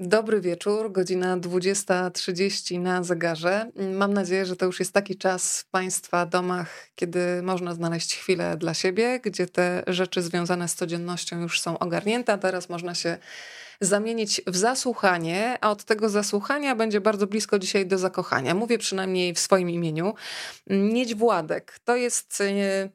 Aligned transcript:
Dobry 0.00 0.40
wieczór, 0.40 0.92
godzina 0.92 1.38
20.30 1.38 2.80
na 2.80 3.02
zegarze. 3.02 3.70
Mam 3.92 4.14
nadzieję, 4.14 4.46
że 4.46 4.56
to 4.56 4.66
już 4.66 4.78
jest 4.80 4.92
taki 4.92 5.16
czas 5.16 5.60
w 5.60 5.70
Państwa 5.70 6.26
domach, 6.26 6.90
kiedy 6.94 7.42
można 7.42 7.74
znaleźć 7.74 8.16
chwilę 8.16 8.56
dla 8.56 8.74
siebie, 8.74 9.20
gdzie 9.20 9.46
te 9.46 9.82
rzeczy 9.86 10.22
związane 10.22 10.68
z 10.68 10.74
codziennością 10.74 11.40
już 11.40 11.60
są 11.60 11.78
ogarnięte, 11.78 12.32
a 12.32 12.38
teraz 12.38 12.68
można 12.68 12.94
się 12.94 13.18
zamienić 13.80 14.40
w 14.46 14.56
zasłuchanie, 14.56 15.58
a 15.60 15.70
od 15.70 15.84
tego 15.84 16.08
zasłuchania 16.08 16.76
będzie 16.76 17.00
bardzo 17.00 17.26
blisko 17.26 17.58
dzisiaj 17.58 17.86
do 17.86 17.98
zakochania. 17.98 18.54
Mówię 18.54 18.78
przynajmniej 18.78 19.34
w 19.34 19.38
swoim 19.38 19.70
imieniu. 19.70 20.14
Niedź 20.66 21.14
Władek 21.14 21.78
to 21.84 21.96
jest 21.96 22.40
e, 22.40 22.88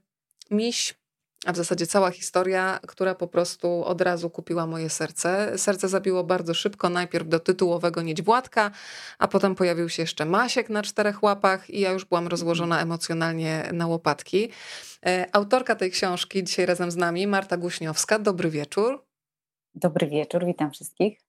miś 0.51 1.02
a 1.45 1.51
w 1.51 1.57
zasadzie 1.57 1.87
cała 1.87 2.11
historia, 2.11 2.79
która 2.87 3.15
po 3.15 3.27
prostu 3.27 3.85
od 3.85 4.01
razu 4.01 4.29
kupiła 4.29 4.67
moje 4.67 4.89
serce. 4.89 5.57
Serce 5.57 5.89
zabiło 5.89 6.23
bardzo 6.23 6.53
szybko, 6.53 6.89
najpierw 6.89 7.27
do 7.27 7.39
tytułowego 7.39 8.01
Niedźwładka, 8.01 8.71
a 9.19 9.27
potem 9.27 9.55
pojawił 9.55 9.89
się 9.89 10.03
jeszcze 10.03 10.25
Masiek 10.25 10.69
na 10.69 10.83
czterech 10.83 11.23
łapach 11.23 11.69
i 11.69 11.79
ja 11.79 11.91
już 11.91 12.05
byłam 12.05 12.27
rozłożona 12.27 12.81
emocjonalnie 12.81 13.69
na 13.73 13.87
łopatki. 13.87 14.49
E, 15.05 15.27
autorka 15.31 15.75
tej 15.75 15.91
książki 15.91 16.43
dzisiaj 16.43 16.65
razem 16.65 16.91
z 16.91 16.95
nami, 16.95 17.27
Marta 17.27 17.57
Guśniowska. 17.57 18.19
Dobry 18.19 18.49
wieczór. 18.49 19.05
Dobry 19.75 20.07
wieczór, 20.07 20.45
witam 20.45 20.71
wszystkich. 20.71 21.22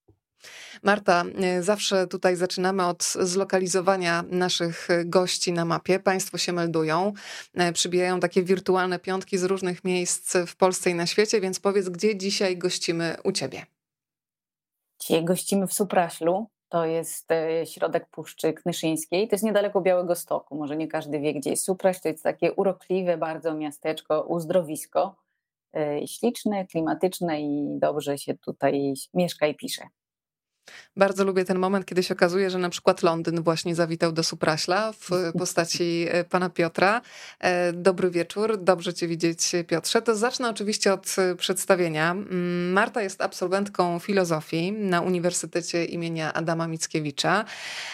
Marta, 0.83 1.25
e, 1.43 1.63
zawsze 1.63 2.07
tutaj 2.07 2.37
zaczynamy 2.37 2.87
od 2.87 3.03
zlokalizowania 3.03 4.25
naszych 4.31 4.89
gości 5.05 5.53
na 5.53 5.65
mapie. 5.65 5.99
Państwo 5.99 6.39
się 6.39 6.53
meldują, 6.53 7.13
e, 7.55 7.73
przybijają 7.73 8.21
takie 8.21 8.43
wirtualne 8.43 8.99
piątki 8.99 9.39
z 9.39 9.45
różnych 9.45 9.85
miejsc 9.85 10.37
w 10.47 10.57
Polsce 10.57 10.91
i 10.91 10.95
na 10.95 11.07
świecie, 11.07 11.41
więc 11.41 11.61
powiedz, 11.61 11.89
gdzie 11.89 12.17
dzisiaj 12.17 12.59
gościmy 12.59 13.17
u 13.25 13.33
Ciebie? 13.33 13.67
Dzisiaj 15.01 15.25
gościmy 15.25 15.67
w 15.67 15.73
Supraślu. 15.73 16.47
To 16.69 16.87
jest 16.87 17.29
środek 17.65 18.09
Puszczy 18.11 18.53
Knyszyńskiej. 18.53 19.29
To 19.29 19.35
jest 19.35 19.45
niedaleko 19.45 19.81
Białego 19.81 20.15
Stoku. 20.15 20.57
Może 20.57 20.77
nie 20.77 20.89
każdy 20.89 21.21
wie, 21.21 21.35
gdzie 21.35 21.51
jest 21.51 21.65
Supraś. 21.65 22.01
To 22.01 22.09
jest 22.09 22.23
takie 22.23 22.53
urokliwe 22.53 23.17
bardzo 23.17 23.55
miasteczko, 23.55 24.23
uzdrowisko. 24.23 25.17
Śliczne, 26.07 26.67
klimatyczne 26.67 27.41
i 27.41 27.79
dobrze 27.79 28.19
się 28.19 28.35
tutaj 28.35 28.95
mieszka 29.15 29.47
i 29.47 29.55
pisze. 29.55 29.83
Bardzo 30.97 31.25
lubię 31.25 31.45
ten 31.45 31.59
moment, 31.59 31.87
kiedy 31.87 32.03
się 32.03 32.15
okazuje, 32.15 32.51
że 32.51 32.59
na 32.59 32.69
przykład 32.69 33.03
Londyn 33.03 33.43
właśnie 33.43 33.75
zawitał 33.75 34.13
do 34.13 34.23
Supraśla 34.23 34.93
w 34.93 35.09
postaci 35.39 36.07
e, 36.11 36.25
pana 36.25 36.51
Piotra. 36.51 37.01
E, 37.41 37.73
dobry 37.73 38.11
wieczór, 38.11 38.59
dobrze 38.59 38.95
cię 38.95 39.09
widzieć 39.09 39.53
Piotrze. 39.67 40.03
To 40.03 40.17
zacznę 40.17 40.51
oczywiście 40.51 40.93
od 40.93 41.17
e, 41.19 41.35
przedstawienia. 41.35 42.11
Mm, 42.11 42.73
Marta 42.73 43.03
jest 43.03 43.23
absolwentką 43.23 43.99
filozofii 43.99 44.73
na 44.73 45.01
Uniwersytecie 45.01 45.85
imienia 45.85 46.33
Adama 46.33 46.69
Mickiewicza. 46.69 47.45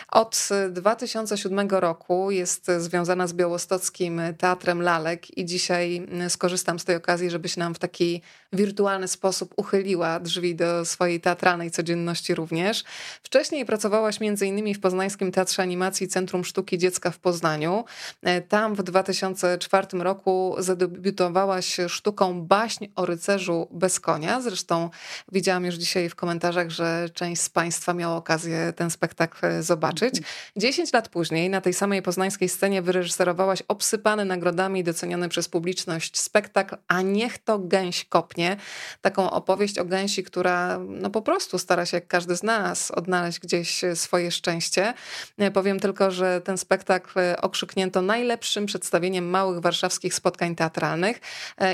Od 0.08 0.48
2007 0.70 1.68
roku 1.70 2.30
jest 2.30 2.70
związana 2.78 3.27
z 3.27 3.32
Białostockim 3.32 4.20
Teatrem 4.38 4.82
Lalek 4.82 5.38
i 5.38 5.44
dzisiaj 5.44 5.96
mm, 5.96 6.30
skorzystam 6.30 6.78
z 6.78 6.84
tej 6.84 6.96
okazji, 6.96 7.30
żebyś 7.30 7.56
nam 7.56 7.74
w 7.74 7.78
taki 7.78 8.22
wirtualny 8.52 9.08
sposób 9.08 9.55
uchyliła 9.56 10.20
drzwi 10.20 10.55
do 10.55 10.84
swojej 10.84 11.20
teatralnej 11.20 11.70
codzienności 11.70 12.34
również 12.34 12.59
również. 12.61 12.84
Wcześniej 13.22 13.66
pracowałaś 13.66 14.19
m.in. 14.20 14.75
w 14.75 14.80
Poznańskim 14.80 15.33
Teatrze 15.33 15.62
Animacji 15.62 16.08
Centrum 16.08 16.44
Sztuki 16.44 16.78
Dziecka 16.78 17.11
w 17.11 17.19
Poznaniu. 17.19 17.84
E, 18.22 18.41
tam 18.41 18.75
w 18.75 18.83
2004 18.83 19.86
roku 19.92 20.56
zadebiutowałaś 20.58 21.77
sztuką 21.89 22.42
Baśń 22.42 22.86
o 22.97 23.06
rycerzu 23.06 23.69
bez 23.70 24.00
konia. 24.00 24.41
Zresztą 24.41 24.91
widziałam 25.33 25.64
już 25.64 25.75
dzisiaj 25.75 26.08
w 26.08 26.14
komentarzach, 26.14 26.70
że 26.70 27.08
część 27.14 27.42
z 27.42 27.48
Państwa 27.48 27.94
miała 27.94 28.17
okazję 28.17 28.72
ten 28.77 28.91
spektakl 28.91 29.47
zobaczyć. 29.61 30.14
Dziesięć 30.56 30.92
lat 30.92 31.08
później 31.08 31.50
na 31.50 31.61
tej 31.61 31.74
samej 31.74 32.02
poznańskiej 32.02 32.48
scenie 32.48 32.83
wyreżyserowałaś 32.83 33.62
obsypany 33.69 34.24
nagrodami 34.24 34.80
i 34.80 34.84
doceniony 34.84 35.29
przez 35.29 35.48
publiczność 35.48 36.18
spektakl 36.18 36.77
A 36.89 37.02
niech 37.02 37.39
to 37.39 37.58
gęś 37.58 38.05
kopnie. 38.05 38.57
Taką 39.01 39.30
opowieść 39.30 39.79
o 39.79 39.84
gęsi, 39.84 40.24
która 40.24 40.79
no 40.89 41.11
po 41.11 41.23
prostu 41.23 41.58
stara 41.58 41.86
się 41.86 41.96
jak 41.96 42.07
każdy 42.07 42.36
z 42.36 42.42
nas 42.50 42.90
odnaleźć 42.90 43.40
gdzieś 43.40 43.84
e, 43.84 43.96
swoje 43.96 44.30
szczęście. 44.30 44.94
E, 45.38 45.50
powiem 45.50 45.80
tylko, 45.80 46.11
że 46.11 46.40
ten 46.40 46.58
spektakl 46.58 47.18
e, 47.18 47.40
okrzyknięto 47.40 48.02
najlepszym 48.02 48.66
przedstawieniem 48.66 49.30
małych 49.30 49.61
warszawskich 49.61 50.14
spotkań 50.14 50.55
teatralnych 50.55 51.20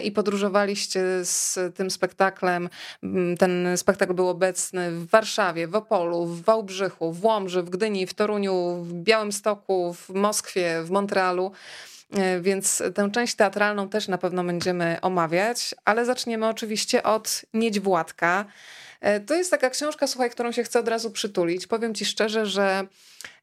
i 0.02 0.12
podróżowaliście 0.12 1.00
z 1.22 1.58
tym 1.76 1.90
spektaklem. 1.90 2.68
Mm, 3.02 3.36
ten 3.36 3.68
spektakl 3.76 4.14
był 4.14 4.28
obecny 4.28 4.90
w 4.90 5.06
Warszawie, 5.10 5.68
w 5.68 5.74
Opolu, 5.74 6.26
w 6.26 6.42
Wałbrzychu, 6.42 7.12
w 7.12 7.24
Łomży, 7.24 7.62
w 7.62 7.70
Gdyni, 7.70 8.06
w 8.06 8.14
Toruniu, 8.14 8.84
w 8.84 8.92
Białymstoku, 8.92 9.94
w 9.94 10.08
Moskwie, 10.10 10.82
w 10.82 10.90
Montrealu. 10.90 11.52
Więc 12.40 12.82
tę 12.94 13.10
część 13.10 13.34
teatralną 13.34 13.88
też 13.88 14.08
na 14.08 14.18
pewno 14.18 14.44
będziemy 14.44 14.98
omawiać, 15.02 15.74
ale 15.84 16.04
zaczniemy 16.04 16.48
oczywiście 16.48 17.02
od 17.02 17.42
Niedźwładka. 17.54 18.44
E, 18.44 18.85
to 19.26 19.34
jest 19.34 19.50
taka 19.50 19.70
książka, 19.70 20.06
słuchaj, 20.06 20.30
którą 20.30 20.52
się 20.52 20.62
chcę 20.62 20.80
od 20.80 20.88
razu 20.88 21.10
przytulić. 21.10 21.66
Powiem 21.66 21.94
ci 21.94 22.04
szczerze, 22.04 22.46
że 22.46 22.86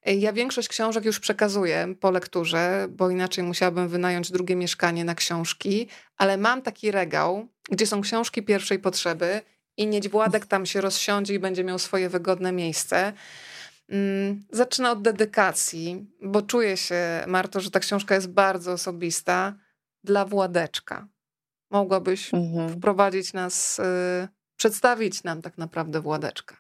e, 0.06 0.16
ja 0.16 0.34
większość 0.34 0.68
książek 0.68 1.06
już 1.06 1.20
przekazuję 1.20 1.96
po 2.00 2.12
lekturze, 2.12 2.88
bo 2.90 3.10
inaczej 3.10 3.44
musiałabym 3.44 3.88
wynająć 3.88 4.32
drugie 4.32 4.56
mieszkanie 4.56 5.06
na 5.06 5.16
książki, 5.16 5.88
ale 6.18 6.38
mam 6.38 6.62
taki 6.62 6.92
regał, 6.92 7.48
gdzie 7.70 7.88
są 7.88 8.02
książki 8.02 8.44
pierwszej 8.44 8.80
potrzeby 8.80 9.42
i 9.78 9.88
Niedźwładek 9.88 10.46
tam 10.46 10.66
się 10.66 10.82
rozsiądzie 10.82 11.34
i 11.34 11.40
będzie 11.40 11.64
miał 11.64 11.80
swoje 11.80 12.10
wygodne 12.10 12.52
miejsce. 12.52 13.14
Mm, 13.90 14.44
zacznę 14.52 14.92
od 14.92 15.02
dedykacji, 15.02 16.06
bo 16.22 16.42
czuję 16.42 16.78
się, 16.78 17.24
Marto, 17.28 17.60
że 17.60 17.72
ta 17.72 17.80
książka 17.80 18.16
jest 18.16 18.28
bardzo 18.28 18.72
osobista 18.72 19.56
dla 20.04 20.26
Władeczka. 20.26 21.08
Mogłabyś 21.72 22.34
mhm. 22.34 22.70
wprowadzić 22.70 23.34
nas 23.34 23.80
y, 23.80 23.84
przedstawić 24.64 25.24
nam 25.24 25.42
tak 25.42 25.58
naprawdę 25.58 26.02
Władeczka? 26.02 26.56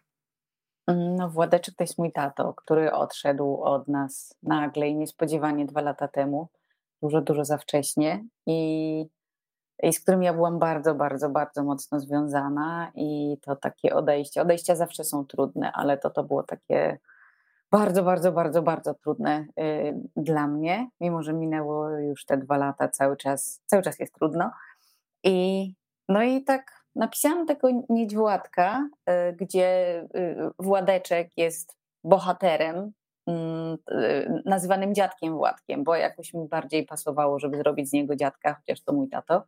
No, 0.88 1.30
Władeczek 1.30 1.75
to 1.75 1.84
jest 1.84 1.97
mój 1.97 2.12
tato, 2.12 2.53
który 2.53 2.91
odszedł 2.91 3.64
od 3.64 3.88
nas 3.88 4.36
nagle 4.44 4.88
i 4.88 4.96
niespodziewanie 4.96 5.66
dwa 5.66 5.81
lata 5.81 6.08
temu, 6.08 6.47
dużo, 7.02 7.22
dużo 7.22 7.46
za 7.46 7.58
wcześnie. 7.58 8.25
I, 8.46 9.09
i 9.84 9.94
z 9.94 10.00
którym 10.00 10.24
ja 10.24 10.34
byłam 10.34 10.59
bardzo, 10.59 10.96
bardzo, 10.96 11.30
bardzo 11.30 11.63
mocno 11.63 12.00
związana. 12.00 12.92
I 12.96 13.38
to 13.42 13.56
takie 13.56 13.96
odejście, 13.96 14.42
odejścia 14.42 14.75
zawsze 14.75 15.03
są 15.03 15.25
trudne, 15.25 15.72
ale 15.72 15.97
to 15.97 16.09
to 16.09 16.24
było 16.24 16.44
takie 16.44 17.00
bardzo, 17.72 18.03
bardzo, 18.03 18.31
bardzo, 18.31 18.62
bardzo 18.62 18.94
trudne 18.94 19.46
y, 19.59 19.96
dla 20.16 20.47
mnie, 20.47 20.90
mimo 21.00 21.24
że 21.24 21.34
minęło 21.34 21.90
już 21.90 22.25
te 22.25 22.38
dwa 22.38 22.58
lata, 22.58 22.88
cały 22.90 23.18
czas, 23.18 23.62
cały 23.66 23.84
czas 23.84 24.00
jest 24.00 24.16
trudno. 24.16 24.52
I 25.24 25.68
no 26.09 26.24
i 26.24 26.44
tak 26.44 26.82
napisałam 26.96 27.46
tego 27.48 27.70
niedźwładka, 27.90 28.90
y, 29.09 29.34
gdzie 29.34 30.02
y, 30.16 30.36
Władeczek 30.59 31.38
jest 31.38 31.78
bohaterem, 32.04 32.92
mm, 33.28 33.78
y, 33.92 34.42
nazywanym 34.46 34.96
dziadkiem 34.96 35.34
Władkiem, 35.34 35.84
bo 35.84 35.96
jakoś 35.96 36.34
mi 36.34 36.48
bardziej 36.48 36.86
pasowało, 36.86 37.40
żeby 37.40 37.58
zrobić 37.58 37.90
z 37.90 37.94
niego 37.94 38.16
dziadka, 38.16 38.54
chociaż 38.54 38.81
to 38.81 38.94
mój 38.94 39.09
tato. 39.09 39.46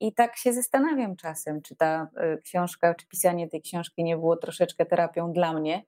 I 0.00 0.14
tak 0.14 0.36
się 0.36 0.52
zastanawiam 0.52 1.16
czasem, 1.16 1.62
czy 1.62 1.76
ta 1.76 2.08
książka, 2.44 2.94
czy 2.94 3.06
pisanie 3.06 3.48
tej 3.48 3.62
książki 3.62 4.04
nie 4.04 4.16
było 4.16 4.36
troszeczkę 4.36 4.86
terapią 4.86 5.32
dla 5.32 5.52
mnie, 5.52 5.84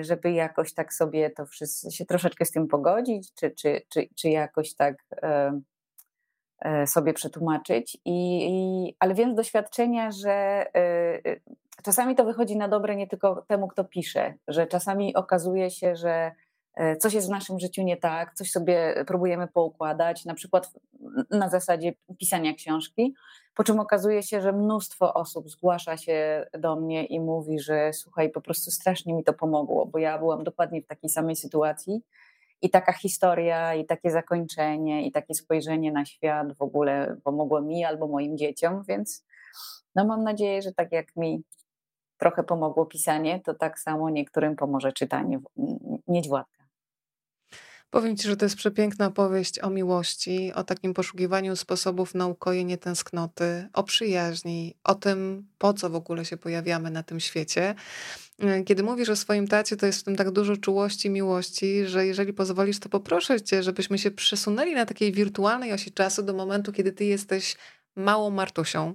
żeby 0.00 0.32
jakoś 0.32 0.74
tak 0.74 0.94
sobie 0.94 1.30
to 1.30 1.46
wszystko, 1.46 1.90
się 1.90 2.06
troszeczkę 2.06 2.44
z 2.44 2.50
tym 2.50 2.68
pogodzić, 2.68 3.34
czy, 3.34 3.50
czy, 3.50 3.82
czy, 3.88 4.08
czy 4.16 4.28
jakoś 4.28 4.74
tak 4.74 5.04
sobie 6.86 7.12
przetłumaczyć. 7.12 7.98
I, 8.04 8.46
i, 8.50 8.96
ale 8.98 9.14
wiem 9.14 9.32
z 9.32 9.36
doświadczenia, 9.36 10.10
że 10.10 10.30
e, 10.74 11.20
czasami 11.82 12.14
to 12.14 12.24
wychodzi 12.24 12.56
na 12.56 12.68
dobre 12.68 12.96
nie 12.96 13.06
tylko 13.06 13.44
temu, 13.48 13.68
kto 13.68 13.84
pisze, 13.84 14.34
że 14.48 14.66
czasami 14.66 15.14
okazuje 15.14 15.70
się, 15.70 15.96
że 15.96 16.32
e, 16.74 16.96
coś 16.96 17.14
jest 17.14 17.26
w 17.26 17.30
naszym 17.30 17.60
życiu 17.60 17.82
nie 17.82 17.96
tak, 17.96 18.34
coś 18.34 18.50
sobie 18.50 19.04
próbujemy 19.06 19.48
poukładać, 19.48 20.24
na 20.24 20.34
przykład 20.34 20.70
na 21.30 21.48
zasadzie 21.48 21.92
pisania 22.18 22.54
książki, 22.54 23.14
po 23.54 23.64
czym 23.64 23.80
okazuje 23.80 24.22
się, 24.22 24.40
że 24.40 24.52
mnóstwo 24.52 25.14
osób 25.14 25.50
zgłasza 25.50 25.96
się 25.96 26.46
do 26.58 26.76
mnie 26.76 27.04
i 27.04 27.20
mówi, 27.20 27.60
że 27.60 27.92
słuchaj, 27.92 28.30
po 28.30 28.40
prostu 28.40 28.70
strasznie 28.70 29.14
mi 29.14 29.24
to 29.24 29.32
pomogło, 29.32 29.86
bo 29.86 29.98
ja 29.98 30.18
byłam 30.18 30.44
dokładnie 30.44 30.82
w 30.82 30.86
takiej 30.86 31.10
samej 31.10 31.36
sytuacji 31.36 32.02
i 32.62 32.70
taka 32.70 32.92
historia, 32.92 33.74
i 33.74 33.86
takie 33.86 34.10
zakończenie, 34.10 35.06
i 35.06 35.12
takie 35.12 35.34
spojrzenie 35.34 35.92
na 35.92 36.04
świat 36.04 36.56
w 36.56 36.62
ogóle 36.62 37.16
pomogło 37.24 37.60
mi 37.60 37.84
albo 37.84 38.08
moim 38.08 38.38
dzieciom, 38.38 38.82
więc 38.88 39.24
no 39.94 40.04
mam 40.04 40.24
nadzieję, 40.24 40.62
że 40.62 40.72
tak 40.72 40.92
jak 40.92 41.16
mi 41.16 41.42
trochę 42.18 42.42
pomogło 42.42 42.86
pisanie, 42.86 43.40
to 43.40 43.54
tak 43.54 43.78
samo 43.78 44.10
niektórym 44.10 44.56
pomoże 44.56 44.92
czytanie 44.92 45.40
Niedźwładka. 46.08 46.57
Powiem 47.90 48.16
ci, 48.16 48.28
że 48.28 48.36
to 48.36 48.44
jest 48.44 48.56
przepiękna 48.56 49.06
opowieść 49.06 49.58
o 49.58 49.70
miłości, 49.70 50.52
o 50.54 50.64
takim 50.64 50.94
poszukiwaniu 50.94 51.56
sposobów 51.56 52.14
na 52.14 52.26
ukojenie 52.26 52.78
tęsknoty, 52.78 53.68
o 53.72 53.82
przyjaźni, 53.82 54.74
o 54.84 54.94
tym, 54.94 55.48
po 55.58 55.74
co 55.74 55.90
w 55.90 55.94
ogóle 55.94 56.24
się 56.24 56.36
pojawiamy 56.36 56.90
na 56.90 57.02
tym 57.02 57.20
świecie. 57.20 57.74
E, 58.38 58.62
kiedy 58.62 58.82
mówisz 58.82 59.08
o 59.08 59.16
swoim 59.16 59.48
tacie, 59.48 59.76
to 59.76 59.86
jest 59.86 60.00
w 60.00 60.04
tym 60.04 60.16
tak 60.16 60.30
dużo 60.30 60.56
czułości, 60.56 61.10
miłości, 61.10 61.86
że 61.86 62.06
jeżeli 62.06 62.32
pozwolisz, 62.32 62.78
to 62.78 62.88
poproszę 62.88 63.40
cię, 63.40 63.62
żebyśmy 63.62 63.98
się 63.98 64.10
przesunęli 64.10 64.74
na 64.74 64.86
takiej 64.86 65.12
wirtualnej 65.12 65.72
osi 65.72 65.92
czasu 65.92 66.22
do 66.22 66.34
momentu, 66.34 66.72
kiedy 66.72 66.92
ty 66.92 67.04
jesteś 67.04 67.56
małą 67.96 68.30
Martusią. 68.30 68.94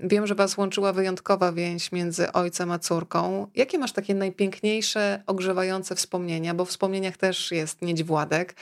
Wiem, 0.00 0.26
że 0.26 0.34
Was 0.34 0.56
łączyła 0.56 0.92
wyjątkowa 0.92 1.52
więź 1.52 1.92
między 1.92 2.32
ojcem 2.32 2.70
a 2.70 2.78
córką. 2.78 3.46
Jakie 3.54 3.78
masz 3.78 3.92
takie 3.92 4.14
najpiękniejsze, 4.14 5.22
ogrzewające 5.26 5.94
wspomnienia? 5.94 6.54
Bo 6.54 6.64
w 6.64 6.68
wspomnieniach 6.68 7.16
też 7.16 7.52
jest 7.52 7.82
niedź 7.82 8.04
Władek, 8.04 8.54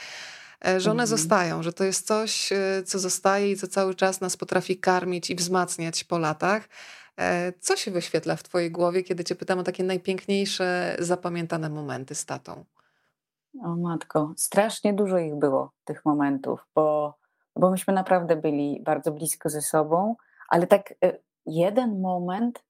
e, 0.65 0.79
że 0.79 0.91
one 0.91 1.03
mm. 1.03 1.07
zostają, 1.07 1.63
że 1.63 1.73
to 1.73 1.83
jest 1.83 2.07
coś, 2.07 2.51
e, 2.51 2.83
co 2.85 2.99
zostaje 2.99 3.51
i 3.51 3.57
co 3.57 3.67
cały 3.67 3.95
czas 3.95 4.21
nas 4.21 4.37
potrafi 4.37 4.77
karmić 4.77 5.29
i 5.29 5.35
wzmacniać 5.35 6.03
po 6.03 6.17
latach. 6.17 6.69
E, 7.19 7.53
co 7.59 7.75
się 7.75 7.91
wyświetla 7.91 8.35
w 8.35 8.43
Twojej 8.43 8.71
głowie, 8.71 9.03
kiedy 9.03 9.23
Cię 9.23 9.35
pytam 9.35 9.59
o 9.59 9.63
takie 9.63 9.83
najpiękniejsze, 9.83 10.95
zapamiętane 10.99 11.69
momenty 11.69 12.15
z 12.15 12.25
tatą? 12.25 12.65
O 13.63 13.75
matko, 13.75 14.33
strasznie 14.37 14.93
dużo 14.93 15.17
ich 15.17 15.35
było, 15.35 15.71
tych 15.85 16.05
momentów, 16.05 16.67
bo, 16.75 17.17
bo 17.55 17.71
myśmy 17.71 17.93
naprawdę 17.93 18.35
byli 18.35 18.81
bardzo 18.83 19.11
blisko 19.11 19.49
ze 19.49 19.61
sobą 19.61 20.15
ale 20.51 20.67
tak 20.67 20.91
y, 20.91 21.21
jeden 21.45 22.01
moment, 22.01 22.63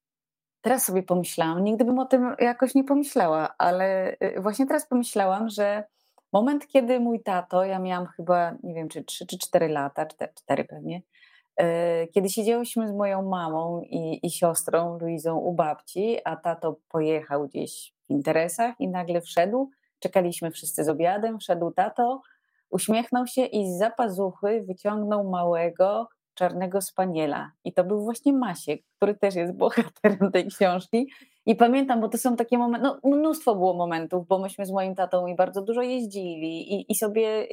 teraz 0.61 0.85
sobie 0.85 1.03
pomyślałam, 1.03 1.63
nigdy 1.63 1.85
bym 1.85 1.99
o 1.99 2.05
tym 2.05 2.35
jakoś 2.39 2.75
nie 2.75 2.83
pomyślała, 2.83 3.55
ale 3.57 4.13
y, 4.13 4.41
właśnie 4.41 4.67
teraz 4.67 4.87
pomyślałam, 4.87 5.49
że 5.49 5.83
moment, 6.33 6.67
kiedy 6.67 6.99
mój 6.99 7.23
tato, 7.23 7.63
ja 7.63 7.79
miałam 7.79 8.07
chyba, 8.07 8.55
nie 8.63 8.73
wiem, 8.73 8.89
czy 8.89 9.03
3 9.03 9.25
czy 9.27 9.37
4 9.37 9.67
lata, 9.67 10.05
4, 10.05 10.31
4 10.35 10.63
pewnie, 10.63 11.01
y, 11.61 11.63
kiedy 12.13 12.29
siedziałyśmy 12.29 12.87
z 12.87 12.91
moją 12.91 13.29
mamą 13.29 13.81
i, 13.81 14.19
i 14.23 14.31
siostrą 14.31 14.97
Luizą 14.99 15.37
u 15.37 15.53
babci, 15.53 16.17
a 16.25 16.35
tato 16.35 16.75
pojechał 16.89 17.47
gdzieś 17.47 17.93
w 18.07 18.09
interesach 18.09 18.75
i 18.79 18.87
nagle 18.87 19.21
wszedł, 19.21 19.69
czekaliśmy 19.99 20.51
wszyscy 20.51 20.83
z 20.83 20.89
obiadem, 20.89 21.39
wszedł 21.39 21.71
tato, 21.71 22.21
uśmiechnął 22.69 23.27
się 23.27 23.45
i 23.45 23.71
z 23.71 23.77
zapazuchy 23.77 24.63
wyciągnął 24.67 25.29
małego, 25.29 26.07
Czarnego 26.41 26.81
Spaniela. 26.81 27.51
I 27.63 27.73
to 27.73 27.83
był 27.83 28.03
właśnie 28.03 28.33
Masiek, 28.33 28.81
który 28.97 29.15
też 29.15 29.35
jest 29.35 29.53
bohaterem 29.53 30.31
tej 30.31 30.47
książki. 30.47 31.11
I 31.45 31.55
pamiętam, 31.55 32.01
bo 32.01 32.09
to 32.09 32.17
są 32.17 32.35
takie 32.35 32.57
momenty, 32.57 32.87
no 32.87 32.99
mnóstwo 33.17 33.55
było 33.55 33.73
momentów, 33.73 34.27
bo 34.27 34.39
myśmy 34.39 34.65
z 34.65 34.71
moim 34.71 34.95
tatą 34.95 35.27
i 35.27 35.35
bardzo 35.35 35.61
dużo 35.61 35.81
jeździli 35.81 36.73
i, 36.73 36.91
i 36.91 36.95
sobie 36.95 37.47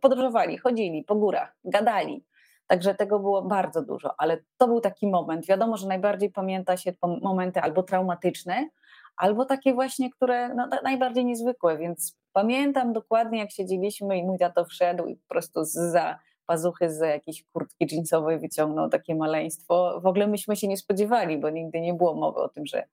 podróżowali, 0.00 0.58
chodzili 0.58 1.04
po 1.04 1.14
górach, 1.14 1.56
gadali. 1.64 2.24
Także 2.66 2.94
tego 2.94 3.18
było 3.18 3.42
bardzo 3.42 3.82
dużo, 3.82 4.14
ale 4.18 4.38
to 4.56 4.66
był 4.66 4.80
taki 4.80 5.06
moment. 5.06 5.46
Wiadomo, 5.46 5.76
że 5.76 5.86
najbardziej 5.86 6.30
pamięta 6.30 6.76
się 6.76 6.92
momenty 7.22 7.60
albo 7.60 7.82
traumatyczne, 7.82 8.68
albo 9.16 9.44
takie 9.44 9.74
właśnie, 9.74 10.10
które 10.10 10.54
no, 10.54 10.68
najbardziej 10.84 11.24
niezwykłe, 11.24 11.78
więc 11.78 12.18
pamiętam 12.32 12.92
dokładnie, 12.92 13.38
jak 13.38 13.50
siedzieliśmy 13.50 14.18
i 14.18 14.24
mój 14.24 14.38
tato 14.38 14.64
wszedł 14.64 15.06
i 15.06 15.16
po 15.16 15.28
prostu 15.28 15.60
za 15.64 16.18
pazuchy 16.46 16.90
z 16.90 17.00
jakiejś 17.00 17.44
kurtki 17.52 17.86
jeansowej 17.90 18.38
wyciągnął 18.38 18.88
takie 18.88 19.14
maleństwo. 19.14 20.00
W 20.00 20.06
ogóle 20.06 20.26
myśmy 20.26 20.56
się 20.56 20.68
nie 20.68 20.76
spodziewali, 20.76 21.38
bo 21.38 21.50
nigdy 21.50 21.80
nie 21.80 21.94
było 21.94 22.14
mowy 22.14 22.40
o 22.40 22.48
tym, 22.48 22.66
że, 22.66 22.84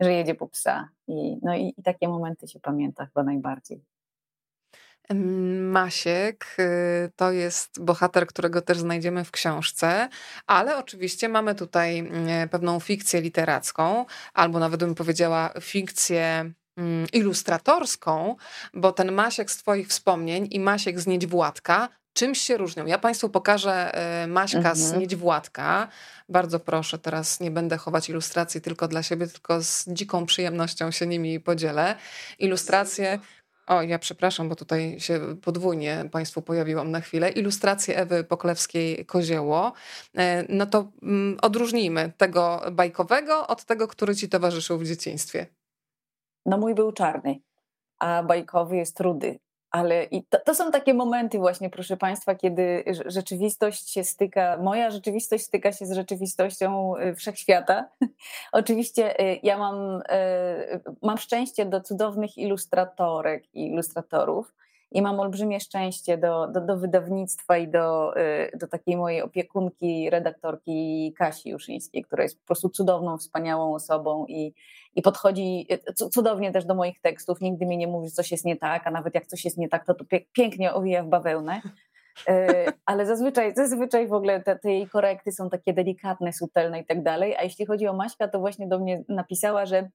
że 0.00 0.12
jedzie 0.12 0.34
po 0.34 0.48
psa. 0.48 0.88
I, 1.08 1.38
no 1.42 1.56
i, 1.56 1.74
i 1.76 1.82
takie 1.82 2.08
momenty 2.08 2.48
się 2.48 2.60
pamięta 2.60 3.06
chyba 3.06 3.22
najbardziej. 3.22 3.84
Masiek 5.70 6.56
y, 6.58 7.12
to 7.16 7.32
jest 7.32 7.84
bohater, 7.84 8.26
którego 8.26 8.62
też 8.62 8.78
znajdziemy 8.78 9.24
w 9.24 9.30
książce, 9.30 10.08
ale 10.46 10.76
oczywiście 10.76 11.28
mamy 11.28 11.54
tutaj 11.54 11.98
mm, 11.98 12.48
pewną 12.48 12.80
fikcję 12.80 13.20
literacką, 13.20 14.06
albo 14.34 14.58
nawet 14.58 14.80
bym 14.80 14.94
powiedziała 14.94 15.52
fikcję 15.60 16.52
mm, 16.76 17.06
ilustratorską, 17.12 18.36
bo 18.74 18.92
ten 18.92 19.12
Masiek 19.12 19.50
z 19.50 19.56
Twoich 19.56 19.88
wspomnień 19.88 20.48
i 20.50 20.60
Masiek 20.60 21.00
z 21.00 21.06
Niedźwładka 21.06 21.88
czymś 22.12 22.40
się 22.40 22.56
różnią. 22.56 22.86
Ja 22.86 22.98
Państwu 22.98 23.28
pokażę 23.28 23.94
e, 23.94 24.26
Maśka 24.26 24.58
mhm. 24.58 24.76
z 24.76 24.92
Niedźwładka. 24.92 25.88
Bardzo 26.28 26.60
proszę, 26.60 26.98
teraz 26.98 27.40
nie 27.40 27.50
będę 27.50 27.76
chować 27.76 28.08
ilustracji 28.08 28.60
tylko 28.60 28.88
dla 28.88 29.02
siebie, 29.02 29.26
tylko 29.26 29.62
z 29.62 29.88
dziką 29.88 30.26
przyjemnością 30.26 30.90
się 30.90 31.06
nimi 31.06 31.40
podzielę. 31.40 31.96
Ilustracje... 32.38 33.18
O, 33.66 33.82
ja 33.82 33.98
przepraszam, 33.98 34.48
bo 34.48 34.56
tutaj 34.56 35.00
się 35.00 35.36
podwójnie 35.42 36.04
Państwu 36.12 36.42
pojawiłam 36.42 36.90
na 36.90 37.00
chwilę. 37.00 37.30
Ilustracje 37.30 37.96
Ewy 37.96 38.24
Poklewskiej-Kozieło. 38.24 39.72
E, 40.16 40.44
no 40.48 40.66
to 40.66 40.92
mm, 41.02 41.38
odróżnijmy 41.42 42.12
tego 42.16 42.62
bajkowego 42.72 43.46
od 43.46 43.64
tego, 43.64 43.88
który 43.88 44.16
Ci 44.16 44.28
towarzyszył 44.28 44.78
w 44.78 44.84
dzieciństwie. 44.84 45.46
No 46.46 46.58
mój 46.58 46.74
był 46.74 46.92
czarny, 46.92 47.40
a 47.98 48.22
bajkowy 48.22 48.76
jest 48.76 49.00
rudy. 49.00 49.38
Ale 49.70 50.04
i 50.04 50.24
to, 50.24 50.38
to, 50.38 50.54
są 50.54 50.70
takie 50.70 50.94
momenty 50.94 51.38
właśnie, 51.38 51.70
proszę 51.70 51.96
Państwa, 51.96 52.34
kiedy 52.34 52.84
rzeczywistość 53.06 53.90
się 53.90 54.04
styka, 54.04 54.56
moja 54.56 54.90
rzeczywistość 54.90 55.44
styka 55.44 55.72
się 55.72 55.86
z 55.86 55.92
rzeczywistością 55.92 56.96
y, 56.96 57.14
wszechświata. 57.14 57.88
Oczywiście 58.52 59.20
y, 59.20 59.40
ja 59.42 59.58
mam, 59.58 60.00
y, 60.00 60.80
mam 61.02 61.18
szczęście 61.18 61.66
do 61.66 61.80
cudownych 61.80 62.38
ilustratorek 62.38 63.54
i 63.54 63.66
ilustratorów 63.66 64.54
i 64.92 65.02
mam 65.02 65.20
olbrzymie 65.20 65.60
szczęście 65.60 66.18
do, 66.18 66.46
do, 66.46 66.60
do 66.60 66.76
wydawnictwa 66.76 67.58
i 67.58 67.68
do, 67.68 68.14
do 68.54 68.68
takiej 68.68 68.96
mojej 68.96 69.22
opiekunki, 69.22 70.10
redaktorki 70.10 71.14
Kasi 71.18 71.50
Juszyńskiej, 71.50 72.02
która 72.02 72.22
jest 72.22 72.40
po 72.40 72.46
prostu 72.46 72.68
cudowną, 72.68 73.18
wspaniałą 73.18 73.74
osobą 73.74 74.26
i, 74.28 74.54
i 74.94 75.02
podchodzi 75.02 75.66
e, 75.68 75.92
cudownie 75.92 76.52
też 76.52 76.64
do 76.64 76.74
moich 76.74 77.00
tekstów. 77.00 77.40
Nigdy 77.40 77.66
mi 77.66 77.76
nie 77.78 77.86
mówi, 77.86 78.08
że 78.08 78.14
coś 78.14 78.30
jest 78.30 78.44
nie 78.44 78.56
tak, 78.56 78.86
a 78.86 78.90
nawet 78.90 79.14
jak 79.14 79.26
coś 79.26 79.44
jest 79.44 79.58
nie 79.58 79.68
tak, 79.68 79.86
to 79.86 79.94
to 79.94 80.04
pięknie 80.32 80.72
owija 80.72 81.02
w 81.02 81.08
bawełnę. 81.08 81.60
E, 82.28 82.64
ale 82.86 83.06
zazwyczaj, 83.06 83.54
zazwyczaj 83.56 84.08
w 84.08 84.12
ogóle 84.12 84.42
te, 84.42 84.58
te 84.58 84.70
jej 84.72 84.88
korekty 84.88 85.32
są 85.32 85.50
takie 85.50 85.72
delikatne, 85.72 86.32
subtelne 86.32 86.80
i 86.80 86.86
tak 86.86 87.02
dalej. 87.02 87.36
A 87.36 87.42
jeśli 87.42 87.66
chodzi 87.66 87.86
o 87.86 87.92
Maśka, 87.92 88.28
to 88.28 88.38
właśnie 88.38 88.68
do 88.68 88.78
mnie 88.78 89.04
napisała, 89.08 89.66
że 89.66 89.88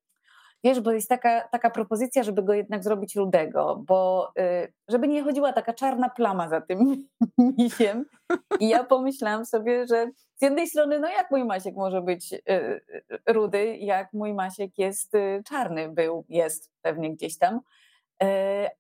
wiesz, 0.64 0.80
bo 0.80 0.92
jest 0.92 1.10
taka, 1.10 1.48
taka 1.48 1.70
propozycja, 1.70 2.24
żeby 2.24 2.44
go 2.44 2.54
jednak 2.54 2.84
zrobić 2.84 3.16
rudego, 3.16 3.84
bo 3.88 4.32
y, 4.40 4.74
żeby 4.88 5.08
nie 5.08 5.24
chodziła 5.24 5.54
taka 5.54 5.74
czarna 5.74 6.10
plama 6.10 6.50
za 6.50 6.62
tym 6.62 7.08
misiem. 7.58 8.06
I 8.60 8.70
ja 8.70 8.84
pomyślałam 8.84 9.46
sobie, 9.46 9.88
że 9.88 10.12
z 10.36 10.42
jednej 10.42 10.68
strony, 10.68 11.00
no 11.00 11.10
jak 11.10 11.32
mój 11.32 11.46
Masiek 11.46 11.76
może 11.76 12.02
być 12.02 12.34
y, 12.34 12.40
y, 12.50 12.84
rudy, 13.28 13.78
jak 13.78 14.14
mój 14.14 14.34
Masiek 14.34 14.78
jest 14.78 15.14
czarny, 15.50 15.90
był, 15.90 16.26
jest 16.30 16.72
pewnie 16.82 17.14
gdzieś 17.14 17.38
tam. 17.38 17.60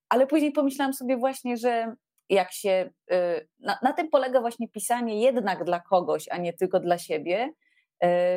Ale 0.09 0.27
później 0.27 0.51
pomyślałam 0.51 0.93
sobie 0.93 1.17
właśnie, 1.17 1.57
że 1.57 1.95
jak 2.29 2.51
się, 2.51 2.89
na, 3.59 3.79
na 3.83 3.93
tym 3.93 4.09
polega 4.09 4.41
właśnie 4.41 4.69
pisanie 4.69 5.21
jednak 5.21 5.63
dla 5.63 5.79
kogoś, 5.79 6.29
a 6.31 6.37
nie 6.37 6.53
tylko 6.53 6.79
dla 6.79 6.97
siebie, 6.97 7.53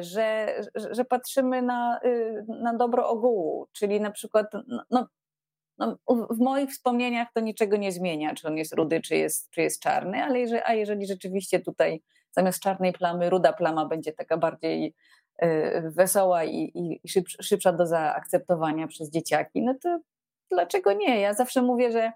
że, 0.00 0.54
że 0.74 1.04
patrzymy 1.04 1.62
na, 1.62 2.00
y, 2.04 2.44
na 2.48 2.74
dobro 2.74 3.08
ogółu, 3.08 3.66
czyli 3.72 4.00
na 4.00 4.10
przykład 4.10 4.46
no, 4.68 4.84
no, 4.90 5.06
no, 5.78 5.98
w 6.30 6.38
moich 6.38 6.70
wspomnieniach 6.70 7.28
to 7.34 7.40
niczego 7.40 7.76
nie 7.76 7.92
zmienia, 7.92 8.34
czy 8.34 8.48
on 8.48 8.56
jest 8.56 8.74
rudy, 8.74 9.00
czy 9.00 9.16
jest, 9.16 9.50
czy 9.50 9.62
jest 9.62 9.82
czarny, 9.82 10.24
ale 10.24 10.40
jeżeli, 10.40 10.62
a 10.64 10.74
jeżeli 10.74 11.06
rzeczywiście 11.06 11.60
tutaj 11.60 12.02
zamiast 12.30 12.60
czarnej 12.60 12.92
plamy 12.92 13.30
ruda 13.30 13.52
plama 13.52 13.86
będzie 13.86 14.12
taka 14.12 14.36
bardziej 14.36 14.94
y, 15.42 15.82
wesoła 15.96 16.44
i, 16.44 16.72
i 16.74 17.08
szybsza, 17.08 17.42
szybsza 17.42 17.72
do 17.72 17.86
zaakceptowania 17.86 18.86
przez 18.86 19.10
dzieciaki, 19.10 19.62
no 19.62 19.74
to 19.82 19.98
dlaczego 20.50 20.92
nie? 20.92 21.20
Ja 21.20 21.34
zawsze 21.34 21.62
mówię, 21.62 21.92
że 21.92 22.12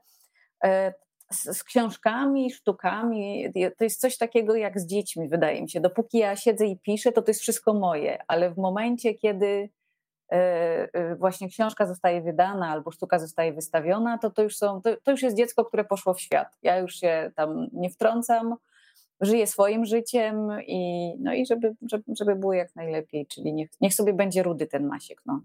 e, 0.64 0.94
z, 1.32 1.42
z, 1.42 1.64
książkami, 1.64 2.50
sztukami, 2.50 3.52
to 3.78 3.84
jest 3.84 4.00
coś 4.00 4.18
takiego 4.18 4.56
jak 4.56 4.80
z 4.80 4.86
dziećmi, 4.86 5.28
wydaje 5.28 5.62
mi 5.62 5.70
się. 5.70 5.80
Dopóki 5.80 6.18
ja 6.18 6.36
siedzę 6.36 6.66
i 6.66 6.78
piszę, 6.78 7.12
to 7.12 7.22
to 7.22 7.30
jest 7.30 7.40
wszystko 7.40 7.74
moje, 7.74 8.18
ale 8.28 8.50
w 8.50 8.58
momencie, 8.58 9.14
kiedy 9.14 9.70
e, 10.32 10.36
e, 10.92 11.16
właśnie 11.16 11.48
książka 11.48 11.86
zostaje 11.86 12.22
wydana 12.22 12.68
albo 12.68 12.90
sztuka 12.90 13.18
zostaje 13.18 13.52
wystawiona, 13.52 14.18
to 14.18 14.30
to 14.30 14.42
już, 14.42 14.56
są, 14.56 14.82
to, 14.82 14.96
to 15.02 15.10
już 15.10 15.22
jest 15.22 15.36
dziecko, 15.36 15.64
które 15.64 15.84
poszło 15.84 16.14
w 16.14 16.20
świat. 16.20 16.58
Ja 16.62 16.78
już 16.78 16.94
się 16.94 17.30
tam 17.36 17.68
nie 17.72 17.90
wtrącam, 17.90 18.56
żyję 19.20 19.46
swoim 19.46 19.84
życiem 19.84 20.48
i, 20.66 21.12
no 21.18 21.34
i 21.34 21.46
żeby, 21.46 21.74
żeby, 21.90 22.04
żeby 22.18 22.36
było 22.36 22.52
jak 22.52 22.76
najlepiej, 22.76 23.26
czyli 23.26 23.52
niech, 23.54 23.70
niech 23.80 23.94
sobie 23.94 24.12
będzie 24.12 24.42
rudy 24.42 24.66
ten 24.66 24.86
Masiek. 24.86 25.22
No. 25.26 25.40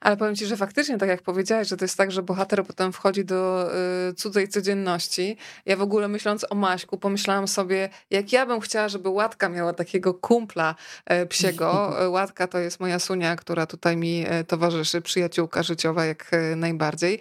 Ale 0.00 0.16
powiem 0.16 0.36
ci, 0.36 0.46
że 0.46 0.56
faktycznie, 0.56 0.98
tak 0.98 1.08
jak 1.08 1.22
powiedziałeś, 1.22 1.68
że 1.68 1.76
to 1.76 1.84
jest 1.84 1.96
tak, 1.96 2.12
że 2.12 2.22
bohater 2.22 2.66
potem 2.66 2.92
wchodzi 2.92 3.24
do 3.24 3.70
y, 4.10 4.14
cudzej 4.14 4.48
codzienności. 4.48 5.36
Ja 5.66 5.76
w 5.76 5.82
ogóle 5.82 6.08
myśląc 6.08 6.46
o 6.50 6.54
Maśku, 6.54 6.98
pomyślałam 6.98 7.48
sobie, 7.48 7.88
jak 8.10 8.32
ja 8.32 8.46
bym 8.46 8.60
chciała, 8.60 8.88
żeby 8.88 9.08
Łatka 9.08 9.48
miała 9.48 9.72
takiego 9.72 10.14
kumpla 10.14 10.74
y, 11.22 11.26
psiego. 11.26 11.92
Łatka 12.08 12.46
to 12.46 12.58
jest 12.58 12.80
moja 12.80 12.98
sunia, 12.98 13.36
która 13.36 13.66
tutaj 13.66 13.96
mi 13.96 14.26
y, 14.40 14.44
towarzyszy, 14.44 15.02
przyjaciółka 15.02 15.62
życiowa 15.62 16.04
jak 16.04 16.30
najbardziej. 16.56 17.20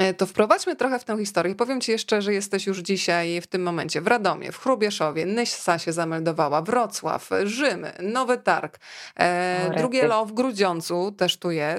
Y, 0.00 0.14
to 0.14 0.26
wprowadźmy 0.26 0.76
trochę 0.76 0.98
w 0.98 1.04
tę 1.04 1.18
historię. 1.18 1.54
Powiem 1.54 1.80
ci 1.80 1.92
jeszcze, 1.92 2.22
że 2.22 2.32
jesteś 2.32 2.66
już 2.66 2.78
dzisiaj 2.78 3.40
w 3.40 3.46
tym 3.46 3.62
momencie 3.62 4.00
w 4.00 4.06
Radomie, 4.06 4.52
w 4.52 4.58
Chrubieszowie, 4.58 5.26
Nyssa 5.26 5.78
się 5.78 5.92
zameldowała, 5.92 6.62
Wrocław, 6.62 7.30
Rzym, 7.44 7.86
Nowy 8.02 8.38
Targ, 8.38 8.78
e, 9.16 9.70
drugie 9.76 10.06
LO 10.06 10.26
w 10.26 10.32
Grudziącu 10.32 11.12
też 11.12 11.36
tu 11.36 11.50
jest. 11.50 11.71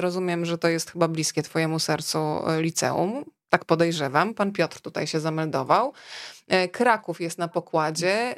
Rozumiem, 0.00 0.44
że 0.44 0.58
to 0.58 0.68
jest 0.68 0.90
chyba 0.90 1.08
bliskie 1.08 1.42
twojemu 1.42 1.78
sercu 1.78 2.18
e, 2.18 2.62
liceum. 2.62 3.24
Tak 3.48 3.64
podejrzewam. 3.64 4.34
Pan 4.34 4.52
Piotr 4.52 4.80
tutaj 4.80 5.06
się 5.06 5.20
zameldował. 5.20 5.92
E, 6.48 6.68
Kraków 6.68 7.20
jest 7.20 7.38
na 7.38 7.48
pokładzie, 7.48 8.34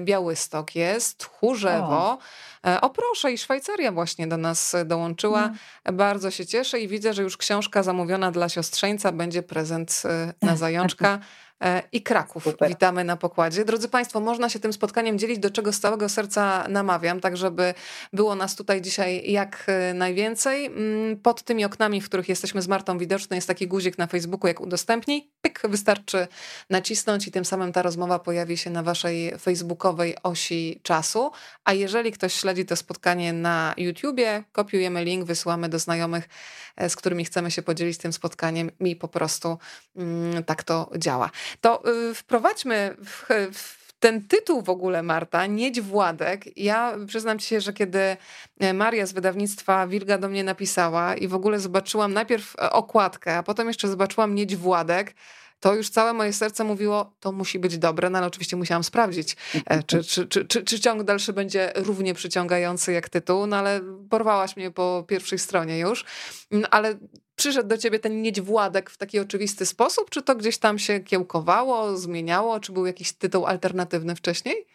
Białystok 0.00 0.74
jest, 0.74 1.24
Chórzewo. 1.24 2.18
O. 2.62 2.80
o 2.80 2.90
proszę, 2.90 3.32
i 3.32 3.38
Szwajcaria 3.38 3.92
właśnie 3.92 4.26
do 4.26 4.36
nas 4.36 4.76
dołączyła. 4.84 5.52
No. 5.84 5.92
Bardzo 5.92 6.30
się 6.30 6.46
cieszę 6.46 6.80
i 6.80 6.88
widzę, 6.88 7.14
że 7.14 7.22
już 7.22 7.36
książka 7.36 7.82
zamówiona 7.82 8.30
dla 8.30 8.48
siostrzeńca 8.48 9.12
będzie 9.12 9.42
prezent 9.42 10.02
na 10.42 10.56
zajączka. 10.56 11.18
E, 11.64 11.82
i 11.92 12.02
Kraków. 12.02 12.44
Super. 12.44 12.68
Witamy 12.68 13.04
na 13.04 13.16
pokładzie. 13.16 13.64
Drodzy 13.64 13.88
Państwo, 13.88 14.20
można 14.20 14.48
się 14.48 14.58
tym 14.58 14.72
spotkaniem 14.72 15.18
dzielić, 15.18 15.38
do 15.38 15.50
czego 15.50 15.72
z 15.72 15.80
całego 15.80 16.08
serca 16.08 16.68
namawiam, 16.68 17.20
tak 17.20 17.36
żeby 17.36 17.74
było 18.12 18.34
nas 18.34 18.56
tutaj 18.56 18.82
dzisiaj 18.82 19.32
jak 19.32 19.64
e, 19.66 19.94
najwięcej. 19.94 20.66
Mm, 20.66 21.16
pod 21.16 21.42
tymi 21.42 21.64
oknami, 21.64 22.00
w 22.00 22.04
których 22.04 22.28
jesteśmy 22.28 22.62
z 22.62 22.68
Martą 22.68 22.98
widoczny, 22.98 23.36
jest 23.36 23.48
taki 23.48 23.66
guzik 23.68 23.98
na 23.98 24.06
Facebooku, 24.06 24.48
jak 24.48 24.60
udostępnij. 24.60 25.30
Pyk, 25.40 25.62
wystarczy 25.64 26.28
nacisnąć 26.70 27.26
i 27.26 27.30
tym 27.30 27.44
samym 27.44 27.72
ta 27.72 27.82
rozmowa 27.82 28.18
pojawi 28.18 28.56
się 28.56 28.70
na 28.70 28.82
Waszej 28.82 29.38
facebookowej 29.38 30.16
osi 30.22 30.80
czasu. 30.82 31.30
A 31.64 31.72
jeżeli 31.72 32.12
ktoś 32.12 32.34
śledzi 32.34 32.64
to 32.64 32.76
spotkanie 32.76 33.32
na 33.32 33.74
YouTubie, 33.76 34.44
kopiujemy 34.52 35.04
link, 35.04 35.24
wysyłamy 35.24 35.68
do 35.68 35.78
znajomych, 35.78 36.28
e, 36.76 36.90
z 36.90 36.96
którymi 36.96 37.24
chcemy 37.24 37.50
się 37.50 37.62
podzielić 37.62 37.98
tym 37.98 38.12
spotkaniem 38.12 38.70
i 38.80 38.96
po 38.96 39.08
prostu 39.08 39.58
mm, 39.96 40.44
tak 40.44 40.62
to 40.62 40.90
działa. 40.96 41.30
To 41.60 41.82
y, 42.10 42.14
wprowadźmy 42.14 42.96
w, 43.04 43.24
w 43.52 43.86
ten 44.00 44.28
tytuł 44.28 44.62
w 44.62 44.70
ogóle, 44.70 45.02
Marta, 45.02 45.46
Niedź 45.46 45.80
Władek, 45.80 46.58
ja 46.58 46.96
przyznam 47.06 47.38
ci 47.38 47.46
się, 47.46 47.60
że 47.60 47.72
kiedy 47.72 48.16
e, 48.60 48.74
Maria 48.74 49.06
z 49.06 49.12
wydawnictwa 49.12 49.86
Wilga 49.86 50.18
do 50.18 50.28
mnie 50.28 50.44
napisała 50.44 51.14
i 51.14 51.28
w 51.28 51.34
ogóle 51.34 51.60
zobaczyłam 51.60 52.12
najpierw 52.12 52.54
e, 52.58 52.70
okładkę, 52.70 53.36
a 53.36 53.42
potem 53.42 53.68
jeszcze 53.68 53.88
zobaczyłam 53.88 54.34
Niedź 54.34 54.56
Władek, 54.56 55.14
to 55.60 55.74
już 55.74 55.90
całe 55.90 56.12
moje 56.12 56.32
serce 56.32 56.64
mówiło, 56.64 57.12
to 57.20 57.32
musi 57.32 57.58
być 57.58 57.78
dobre, 57.78 58.10
no 58.10 58.18
ale 58.18 58.26
oczywiście 58.26 58.56
musiałam 58.56 58.84
sprawdzić, 58.84 59.36
e, 59.66 59.82
czy, 59.88 60.04
czy, 60.04 60.26
czy, 60.26 60.44
czy, 60.44 60.64
czy 60.64 60.80
ciąg 60.80 61.02
dalszy 61.02 61.32
będzie 61.32 61.72
równie 61.74 62.14
przyciągający 62.14 62.92
jak 62.92 63.08
tytuł, 63.08 63.46
no 63.46 63.56
ale 63.56 63.80
porwałaś 64.10 64.56
mnie 64.56 64.70
po 64.70 65.04
pierwszej 65.08 65.38
stronie 65.38 65.78
już. 65.78 66.04
No, 66.50 66.68
ale 66.70 66.94
przyszedł 67.36 67.68
do 67.68 67.78
ciebie 67.78 67.98
ten 67.98 68.22
niedźwładek 68.22 68.90
w 68.90 68.96
taki 68.96 69.20
oczywisty 69.20 69.66
sposób, 69.66 70.10
czy 70.10 70.22
to 70.22 70.34
gdzieś 70.34 70.58
tam 70.58 70.78
się 70.78 71.00
kiełkowało, 71.00 71.96
zmieniało, 71.96 72.60
czy 72.60 72.72
był 72.72 72.86
jakiś 72.86 73.12
tytuł 73.12 73.46
alternatywny 73.46 74.14
wcześniej? 74.14 74.66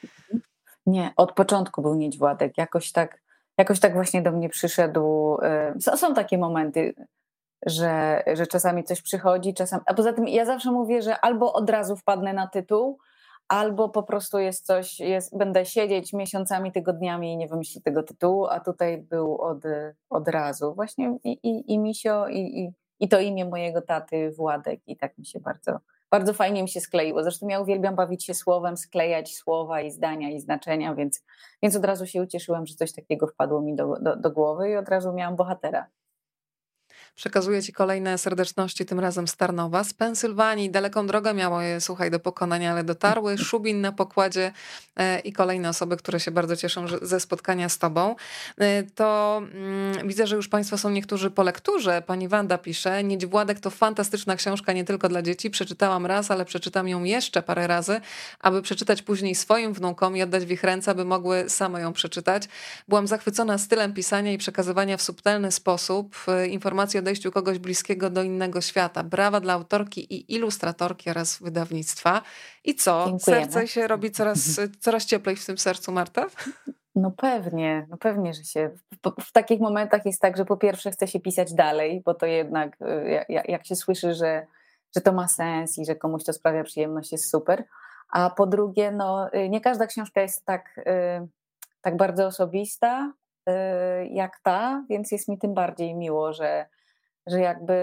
Nie, 0.85 1.13
od 1.17 1.31
początku 1.33 1.81
był 1.81 1.95
niedźwładek. 1.95 2.57
Jakoś 2.57 2.91
tak, 2.91 3.21
jakoś 3.57 3.79
tak 3.79 3.93
właśnie 3.93 4.21
do 4.21 4.31
mnie 4.31 4.49
przyszedł. 4.49 5.37
Y, 5.87 5.97
są 5.97 6.13
takie 6.13 6.37
momenty, 6.37 6.93
że, 7.65 8.23
że 8.33 8.47
czasami 8.47 8.83
coś 8.83 9.01
przychodzi, 9.01 9.53
czasami. 9.53 9.83
A 9.85 9.93
poza 9.93 10.13
tym 10.13 10.27
ja 10.27 10.45
zawsze 10.45 10.71
mówię, 10.71 11.01
że 11.01 11.19
albo 11.19 11.53
od 11.53 11.69
razu 11.69 11.95
wpadnę 11.95 12.33
na 12.33 12.47
tytuł, 12.47 12.97
albo 13.51 13.89
po 13.89 14.03
prostu 14.03 14.39
jest 14.39 14.65
coś, 14.65 14.99
jest, 14.99 15.37
będę 15.37 15.65
siedzieć 15.65 16.13
miesiącami, 16.13 16.71
tygodniami 16.71 17.33
i 17.33 17.37
nie 17.37 17.47
wymyślę 17.47 17.81
tego 17.81 18.03
tytułu, 18.03 18.47
a 18.47 18.59
tutaj 18.59 18.97
był 18.97 19.41
od, 19.41 19.63
od 20.09 20.27
razu. 20.27 20.73
Właśnie 20.75 21.17
i, 21.23 21.31
i, 21.31 21.73
i 21.73 21.79
Misio, 21.79 22.27
i, 22.27 22.39
i, 22.39 22.73
i 22.99 23.09
to 23.09 23.19
imię 23.19 23.45
mojego 23.45 23.81
taty 23.81 24.31
Władek 24.31 24.79
i 24.87 24.97
tak 24.97 25.17
mi 25.17 25.25
się 25.25 25.39
bardzo, 25.39 25.79
bardzo 26.11 26.33
fajnie 26.33 26.63
mi 26.63 26.69
się 26.69 26.81
skleiło. 26.81 27.23
Zresztą 27.23 27.47
ja 27.47 27.59
uwielbiam 27.59 27.95
bawić 27.95 28.25
się 28.25 28.33
słowem, 28.33 28.77
sklejać 28.77 29.35
słowa 29.35 29.81
i 29.81 29.91
zdania 29.91 30.29
i 30.29 30.39
znaczenia, 30.39 30.95
więc, 30.95 31.23
więc 31.63 31.75
od 31.75 31.85
razu 31.85 32.05
się 32.05 32.21
ucieszyłam, 32.21 32.65
że 32.65 32.75
coś 32.75 32.91
takiego 32.91 33.27
wpadło 33.27 33.61
mi 33.61 33.75
do, 33.75 33.95
do, 34.01 34.15
do 34.15 34.31
głowy 34.31 34.69
i 34.69 34.75
od 34.75 34.89
razu 34.89 35.13
miałam 35.13 35.35
bohatera. 35.35 35.85
Przekazuję 37.15 37.63
Ci 37.63 37.73
kolejne 37.73 38.17
serdeczności, 38.17 38.85
tym 38.85 38.99
razem 38.99 39.27
z 39.27 39.35
Tarnowa. 39.35 39.83
Z 39.83 39.93
Pensylwanii 39.93 40.69
daleką 40.69 41.07
drogę 41.07 41.33
miało 41.33 41.61
je, 41.61 41.81
słuchaj, 41.81 42.11
do 42.11 42.19
pokonania, 42.19 42.71
ale 42.71 42.83
dotarły. 42.83 43.37
Szubin 43.37 43.81
na 43.81 43.91
pokładzie 43.91 44.51
e, 44.95 45.19
i 45.19 45.33
kolejne 45.33 45.69
osoby, 45.69 45.97
które 45.97 46.19
się 46.19 46.31
bardzo 46.31 46.55
cieszą 46.55 46.85
ze 47.01 47.19
spotkania 47.19 47.69
z 47.69 47.77
Tobą. 47.77 48.15
E, 48.57 48.83
to 48.83 49.41
mm, 49.53 50.07
widzę, 50.07 50.27
że 50.27 50.35
już 50.35 50.47
Państwo 50.47 50.77
są 50.77 50.89
niektórzy 50.89 51.31
po 51.31 51.43
lekturze. 51.43 52.01
Pani 52.01 52.27
Wanda 52.27 52.57
pisze, 52.57 53.03
Niedź 53.03 53.25
Władek 53.25 53.59
to 53.59 53.69
fantastyczna 53.69 54.35
książka 54.35 54.73
nie 54.73 54.83
tylko 54.83 55.09
dla 55.09 55.21
dzieci. 55.21 55.49
Przeczytałam 55.49 56.05
raz, 56.05 56.31
ale 56.31 56.45
przeczytam 56.45 56.87
ją 56.87 57.03
jeszcze 57.03 57.41
parę 57.41 57.67
razy, 57.67 58.01
aby 58.39 58.61
przeczytać 58.61 59.01
później 59.01 59.35
swoim 59.35 59.73
wnukom 59.73 60.17
i 60.17 60.21
oddać 60.21 60.45
w 60.45 60.51
ich 60.51 60.63
ręce, 60.63 60.91
aby 60.91 61.05
mogły 61.05 61.49
same 61.49 61.81
ją 61.81 61.93
przeczytać. 61.93 62.43
Byłam 62.87 63.07
zachwycona 63.07 63.57
stylem 63.57 63.93
pisania 63.93 64.31
i 64.31 64.37
przekazywania 64.37 64.97
w 64.97 65.01
subtelny 65.01 65.51
sposób 65.51 66.15
e, 66.27 66.47
informacji 66.47 67.00
odejściu 67.01 67.31
kogoś 67.31 67.59
bliskiego 67.59 68.09
do 68.09 68.23
innego 68.23 68.61
świata. 68.61 69.03
Brawa 69.03 69.39
dla 69.39 69.53
autorki 69.53 70.13
i 70.13 70.33
ilustratorki 70.33 71.09
oraz 71.09 71.39
wydawnictwa. 71.39 72.21
I 72.63 72.75
co? 72.75 73.05
Dziękujemy. 73.07 73.43
Serce 73.43 73.67
się 73.67 73.87
robi 73.87 74.11
coraz, 74.11 74.59
coraz 74.85 75.05
cieplej 75.05 75.35
w 75.35 75.45
tym 75.45 75.57
sercu, 75.57 75.91
Marta? 75.91 76.25
No 76.95 77.11
pewnie, 77.11 77.87
no 77.89 77.97
pewnie, 77.97 78.33
że 78.33 78.43
się. 78.43 78.69
W, 78.69 79.23
w, 79.23 79.31
takich 79.31 79.59
momentach 79.59 80.05
jest 80.05 80.21
tak, 80.21 80.37
że 80.37 80.45
po 80.45 80.57
pierwsze 80.57 80.91
chce 80.91 81.07
się 81.07 81.19
pisać 81.19 81.53
dalej, 81.53 82.01
bo 82.05 82.13
to 82.13 82.25
jednak 82.25 82.77
y, 82.81 83.25
jak, 83.29 83.49
jak 83.49 83.65
się 83.65 83.75
słyszy, 83.75 84.13
że, 84.13 84.47
że 84.95 85.01
to 85.01 85.13
ma 85.13 85.27
sens 85.27 85.77
i 85.77 85.85
że 85.85 85.95
komuś 85.95 86.23
to 86.23 86.33
sprawia 86.33 86.63
przyjemność, 86.63 87.11
jest 87.11 87.29
super. 87.29 87.63
A 88.09 88.29
po 88.29 88.47
drugie, 88.47 88.91
no, 88.91 89.33
y, 89.33 89.49
nie 89.49 89.61
każda 89.61 89.87
książka 89.87 90.21
jest 90.21 90.45
tak, 90.45 90.77
y, 90.77 91.27
tak 91.81 91.97
bardzo 91.97 92.25
osobista 92.25 93.13
jak 94.09 94.39
ta, 94.43 94.83
więc 94.89 95.11
jest 95.11 95.27
mi 95.27 95.37
tym 95.37 95.53
bardziej 95.53 95.95
miło, 95.95 96.33
że, 96.33 96.65
że 97.27 97.39
jakby 97.39 97.73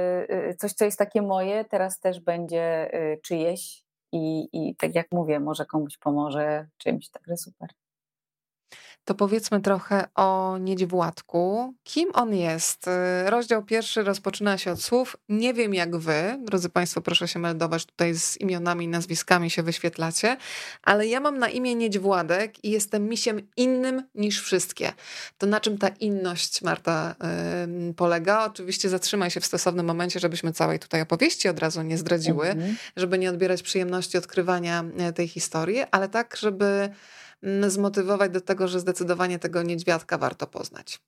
y, 0.51 0.55
coś, 0.55 0.73
co 0.73 0.85
jest 0.85 0.99
takie 0.99 1.23
moje, 1.23 1.65
teraz 1.65 2.01
też 2.01 2.21
będzie 2.21 2.95
y, 2.95 3.21
czyjeś 3.23 3.85
i, 4.13 4.49
i 4.53 4.77
tak 4.77 4.95
jak 4.95 5.07
mówię, 5.13 5.41
może 5.41 5.67
komuś 5.67 5.99
pomoże 5.99 6.67
czymś, 6.77 7.09
także 7.11 7.37
super 7.37 7.69
to 9.09 9.15
powiedzmy 9.15 9.61
trochę 9.61 10.05
o 10.15 10.59
Niedźwładku. 10.61 11.75
Kim 11.85 12.11
on 12.15 12.35
jest? 12.35 12.89
Y, 13.27 13.31
rozdział 13.31 13.63
pierwszy 13.63 14.03
rozpoczyna 14.03 14.59
się 14.59 14.73
od 14.73 14.83
słów 14.83 15.17
Nie 15.29 15.55
wiem 15.55 15.75
jak 15.75 15.97
wy, 15.97 16.39
drodzy 16.45 16.69
Państwo, 16.69 17.01
proszę 17.01 17.29
się 17.29 17.39
meldować 17.39 17.87
tutaj 17.87 18.15
z 18.15 18.41
imionami 18.41 18.85
i 18.85 18.89
nazwiskami 18.89 19.51
się 19.51 19.63
wyświetlacie, 19.63 20.37
ale 20.83 21.07
ja 21.07 21.21
mam 21.21 21.39
na 21.39 21.49
imię 21.49 21.75
Niedźwładek 21.75 22.65
i 22.65 22.71
jestem 22.71 23.09
misiem 23.09 23.41
innym 23.57 24.03
niż 24.15 24.43
wszystkie. 24.43 24.93
To 25.39 25.47
na 25.47 25.61
czym 25.61 25.79
ta 25.79 25.89
inność, 25.89 26.63
Marta, 26.63 27.15
yy, 27.87 27.95
polega? 27.95 28.45
Oczywiście 28.45 28.89
zatrzymaj 28.89 29.31
się 29.31 29.41
w 29.41 29.47
stosownym 29.47 29.87
momencie, 29.87 30.21
żebyśmy 30.21 30.53
całej 30.53 30.79
tutaj 30.79 31.01
opowieści 31.01 31.49
od 31.49 31.59
razu 31.59 31.83
nie 31.83 31.99
zdradziły, 31.99 32.47
mhm. 32.47 32.77
żeby 32.97 33.19
nie 33.19 33.31
odbierać 33.31 33.63
przyjemności 33.63 34.19
odkrywania 34.19 34.85
e, 34.99 35.13
tej 35.13 35.29
historii, 35.29 35.85
ale 35.91 36.09
tak, 36.09 36.37
żeby 36.37 36.91
zmotywować 37.43 38.33
do 38.33 38.41
tego, 38.41 38.69
że 38.69 38.81
zdecydowanie 38.81 39.39
tego 39.39 39.63
niedźwiadka 39.63 40.19
warto 40.19 40.47
poznać? 40.47 41.01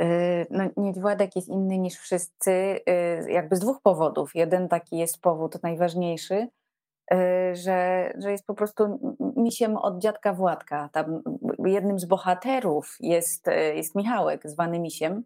Y, 0.00 0.46
no, 0.50 0.64
niedźwiadek 0.76 1.36
jest 1.36 1.48
inny 1.48 1.78
niż 1.78 1.94
wszyscy, 1.94 2.50
y, 2.50 3.30
jakby 3.30 3.56
z 3.56 3.60
dwóch 3.60 3.82
powodów. 3.82 4.34
Jeden 4.34 4.68
taki 4.68 4.98
jest 4.98 5.20
powód 5.20 5.62
najważniejszy, 5.62 6.48
y, 7.12 7.16
że, 7.56 8.12
że 8.18 8.30
jest 8.32 8.46
po 8.46 8.54
prostu 8.54 8.98
misiem 9.36 9.76
od 9.76 9.98
dziadka 9.98 10.32
Władka. 10.32 10.88
Tam 10.92 11.22
jednym 11.64 11.98
z 11.98 12.04
bohaterów 12.04 12.96
jest, 13.00 13.46
jest 13.74 13.94
Michałek, 13.94 14.42
zwany 14.44 14.80
misiem, 14.80 15.24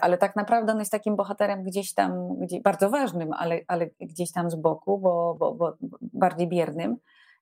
ale 0.00 0.18
tak 0.18 0.36
naprawdę 0.36 0.72
on 0.72 0.78
jest 0.78 0.92
takim 0.92 1.16
bohaterem 1.16 1.64
gdzieś 1.64 1.94
tam, 1.94 2.36
bardzo 2.64 2.90
ważnym, 2.90 3.32
ale, 3.32 3.60
ale 3.68 3.86
gdzieś 4.00 4.32
tam 4.32 4.50
z 4.50 4.54
boku, 4.54 4.98
bo, 4.98 5.36
bo, 5.38 5.54
bo 5.54 5.76
bardziej 6.00 6.48
biernym. 6.48 6.96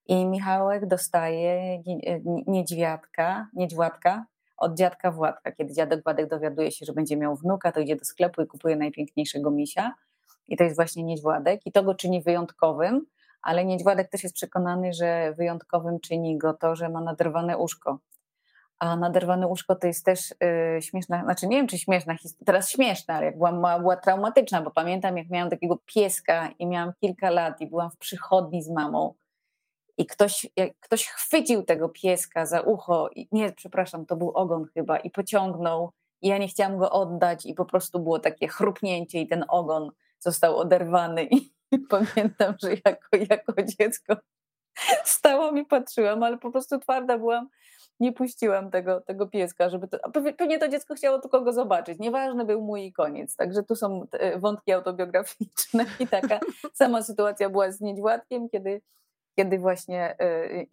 I 0.06 0.26
Michałek 0.26 0.86
dostaje 0.86 1.82
niedźwiadka, 2.46 3.48
niedźwiadka 3.54 4.26
od 4.56 4.76
dziadka 4.76 5.10
Władka. 5.10 5.52
Kiedy 5.52 5.74
dziadek 5.74 6.02
Władek 6.04 6.28
dowiaduje 6.28 6.70
się, 6.70 6.86
że 6.86 6.92
będzie 6.92 7.16
miał 7.16 7.36
wnuka, 7.36 7.72
to 7.72 7.80
idzie 7.80 7.96
do 7.96 8.04
sklepu 8.04 8.42
i 8.42 8.46
kupuje 8.46 8.76
najpiękniejszego 8.76 9.50
misia. 9.50 9.94
I 10.48 10.56
to 10.56 10.64
jest 10.64 10.76
właśnie 10.76 11.04
niedźwiadek. 11.04 11.60
I 11.66 11.72
to 11.72 11.82
go 11.82 11.94
czyni 11.94 12.22
wyjątkowym, 12.22 13.06
ale 13.42 13.64
niedźwiadek 13.64 14.10
też 14.10 14.22
jest 14.22 14.34
przekonany, 14.34 14.92
że 14.92 15.34
wyjątkowym 15.38 16.00
czyni 16.00 16.38
go 16.38 16.54
to, 16.54 16.76
że 16.76 16.88
ma 16.88 17.00
naderwane 17.00 17.58
uszko. 17.58 17.98
A 18.78 18.96
naderwane 18.96 19.46
łóżko 19.46 19.76
to 19.76 19.86
jest 19.86 20.04
też 20.04 20.34
yy, 20.74 20.82
śmieszna, 20.82 21.24
znaczy 21.24 21.46
nie 21.46 21.56
wiem 21.56 21.66
czy 21.66 21.78
śmieszna 21.78 22.16
teraz 22.46 22.70
śmieszna, 22.70 23.14
ale 23.14 23.26
jak 23.26 23.36
byłam 23.36 23.60
mała, 23.60 23.80
była 23.80 23.96
traumatyczna, 23.96 24.62
bo 24.62 24.70
pamiętam 24.70 25.16
jak 25.16 25.30
miałam 25.30 25.50
takiego 25.50 25.78
pieska 25.94 26.48
i 26.58 26.66
miałam 26.66 26.92
kilka 27.00 27.30
lat 27.30 27.60
i 27.60 27.66
byłam 27.66 27.90
w 27.90 27.96
przychodni 27.96 28.62
z 28.62 28.70
mamą 28.70 29.14
i 29.98 30.06
ktoś, 30.06 30.46
ktoś 30.80 31.06
chwycił 31.06 31.62
tego 31.62 31.88
pieska 31.88 32.46
za 32.46 32.60
ucho, 32.60 33.10
i, 33.16 33.28
nie, 33.32 33.52
przepraszam, 33.52 34.06
to 34.06 34.16
był 34.16 34.30
ogon 34.30 34.66
chyba, 34.74 34.98
i 34.98 35.10
pociągnął, 35.10 35.92
i 36.22 36.28
ja 36.28 36.38
nie 36.38 36.48
chciałam 36.48 36.78
go 36.78 36.90
oddać, 36.90 37.46
i 37.46 37.54
po 37.54 37.64
prostu 37.64 38.00
było 38.00 38.18
takie 38.18 38.48
chrupnięcie, 38.48 39.20
i 39.20 39.26
ten 39.26 39.44
ogon 39.48 39.90
został 40.18 40.56
oderwany. 40.56 41.24
I 41.24 41.52
pamiętam, 41.88 42.54
że 42.62 42.70
jako, 42.84 43.16
jako 43.30 43.62
dziecko 43.62 44.16
stałam 45.04 45.58
i 45.58 45.64
patrzyłam, 45.64 46.22
ale 46.22 46.38
po 46.38 46.50
prostu 46.50 46.78
twarda 46.78 47.18
byłam. 47.18 47.48
Nie 48.00 48.12
puściłam 48.12 48.70
tego, 48.70 49.00
tego 49.00 49.26
pieska, 49.26 49.70
żeby 49.70 49.88
to. 49.88 49.98
Pewnie 50.36 50.58
to 50.58 50.68
dziecko 50.68 50.94
chciało 50.94 51.18
tylko 51.18 51.40
go 51.40 51.52
zobaczyć. 51.52 51.98
Nieważny 51.98 52.44
był 52.44 52.62
mój 52.62 52.92
koniec. 52.92 53.36
Także 53.36 53.62
tu 53.62 53.76
są 53.76 54.06
wątki 54.36 54.72
autobiograficzne 54.72 55.86
i 56.00 56.06
taka 56.06 56.40
sama 56.72 57.02
sytuacja 57.02 57.50
była 57.50 57.72
z 57.72 57.80
niedźwiadkiem, 57.80 58.48
kiedy 58.48 58.82
kiedy 59.36 59.58
właśnie 59.58 60.16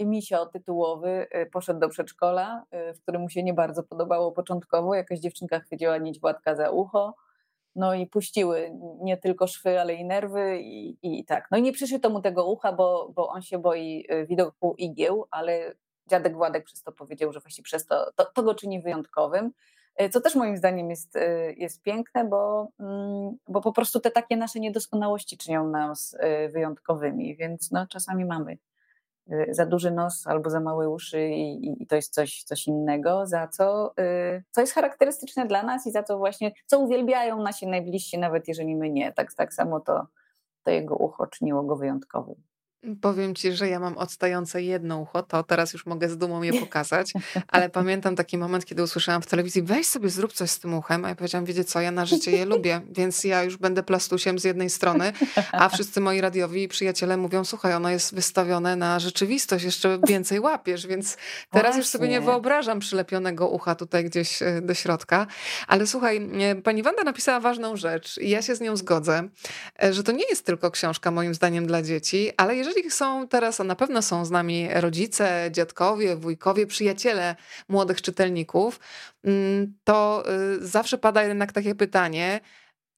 y, 0.02 0.06
misio 0.06 0.46
tytułowy 0.46 1.28
y, 1.36 1.46
poszedł 1.46 1.80
do 1.80 1.90
przedszkola, 1.90 2.64
y, 2.90 2.94
w 2.94 3.02
którym 3.02 3.22
mu 3.22 3.30
się 3.30 3.44
nie 3.44 3.54
bardzo 3.54 3.84
podobało 3.84 4.32
początkowo. 4.32 4.96
Jakaś 4.96 5.20
dziewczynka 5.20 5.60
chwyciła 5.60 5.98
niedźwiadka 5.98 6.56
za 6.56 6.70
ucho, 6.70 7.16
no 7.76 7.94
i 7.94 8.08
puściły 8.08 8.72
nie 9.02 9.18
tylko 9.18 9.48
szwy, 9.48 9.82
ale 9.82 9.94
i 9.94 10.06
nerwy 10.06 10.60
i, 10.62 10.98
i 11.02 11.26
tak. 11.26 11.48
No 11.52 11.58
i 11.58 11.62
nie 11.62 11.72
przyszyto 11.72 12.10
mu 12.10 12.22
tego 12.22 12.46
ucha, 12.46 12.74
bo, 12.74 13.12
bo 13.16 13.30
on 13.30 13.42
się 13.42 13.60
boi 13.60 14.08
widoku 14.28 14.76
igieł, 14.78 15.26
ale 15.32 15.76
dziadek 16.10 16.36
Władek 16.36 16.66
przez 16.66 16.84
to 16.84 16.92
powiedział, 16.92 17.34
że 17.34 17.40
właśnie 17.40 17.64
przez 17.64 17.86
to, 17.86 18.12
to, 18.16 18.26
to 18.26 18.44
go 18.44 18.56
czyni 18.56 18.82
wyjątkowym. 18.82 19.52
E, 20.00 20.10
co 20.10 20.22
też 20.22 20.36
moim 20.36 20.58
zdaniem 20.58 20.90
jest, 20.90 21.16
e, 21.16 21.54
jest 21.54 21.82
piękne, 21.82 22.26
bo, 22.26 22.68
mm, 22.80 23.38
bo 23.48 23.62
po 23.62 23.74
prostu 23.74 24.00
te 24.00 24.12
takie 24.12 24.38
nasze 24.38 24.60
niedoskonałości 24.60 25.38
czynią 25.38 25.68
nas 25.68 26.16
e, 26.20 26.50
wyjątkowymi, 26.50 27.36
więc 27.36 27.72
no, 27.72 27.88
czasami 27.88 28.26
mamy 28.26 28.58
za 29.50 29.66
duży 29.66 29.92
nos 29.92 30.28
albo 30.28 30.50
za 30.50 30.60
małe 30.60 30.90
uszy 30.90 31.28
i, 31.28 31.84
i, 31.84 31.88
to 31.88 31.96
jest 31.96 32.14
coś, 32.14 32.44
coś 32.44 32.68
innego, 32.68 33.28
za 33.28 33.48
co, 33.48 33.94
co 34.52 34.62
jest 34.62 34.74
charakterystyczne 34.74 35.46
dla 35.46 35.64
nas 35.64 35.88
i 35.88 35.92
za 35.92 36.04
co 36.04 36.18
właśnie, 36.18 36.52
co 36.66 36.80
uwielbiają 36.80 37.42
nasi 37.42 37.68
najbliżsi, 37.68 38.18
nawet 38.18 38.48
jeżeli 38.48 38.76
my 38.76 38.90
nie. 38.90 39.14
Tak, 39.14 39.34
tak 39.34 39.54
samo 39.54 39.80
to, 39.80 40.08
to 40.64 40.72
jego 40.72 40.96
ucho 40.96 41.28
czyniło 41.28 41.64
go 41.64 41.76
wyjątkowym. 41.76 42.49
Powiem 43.02 43.36
ci, 43.36 43.54
że 43.54 43.70
ja 43.70 43.80
mam 43.80 43.98
odstające 43.98 44.64
jedno 44.64 45.00
ucho, 45.00 45.24
to 45.24 45.44
teraz 45.44 45.74
już 45.74 45.86
mogę 45.86 46.10
z 46.10 46.18
dumą 46.18 46.42
je 46.42 46.54
pokazać, 46.64 47.14
ale 47.48 47.70
pamiętam 47.70 48.16
taki 48.16 48.38
moment, 48.38 48.66
kiedy 48.66 48.84
usłyszałam 48.84 49.22
w 49.22 49.26
telewizji, 49.26 49.62
weź 49.62 49.88
sobie 49.88 50.10
zrób 50.10 50.34
coś 50.34 50.50
z 50.50 50.60
tym 50.60 50.74
uchem, 50.74 51.06
a 51.06 51.10
ja 51.10 51.16
powiedziałam, 51.16 51.46
wiecie 51.46 51.64
co, 51.64 51.82
ja 51.82 51.92
na 51.92 52.06
życie 52.06 52.32
je 52.32 52.46
lubię, 52.46 52.82
więc 52.92 53.24
ja 53.24 53.44
już 53.44 53.58
będę 53.58 53.84
plastusiem 53.84 54.40
z 54.40 54.44
jednej 54.44 54.70
strony, 54.70 55.14
a 55.52 55.70
wszyscy 55.70 56.02
moi 56.02 56.22
radiowi 56.22 56.68
przyjaciele 56.68 57.18
mówią, 57.18 57.46
słuchaj, 57.46 57.74
ono 57.74 57.90
jest 57.90 58.16
wystawione 58.16 58.76
na 58.76 59.00
rzeczywistość, 59.00 59.66
jeszcze 59.66 60.00
więcej 60.08 60.40
łapiesz, 60.40 60.88
więc 60.88 61.18
teraz 61.52 61.64
Właśnie. 61.64 61.80
już 61.80 61.88
sobie 61.88 62.08
nie 62.08 62.22
wyobrażam 62.22 62.80
przylepionego 62.80 63.48
ucha 63.48 63.76
tutaj 63.76 64.04
gdzieś 64.04 64.42
e, 64.42 64.62
do 64.62 64.74
środka, 64.74 65.28
ale 65.68 65.88
słuchaj, 65.88 66.30
e, 66.40 66.56
pani 66.56 66.84
Wanda 66.84 67.04
napisała 67.04 67.40
ważną 67.40 67.76
rzecz 67.76 68.18
i 68.18 68.30
ja 68.30 68.42
się 68.42 68.56
z 68.56 68.62
nią 68.62 68.78
zgodzę, 68.78 69.30
e, 69.84 69.94
że 69.94 70.04
to 70.04 70.12
nie 70.12 70.26
jest 70.30 70.46
tylko 70.46 70.72
książka 70.72 71.12
moim 71.12 71.34
zdaniem 71.34 71.68
dla 71.68 71.82
dzieci, 71.82 72.32
ale 72.38 72.56
jeżeli 72.56 72.69
jeżeli 72.70 72.92
są 72.92 73.28
teraz, 73.28 73.60
a 73.60 73.64
na 73.64 73.76
pewno 73.76 74.02
są 74.02 74.26
z 74.26 74.32
nami 74.32 74.68
rodzice, 74.74 75.50
dziadkowie, 75.52 76.16
wujkowie, 76.16 76.68
przyjaciele 76.68 77.36
młodych 77.70 78.02
czytelników, 78.02 78.80
mm, 79.24 79.78
to 79.84 80.24
y, 80.58 80.68
zawsze 80.68 80.98
pada 80.98 81.24
jednak 81.24 81.52
takie 81.52 81.76
pytanie, 81.76 82.40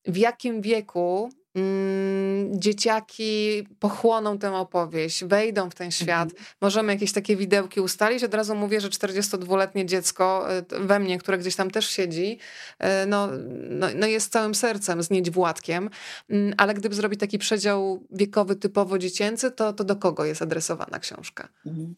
w 0.06 0.18
jakim 0.18 0.62
wieku 0.62 1.30
Mm, 1.56 2.62
dzieciaki 2.62 3.68
pochłoną 3.80 4.38
tę 4.38 4.56
opowieść, 4.56 5.24
wejdą 5.24 5.70
w 5.70 5.76
ten 5.76 5.92
świat. 5.92 6.30
Mhm. 6.30 6.46
Możemy 6.62 6.94
jakieś 6.94 7.12
takie 7.12 7.36
widełki 7.36 7.82
ustalić. 7.82 8.24
Od 8.24 8.34
razu 8.34 8.56
mówię, 8.56 8.82
że 8.82 8.90
42-letnie 8.90 9.86
dziecko 9.86 10.48
y, 10.58 10.80
we 10.80 11.00
mnie, 11.00 11.18
które 11.18 11.38
gdzieś 11.38 11.56
tam 11.56 11.72
też 11.72 11.90
siedzi, 11.90 12.40
y, 12.84 12.86
no, 13.08 13.28
no, 13.70 13.88
no 13.96 14.08
jest 14.08 14.32
całym 14.32 14.56
sercem 14.56 15.04
z 15.04 15.10
niedźwładkiem, 15.10 15.90
mm, 16.30 16.54
ale 16.58 16.74
gdyby 16.74 16.96
zrobić 16.96 17.20
taki 17.20 17.38
przedział 17.38 18.04
wiekowy 18.12 18.56
typowo 18.56 18.98
dziecięcy, 18.98 19.52
to, 19.52 19.74
to 19.74 19.84
do 19.84 19.96
kogo 19.96 20.26
jest 20.26 20.42
adresowana 20.42 21.00
książka? 21.00 21.48
Mhm. 21.66 21.96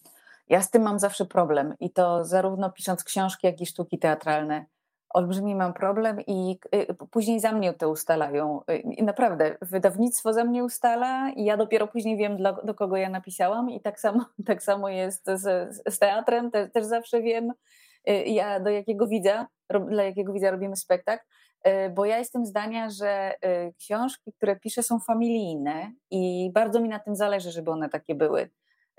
Ja 0.49 0.61
z 0.61 0.69
tym 0.69 0.81
mam 0.81 0.99
zawsze 0.99 1.25
problem 1.25 1.73
i 1.79 1.89
to 1.89 2.25
zarówno 2.25 2.71
pisząc 2.71 3.03
książki, 3.03 3.47
jak 3.47 3.61
i 3.61 3.65
sztuki 3.65 3.99
teatralne 3.99 4.65
olbrzymi 5.13 5.55
mam 5.55 5.73
problem 5.73 6.21
i 6.27 6.59
y, 6.75 6.87
później 7.11 7.39
za 7.39 7.51
mnie 7.51 7.73
to 7.73 7.89
ustalają. 7.89 8.61
Y, 8.71 8.77
I 8.77 9.03
naprawdę, 9.03 9.57
wydawnictwo 9.61 10.33
za 10.33 10.43
mnie 10.43 10.63
ustala 10.63 11.29
i 11.29 11.43
ja 11.43 11.57
dopiero 11.57 11.87
później 11.87 12.17
wiem, 12.17 12.37
dla, 12.37 12.53
do 12.53 12.73
kogo 12.73 12.97
ja 12.97 13.09
napisałam 13.09 13.69
i 13.69 13.81
tak 13.81 13.99
samo, 13.99 14.25
tak 14.45 14.63
samo 14.63 14.89
jest 14.89 15.25
z, 15.25 15.75
z 15.87 15.99
teatrem, 15.99 16.51
Te, 16.51 16.69
też 16.69 16.85
zawsze 16.85 17.21
wiem, 17.21 17.53
y, 18.09 18.13
ja 18.13 18.59
do 18.59 18.69
jakiego 18.69 19.07
widza, 19.07 19.47
dla 19.89 20.03
jakiego 20.03 20.33
widza 20.33 20.51
robimy 20.51 20.75
spektakl, 20.75 21.23
bo 21.95 22.05
ja 22.05 22.17
jestem 22.17 22.45
zdania, 22.45 22.89
że 22.89 23.33
książki, 23.79 24.33
które 24.33 24.55
piszę 24.55 24.83
są 24.83 24.99
familijne 24.99 25.91
i 26.11 26.51
bardzo 26.53 26.79
mi 26.79 26.89
na 26.89 26.99
tym 26.99 27.15
zależy, 27.15 27.51
żeby 27.51 27.71
one 27.71 27.89
takie 27.89 28.15
były. 28.15 28.49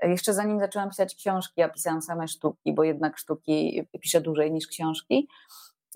Jeszcze 0.03 0.35
zanim 0.35 0.61
zaczęłam 0.61 0.89
pisać 0.89 1.15
książki, 1.15 1.53
ja 1.57 1.69
pisałam 1.69 2.03
same 2.03 2.29
sztuki, 2.29 2.73
bo 2.73 2.85
jednak 2.85 3.19
sztuki 3.19 3.87
piszę 4.01 4.21
dłużej 4.21 4.53
niż 4.53 4.67
książki. 4.67 5.29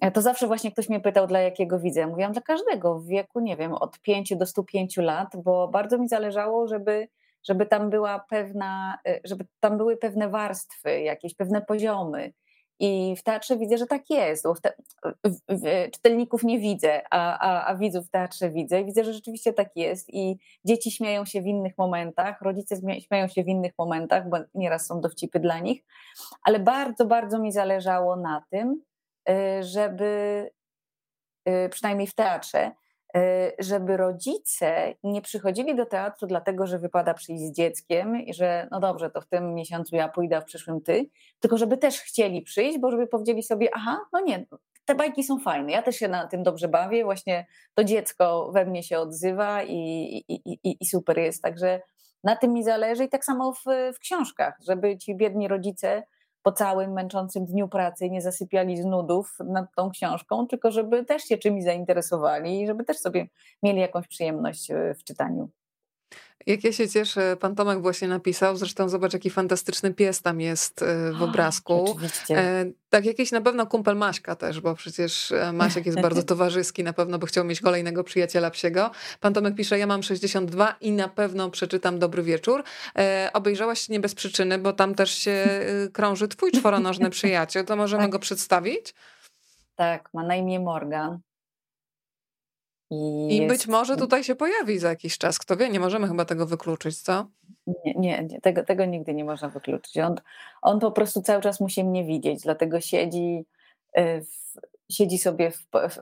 E, 0.01 0.11
to 0.11 0.23
zawsze 0.23 0.47
właśnie 0.47 0.73
ktoś 0.73 0.89
mnie 0.89 1.01
pytał, 1.01 1.27
dla 1.27 1.41
jakiego 1.41 1.79
widzę. 1.79 2.01
Ja 2.01 2.07
mówiłam, 2.07 2.33
dla 2.33 2.43
każdego 2.43 2.99
w 2.99 3.07
wieku, 3.07 3.41
nie 3.41 3.57
wiem, 3.57 3.73
od 3.73 4.01
5 4.01 4.37
do 4.37 4.47
105 4.47 4.97
lat, 4.97 5.29
bo 5.45 5.69
bardzo 5.69 5.99
mi 5.99 6.09
zależało, 6.09 6.69
żeby, 6.69 7.09
żeby 7.49 7.67
tam 7.67 7.91
była 7.91 8.19
pewna, 8.19 8.99
e, 9.07 9.21
żeby 9.25 9.47
tam 9.61 9.79
były 9.79 9.97
pewne 9.97 10.29
warstwy, 10.29 11.01
jakieś 11.01 11.35
pewne 11.35 11.63
poziomy. 11.63 12.33
I 12.81 13.17
w 13.17 13.23
teatrze 13.23 13.57
widzę, 13.57 13.79
że 13.79 13.87
tak 13.87 14.11
jest. 14.11 14.45
Bo 14.45 14.55
te, 14.55 14.73
czytelników 15.91 16.45
nie 16.45 16.59
widzę, 16.59 17.03
a, 17.11 17.39
a, 17.39 17.67
a 17.67 17.77
widzów 17.77 18.07
w 18.07 18.11
teatrze 18.11 18.51
widzę. 18.51 18.81
I 18.81 18.85
widzę, 18.85 19.05
że 19.05 19.13
rzeczywiście 19.13 19.53
tak 19.53 19.77
jest. 19.77 20.15
I 20.15 20.39
dzieci 20.65 20.91
śmieją 20.91 21.25
się 21.25 21.43
w 21.43 21.47
innych 21.47 21.79
momentach, 21.79 22.43
rodzice 22.43 22.77
śmieją 23.01 23.29
się 23.29 23.45
w 23.45 23.49
innych 23.49 23.73
momentach, 23.79 24.29
bo 24.29 24.37
nieraz 24.55 24.87
są 24.87 25.01
dowcipy 25.01 25.41
dla 25.41 25.59
nich. 25.59 25.85
Ale 26.43 26.59
bardzo, 26.59 27.07
bardzo 27.07 27.39
mi 27.39 27.53
zależało 27.53 28.17
na 28.17 28.45
tym, 28.51 28.83
żeby 29.61 30.51
y, 31.49 31.69
przynajmniej 31.69 32.07
w 32.07 32.15
teatrze, 32.15 32.71
y, 33.17 33.21
żeby 33.59 33.97
rodzice 33.97 34.95
nie 35.03 35.23
przychodzili 35.23 35.77
do 35.77 35.87
teatru 35.87 36.27
dlatego, 36.27 36.67
że 36.67 36.79
wypada 36.79 37.15
przyjść 37.15 37.43
z 37.43 37.53
dzieckiem 37.53 38.17
i 38.17 38.35
że 38.35 38.69
no 38.71 38.81
dobrze, 38.81 39.11
to 39.11 39.21
w 39.21 39.27
tym 39.27 39.55
miesiącu 39.55 39.97
ja 39.97 40.09
pójdę, 40.09 40.37
a 40.37 40.41
w 40.41 40.45
przyszłym 40.45 40.81
ty, 40.81 41.11
tylko 41.41 41.59
żeby 41.59 41.77
też 41.77 42.01
chcieli 42.01 42.43
przyjść, 42.43 42.79
bo 42.79 42.91
żeby 42.91 43.07
powiedzieli 43.07 43.43
sobie, 43.43 43.69
aha, 43.75 43.99
no 44.13 44.21
nie, 44.21 44.47
te 44.85 44.95
bajki 44.95 45.25
są 45.25 45.39
fajne, 45.39 45.73
ja 45.73 45.83
też 45.83 45.97
się 45.97 46.09
na 46.09 46.27
tym 46.27 46.43
dobrze 46.43 46.69
bawię, 46.69 47.05
właśnie 47.05 47.47
to 47.75 47.85
dziecko 47.85 48.51
we 48.53 48.65
mnie 48.67 48.83
się 48.83 48.99
odzywa 48.99 49.63
i, 49.63 49.77
i, 50.29 50.35
i, 50.65 50.77
i 50.81 50.87
super 50.87 51.19
jest, 51.19 51.43
także 51.43 51.81
na 52.25 52.37
tym 52.37 52.53
mi 52.53 52.65
zależy 52.65 53.05
i 53.05 53.09
tak 53.09 53.25
samo 53.25 53.53
w, 53.53 53.65
w 53.95 53.99
książkach, 53.99 54.59
żeby 54.69 54.99
ci 54.99 55.17
biedni 55.17 55.49
rodzice 55.49 56.03
po 56.43 56.53
całym 56.53 56.93
męczącym 56.93 57.47
dniu 57.47 57.69
pracy 57.69 58.11
nie 58.11 58.23
zasypiali 58.23 58.77
z 58.77 58.85
nudów 58.85 59.37
nad 59.45 59.75
tą 59.77 59.91
książką, 59.91 60.47
tylko 60.47 60.71
żeby 60.71 61.05
też 61.05 61.23
się 61.23 61.39
czymś 61.39 61.65
zainteresowali 61.65 62.61
i 62.63 62.67
żeby 62.67 62.85
też 62.85 62.99
sobie 62.99 63.29
mieli 63.63 63.81
jakąś 63.81 64.09
przyjemność 64.09 64.71
e, 64.71 64.95
w 64.95 65.05
czytaniu. 65.05 65.51
Jak 66.47 66.65
ja 66.65 66.73
się 66.73 66.89
cieszę, 66.89 67.37
pan 67.41 67.55
Tomek 67.55 67.83
właśnie 67.83 68.09
napisał, 68.09 68.57
zresztą 68.57 68.89
zobacz 68.89 69.13
jaki 69.13 69.31
fantastyczny 69.31 69.95
pies 69.95 70.23
tam 70.23 70.41
jest 70.41 70.83
e, 70.83 71.13
w 71.13 71.23
obrazku. 71.23 71.91
Oczywiście. 71.91 72.39
E, 72.39 72.65
tak, 72.91 73.05
jakiś 73.05 73.33
na 73.33 73.41
pewno 73.41 73.67
kumpel 73.67 73.97
Maśka 73.97 74.37
też, 74.37 74.61
bo 74.61 74.75
przecież 74.75 75.33
e, 75.33 75.53
Maśek 75.53 75.87
jest 75.87 76.01
bardzo 76.01 76.23
towarzyski, 76.33 76.85
na 76.85 76.93
pewno 76.93 77.19
by 77.19 77.27
chciał 77.27 77.45
mieć 77.45 77.61
kolejnego 77.61 78.05
przyjaciela 78.05 78.51
psiego. 78.51 78.91
Pan 79.21 79.35
Tomek 79.35 79.55
pisze, 79.55 79.79
ja 79.79 79.87
mam 79.87 80.03
62 80.03 80.75
i 80.81 80.93
na 80.93 81.09
pewno 81.09 81.51
przeczytam 81.51 81.99
Dobry 81.99 82.23
Wieczór. 82.23 82.63
Obejrzałaś 83.33 83.89
nie 83.89 84.01
bez 84.01 84.15
przyczyny, 84.15 84.59
bo 84.59 84.73
tam 84.73 84.95
też 84.95 85.11
się 85.11 85.47
krąży 85.93 86.29
twój 86.29 86.53
czworonożny 86.53 87.11
przyjaciel, 87.19 87.65
to 87.65 87.77
możemy 87.77 88.03
tak. 88.03 88.11
go 88.13 88.19
przedstawić? 88.19 88.95
Tak, 89.77 90.09
ma 90.15 90.23
na 90.23 90.37
imię 90.37 90.61
Morgan. 90.61 91.19
I, 92.91 93.29
I 93.31 93.37
jest... 93.37 93.49
być 93.49 93.67
może 93.67 93.97
tutaj 93.97 94.25
się 94.25 94.35
pojawi 94.35 94.79
za 94.79 94.89
jakiś 94.89 95.19
czas. 95.19 95.39
Kto 95.39 95.57
wie, 95.57 95.69
nie 95.69 95.81
możemy 95.81 96.09
chyba 96.09 96.25
tego 96.25 96.47
wykluczyć, 96.47 97.03
co? 97.03 97.27
Nie, 97.67 97.95
nie, 97.95 98.25
nie 98.25 98.41
tego, 98.41 98.65
tego 98.65 98.85
nigdy 98.85 99.15
nie 99.15 99.25
można 99.25 99.49
wykluczyć. 99.49 99.99
On, 99.99 100.15
on 100.63 100.81
po 100.81 100.93
prostu 100.93 101.23
cały 101.23 101.43
czas 101.43 101.61
musi 101.61 101.85
mnie 101.85 102.05
widzieć, 102.05 102.43
dlatego 102.43 102.81
siedzi, 102.81 103.47
y, 103.99 104.25
w, 104.25 104.61
siedzi 104.93 105.19
sobie 105.19 105.51
w, 105.51 105.59
w, 105.91 105.99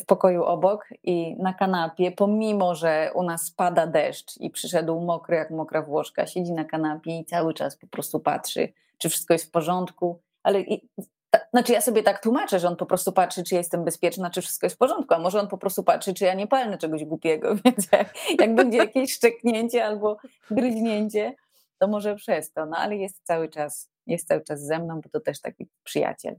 w 0.00 0.06
pokoju 0.06 0.42
obok 0.42 0.88
i 1.02 1.36
na 1.36 1.54
kanapie, 1.54 2.12
pomimo 2.12 2.74
że 2.74 3.10
u 3.14 3.22
nas 3.22 3.50
pada 3.50 3.86
deszcz 3.86 4.40
i 4.40 4.50
przyszedł 4.50 5.00
mokry 5.00 5.36
jak 5.36 5.50
mokra 5.50 5.82
włoszka, 5.82 6.26
siedzi 6.26 6.52
na 6.52 6.64
kanapie 6.64 7.18
i 7.18 7.24
cały 7.24 7.54
czas 7.54 7.76
po 7.76 7.86
prostu 7.86 8.20
patrzy, 8.20 8.72
czy 8.98 9.08
wszystko 9.08 9.34
jest 9.34 9.46
w 9.46 9.50
porządku. 9.50 10.20
Ale 10.42 10.64
znaczy 11.50 11.72
ja 11.72 11.80
sobie 11.80 12.02
tak 12.02 12.22
tłumaczę, 12.22 12.58
że 12.58 12.68
on 12.68 12.76
po 12.76 12.86
prostu 12.86 13.12
patrzy, 13.12 13.44
czy 13.44 13.54
jestem 13.54 13.84
bezpieczna, 13.84 14.30
czy 14.30 14.42
wszystko 14.42 14.66
jest 14.66 14.76
w 14.76 14.78
porządku, 14.78 15.14
a 15.14 15.18
może 15.18 15.40
on 15.40 15.48
po 15.48 15.58
prostu 15.58 15.84
patrzy, 15.84 16.14
czy 16.14 16.24
ja 16.24 16.34
nie 16.34 16.46
palnę 16.46 16.78
czegoś 16.78 17.04
głupiego, 17.04 17.56
więc 17.64 17.88
jak, 17.92 18.14
jak 18.38 18.54
będzie 18.54 18.78
jakieś 18.78 19.14
szczeknięcie 19.14 19.84
albo 19.84 20.16
gryźnięcie, 20.50 21.34
to 21.78 21.88
może 21.88 22.16
przez 22.16 22.52
to, 22.52 22.66
no 22.66 22.76
ale 22.76 22.96
jest 22.96 23.20
cały 23.24 23.48
czas, 23.48 23.90
jest 24.06 24.28
cały 24.28 24.44
czas 24.44 24.66
ze 24.66 24.78
mną, 24.78 25.00
bo 25.00 25.08
to 25.08 25.20
też 25.20 25.40
taki 25.40 25.68
przyjaciel. 25.84 26.36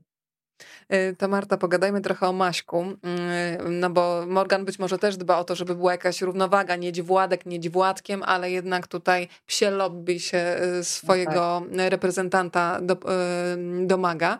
Y, 0.94 1.16
to 1.18 1.28
Marta, 1.28 1.58
pogadajmy 1.58 2.02
trochę 2.02 2.28
o 2.28 2.34
Maśku, 2.34 2.82
y, 2.84 3.70
no 3.70 3.90
bo 3.90 4.24
Morgan 4.28 4.66
być 4.66 4.80
może 4.80 5.00
też 5.00 5.18
dba 5.18 5.38
o 5.38 5.44
to, 5.44 5.56
żeby 5.56 5.76
była 5.76 5.92
jakaś 5.92 6.22
równowaga, 6.22 6.76
niedź 6.76 7.02
Władek, 7.02 7.46
niedź 7.46 7.70
Władkiem, 7.70 8.24
ale 8.24 8.52
jednak 8.52 8.88
tutaj 8.88 9.28
psie 9.48 9.72
lobby 9.72 10.20
się 10.20 10.38
y, 10.38 10.78
no 10.78 10.84
swojego 10.84 11.64
no 11.70 11.78
tak. 11.78 11.92
reprezentanta 11.92 12.82
do, 12.82 12.98
domaga. 13.82 14.40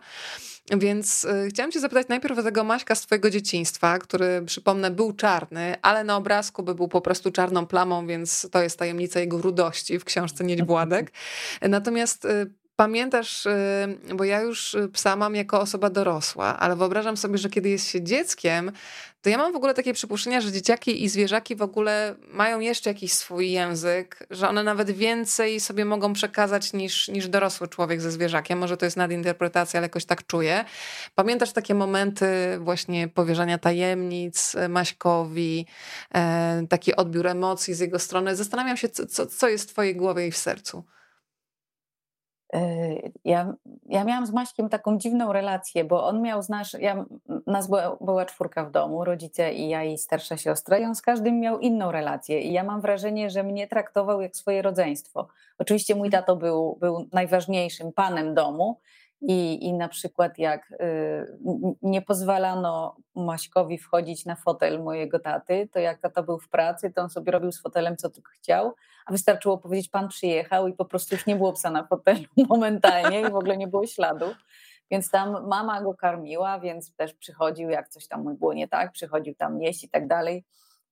Więc 0.70 1.24
y, 1.24 1.48
chciałam 1.48 1.72
cię 1.72 1.80
zapytać 1.80 2.08
najpierw 2.08 2.38
o 2.38 2.42
tego 2.42 2.64
Maśka 2.64 2.94
z 2.94 3.00
twojego 3.00 3.30
dzieciństwa, 3.30 3.98
który 3.98 4.42
przypomnę 4.46 4.90
był 4.90 5.12
czarny, 5.12 5.76
ale 5.82 6.04
na 6.04 6.16
obrazku 6.16 6.62
by 6.62 6.74
był 6.74 6.88
po 6.88 7.00
prostu 7.00 7.30
czarną 7.30 7.66
plamą, 7.66 8.06
więc 8.06 8.48
to 8.52 8.62
jest 8.62 8.78
tajemnica 8.78 9.20
jego 9.20 9.38
rudości 9.38 9.98
w 9.98 10.04
książce 10.04 10.44
Niedźwładek. 10.44 11.12
Natomiast 11.62 12.24
y, 12.24 12.50
pamiętasz, 12.76 13.46
y, 13.46 14.14
bo 14.14 14.24
ja 14.24 14.40
już 14.40 14.76
psa 14.92 15.16
mam 15.16 15.34
jako 15.34 15.60
osoba 15.60 15.90
dorosła, 15.90 16.58
ale 16.58 16.76
wyobrażam 16.76 17.16
sobie, 17.16 17.38
że 17.38 17.50
kiedy 17.50 17.68
jest 17.68 17.88
się 17.88 18.02
dzieckiem, 18.02 18.72
to 19.22 19.30
ja 19.30 19.38
mam 19.38 19.52
w 19.52 19.56
ogóle 19.56 19.74
takie 19.74 19.94
przypuszczenia, 19.94 20.40
że 20.40 20.52
dzieciaki 20.52 21.04
i 21.04 21.08
zwierzaki 21.08 21.56
w 21.56 21.62
ogóle 21.62 22.14
mają 22.28 22.60
jeszcze 22.60 22.90
jakiś 22.90 23.12
swój 23.12 23.50
język, 23.50 24.26
że 24.30 24.48
one 24.48 24.64
nawet 24.64 24.90
więcej 24.90 25.60
sobie 25.60 25.84
mogą 25.84 26.12
przekazać 26.12 26.72
niż, 26.72 27.08
niż 27.08 27.28
dorosły 27.28 27.68
człowiek 27.68 28.00
ze 28.00 28.10
zwierzakiem. 28.10 28.58
Może 28.58 28.76
to 28.76 28.84
jest 28.84 28.96
nadinterpretacja, 28.96 29.78
ale 29.78 29.84
jakoś 29.84 30.04
tak 30.04 30.26
czuję. 30.26 30.64
Pamiętasz 31.14 31.52
takie 31.52 31.74
momenty 31.74 32.26
właśnie 32.60 33.08
powierzania 33.08 33.58
tajemnic 33.58 34.56
Maśkowi, 34.68 35.66
e, 36.14 36.66
taki 36.68 36.96
odbiór 36.96 37.26
emocji 37.26 37.74
z 37.74 37.80
jego 37.80 37.98
strony? 37.98 38.36
Zastanawiam 38.36 38.76
się, 38.76 38.88
co, 38.88 39.26
co 39.26 39.48
jest 39.48 39.68
w 39.68 39.72
twojej 39.72 39.96
głowie 39.96 40.26
i 40.26 40.32
w 40.32 40.36
sercu. 40.36 40.84
Yy, 42.52 43.12
ja, 43.24 43.54
ja 43.86 44.04
miałam 44.04 44.26
z 44.26 44.32
Maśkiem 44.32 44.68
taką 44.68 44.98
dziwną 44.98 45.32
relację, 45.32 45.84
bo 45.84 46.06
on 46.06 46.22
miał 46.22 46.42
z 46.42 46.48
nas, 46.48 46.76
ja, 46.80 47.04
nas 47.46 47.68
była, 47.68 47.96
była 48.00 48.24
czwórka 48.24 48.64
w 48.64 48.70
domu, 48.70 49.04
rodzice 49.04 49.52
i 49.52 49.68
ja 49.68 49.84
i 49.84 49.98
starsza 49.98 50.36
siostra 50.36 50.78
i 50.78 50.84
on 50.84 50.94
z 50.94 51.02
każdym 51.02 51.40
miał 51.40 51.58
inną 51.58 51.92
relację 51.92 52.40
i 52.40 52.52
ja 52.52 52.64
mam 52.64 52.80
wrażenie, 52.80 53.30
że 53.30 53.42
mnie 53.42 53.68
traktował 53.68 54.20
jak 54.20 54.36
swoje 54.36 54.62
rodzeństwo. 54.62 55.28
Oczywiście 55.58 55.94
mój 55.94 56.10
tato 56.10 56.36
był, 56.36 56.76
był 56.80 57.08
najważniejszym 57.12 57.92
panem 57.92 58.34
domu 58.34 58.80
i, 59.28 59.66
I 59.66 59.72
na 59.72 59.88
przykład 59.88 60.38
jak 60.38 60.70
y, 60.70 61.38
nie 61.82 62.02
pozwalano 62.02 62.96
Maśkowi 63.14 63.78
wchodzić 63.78 64.24
na 64.24 64.36
fotel 64.36 64.82
mojego 64.82 65.18
taty, 65.18 65.68
to 65.72 65.78
jak 65.78 66.00
tata 66.00 66.22
był 66.22 66.38
w 66.38 66.48
pracy, 66.48 66.90
to 66.90 67.02
on 67.02 67.10
sobie 67.10 67.32
robił 67.32 67.52
z 67.52 67.62
fotelem 67.62 67.96
co 67.96 68.10
tylko 68.10 68.30
chciał, 68.30 68.74
a 69.06 69.12
wystarczyło 69.12 69.58
powiedzieć, 69.58 69.88
pan 69.88 70.08
przyjechał 70.08 70.68
i 70.68 70.72
po 70.72 70.84
prostu 70.84 71.14
już 71.14 71.26
nie 71.26 71.36
było 71.36 71.52
psa 71.52 71.70
na 71.70 71.86
fotelu 71.86 72.24
momentalnie 72.48 73.20
i 73.20 73.30
w 73.30 73.36
ogóle 73.36 73.56
nie 73.56 73.68
było 73.68 73.86
śladu. 73.86 74.26
Więc 74.90 75.10
tam 75.10 75.48
mama 75.48 75.82
go 75.82 75.94
karmiła, 75.94 76.60
więc 76.60 76.94
też 76.94 77.14
przychodził, 77.14 77.70
jak 77.70 77.88
coś 77.88 78.08
tam 78.08 78.36
było 78.36 78.54
nie 78.54 78.68
tak, 78.68 78.92
przychodził 78.92 79.34
tam 79.34 79.62
jeść 79.62 79.84
i 79.84 79.88
tak 79.88 80.06
dalej. 80.06 80.44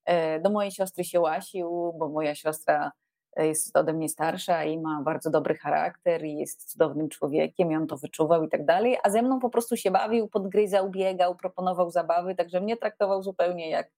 E, 0.04 0.40
do 0.40 0.50
mojej 0.50 0.72
siostry 0.72 1.04
się 1.04 1.20
łasił, 1.20 1.94
bo 1.98 2.08
moja 2.08 2.34
siostra 2.34 2.92
jest 3.36 3.76
ode 3.76 3.92
mnie 3.92 4.08
starsza 4.08 4.64
i 4.64 4.78
ma 4.78 5.02
bardzo 5.02 5.30
dobry 5.30 5.54
charakter 5.54 6.24
i 6.24 6.36
jest 6.36 6.70
cudownym 6.70 7.08
człowiekiem 7.08 7.72
i 7.72 7.76
on 7.76 7.86
to 7.86 7.96
wyczuwał 7.96 8.44
i 8.44 8.48
tak 8.48 8.64
dalej, 8.64 8.98
a 9.02 9.10
ze 9.10 9.22
mną 9.22 9.38
po 9.38 9.50
prostu 9.50 9.76
się 9.76 9.90
bawił, 9.90 10.28
podgryzał, 10.28 10.90
biegał, 10.90 11.36
proponował 11.36 11.90
zabawy, 11.90 12.34
także 12.34 12.60
mnie 12.60 12.76
traktował 12.76 13.22
zupełnie 13.22 13.70
jak, 13.70 13.90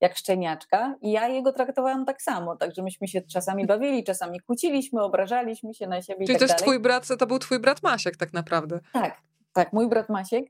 jak 0.00 0.16
szczeniaczka 0.16 0.94
i 1.00 1.12
ja 1.12 1.28
jego 1.28 1.52
traktowałam 1.52 2.04
tak 2.04 2.22
samo, 2.22 2.56
także 2.56 2.82
myśmy 2.82 3.08
się 3.08 3.22
czasami 3.22 3.66
bawili, 3.74 4.04
czasami 4.04 4.40
kłóciliśmy, 4.40 5.02
obrażaliśmy 5.02 5.74
się 5.74 5.86
na 5.86 6.02
siebie 6.02 6.26
Czyli 6.26 6.38
tak 6.38 6.48
to 6.48 6.54
jest 6.54 6.64
twój 6.64 6.80
brat, 6.80 7.08
to 7.18 7.26
był 7.26 7.38
twój 7.38 7.58
brat 7.58 7.82
Masiek 7.82 8.16
tak 8.16 8.32
naprawdę. 8.32 8.80
Tak, 8.92 9.20
tak, 9.52 9.72
mój 9.72 9.88
brat 9.88 10.08
Masiek, 10.08 10.44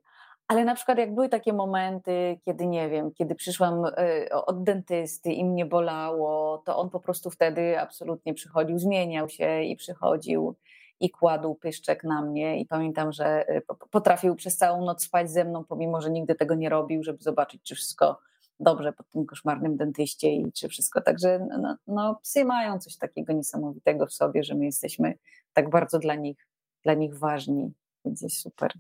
ale 0.48 0.64
na 0.64 0.74
przykład 0.74 0.98
jak 0.98 1.14
były 1.14 1.28
takie 1.28 1.52
momenty, 1.52 2.38
kiedy 2.44 2.66
nie 2.66 2.90
wiem, 2.90 3.12
kiedy 3.12 3.34
przyszłam 3.34 3.84
y, 3.84 4.32
od 4.32 4.64
dentysty 4.64 5.32
i 5.32 5.44
mnie 5.44 5.66
bolało, 5.66 6.62
to 6.66 6.76
on 6.76 6.90
po 6.90 7.00
prostu 7.00 7.30
wtedy 7.30 7.80
absolutnie 7.80 8.34
przychodził, 8.34 8.78
zmieniał 8.78 9.28
się 9.28 9.62
i 9.62 9.76
przychodził 9.76 10.56
i 11.00 11.10
kładł 11.10 11.54
pyszczek 11.54 12.04
na 12.04 12.22
mnie. 12.22 12.60
I 12.60 12.66
pamiętam, 12.66 13.12
że 13.12 13.48
y, 13.48 13.62
potrafił 13.90 14.34
przez 14.34 14.56
całą 14.56 14.84
noc 14.84 15.02
spać 15.02 15.30
ze 15.30 15.44
mną, 15.44 15.64
pomimo, 15.64 16.00
że 16.00 16.10
nigdy 16.10 16.34
tego 16.34 16.54
nie 16.54 16.68
robił, 16.68 17.02
żeby 17.02 17.22
zobaczyć, 17.22 17.62
czy 17.62 17.74
wszystko 17.74 18.18
dobrze 18.60 18.92
po 18.92 19.02
tym 19.02 19.26
koszmarnym 19.26 19.76
dentyście 19.76 20.32
i 20.32 20.52
czy 20.52 20.68
wszystko. 20.68 21.00
Także 21.00 21.46
no, 21.60 21.76
no, 21.86 22.20
psy 22.22 22.44
mają 22.44 22.78
coś 22.78 22.96
takiego 22.96 23.32
niesamowitego 23.32 24.06
w 24.06 24.12
sobie, 24.12 24.44
że 24.44 24.54
my 24.54 24.64
jesteśmy 24.64 25.18
tak 25.52 25.70
bardzo 25.70 25.98
dla 25.98 26.14
nich, 26.14 26.48
dla 26.82 26.94
nich 26.94 27.18
ważni, 27.18 27.72
więc 28.04 28.22
jest 28.22 28.36
super 28.36 28.72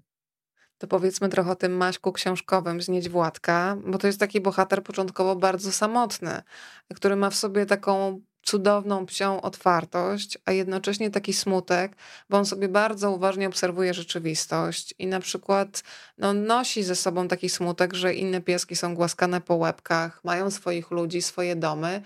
to 0.78 0.86
powiedzmy 0.86 1.28
trochę 1.28 1.50
o 1.50 1.56
tym 1.56 1.76
Maśku 1.76 2.12
książkowym 2.12 2.82
z 2.82 2.88
Niedźwładka, 2.88 3.76
bo 3.86 3.98
to 3.98 4.06
jest 4.06 4.20
taki 4.20 4.40
bohater 4.40 4.82
początkowo 4.82 5.36
bardzo 5.36 5.72
samotny, 5.72 6.42
który 6.94 7.16
ma 7.16 7.30
w 7.30 7.34
sobie 7.34 7.66
taką 7.66 8.20
cudowną 8.44 9.06
psią 9.06 9.40
otwartość, 9.40 10.38
a 10.44 10.52
jednocześnie 10.52 11.10
taki 11.10 11.32
smutek, 11.32 11.96
bo 12.30 12.38
on 12.38 12.46
sobie 12.46 12.68
bardzo 12.68 13.10
uważnie 13.10 13.48
obserwuje 13.48 13.94
rzeczywistość 13.94 14.94
i 14.98 15.06
na 15.06 15.20
przykład 15.20 15.82
no, 16.18 16.32
nosi 16.32 16.82
ze 16.82 16.96
sobą 16.96 17.28
taki 17.28 17.48
smutek, 17.48 17.94
że 17.94 18.14
inne 18.14 18.40
pieski 18.40 18.76
są 18.76 18.94
głaskane 18.94 19.40
po 19.40 19.54
łebkach, 19.54 20.20
mają 20.24 20.50
swoich 20.50 20.90
ludzi, 20.90 21.22
swoje 21.22 21.56
domy. 21.56 22.02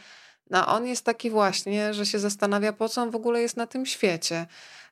No 0.51 0.67
on 0.67 0.87
jest 0.87 1.05
taki 1.05 1.31
właśnie, 1.31 1.95
że 1.95 2.07
się 2.07 2.19
zastanawia, 2.19 2.73
po 2.73 2.89
co 2.89 3.03
on 3.03 3.11
w 3.11 3.17
ogóle 3.17 3.41
jest 3.41 3.57
na 3.57 3.67
tym 3.67 3.87
świecie. 3.87 4.47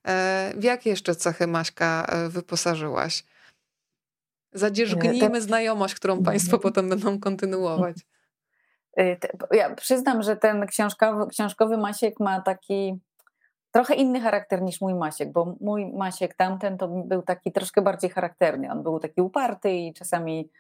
E, 0.07 0.53
w 0.57 0.65
jakie 0.65 0.91
jeszcze 0.91 1.15
cechy 1.15 1.47
Maśka 1.47 2.07
e, 2.09 2.29
wyposażyłaś? 2.29 3.25
Zadzierzgnijmy 4.59 5.40
znajomość, 5.40 5.95
którą 5.95 6.23
Państwo 6.23 6.59
potem 6.59 6.88
będą 6.88 7.21
kontynuować. 7.21 7.97
Y, 9.01 9.19
ja 9.53 9.75
przyznam, 9.75 10.23
że 10.23 10.37
ten 10.37 10.66
książkowy, 10.66 11.27
książkowy 11.27 11.77
Masiek 11.77 12.21
ma 12.21 12.40
taki 12.40 13.01
trochę 13.71 13.95
inny 13.95 14.21
charakter 14.21 14.62
niż 14.62 14.81
mój 14.81 14.95
Masiek, 14.95 15.33
bo 15.33 15.57
mój 15.61 15.92
Masiek 15.92 16.35
tamten 16.35 16.79
to 16.79 16.88
był 16.88 17.23
taki 17.23 17.53
troszkę 17.53 17.83
bardziej 17.83 18.11
charakterny. 18.11 18.71
On 18.71 18.83
był 18.83 19.01
taki 19.01 19.21
uparty 19.21 19.73
i 19.73 19.95
czasami 19.95 20.51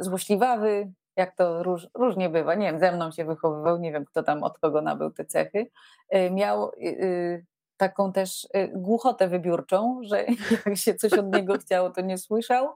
złośliwawy, 0.00 0.92
jak 1.16 1.36
to 1.36 1.62
róż, 1.62 1.88
różnie 1.94 2.28
bywa. 2.28 2.54
Nie 2.54 2.66
wiem, 2.66 2.80
ze 2.80 2.92
mną 2.92 3.10
się 3.10 3.24
wychowywał, 3.24 3.78
nie 3.78 3.92
wiem 3.92 4.04
kto 4.04 4.22
tam 4.22 4.42
od 4.42 4.58
kogo 4.58 4.82
nabył 4.82 5.10
te 5.10 5.24
cechy. 5.24 5.66
Y, 6.14 6.30
miał 6.30 6.70
y, 6.82 7.44
taką 7.76 8.12
też 8.12 8.48
głuchotę 8.74 9.28
wybiórczą, 9.28 10.00
że 10.02 10.26
jak 10.66 10.76
się 10.76 10.94
coś 10.94 11.12
od 11.12 11.34
niego 11.34 11.58
chciało, 11.58 11.90
to 11.90 12.00
nie 12.00 12.18
słyszał 12.18 12.68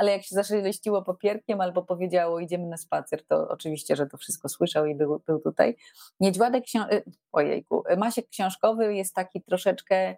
ale 0.00 0.12
jak 0.12 0.22
się 0.22 0.34
zaszeleściło 0.34 1.02
popierkiem 1.02 1.60
albo 1.60 1.82
powiedziało 1.82 2.40
idziemy 2.40 2.66
na 2.66 2.76
spacer, 2.76 3.26
to 3.26 3.48
oczywiście, 3.48 3.96
że 3.96 4.06
to 4.06 4.16
wszystko 4.16 4.48
słyszał 4.48 4.86
i 4.86 4.94
był, 4.94 5.22
był 5.26 5.40
tutaj. 5.40 5.76
Niedźwiadek, 6.20 6.64
ksią- 6.64 7.02
ojejku, 7.32 7.84
Masiek 7.96 8.28
książkowy 8.28 8.94
jest 8.94 9.14
taki 9.14 9.42
troszeczkę, 9.42 10.16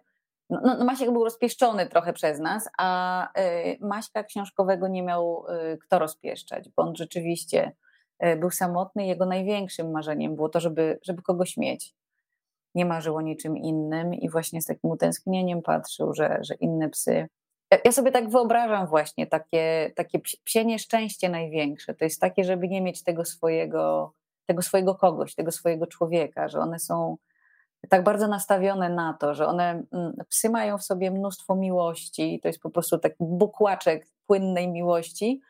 no, 0.49 0.61
no, 0.63 0.77
no 0.77 0.85
Masiek 0.85 1.11
był 1.11 1.23
rozpieszczony 1.23 1.87
trochę 1.87 2.13
przez 2.13 2.39
nas, 2.39 2.69
a 2.77 3.27
y, 3.39 3.77
Maśka 3.81 4.23
książkowego 4.23 4.87
nie 4.87 5.03
miał 5.03 5.45
y, 5.73 5.77
kto 5.77 5.99
rozpieszczać, 5.99 6.69
bo 6.69 6.83
on 6.83 6.95
rzeczywiście 6.95 7.71
y, 8.25 8.35
był 8.35 8.51
samotny 8.51 9.05
jego 9.05 9.25
największym 9.25 9.91
marzeniem 9.91 10.35
było 10.35 10.49
to, 10.49 10.59
żeby, 10.59 10.99
żeby 11.03 11.21
kogoś 11.21 11.57
mieć. 11.57 11.95
Nie 12.75 12.85
marzył 12.85 13.15
o 13.15 13.21
niczym 13.21 13.57
innym 13.57 14.13
i 14.13 14.29
właśnie 14.29 14.61
z 14.61 14.65
takim 14.65 14.89
utęsknieniem 14.89 15.61
patrzył, 15.61 16.13
że, 16.13 16.39
że 16.41 16.55
inne 16.55 16.89
psy 16.89 17.27
ja 17.85 17.91
sobie 17.91 18.11
tak 18.11 18.29
wyobrażam 18.29 18.87
właśnie 18.87 19.27
takie, 19.27 19.91
takie 19.95 20.19
psie 20.43 20.65
nieszczęście 20.65 21.29
największe. 21.29 21.93
To 21.93 22.05
jest 22.05 22.21
takie, 22.21 22.43
żeby 22.43 22.67
nie 22.67 22.81
mieć 22.81 23.03
tego 23.03 23.25
swojego, 23.25 24.13
tego 24.45 24.61
swojego 24.61 24.95
kogoś, 24.95 25.35
tego 25.35 25.51
swojego 25.51 25.87
człowieka, 25.87 26.47
że 26.47 26.59
one 26.59 26.79
są 26.79 27.17
tak 27.89 28.03
bardzo 28.03 28.27
nastawione 28.27 28.89
na 28.89 29.13
to, 29.13 29.33
że 29.33 29.47
one, 29.47 29.83
mm, 29.91 30.13
psy 30.29 30.49
mają 30.49 30.77
w 30.77 30.83
sobie 30.83 31.11
mnóstwo 31.11 31.55
miłości, 31.55 32.39
to 32.41 32.47
jest 32.47 32.59
po 32.59 32.69
prostu 32.69 32.97
taki 32.97 33.15
bukłaczek 33.19 34.07
płynnej 34.27 34.71
miłości 34.71 35.41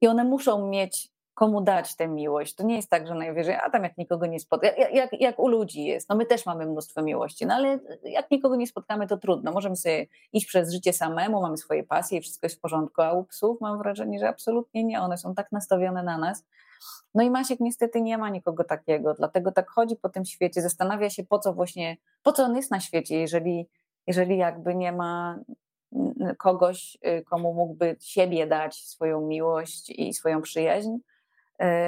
i 0.00 0.06
one 0.06 0.24
muszą 0.24 0.68
mieć 0.68 1.13
komu 1.34 1.60
dać 1.60 1.96
tę 1.96 2.08
miłość. 2.08 2.54
To 2.54 2.64
nie 2.64 2.76
jest 2.76 2.90
tak, 2.90 3.06
że 3.06 3.14
najwyżej, 3.14 3.54
a 3.54 3.70
tam 3.70 3.82
jak 3.82 3.98
nikogo 3.98 4.26
nie 4.26 4.40
spotka, 4.40 4.66
jak, 4.66 4.94
jak, 4.94 5.20
jak, 5.20 5.38
u 5.38 5.48
ludzi 5.48 5.84
jest, 5.84 6.08
no 6.08 6.16
my 6.16 6.26
też 6.26 6.46
mamy 6.46 6.66
mnóstwo 6.66 7.02
miłości, 7.02 7.46
no 7.46 7.54
ale 7.54 7.78
jak 8.02 8.30
nikogo 8.30 8.56
nie 8.56 8.66
spotkamy, 8.66 9.06
to 9.06 9.16
trudno. 9.16 9.52
Możemy 9.52 9.76
sobie 9.76 10.06
iść 10.32 10.46
przez 10.46 10.72
życie 10.72 10.92
samemu, 10.92 11.42
mamy 11.42 11.56
swoje 11.56 11.84
pasje 11.84 12.18
i 12.18 12.20
wszystko 12.20 12.46
jest 12.46 12.56
w 12.56 12.60
porządku, 12.60 13.02
a 13.02 13.12
u 13.12 13.24
psów 13.24 13.60
mam 13.60 13.78
wrażenie, 13.78 14.18
że 14.18 14.28
absolutnie 14.28 14.84
nie, 14.84 15.00
one 15.00 15.18
są 15.18 15.34
tak 15.34 15.52
nastawione 15.52 16.02
na 16.02 16.18
nas. 16.18 16.44
No 17.14 17.22
i 17.22 17.30
Masiek 17.30 17.60
niestety 17.60 18.02
nie 18.02 18.18
ma 18.18 18.28
nikogo 18.28 18.64
takiego, 18.64 19.14
dlatego 19.14 19.52
tak 19.52 19.70
chodzi 19.70 19.96
po 19.96 20.08
tym 20.08 20.24
świecie, 20.24 20.62
zastanawia 20.62 21.10
się 21.10 21.24
po 21.24 21.38
co 21.38 21.52
właśnie, 21.52 21.96
po 22.22 22.32
co 22.32 22.44
on 22.44 22.56
jest 22.56 22.70
na 22.70 22.80
świecie, 22.80 23.20
jeżeli, 23.20 23.68
jeżeli 24.06 24.36
jakby 24.36 24.74
nie 24.74 24.92
ma, 24.92 25.38
kogoś, 26.38 26.98
komu 27.30 27.54
mógłby 27.54 27.96
siebie 28.00 28.46
dać, 28.46 28.76
swoją 28.76 29.20
miłość 29.20 29.90
i 29.90 30.14
swoją 30.14 30.42
przyjaźń. 30.42 30.90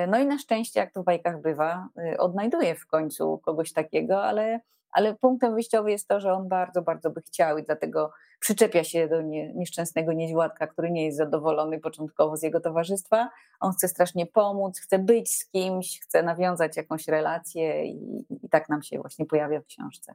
No 0.09 0.19
i 0.19 0.27
na 0.27 0.39
szczęście, 0.39 0.81
jak 0.81 0.93
to 0.93 1.03
w 1.03 1.05
bajkach 1.05 1.41
bywa, 1.41 1.89
odnajduje 2.19 2.75
w 2.75 2.87
końcu 2.87 3.39
kogoś 3.39 3.73
takiego, 3.73 4.25
ale 4.25 4.61
ale 4.97 5.15
punktem 5.15 5.55
wyjściowym 5.55 5.91
jest 5.91 6.09
to, 6.09 6.21
że 6.21 6.33
on 6.33 6.49
bardzo, 6.49 6.83
bardzo 6.83 7.11
by 7.11 7.23
chciał 7.23 7.59
i 7.59 7.63
dlatego 7.63 8.11
przyczepia 8.41 8.85
się 8.85 9.09
do 9.09 9.23
nie, 9.23 9.55
nieszczęsnego 9.55 10.13
niedźwiadka, 10.13 10.67
który 10.67 10.91
nie 10.91 11.05
jest 11.05 11.19
zadowolony 11.19 11.81
początkowo 11.81 12.37
z 12.37 12.43
jego 12.43 12.61
towarzystwa. 12.61 13.31
On 13.61 13.73
chce 13.73 13.89
strasznie 13.89 14.27
pomóc, 14.27 14.79
chce 14.81 14.99
być 14.99 15.35
z 15.35 15.51
kimś, 15.51 16.01
chce 16.01 16.23
nawiązać 16.23 16.77
jakąś 16.77 17.09
relację 17.09 17.87
i, 17.87 18.25
i 18.45 18.49
tak 18.49 18.69
nam 18.69 18.83
się 18.83 18.99
właśnie 18.99 19.27
pojawia 19.27 19.61
w 19.61 19.67
książce. 19.67 20.15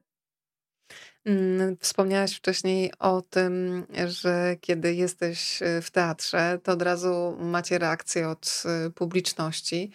Mm, 1.26 1.78
wspomniałaś 1.80 2.36
wcześniej 2.36 2.94
o 3.00 3.22
tym, 3.22 3.86
że 4.08 4.56
kiedy 4.62 4.94
jesteś 4.94 5.62
y, 5.62 5.82
w 5.82 5.92
teatrze, 5.92 6.60
to 6.64 6.72
od 6.72 6.82
razu 6.82 7.38
macie 7.40 7.78
reakcję 7.78 8.30
od 8.30 8.64
y, 8.88 8.92
publiczności. 8.92 9.92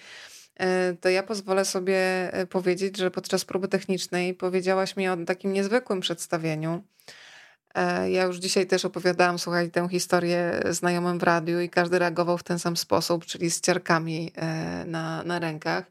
E, 0.56 0.94
to 1.00 1.08
ja 1.08 1.22
pozwolę 1.22 1.64
sobie 1.64 2.32
e, 2.32 2.46
powiedzieć, 2.46 2.96
że 2.96 3.10
podczas 3.10 3.44
próby 3.44 3.68
technicznej 3.68 4.34
powiedziałaś 4.34 4.96
mi 4.96 5.08
o 5.08 5.16
takim 5.16 5.52
niezwykłym 5.52 6.00
przedstawieniu. 6.00 6.82
E, 7.74 8.10
ja 8.10 8.24
już 8.24 8.36
dzisiaj 8.36 8.66
też 8.66 8.84
opowiadałam, 8.84 9.38
słuchaj, 9.38 9.70
tę 9.70 9.88
historię 9.88 10.60
znajomym 10.70 11.18
w 11.18 11.22
radiu 11.22 11.60
i 11.60 11.70
każdy 11.70 11.98
reagował 11.98 12.38
w 12.38 12.42
ten 12.42 12.58
sam 12.58 12.76
sposób, 12.76 13.26
czyli 13.26 13.50
z 13.50 13.60
ciarkami 13.60 14.32
na, 14.86 15.22
na 15.22 15.38
rękach, 15.38 15.84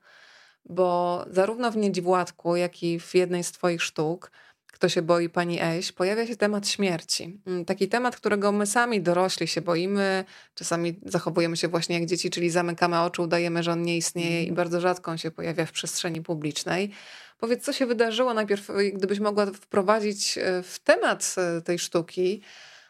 bo 0.66 1.26
zarówno 1.30 1.72
w 1.72 1.78
Niedźwładku, 1.78 2.56
jak 2.56 2.84
i 2.84 3.00
w 3.00 3.16
jednej 3.16 3.44
z 3.44 3.52
twoich 3.52 3.84
sztuk 3.84 4.32
kto 4.76 4.90
się 4.90 5.02
boi 5.02 5.30
pani 5.30 5.62
Eś, 5.62 5.92
pojawia 5.92 6.28
się 6.28 6.36
temat 6.36 6.68
śmierci. 6.68 7.40
Mm, 7.48 7.66
taki 7.66 7.88
temat, 7.88 8.16
którego 8.16 8.52
my 8.52 8.68
sami 8.68 9.02
dorośli 9.02 9.48
się 9.48 9.62
boimy, 9.62 10.26
czasami 10.56 11.00
zachowujemy 11.06 11.58
się 11.58 11.68
właśnie 11.68 12.00
jak 12.00 12.10
dzieci, 12.10 12.30
czyli 12.30 12.50
zamykamy 12.50 13.00
oczy, 13.00 13.22
udajemy, 13.22 13.64
że 13.64 13.72
on 13.72 13.82
nie 13.82 13.98
istnieje 13.98 14.40
i 14.40 14.50
mhm. 14.50 14.56
bardzo 14.56 14.82
rzadko 14.82 15.12
on 15.12 15.18
się 15.18 15.32
pojawia 15.32 15.66
w 15.66 15.72
przestrzeni 15.72 16.22
publicznej. 16.22 16.92
Powiedz, 17.40 17.64
co 17.64 17.74
się 17.74 17.86
wydarzyło 17.86 18.34
najpierw, 18.34 18.72
gdybyś 18.94 19.20
mogła 19.20 19.46
wprowadzić 19.46 20.38
e, 20.38 20.64
w 20.64 20.80
temat 20.80 21.36
e, 21.38 21.62
tej 21.62 21.80
sztuki, 21.80 22.42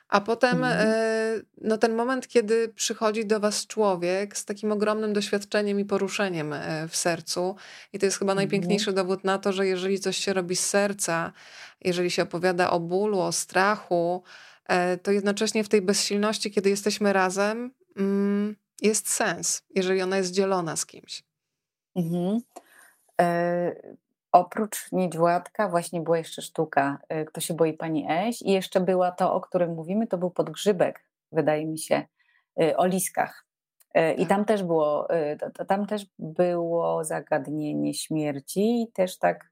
a 0.07 0.21
potem 0.21 0.63
mhm. 0.63 0.87
E, 0.89 1.41
no, 1.61 1.77
ten 1.77 1.95
moment, 1.95 2.27
kiedy 2.27 2.69
przychodzi 2.69 3.25
do 3.25 3.39
was 3.39 3.67
człowiek 3.67 4.37
z 4.37 4.45
takim 4.45 4.71
ogromnym 4.71 5.13
doświadczeniem 5.13 5.79
i 5.79 5.85
poruszeniem 5.85 6.53
e, 6.53 6.87
w 6.87 6.95
sercu. 6.95 7.55
I 7.93 7.99
to 7.99 8.05
jest 8.05 8.19
chyba 8.19 8.31
mhm. 8.31 8.47
najpiękniejszy 8.47 8.93
dowód 8.93 9.23
na 9.23 9.37
to, 9.37 9.53
że 9.53 9.67
jeżeli 9.67 9.99
coś 9.99 10.17
się 10.17 10.33
robi 10.33 10.55
z 10.55 10.65
serca, 10.65 11.33
jeżeli 11.81 12.11
się 12.11 12.23
opowiada 12.23 12.69
o 12.69 12.79
bólu, 12.79 13.19
o 13.19 13.31
strachu, 13.31 14.23
e, 14.65 14.97
to 14.97 15.11
jednocześnie 15.11 15.63
w 15.63 15.69
tej 15.69 15.81
bezsilności, 15.81 16.51
kiedy 16.51 16.69
jesteśmy 16.69 17.13
razem, 17.13 17.71
mm, 17.97 18.55
jest 18.81 19.09
sens, 19.09 19.63
jeżeli 19.75 20.01
ona 20.01 20.17
jest 20.17 20.31
dzielona 20.31 20.75
z 20.75 20.85
kimś. 20.85 21.23
Mhm. 21.95 22.39
Oprócz 24.35 24.91
Niedźwiadka 24.91 25.69
właśnie 25.69 26.01
była 26.01 26.17
jeszcze 26.17 26.41
sztuka 26.41 26.97
y, 27.13 27.25
Kto 27.25 27.41
się 27.41 27.53
boi 27.53 27.73
pani 27.73 28.05
Eś 28.09 28.41
i 28.41 28.51
jeszcze 28.51 28.79
była 28.79 29.11
to, 29.11 29.33
o 29.33 29.41
którym 29.41 29.73
mówimy, 29.73 30.07
to 30.07 30.17
był 30.17 30.31
podgrzybek, 30.31 31.05
wydaje 31.31 31.65
mi 31.65 31.79
się, 31.79 32.03
y, 32.61 32.77
o 32.77 32.85
liskach. 32.85 33.45
Y, 33.97 34.13
I 34.13 34.19
tak. 34.19 34.29
tam 34.29 34.45
też 34.45 34.63
było, 34.63 35.07
tam 35.67 35.87
też 35.87 36.05
było 36.19 37.03
zagadnienie 37.03 37.93
śmierci 37.93 38.81
i 38.81 38.91
też 38.91 39.17
tak, 39.17 39.49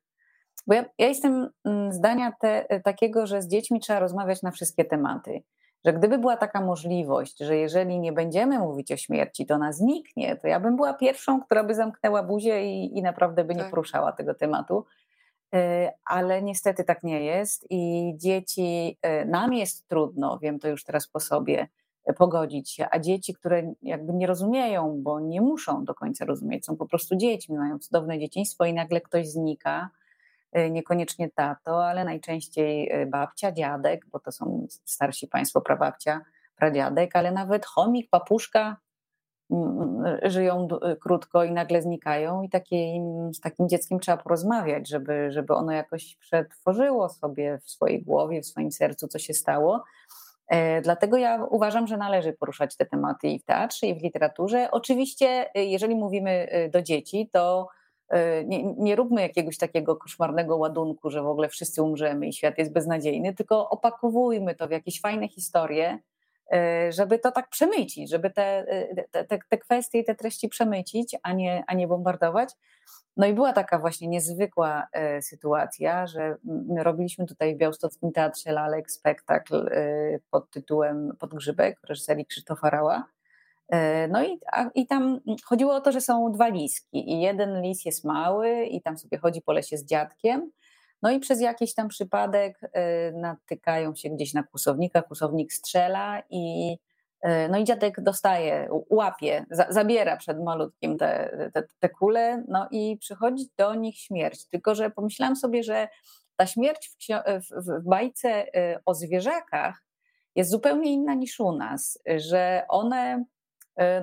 bo 0.68 0.74
ja, 0.74 0.86
ja 0.98 1.08
jestem 1.08 1.50
mm, 1.66 1.94
zdania 1.94 2.34
te, 2.40 2.82
takiego, 2.84 3.28
że 3.28 3.42
z 3.42 3.48
dziećmi 3.48 3.80
trzeba 3.80 4.00
rozmawiać 4.00 4.42
na 4.42 4.52
wszystkie 4.52 4.86
tematy 4.86 5.44
że 5.86 5.94
gdyby 5.94 6.18
była 6.18 6.38
taka 6.38 6.62
możliwość, 6.62 7.38
że 7.38 7.58
jeżeli 7.58 8.00
nie 8.00 8.14
będziemy 8.14 8.60
mówić 8.60 8.92
o 8.92 8.98
śmierci, 8.98 9.46
to 9.46 9.54
ona 9.54 9.72
zniknie, 9.72 10.36
to 10.36 10.48
ja 10.48 10.60
bym 10.60 10.76
była 10.76 10.94
pierwszą, 10.94 11.42
która 11.42 11.64
by 11.64 11.76
zamknęła 11.76 12.24
buzię 12.24 12.66
i, 12.66 12.98
i 12.98 13.02
naprawdę 13.02 13.44
by 13.44 13.56
nie 13.56 13.62
tak. 13.62 13.70
poruszała 13.70 14.12
tego 14.12 14.34
tematu. 14.34 14.86
E, 15.54 15.94
ale 16.06 16.42
niestety 16.42 16.84
tak 16.84 17.04
nie 17.04 17.24
jest 17.24 17.68
i 17.70 18.14
dzieci, 18.18 18.98
e, 19.02 19.26
nam 19.26 19.54
jest 19.54 19.88
trudno, 19.88 20.40
wiem 20.42 20.60
to 20.60 20.68
już 20.68 20.84
teraz 20.84 21.08
po 21.08 21.20
sobie, 21.20 21.68
e, 22.06 22.14
pogodzić 22.14 22.72
się, 22.72 22.88
a 22.92 23.00
dzieci, 23.00 23.34
które 23.34 23.74
jakby 23.82 24.14
nie 24.14 24.28
rozumieją, 24.28 25.00
bo 25.02 25.20
nie 25.20 25.42
muszą 25.42 25.86
do 25.86 25.94
końca 25.94 26.26
rozumieć, 26.26 26.66
są 26.66 26.78
po 26.78 26.86
prostu 26.86 27.16
dziećmi, 27.16 27.58
mają 27.58 27.80
cudowne 27.80 28.20
dzieciństwo 28.20 28.66
i 28.66 28.74
nagle 28.74 29.02
ktoś 29.02 29.30
znika, 29.30 29.90
Y, 29.90 30.03
niekoniecznie 30.72 31.30
tato, 31.30 31.86
ale 31.88 32.06
najczęściej 32.06 33.02
y, 33.02 33.06
babcia, 33.06 33.52
dziadek, 33.52 34.06
bo 34.12 34.20
to 34.20 34.32
są 34.32 34.68
starsi 34.86 35.28
państwo, 35.28 35.62
prababcia, 35.62 36.22
pradziadek, 36.56 37.16
ale 37.16 37.32
nawet 37.32 37.66
chomik, 37.66 38.10
papuszka 38.10 38.78
mm, 39.52 39.82
mm, 39.82 40.32
żyją 40.32 40.68
y, 40.92 40.96
krótko 40.96 41.44
i 41.44 41.52
nagle 41.52 41.82
znikają 41.82 42.44
i 42.44 42.50
takim, 42.50 43.34
z 43.34 43.40
takim 43.40 43.70
dzieckiem 43.70 44.00
trzeba 44.00 44.18
porozmawiać, 44.18 44.90
żeby, 44.90 45.32
żeby 45.32 45.54
ono 45.54 45.72
jakoś 45.72 46.16
przetworzyło 46.16 47.10
sobie 47.10 47.60
w 47.64 47.70
swojej 47.70 48.04
głowie, 48.04 48.42
w 48.42 48.46
swoim 48.46 48.72
sercu, 48.72 49.08
co 49.08 49.20
się 49.20 49.34
stało. 49.34 49.84
E, 50.48 50.82
dlatego 50.82 51.18
ja 51.18 51.44
uważam, 51.50 51.88
że 51.88 51.98
należy 51.98 52.34
poruszać 52.34 52.78
te 52.78 52.86
tematy 52.86 53.28
i 53.28 53.40
w 53.40 53.46
teatrze, 53.46 53.88
i 53.88 54.00
w 54.00 54.04
literaturze. 54.04 54.72
Oczywiście, 54.72 55.50
jeżeli 55.56 55.96
mówimy 55.96 56.48
do 56.72 56.82
dzieci, 56.82 57.30
to 57.32 57.70
nie, 58.46 58.64
nie 58.64 58.96
róbmy 58.96 59.22
jakiegoś 59.22 59.58
takiego 59.58 59.96
koszmarnego 59.96 60.58
ładunku, 60.58 61.10
że 61.10 61.22
w 61.22 61.28
ogóle 61.28 61.50
wszyscy 61.50 61.84
umrzemy 61.84 62.28
i 62.28 62.34
świat 62.34 62.58
jest 62.58 62.74
beznadziejny, 62.74 63.34
tylko 63.34 63.70
opakowujmy 63.70 64.56
to 64.56 64.68
w 64.68 64.72
jakieś 64.72 65.02
fajne 65.02 65.28
historie, 65.28 66.00
e, 66.54 66.92
żeby 66.92 67.20
to 67.20 67.32
tak 67.32 67.50
przemycić, 67.50 68.10
żeby 68.10 68.30
te, 68.30 68.44
e, 68.44 69.06
te, 69.12 69.24
te, 69.26 69.40
te 69.50 69.58
kwestie 69.58 70.00
i 70.00 70.04
te 70.04 70.16
treści 70.16 70.50
przemycić, 70.50 71.16
a 71.24 71.34
nie, 71.34 71.64
a 71.68 71.74
nie 71.74 71.88
bombardować. 71.88 72.50
No 73.18 73.28
i 73.28 73.34
była 73.34 73.54
taka 73.54 73.80
właśnie 73.80 74.08
niezwykła 74.08 74.88
sytuacja, 75.22 76.08
że 76.08 76.36
my 76.44 76.84
robiliśmy 76.84 77.26
tutaj 77.26 77.56
w 77.56 77.58
Białostockim 77.58 78.12
Teatrze 78.12 78.52
Lalek 78.52 78.92
spektakl 78.92 79.70
pod 80.32 80.50
tytułem 80.50 81.16
Podgrzybek 81.20 81.80
reżyserii 81.90 82.26
Krzysztofa 82.26 82.70
Rała. 82.70 83.06
E, 83.70 84.08
no 84.08 84.24
i, 84.24 84.40
a, 84.52 84.70
i 84.76 84.88
tam 84.88 85.20
chodziło 85.46 85.76
o 85.76 85.82
to, 85.82 85.92
że 85.92 86.02
są 86.02 86.32
dwa 86.32 86.48
liski 86.48 87.12
i 87.12 87.22
jeden 87.22 87.62
lis 87.62 87.86
jest 87.86 88.06
mały 88.06 88.64
i 88.64 88.82
tam 88.82 88.98
sobie 88.98 89.18
chodzi 89.18 89.42
po 89.42 89.54
lesie 89.54 89.78
z 89.78 89.86
dziadkiem. 89.86 90.52
No 91.02 91.12
i 91.12 91.20
przez 91.20 91.42
jakiś 91.42 91.74
tam 91.74 91.88
przypadek 91.88 92.60
e, 92.74 93.12
natykają 93.12 93.96
się 93.96 94.10
gdzieś 94.10 94.34
na 94.34 94.44
kłusownika, 94.44 95.02
kłusownik 95.02 95.54
strzela 95.54 96.22
i 96.30 96.78
e, 97.22 97.50
no 97.50 97.58
i 97.58 97.64
dziadek 97.64 98.02
dostaje, 98.02 98.70
łapie, 98.90 99.46
za, 99.52 99.66
zabiera 99.70 100.18
przed 100.18 100.44
malutkim 100.44 100.98
te, 100.98 101.38
te, 101.54 101.64
te 101.80 101.90
kule, 101.90 102.44
no 102.48 102.68
i 102.72 102.98
przychodzi 102.98 103.50
do 103.58 103.76
nich 103.76 103.98
śmierć. 103.98 104.46
Tylko, 104.46 104.76
że 104.76 104.90
pomyślałam 104.90 105.36
sobie, 105.36 105.64
że 105.64 105.88
ta 106.36 106.48
śmierć 106.48 106.90
w, 106.90 106.96
w, 107.50 107.82
w 107.82 107.90
bajce 107.90 108.46
o 108.86 108.94
zwierzakach 108.94 109.84
jest 110.36 110.52
zupełnie 110.52 110.94
inna 110.94 111.14
niż 111.14 111.40
u 111.40 111.52
nas, 111.52 112.00
że 112.18 112.66
one 112.70 113.26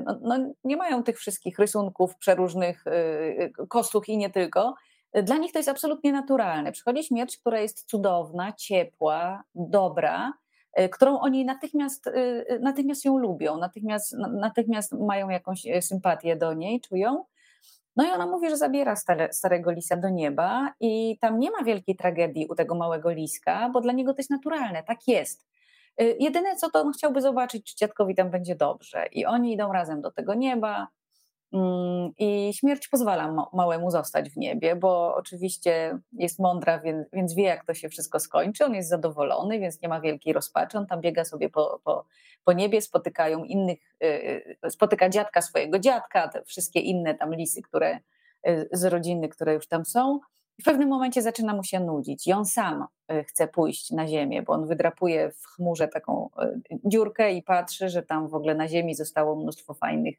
no, 0.04 0.18
no, 0.22 0.52
nie 0.64 0.76
mają 0.76 1.02
tych 1.02 1.18
wszystkich 1.18 1.58
rysunków 1.58 2.16
przeróżnych, 2.16 2.86
e, 2.86 2.90
e, 2.90 3.66
kostuch 3.68 4.08
i 4.08 4.16
nie 4.16 4.30
tylko. 4.30 4.74
Dla 5.22 5.36
nich 5.36 5.52
to 5.52 5.58
jest 5.58 5.68
absolutnie 5.68 6.12
naturalne. 6.12 6.72
Przychodzi 6.72 7.04
śmierć, 7.04 7.38
która 7.38 7.60
jest 7.60 7.90
cudowna, 7.90 8.52
ciepła, 8.52 9.42
dobra, 9.54 10.32
którą 10.92 11.18
oni 11.18 11.44
natychmiast, 11.44 12.10
natychmiast 12.60 13.04
ją 13.04 13.18
lubią, 13.18 13.56
natychmiast, 13.56 14.16
natychmiast 14.40 14.92
mają 14.92 15.28
jakąś 15.28 15.66
sympatię 15.80 16.36
do 16.36 16.54
niej, 16.54 16.80
czują. 16.80 17.24
No 17.96 18.08
i 18.08 18.10
ona 18.10 18.26
mówi, 18.26 18.50
że 18.50 18.56
zabiera 18.56 18.96
stare, 18.96 19.32
starego 19.32 19.70
lisa 19.70 19.96
do 19.96 20.08
nieba 20.08 20.74
i 20.80 21.18
tam 21.20 21.38
nie 21.38 21.50
ma 21.50 21.64
wielkiej 21.64 21.96
tragedii 21.96 22.46
u 22.46 22.54
tego 22.54 22.74
małego 22.74 23.10
liska, 23.10 23.70
bo 23.72 23.80
dla 23.80 23.92
niego 23.92 24.12
to 24.12 24.18
jest 24.18 24.30
naturalne, 24.30 24.82
tak 24.82 24.98
jest. 25.08 25.49
Y, 26.00 26.16
jedyne 26.20 26.56
co 26.56 26.70
to 26.70 26.80
on 26.80 26.92
chciałby 26.92 27.20
zobaczyć, 27.20 27.64
czy 27.64 27.76
dziadkowi 27.76 28.14
tam 28.14 28.30
będzie 28.30 28.56
dobrze. 28.56 29.06
I 29.12 29.26
oni 29.26 29.52
idą 29.52 29.72
razem 29.72 30.00
do 30.00 30.10
tego 30.10 30.34
nieba. 30.34 30.88
Mm, 31.52 32.12
I 32.18 32.54
śmierć 32.54 32.88
pozwala 32.88 33.48
małemu 33.52 33.90
zostać 33.90 34.30
w 34.30 34.36
niebie, 34.36 34.76
bo 34.76 35.14
oczywiście 35.14 35.98
jest 36.12 36.38
mądra, 36.38 36.80
więc, 37.12 37.34
wie, 37.34 37.44
jak 37.44 37.66
to 37.66 37.74
się 37.74 37.88
wszystko 37.88 38.20
skończy. 38.20 38.64
On 38.64 38.74
jest 38.74 38.88
zadowolony, 38.88 39.58
więc 39.58 39.82
nie 39.82 39.88
ma 39.88 40.00
wielkiej 40.00 40.32
rozpaczy. 40.32 40.78
On 40.78 40.86
tam 40.86 41.00
biega 41.00 41.24
sobie 41.24 41.50
po, 41.50 41.80
po, 41.84 42.04
po 42.44 42.52
niebie, 42.52 42.82
spotykają 42.82 43.44
innych, 43.44 43.78
y, 44.02 44.06
y, 44.66 44.70
spotyka 44.70 45.08
dziadka 45.08 45.42
swojego 45.42 45.78
dziadka, 45.78 46.28
te 46.28 46.44
wszystkie 46.44 46.80
inne 46.80 47.14
tam 47.14 47.34
lisy, 47.34 47.62
które 47.62 47.98
z 48.72 48.84
rodziny, 48.84 49.28
które 49.28 49.54
już 49.54 49.68
tam 49.68 49.84
są. 49.84 50.20
W 50.60 50.64
pewnym 50.64 50.88
momencie 50.88 51.22
zaczyna 51.22 51.54
mu 51.54 51.64
się 51.64 51.80
nudzić 51.80 52.26
i 52.26 52.32
on 52.32 52.46
sam 52.46 52.86
e, 53.08 53.24
chce 53.24 53.48
pójść 53.48 53.90
na 53.90 54.08
ziemię, 54.08 54.42
bo 54.42 54.52
on 54.52 54.66
wydrapuje 54.66 55.30
w 55.30 55.46
chmurze 55.46 55.88
taką 55.88 56.30
e, 56.38 56.60
dziurkę 56.84 57.32
i 57.32 57.42
patrzy, 57.42 57.88
że 57.88 58.02
tam 58.02 58.28
w 58.28 58.34
ogóle 58.34 58.54
na 58.54 58.68
ziemi 58.68 58.94
zostało 58.94 59.36
mnóstwo 59.36 59.74
fajnych 59.74 60.16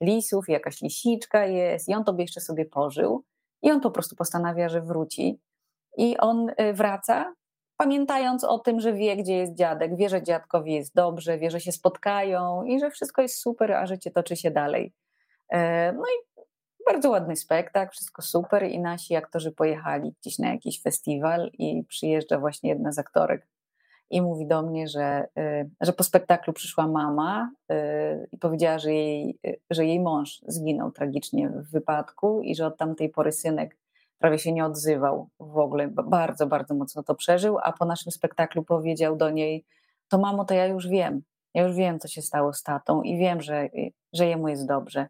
lisów, 0.00 0.48
jakaś 0.48 0.82
lisiczka 0.82 1.46
jest 1.46 1.88
i 1.88 1.94
on 1.94 2.04
to 2.04 2.12
by 2.12 2.22
jeszcze 2.22 2.40
sobie 2.40 2.64
pożył 2.64 3.24
i 3.62 3.70
on 3.70 3.80
po 3.80 3.90
prostu 3.90 4.16
postanawia, 4.16 4.68
że 4.68 4.80
wróci 4.80 5.40
i 5.96 6.16
on 6.18 6.50
e, 6.56 6.72
wraca 6.72 7.34
pamiętając 7.76 8.44
o 8.44 8.58
tym, 8.58 8.80
że 8.80 8.92
wie, 8.92 9.16
gdzie 9.16 9.36
jest 9.36 9.54
dziadek, 9.54 9.96
wie, 9.96 10.08
że 10.08 10.22
dziadkowi 10.22 10.72
jest 10.72 10.94
dobrze, 10.94 11.38
wie, 11.38 11.50
że 11.50 11.60
się 11.60 11.72
spotkają 11.72 12.64
i 12.64 12.80
że 12.80 12.90
wszystko 12.90 13.22
jest 13.22 13.40
super, 13.40 13.72
a 13.72 13.86
życie 13.86 14.10
toczy 14.10 14.36
się 14.36 14.50
dalej. 14.50 14.92
E, 15.48 15.92
no 15.92 16.02
i 16.02 16.35
bardzo 16.86 17.10
ładny 17.10 17.36
spektakl, 17.36 17.92
wszystko 17.92 18.22
super 18.22 18.64
i 18.70 18.78
nasi 18.78 19.16
aktorzy 19.16 19.52
pojechali 19.52 20.14
gdzieś 20.20 20.38
na 20.38 20.48
jakiś 20.48 20.82
festiwal 20.82 21.50
i 21.58 21.84
przyjeżdża 21.88 22.38
właśnie 22.38 22.70
jedna 22.70 22.92
z 22.92 22.98
aktorek 22.98 23.46
i 24.10 24.22
mówi 24.22 24.46
do 24.46 24.62
mnie, 24.62 24.88
że, 24.88 25.28
y, 25.38 25.70
że 25.80 25.92
po 25.92 26.04
spektaklu 26.04 26.52
przyszła 26.52 26.86
mama 26.86 27.50
y, 27.72 28.28
i 28.32 28.38
powiedziała, 28.38 28.78
że 28.78 28.92
jej, 28.92 29.38
że 29.70 29.86
jej 29.86 30.00
mąż 30.00 30.40
zginął 30.46 30.90
tragicznie 30.90 31.48
w 31.48 31.70
wypadku 31.70 32.42
i 32.42 32.54
że 32.54 32.66
od 32.66 32.76
tamtej 32.76 33.08
pory 33.08 33.32
synek 33.32 33.76
prawie 34.18 34.38
się 34.38 34.52
nie 34.52 34.64
odzywał 34.64 35.28
w 35.40 35.58
ogóle, 35.58 35.88
bardzo, 35.88 36.46
bardzo 36.46 36.74
mocno 36.74 37.02
to 37.02 37.14
przeżył, 37.14 37.58
a 37.62 37.72
po 37.72 37.84
naszym 37.84 38.12
spektaklu 38.12 38.64
powiedział 38.64 39.16
do 39.16 39.30
niej, 39.30 39.64
to 40.08 40.18
mamo, 40.18 40.44
to 40.44 40.54
ja 40.54 40.66
już 40.66 40.88
wiem, 40.88 41.22
ja 41.54 41.62
już 41.62 41.76
wiem, 41.76 41.98
co 41.98 42.08
się 42.08 42.22
stało 42.22 42.52
z 42.52 42.62
tatą 42.62 43.02
i 43.02 43.18
wiem, 43.18 43.42
że, 43.42 43.68
że 44.12 44.26
jemu 44.26 44.48
jest 44.48 44.66
dobrze. 44.66 45.08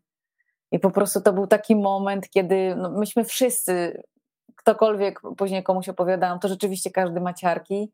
I 0.70 0.78
po 0.78 0.90
prostu 0.90 1.20
to 1.20 1.32
był 1.32 1.46
taki 1.46 1.76
moment, 1.76 2.30
kiedy 2.30 2.76
no, 2.76 2.90
myśmy 2.90 3.24
wszyscy, 3.24 4.02
ktokolwiek 4.56 5.20
później 5.36 5.62
komuś 5.62 5.88
opowiadałam, 5.88 6.38
to 6.38 6.48
rzeczywiście 6.48 6.90
każdy 6.90 7.20
ma 7.20 7.34
ciarki, 7.34 7.92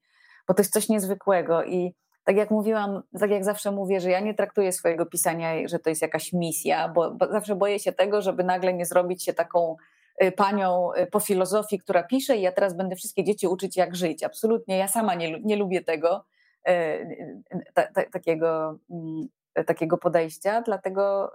bo 0.48 0.54
to 0.54 0.62
jest 0.62 0.72
coś 0.72 0.88
niezwykłego 0.88 1.64
i 1.64 1.94
tak 2.24 2.36
jak 2.36 2.50
mówiłam, 2.50 3.02
tak 3.20 3.30
jak 3.30 3.44
zawsze 3.44 3.70
mówię, 3.70 4.00
że 4.00 4.10
ja 4.10 4.20
nie 4.20 4.34
traktuję 4.34 4.72
swojego 4.72 5.06
pisania, 5.06 5.68
że 5.68 5.78
to 5.78 5.90
jest 5.90 6.02
jakaś 6.02 6.32
misja, 6.32 6.88
bo, 6.88 7.10
bo 7.10 7.26
zawsze 7.26 7.56
boję 7.56 7.78
się 7.78 7.92
tego, 7.92 8.22
żeby 8.22 8.44
nagle 8.44 8.74
nie 8.74 8.86
zrobić 8.86 9.24
się 9.24 9.32
taką 9.32 9.76
y, 10.22 10.32
panią 10.32 10.90
y, 10.94 11.06
po 11.06 11.20
filozofii, 11.20 11.78
która 11.78 12.02
pisze 12.02 12.36
i 12.36 12.42
ja 12.42 12.52
teraz 12.52 12.76
będę 12.76 12.96
wszystkie 12.96 13.24
dzieci 13.24 13.46
uczyć 13.48 13.76
jak 13.76 13.96
żyć. 13.96 14.22
Absolutnie, 14.22 14.76
ja 14.76 14.88
sama 14.88 15.14
nie, 15.14 15.40
nie 15.40 15.56
lubię 15.56 15.82
tego, 15.82 16.24
y, 16.68 17.32
ta, 17.74 17.82
ta, 17.82 18.02
takiego, 18.12 18.78
mm, 18.90 19.28
takiego 19.66 19.98
podejścia, 19.98 20.62
dlatego, 20.62 21.32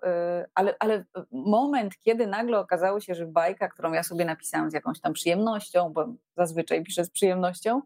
ale, 0.55 0.75
ale 0.79 1.05
moment, 1.31 1.93
kiedy 1.99 2.27
nagle 2.27 2.59
okazało 2.59 2.99
się, 2.99 3.15
że 3.15 3.25
bajka, 3.25 3.67
którą 3.67 3.93
ja 3.93 4.03
sobie 4.03 4.25
napisałam 4.25 4.71
z 4.71 4.73
jakąś 4.73 5.01
tam 5.01 5.13
przyjemnością, 5.13 5.93
bo 5.93 6.07
zazwyczaj 6.37 6.83
piszę 6.83 7.05
z 7.05 7.09
przyjemnością, 7.09 7.81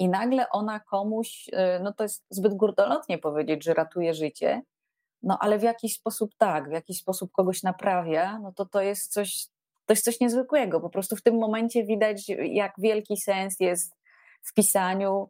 i 0.00 0.08
nagle 0.08 0.50
ona 0.50 0.80
komuś, 0.80 1.48
y, 1.48 1.80
no 1.82 1.92
to 1.92 2.02
jest 2.02 2.24
zbyt 2.30 2.54
górnolotnie 2.54 3.18
powiedzieć, 3.18 3.64
że 3.64 3.74
ratuje 3.74 4.14
życie, 4.14 4.62
no 5.22 5.38
ale 5.40 5.58
w 5.58 5.62
jakiś 5.62 5.94
sposób 5.94 6.30
tak, 6.38 6.68
w 6.68 6.72
jakiś 6.72 6.98
sposób 6.98 7.32
kogoś 7.32 7.62
naprawia, 7.62 8.38
no 8.38 8.52
to 8.52 8.66
to 8.66 8.80
jest 8.80 9.12
coś, 9.12 9.46
to 9.86 9.92
jest 9.92 10.04
coś 10.04 10.20
niezwykłego. 10.20 10.80
Po 10.80 10.90
prostu 10.90 11.16
w 11.16 11.22
tym 11.22 11.38
momencie 11.38 11.84
widać, 11.84 12.28
jak 12.28 12.72
wielki 12.78 13.16
sens 13.16 13.56
jest 13.60 13.96
w 14.42 14.54
pisaniu. 14.54 15.28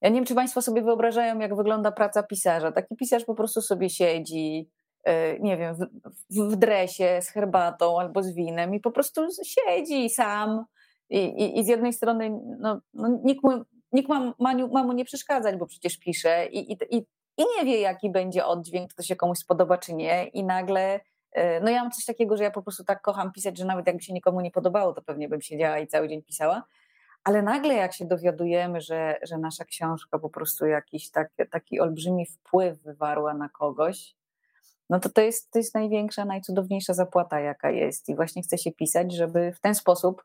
Ja 0.00 0.08
nie 0.08 0.14
wiem, 0.14 0.24
czy 0.24 0.34
Państwo 0.34 0.62
sobie 0.62 0.82
wyobrażają, 0.82 1.38
jak 1.38 1.56
wygląda 1.56 1.92
praca 1.92 2.22
pisarza. 2.22 2.72
Taki 2.72 2.96
pisarz 2.96 3.24
po 3.24 3.34
prostu 3.34 3.62
sobie 3.62 3.90
siedzi, 3.90 4.70
y, 5.08 5.38
nie 5.40 5.56
wiem, 5.56 5.74
w, 5.74 6.52
w 6.52 6.56
dresie 6.56 7.18
z 7.22 7.28
herbatą 7.28 8.00
albo 8.00 8.22
z 8.22 8.34
winem 8.34 8.74
i 8.74 8.80
po 8.80 8.90
prostu 8.90 9.26
siedzi 9.44 10.10
sam 10.10 10.64
i, 11.10 11.18
i, 11.18 11.58
i 11.58 11.64
z 11.64 11.68
jednej 11.68 11.92
strony 11.92 12.40
no, 12.58 12.80
no 12.94 13.20
nikt, 13.24 13.44
mu, 13.44 13.50
nikt 13.92 14.08
ma, 14.08 14.34
ma, 14.38 14.84
mu 14.84 14.92
nie 14.92 15.04
przeszkadzać, 15.04 15.56
bo 15.56 15.66
przecież 15.66 15.98
pisze 15.98 16.46
i, 16.46 16.72
i, 16.72 16.78
i, 16.90 16.96
i 17.36 17.44
nie 17.58 17.64
wie, 17.64 17.80
jaki 17.80 18.10
będzie 18.10 18.46
oddźwięk, 18.46 18.90
czy 18.90 18.96
to 18.96 19.02
się 19.02 19.16
komuś 19.16 19.38
spodoba, 19.38 19.78
czy 19.78 19.94
nie. 19.94 20.26
I 20.26 20.44
nagle, 20.44 21.00
e, 21.32 21.60
no 21.60 21.70
ja 21.70 21.82
mam 21.82 21.92
coś 21.92 22.04
takiego, 22.04 22.36
że 22.36 22.44
ja 22.44 22.50
po 22.50 22.62
prostu 22.62 22.84
tak 22.84 23.02
kocham 23.02 23.32
pisać, 23.32 23.58
że 23.58 23.64
nawet 23.64 23.86
jakby 23.86 24.02
się 24.02 24.12
nikomu 24.12 24.40
nie 24.40 24.50
podobało, 24.50 24.92
to 24.92 25.02
pewnie 25.02 25.28
bym 25.28 25.40
siedziała 25.40 25.78
i 25.78 25.86
cały 25.86 26.08
dzień 26.08 26.22
pisała. 26.22 26.62
Ale 27.26 27.42
nagle 27.42 27.74
jak 27.74 27.94
się 27.94 28.04
dowiadujemy, 28.04 28.80
że, 28.80 29.18
że 29.22 29.38
nasza 29.38 29.64
książka 29.64 30.18
po 30.18 30.30
prostu 30.30 30.66
jakiś 30.66 31.10
tak, 31.10 31.28
taki 31.50 31.80
olbrzymi 31.80 32.26
wpływ 32.26 32.82
wywarła 32.82 33.34
na 33.34 33.48
kogoś, 33.48 34.16
no 34.90 35.00
to 35.00 35.08
to 35.08 35.20
jest, 35.20 35.50
to 35.50 35.58
jest 35.58 35.74
największa, 35.74 36.24
najcudowniejsza 36.24 36.94
zapłata, 36.94 37.40
jaka 37.40 37.70
jest. 37.70 38.08
I 38.08 38.16
właśnie 38.16 38.42
chce 38.42 38.58
się 38.58 38.72
pisać, 38.72 39.12
żeby 39.12 39.52
w 39.52 39.60
ten 39.60 39.74
sposób 39.74 40.24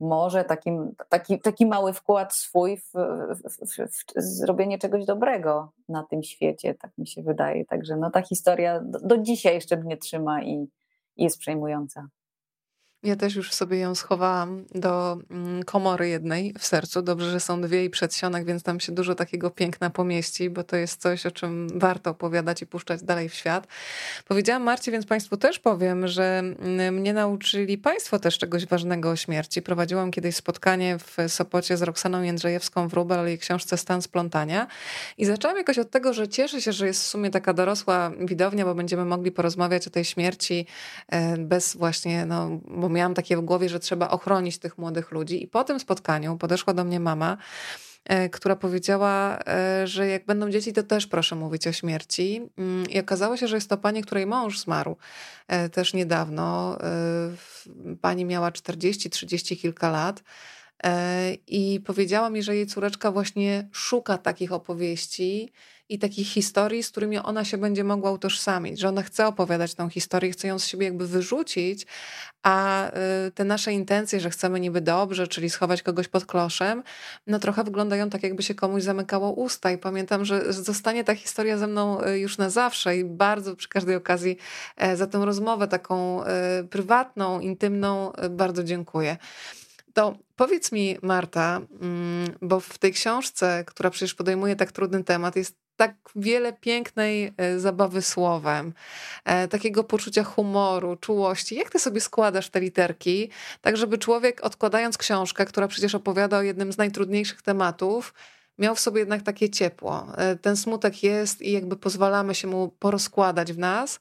może 0.00 0.44
takim, 0.44 0.94
taki, 1.08 1.40
taki 1.40 1.66
mały 1.66 1.92
wkład 1.92 2.34
swój 2.34 2.76
w, 2.76 2.92
w, 2.92 3.66
w, 3.66 3.88
w, 3.90 4.04
zrobienie 4.16 4.78
czegoś 4.78 5.04
dobrego 5.04 5.72
na 5.88 6.02
tym 6.02 6.22
świecie, 6.22 6.74
tak 6.74 6.98
mi 6.98 7.06
się 7.06 7.22
wydaje. 7.22 7.64
Także 7.64 7.96
no, 7.96 8.10
ta 8.10 8.22
historia 8.22 8.80
do, 8.80 8.98
do 9.00 9.18
dzisiaj 9.18 9.54
jeszcze 9.54 9.76
mnie 9.76 9.96
trzyma 9.96 10.42
i, 10.42 10.68
i 11.16 11.24
jest 11.24 11.38
przejmująca. 11.38 12.08
Ja 13.02 13.16
też 13.16 13.34
już 13.34 13.52
sobie 13.52 13.78
ją 13.78 13.94
schowałam 13.94 14.64
do 14.74 15.18
mm, 15.30 15.62
komory 15.62 16.08
jednej 16.08 16.54
w 16.58 16.64
sercu. 16.66 17.02
Dobrze, 17.02 17.30
że 17.30 17.40
są 17.40 17.60
dwie 17.60 17.84
i 17.84 17.90
przedsionek, 17.90 18.44
więc 18.44 18.62
tam 18.62 18.80
się 18.80 18.92
dużo 18.92 19.14
takiego 19.14 19.50
piękna 19.50 19.90
pomieści, 19.90 20.50
bo 20.50 20.64
to 20.64 20.76
jest 20.76 21.00
coś, 21.00 21.26
o 21.26 21.30
czym 21.30 21.68
warto 21.78 22.10
opowiadać 22.10 22.62
i 22.62 22.66
puszczać 22.66 23.02
dalej 23.02 23.28
w 23.28 23.34
świat. 23.34 23.66
Powiedziałam 24.28 24.62
Marcie, 24.62 24.92
więc 24.92 25.06
Państwu 25.06 25.36
też 25.36 25.58
powiem, 25.58 26.08
że 26.08 26.38
mm, 26.38 26.94
mnie 26.94 27.12
nauczyli 27.12 27.78
Państwo 27.78 28.18
też 28.18 28.38
czegoś 28.38 28.66
ważnego 28.66 29.10
o 29.10 29.16
śmierci. 29.16 29.62
Prowadziłam 29.62 30.10
kiedyś 30.10 30.36
spotkanie 30.36 30.98
w 30.98 31.16
Sopocie 31.28 31.76
z 31.76 31.82
Roxaną 31.82 32.22
Jędrzejewską 32.22 32.88
w 32.88 32.94
Rubel, 32.94 33.18
ale 33.18 33.28
jej 33.28 33.38
książce 33.38 33.76
Stan 33.76 34.02
splątania. 34.02 34.66
I 35.18 35.24
zaczęłam 35.24 35.56
jakoś 35.56 35.78
od 35.78 35.90
tego, 35.90 36.12
że 36.12 36.28
cieszę 36.28 36.60
się, 36.60 36.72
że 36.72 36.86
jest 36.86 37.02
w 37.02 37.06
sumie 37.06 37.30
taka 37.30 37.52
dorosła 37.52 38.10
widownia, 38.20 38.64
bo 38.64 38.74
będziemy 38.74 39.04
mogli 39.04 39.32
porozmawiać 39.32 39.86
o 39.86 39.90
tej 39.90 40.04
śmierci 40.04 40.66
e, 41.08 41.36
bez 41.36 41.76
właśnie, 41.76 42.26
no, 42.26 42.60
bo 42.88 42.94
miałam 42.94 43.14
takie 43.14 43.36
w 43.36 43.40
głowie, 43.40 43.68
że 43.68 43.80
trzeba 43.80 44.08
ochronić 44.08 44.58
tych 44.58 44.78
młodych 44.78 45.10
ludzi. 45.10 45.42
I 45.42 45.48
po 45.48 45.64
tym 45.64 45.80
spotkaniu 45.80 46.36
podeszła 46.36 46.74
do 46.74 46.84
mnie 46.84 47.00
mama, 47.00 47.36
e, 48.04 48.28
która 48.28 48.56
powiedziała, 48.56 49.38
e, 49.46 49.86
że 49.86 50.06
jak 50.06 50.26
będą 50.26 50.50
dzieci, 50.50 50.72
to 50.72 50.82
też 50.82 51.06
proszę 51.06 51.36
mówić 51.36 51.66
o 51.66 51.72
śmierci. 51.72 52.42
Mm, 52.58 52.90
I 52.90 53.00
okazało 53.00 53.36
się, 53.36 53.48
że 53.48 53.56
jest 53.56 53.68
to 53.68 53.76
pani, 53.76 54.02
której 54.02 54.26
mąż 54.26 54.58
zmarł 54.58 54.96
e, 55.48 55.68
też 55.68 55.94
niedawno. 55.94 56.78
Pani 58.00 58.24
miała 58.24 58.52
40, 58.52 59.10
30 59.10 59.56
kilka 59.56 59.90
lat. 59.90 60.22
I 61.46 61.80
powiedziała 61.86 62.30
mi, 62.30 62.42
że 62.42 62.56
jej 62.56 62.66
córeczka 62.66 63.10
właśnie 63.10 63.68
szuka 63.72 64.18
takich 64.18 64.52
opowieści 64.52 65.52
i 65.88 65.98
takich 65.98 66.28
historii, 66.28 66.82
z 66.82 66.90
którymi 66.90 67.18
ona 67.18 67.44
się 67.44 67.58
będzie 67.58 67.84
mogła 67.84 68.10
utożsamić, 68.10 68.80
że 68.80 68.88
ona 68.88 69.02
chce 69.02 69.26
opowiadać 69.26 69.74
tą 69.74 69.88
historię, 69.88 70.30
chce 70.30 70.48
ją 70.48 70.58
z 70.58 70.66
siebie 70.66 70.84
jakby 70.86 71.06
wyrzucić, 71.06 71.86
a 72.42 72.88
y, 73.26 73.30
te 73.30 73.44
nasze 73.44 73.72
intencje, 73.72 74.20
że 74.20 74.30
chcemy 74.30 74.60
niby 74.60 74.80
dobrze, 74.80 75.26
czyli 75.26 75.50
schować 75.50 75.82
kogoś 75.82 76.08
pod 76.08 76.26
kloszem, 76.26 76.82
no 77.26 77.38
trochę 77.38 77.64
wyglądają 77.64 78.10
tak, 78.10 78.22
jakby 78.22 78.42
się 78.42 78.54
komuś 78.54 78.82
zamykało 78.82 79.32
usta. 79.32 79.70
I 79.70 79.78
pamiętam, 79.78 80.24
że 80.24 80.52
zostanie 80.52 81.04
ta 81.04 81.14
historia 81.14 81.58
ze 81.58 81.66
mną 81.66 82.04
y, 82.04 82.18
już 82.18 82.38
na 82.38 82.50
zawsze 82.50 82.96
i 82.96 83.04
bardzo 83.04 83.56
przy 83.56 83.68
każdej 83.68 83.96
okazji 83.96 84.36
e, 84.76 84.96
za 84.96 85.06
tę 85.06 85.24
rozmowę 85.24 85.68
taką 85.68 86.24
y, 86.24 86.26
prywatną, 86.70 87.40
intymną 87.40 88.12
bardzo 88.30 88.64
dziękuję. 88.64 89.16
To 89.92 90.18
powiedz 90.36 90.72
mi, 90.72 90.96
Marta, 91.02 91.60
mm, 91.80 92.26
bo 92.42 92.60
w 92.60 92.78
tej 92.78 92.92
książce, 92.92 93.64
która 93.66 93.90
przecież 93.90 94.14
podejmuje 94.14 94.56
tak 94.56 94.72
trudny 94.72 95.04
temat, 95.04 95.36
jest 95.36 95.67
tak 95.78 95.94
wiele 96.16 96.52
pięknej 96.52 97.32
e, 97.36 97.58
zabawy 97.58 98.02
słowem, 98.02 98.72
e, 99.24 99.48
takiego 99.48 99.84
poczucia 99.84 100.24
humoru, 100.24 100.96
czułości. 100.96 101.54
Jak 101.54 101.70
ty 101.70 101.78
sobie 101.78 102.00
składasz 102.00 102.48
te 102.48 102.60
literki, 102.60 103.30
tak 103.60 103.76
żeby 103.76 103.98
człowiek 103.98 104.40
odkładając 104.44 104.98
książkę, 104.98 105.44
która 105.44 105.68
przecież 105.68 105.94
opowiada 105.94 106.38
o 106.38 106.42
jednym 106.42 106.72
z 106.72 106.78
najtrudniejszych 106.78 107.42
tematów, 107.42 108.14
miał 108.58 108.74
w 108.74 108.80
sobie 108.80 109.00
jednak 109.00 109.22
takie 109.22 109.50
ciepło. 109.50 110.06
E, 110.16 110.36
ten 110.36 110.56
smutek 110.56 111.02
jest 111.02 111.42
i 111.42 111.52
jakby 111.52 111.76
pozwalamy 111.76 112.34
się 112.34 112.48
mu 112.48 112.68
porozkładać 112.68 113.52
w 113.52 113.58
nas, 113.58 114.00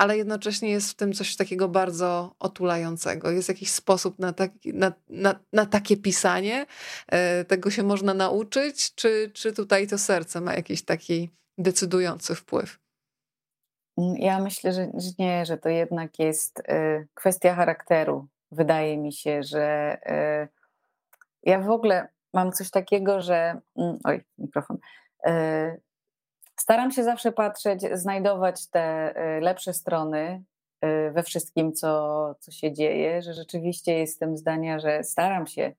ale 0.00 0.16
jednocześnie 0.16 0.70
jest 0.70 0.90
w 0.90 0.94
tym 0.94 1.12
coś 1.12 1.36
takiego 1.36 1.68
bardzo 1.68 2.34
otulającego. 2.38 3.30
Jest 3.30 3.48
jakiś 3.48 3.70
sposób 3.70 4.18
na, 4.18 4.32
taki, 4.32 4.74
na, 4.74 4.92
na, 5.08 5.40
na 5.52 5.66
takie 5.66 5.96
pisanie? 5.96 6.66
E, 7.08 7.44
tego 7.44 7.70
się 7.70 7.82
można 7.82 8.14
nauczyć? 8.14 8.94
Czy, 8.94 9.30
czy 9.34 9.52
tutaj 9.52 9.86
to 9.86 9.98
serce 9.98 10.40
ma 10.40 10.54
jakiś 10.54 10.84
taki 10.84 11.30
decydujący 11.58 12.34
wpływ? 12.34 12.78
Mm, 13.98 14.16
ja 14.16 14.40
myślę, 14.40 14.72
że, 14.72 14.90
nie, 15.18 15.46
że 15.46 15.58
to 15.58 15.68
jednak 15.68 16.18
jest 16.18 16.62
e, 16.68 17.04
kwestia 17.14 17.54
charakteru. 17.54 18.28
Wydaje 18.52 18.98
mi 18.98 19.12
się, 19.12 19.42
że 19.42 19.98
e, 20.06 20.48
ja 21.42 21.60
w 21.60 21.70
ogóle 21.70 22.08
mam 22.34 22.52
coś 22.52 22.70
takiego, 22.70 23.20
że. 23.20 23.60
Mm, 23.76 23.98
oj, 24.04 24.24
mikrofon 24.38 24.78
Staram 26.60 26.90
się 26.90 27.04
zawsze 27.04 27.32
patrzeć, 27.32 27.80
znajdować 27.92 28.66
te 28.66 29.14
y, 29.36 29.40
lepsze 29.40 29.72
strony 29.72 30.44
y, 30.84 31.10
we 31.10 31.22
wszystkim, 31.22 31.72
co, 31.72 32.34
co 32.40 32.52
się 32.52 32.72
dzieje, 32.72 33.22
że 33.22 33.34
rzeczywiście 33.34 33.98
jestem 33.98 34.36
zdania, 34.36 34.78
że 34.78 35.04
staram 35.04 35.46
się 35.46 35.72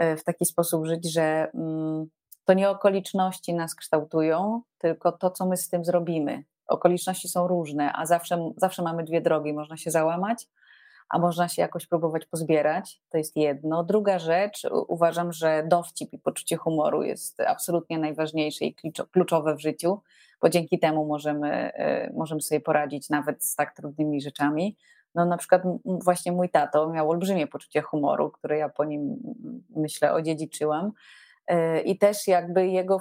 y, 0.00 0.16
w 0.16 0.24
taki 0.24 0.44
sposób 0.44 0.86
żyć, 0.86 1.12
że 1.12 1.50
mm, 1.54 2.06
to 2.44 2.52
nie 2.52 2.70
okoliczności 2.70 3.54
nas 3.54 3.74
kształtują, 3.74 4.62
tylko 4.78 5.12
to, 5.12 5.30
co 5.30 5.46
my 5.46 5.56
z 5.56 5.68
tym 5.68 5.84
zrobimy. 5.84 6.44
Okoliczności 6.66 7.28
są 7.28 7.48
różne, 7.48 7.92
a 7.92 8.06
zawsze, 8.06 8.52
zawsze 8.56 8.82
mamy 8.82 9.04
dwie 9.04 9.20
drogi. 9.20 9.52
Można 9.52 9.76
się 9.76 9.90
załamać, 9.90 10.46
a 11.08 11.18
można 11.18 11.48
się 11.48 11.62
jakoś 11.62 11.86
próbować 11.86 12.26
pozbierać. 12.26 13.00
To 13.10 13.18
jest 13.18 13.36
jedno. 13.36 13.84
Druga 13.84 14.18
rzecz, 14.18 14.66
uważam, 14.88 15.32
że 15.32 15.64
dowcip 15.68 16.12
i 16.12 16.18
poczucie 16.18 16.56
humoru 16.56 17.02
jest 17.02 17.40
absolutnie 17.40 17.98
najważniejsze 17.98 18.64
i 18.64 18.74
kluczowe 19.12 19.56
w 19.56 19.60
życiu, 19.60 20.00
bo 20.40 20.48
dzięki 20.48 20.78
temu 20.78 21.06
możemy, 21.06 21.72
y, 22.08 22.12
możemy 22.14 22.42
sobie 22.42 22.60
poradzić 22.60 23.10
nawet 23.10 23.44
z 23.44 23.54
tak 23.54 23.76
trudnymi 23.76 24.20
rzeczami. 24.20 24.76
No 25.14 25.26
na 25.26 25.36
przykład 25.36 25.62
właśnie 25.84 26.32
mój 26.32 26.50
tato 26.50 26.90
miał 26.90 27.10
olbrzymie 27.10 27.46
poczucie 27.46 27.82
humoru, 27.82 28.30
które 28.30 28.58
ja 28.58 28.68
po 28.68 28.84
nim 28.84 29.16
myślę 29.76 30.12
odziedziczyłam 30.12 30.92
y, 31.50 31.80
i 31.80 31.98
też 31.98 32.28
jakby 32.28 32.68
jego 32.68 32.98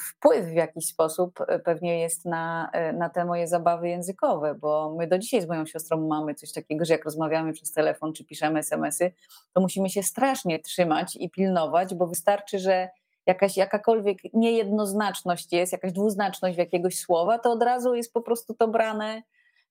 wpływ 0.00 0.46
w 0.46 0.54
jakiś 0.54 0.86
sposób 0.86 1.40
e, 1.48 1.58
pewnie 1.58 2.00
jest 2.00 2.24
na, 2.24 2.70
e, 2.72 2.92
na 2.92 3.10
te 3.10 3.24
moje 3.24 3.48
zabawy 3.48 3.88
językowe, 3.88 4.54
bo 4.54 4.94
my 4.98 5.06
do 5.06 5.18
dzisiaj 5.18 5.42
z 5.42 5.48
moją 5.48 5.66
siostrą 5.66 6.08
mamy 6.08 6.34
coś 6.34 6.52
takiego, 6.52 6.84
że 6.84 6.92
jak 6.92 7.04
rozmawiamy 7.04 7.52
przez 7.52 7.72
telefon 7.72 8.12
czy 8.12 8.24
piszemy 8.24 8.58
SMS-y, 8.58 9.12
to 9.52 9.60
musimy 9.60 9.90
się 9.90 10.02
strasznie 10.02 10.58
trzymać 10.58 11.16
i 11.16 11.30
pilnować, 11.30 11.94
bo 11.94 12.06
wystarczy, 12.06 12.58
że 12.58 12.88
jakaś 13.26 13.56
jakakolwiek 13.56 14.18
niejednoznaczność 14.34 15.52
jest, 15.52 15.72
jakaś 15.72 15.92
dwuznaczność 15.92 16.58
jakiegoś 16.58 16.98
słowa, 16.98 17.38
to 17.38 17.52
od 17.52 17.62
razu 17.62 17.94
jest 17.94 18.12
po 18.12 18.20
prostu 18.20 18.54
to 18.54 18.68
brane 18.68 19.22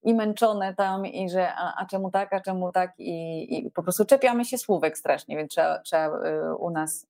i 0.04 0.14
męczone 0.14 0.76
tam 0.76 1.06
i 1.06 1.30
że 1.30 1.54
a, 1.54 1.74
a 1.78 1.86
czemu 1.86 2.12
tak, 2.12 2.34
a 2.34 2.42
czemu 2.42 2.72
tak 2.72 2.94
i, 2.98 3.58
i, 3.58 3.72
po 3.72 3.84
prostu 3.84 4.06
czepiamy 4.06 4.46
się 4.46 4.58
słówek 4.58 4.98
strasznie, 4.98 5.38
więc 5.38 5.52
trzeba, 5.52 5.80
trzeba 5.80 6.20
e, 6.20 6.56
u 6.56 6.70
nas 6.70 7.08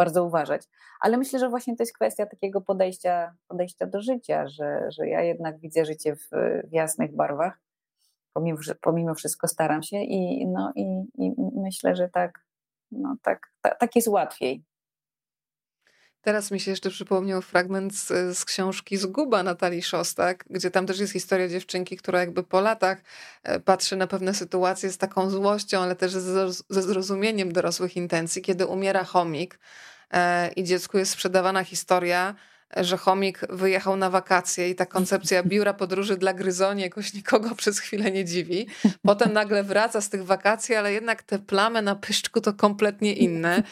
bardzo 0.00 0.24
uważać. 0.24 0.62
Ale 1.00 1.16
myślę, 1.18 1.38
że 1.38 1.48
właśnie 1.48 1.76
to 1.76 1.82
jest 1.82 1.94
kwestia 1.94 2.26
takiego 2.26 2.60
podejścia, 2.60 3.34
podejścia 3.48 3.86
do 3.86 4.00
życia, 4.00 4.48
że, 4.48 4.90
że 4.90 5.08
ja 5.08 5.22
jednak 5.22 5.58
widzę 5.58 5.84
życie 5.84 6.16
w, 6.16 6.28
w 6.64 6.72
jasnych 6.72 7.16
barwach. 7.16 7.60
Pomimo, 8.32 8.58
pomimo 8.80 9.14
wszystko 9.14 9.48
staram 9.48 9.82
się 9.82 9.96
i, 9.96 10.46
no, 10.46 10.72
i, 10.76 10.84
i 11.18 11.32
myślę, 11.56 11.96
że 11.96 12.08
tak, 12.08 12.44
no, 12.90 13.16
tak, 13.22 13.52
tak, 13.62 13.78
tak 13.78 13.96
jest 13.96 14.08
łatwiej. 14.08 14.64
Teraz 16.22 16.50
mi 16.50 16.60
się 16.60 16.70
jeszcze 16.70 16.90
przypomniał 16.90 17.42
fragment 17.42 17.94
z, 17.94 18.38
z, 18.38 18.44
książki 18.44 18.96
Zguba 18.96 19.42
Natalii 19.42 19.82
Szostak, 19.82 20.44
gdzie 20.50 20.70
tam 20.70 20.86
też 20.86 21.00
jest 21.00 21.12
historia 21.12 21.48
dziewczynki, 21.48 21.96
która 21.96 22.20
jakby 22.20 22.42
po 22.42 22.60
latach 22.60 23.02
e, 23.42 23.60
patrzy 23.60 23.96
na 23.96 24.06
pewne 24.06 24.34
sytuacje 24.34 24.90
z 24.90 24.98
taką 24.98 25.30
złością, 25.30 25.80
ale 25.80 25.96
też 25.96 26.12
ze, 26.12 26.52
ze 26.52 26.82
zrozumieniem 26.82 27.52
dorosłych 27.52 27.96
intencji, 27.96 28.42
kiedy 28.42 28.66
umiera 28.66 29.04
chomik 29.04 29.58
i 30.56 30.64
dziecku 30.64 30.98
jest 30.98 31.12
sprzedawana 31.12 31.64
historia, 31.64 32.34
że 32.76 32.96
chomik 32.96 33.40
wyjechał 33.50 33.96
na 33.96 34.10
wakacje 34.10 34.70
i 34.70 34.74
ta 34.74 34.86
koncepcja 34.86 35.42
biura 35.52 35.74
podróży 35.74 36.16
dla 36.16 36.34
gryzoni 36.34 36.82
jakoś 36.82 37.14
nikogo 37.14 37.54
przez 37.54 37.78
chwilę 37.78 38.10
nie 38.10 38.24
dziwi. 38.24 38.66
Potem 39.02 39.32
nagle 39.32 39.62
wraca 39.62 40.00
z 40.00 40.08
tych 40.08 40.24
wakacji, 40.24 40.74
ale 40.74 40.92
jednak 40.92 41.22
te 41.22 41.38
plamy 41.38 41.82
na 41.82 41.94
pyszczku 41.94 42.40
to 42.40 42.52
kompletnie 42.52 43.12
inne. 43.12 43.62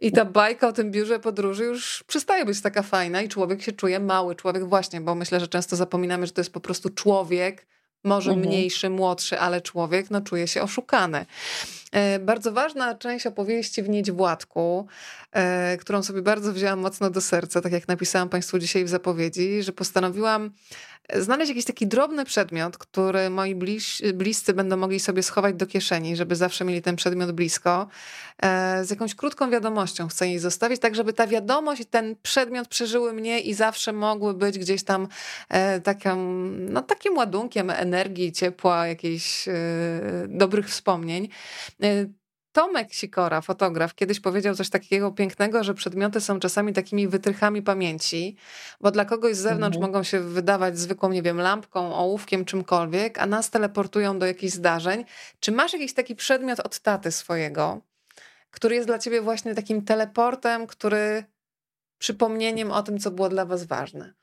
I 0.00 0.12
ta 0.12 0.24
bajka 0.24 0.68
o 0.68 0.72
tym 0.72 0.90
biurze 0.90 1.18
podróży 1.18 1.64
już 1.64 2.04
przestaje 2.06 2.44
być 2.44 2.60
taka 2.60 2.82
fajna 2.82 3.22
i 3.22 3.28
człowiek 3.28 3.62
się 3.62 3.72
czuje 3.72 4.00
mały. 4.00 4.34
Człowiek 4.34 4.68
właśnie, 4.68 5.00
bo 5.00 5.14
myślę, 5.14 5.40
że 5.40 5.48
często 5.48 5.76
zapominamy, 5.76 6.26
że 6.26 6.32
to 6.32 6.40
jest 6.40 6.52
po 6.52 6.60
prostu 6.60 6.90
człowiek, 6.90 7.66
może 8.04 8.30
mhm. 8.30 8.48
mniejszy, 8.48 8.90
młodszy, 8.90 9.38
ale 9.38 9.60
człowiek 9.60 10.10
no, 10.10 10.20
czuje 10.20 10.48
się 10.48 10.62
oszukany. 10.62 11.26
E, 11.92 12.18
bardzo 12.18 12.52
ważna 12.52 12.94
część 12.94 13.26
opowieści 13.26 13.82
w 13.82 13.88
Niedź 13.88 14.10
Władku, 14.10 14.86
e, 15.32 15.76
którą 15.76 16.02
sobie 16.02 16.22
bardzo 16.22 16.52
wzięłam 16.52 16.80
mocno 16.80 17.10
do 17.10 17.20
serca, 17.20 17.60
tak 17.60 17.72
jak 17.72 17.88
napisałam 17.88 18.28
Państwu 18.28 18.58
dzisiaj 18.58 18.84
w 18.84 18.88
zapowiedzi, 18.88 19.62
że 19.62 19.72
postanowiłam 19.72 20.50
znaleźć 21.14 21.48
jakiś 21.48 21.64
taki 21.64 21.86
drobny 21.86 22.24
przedmiot, 22.24 22.78
który 22.78 23.30
moi 23.30 23.54
bliż, 23.54 24.02
bliscy 24.14 24.52
będą 24.54 24.76
mogli 24.76 25.00
sobie 25.00 25.22
schować 25.22 25.54
do 25.54 25.66
kieszeni, 25.66 26.16
żeby 26.16 26.36
zawsze 26.36 26.64
mieli 26.64 26.82
ten 26.82 26.96
przedmiot 26.96 27.32
blisko, 27.32 27.88
e, 28.42 28.84
z 28.84 28.90
jakąś 28.90 29.14
krótką 29.14 29.50
wiadomością 29.50 30.08
chcę 30.08 30.28
jej 30.28 30.38
zostawić, 30.38 30.80
tak 30.80 30.94
żeby 30.94 31.12
ta 31.12 31.26
wiadomość 31.26 31.80
i 31.80 31.86
ten 31.86 32.16
przedmiot 32.22 32.68
przeżyły 32.68 33.12
mnie 33.12 33.40
i 33.40 33.54
zawsze 33.54 33.92
mogły 33.92 34.34
być 34.34 34.58
gdzieś 34.58 34.82
tam 34.82 35.08
takim, 35.84 36.72
no, 36.72 36.82
takim 36.82 37.16
ładunkiem 37.16 37.70
energii, 37.70 38.32
ciepła, 38.32 38.86
jakichś 38.86 39.48
dobrych 40.28 40.68
wspomnień. 40.68 41.28
Y, 41.84 42.12
Tomek 42.52 42.94
Sikora, 42.94 43.40
fotograf, 43.40 43.94
kiedyś 43.94 44.20
powiedział 44.20 44.54
coś 44.54 44.70
takiego 44.70 45.12
pięknego, 45.12 45.64
że 45.64 45.74
przedmioty 45.74 46.20
są 46.20 46.40
czasami 46.40 46.72
takimi 46.72 47.08
wytrychami 47.08 47.62
pamięci, 47.62 48.36
bo 48.80 48.90
dla 48.90 49.04
kogoś 49.04 49.36
z 49.36 49.38
zewnątrz 49.38 49.76
mhm. 49.76 49.92
mogą 49.92 50.02
się 50.02 50.20
wydawać 50.20 50.78
zwykłą, 50.78 51.10
nie 51.10 51.22
wiem, 51.22 51.40
lampką, 51.40 51.94
ołówkiem, 51.94 52.44
czymkolwiek, 52.44 53.18
a 53.18 53.26
nas 53.26 53.50
teleportują 53.50 54.18
do 54.18 54.26
jakichś 54.26 54.52
zdarzeń. 54.52 55.04
Czy 55.40 55.52
masz 55.52 55.72
jakiś 55.72 55.94
taki 55.94 56.16
przedmiot 56.16 56.60
od 56.60 56.78
taty 56.78 57.12
swojego, 57.12 57.80
który 58.50 58.74
jest 58.74 58.88
dla 58.88 58.98
ciebie 58.98 59.20
właśnie 59.20 59.54
takim 59.54 59.84
teleportem, 59.84 60.66
który 60.66 61.24
przypomnieniem 61.98 62.70
o 62.70 62.82
tym, 62.82 62.98
co 62.98 63.10
było 63.10 63.28
dla 63.28 63.44
was 63.44 63.64
ważne? 63.64 64.14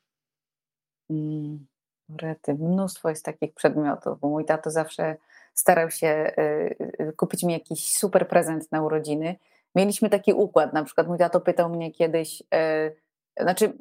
Mm, 1.09 1.65
rety, 2.21 2.53
mnóstwo 2.53 3.09
jest 3.09 3.25
takich 3.25 3.53
przedmiotów, 3.53 4.19
bo 4.19 4.29
mój 4.29 4.45
tato 4.45 4.71
zawsze 4.71 5.17
starał 5.55 5.91
się 5.91 6.33
y, 6.37 6.75
y, 7.01 7.13
kupić 7.17 7.43
mi 7.43 7.53
jakiś 7.53 7.97
super 7.97 8.27
prezent 8.27 8.71
na 8.71 8.81
urodziny. 8.81 9.35
Mieliśmy 9.75 10.09
taki 10.09 10.33
układ, 10.33 10.73
na 10.73 10.83
przykład 10.83 11.07
mój 11.07 11.17
tato 11.17 11.41
pytał 11.41 11.69
mnie 11.69 11.91
kiedyś, 11.91 12.41
y, 12.41 13.43
znaczy 13.43 13.73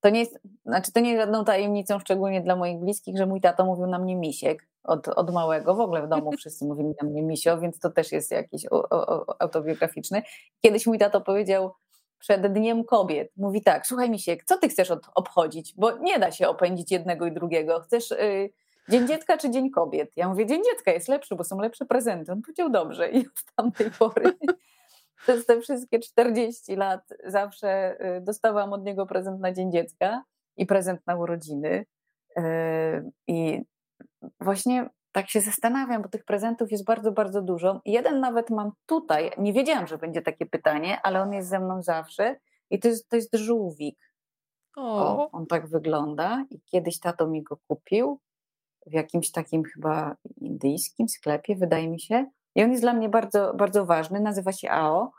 to 0.00 0.10
nie 0.10 0.20
jest, 0.20 0.38
znaczy 0.66 0.92
to 0.92 1.00
nie 1.00 1.10
jest 1.10 1.22
żadną 1.22 1.44
tajemnicą, 1.44 1.98
szczególnie 1.98 2.40
dla 2.40 2.56
moich 2.56 2.78
bliskich, 2.78 3.18
że 3.18 3.26
mój 3.26 3.40
tato 3.40 3.64
mówił 3.64 3.86
na 3.86 3.98
mnie 3.98 4.16
misiek 4.16 4.66
od, 4.84 5.08
od 5.08 5.32
małego, 5.32 5.74
w 5.74 5.80
ogóle 5.80 6.02
w 6.02 6.08
domu 6.08 6.32
wszyscy 6.38 6.64
mówili 6.64 6.94
na 7.02 7.08
mnie 7.08 7.22
misio, 7.22 7.58
więc 7.58 7.78
to 7.78 7.90
też 7.90 8.12
jest 8.12 8.30
jakiś 8.30 8.66
o, 8.66 8.88
o, 8.88 9.40
autobiograficzny. 9.40 10.22
Kiedyś 10.60 10.86
mój 10.86 10.98
tato 10.98 11.20
powiedział 11.20 11.72
przed 12.18 12.52
Dniem 12.52 12.84
Kobiet, 12.84 13.32
mówi 13.36 13.62
tak, 13.62 13.86
słuchaj 13.86 14.10
misiek, 14.10 14.44
co 14.44 14.58
ty 14.58 14.68
chcesz 14.68 14.90
od, 14.90 15.06
obchodzić, 15.14 15.74
bo 15.76 15.98
nie 15.98 16.18
da 16.18 16.30
się 16.30 16.48
opędzić 16.48 16.92
jednego 16.92 17.26
i 17.26 17.32
drugiego, 17.32 17.80
chcesz... 17.80 18.10
Yy, 18.10 18.50
Dzień 18.88 19.08
Dziecka 19.08 19.36
czy 19.36 19.50
Dzień 19.50 19.70
Kobiet? 19.70 20.12
Ja 20.16 20.28
mówię, 20.28 20.46
Dzień 20.46 20.62
Dziecka 20.64 20.92
jest 20.92 21.08
lepszy, 21.08 21.36
bo 21.36 21.44
są 21.44 21.60
lepsze 21.60 21.84
prezenty. 21.84 22.32
On 22.32 22.42
powiedział, 22.42 22.70
dobrze. 22.70 23.10
I 23.10 23.18
od 23.26 23.54
tamtej 23.56 23.90
pory 23.90 24.32
przez 25.22 25.46
te 25.46 25.60
wszystkie 25.60 25.98
40 25.98 26.76
lat 26.76 27.00
zawsze 27.24 27.96
y, 28.16 28.20
dostawałam 28.20 28.72
od 28.72 28.84
niego 28.84 29.06
prezent 29.06 29.40
na 29.40 29.52
Dzień 29.52 29.72
Dziecka 29.72 30.24
i 30.56 30.66
prezent 30.66 31.00
na 31.06 31.16
urodziny. 31.16 31.86
Y, 32.38 32.42
I 33.26 33.62
właśnie 34.40 34.90
tak 35.12 35.30
się 35.30 35.40
zastanawiam, 35.40 36.02
bo 36.02 36.08
tych 36.08 36.24
prezentów 36.24 36.72
jest 36.72 36.84
bardzo, 36.84 37.12
bardzo 37.12 37.42
dużo. 37.42 37.80
Jeden 37.84 38.20
nawet 38.20 38.50
mam 38.50 38.72
tutaj. 38.86 39.30
Nie 39.38 39.52
wiedziałam, 39.52 39.86
że 39.86 39.98
będzie 39.98 40.22
takie 40.22 40.46
pytanie, 40.46 41.00
ale 41.02 41.22
on 41.22 41.32
jest 41.32 41.48
ze 41.48 41.60
mną 41.60 41.82
zawsze. 41.82 42.36
I 42.70 42.78
to 42.78 42.88
jest, 42.88 43.08
to 43.08 43.16
jest 43.16 43.36
żółwik. 43.36 43.98
O. 44.76 45.22
o. 45.22 45.30
on 45.30 45.46
tak 45.46 45.68
wygląda. 45.68 46.44
I 46.50 46.60
kiedyś 46.60 47.00
tato 47.00 47.26
mi 47.26 47.42
go 47.42 47.56
kupił 47.68 48.20
w 48.86 48.92
jakimś 48.92 49.30
takim 49.30 49.64
chyba 49.64 50.16
indyjskim 50.40 51.08
sklepie, 51.08 51.56
wydaje 51.56 51.88
mi 51.88 52.00
się. 52.00 52.26
I 52.54 52.62
on 52.62 52.70
jest 52.70 52.82
dla 52.82 52.92
mnie 52.92 53.08
bardzo, 53.08 53.54
bardzo 53.54 53.86
ważny, 53.86 54.20
nazywa 54.20 54.52
się 54.52 54.70
AO, 54.70 55.10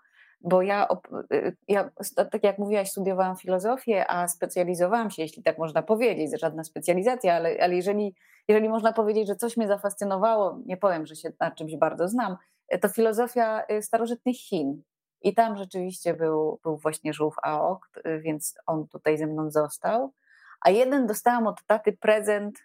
bo 0.42 0.62
ja, 0.62 0.88
y, 1.34 1.58
ja, 1.68 1.90
tak 2.16 2.44
jak 2.44 2.58
mówiłaś, 2.58 2.90
studiowałam 2.90 3.36
filozofię, 3.36 4.12
a 4.12 4.28
specjalizowałam 4.28 5.12
się, 5.12 5.22
jeśli 5.22 5.44
tak 5.44 5.58
można 5.58 5.84
powiedzieć, 5.84 6.40
żadna 6.40 6.64
specjalizacja, 6.64 7.36
ale, 7.36 7.58
ale 7.62 7.76
jeżeli, 7.76 8.16
jeżeli 8.48 8.70
można 8.70 8.94
powiedzieć, 8.94 9.28
że 9.28 9.36
coś 9.36 9.58
mnie 9.58 9.68
zafascynowało, 9.68 10.60
nie 10.66 10.78
powiem, 10.78 11.06
że 11.06 11.16
się 11.16 11.30
na 11.40 11.52
czymś 11.52 11.76
bardzo 11.76 12.08
znam, 12.08 12.38
to 12.82 12.90
filozofia 12.90 13.64
y, 13.72 13.82
starożytnych 13.82 14.36
Chin. 14.36 14.82
I 15.22 15.34
tam 15.34 15.58
rzeczywiście 15.58 16.14
był, 16.14 16.60
był 16.64 16.78
właśnie 16.78 17.14
żółw 17.14 17.36
AO, 17.44 17.80
więc 18.20 18.56
on 18.66 18.88
tutaj 18.88 19.18
ze 19.18 19.28
mną 19.28 19.52
został. 19.52 20.14
A 20.62 20.70
jeden 20.70 21.08
dostałam 21.08 21.48
od 21.48 21.66
taty 21.68 21.98
prezent 21.98 22.60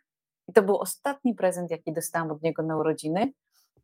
i 0.53 0.55
to 0.55 0.63
był 0.63 0.79
ostatni 0.79 1.35
prezent, 1.35 1.71
jaki 1.71 1.93
dostałam 1.93 2.31
od 2.31 2.43
niego 2.43 2.63
na 2.63 2.77
urodziny. 2.77 3.33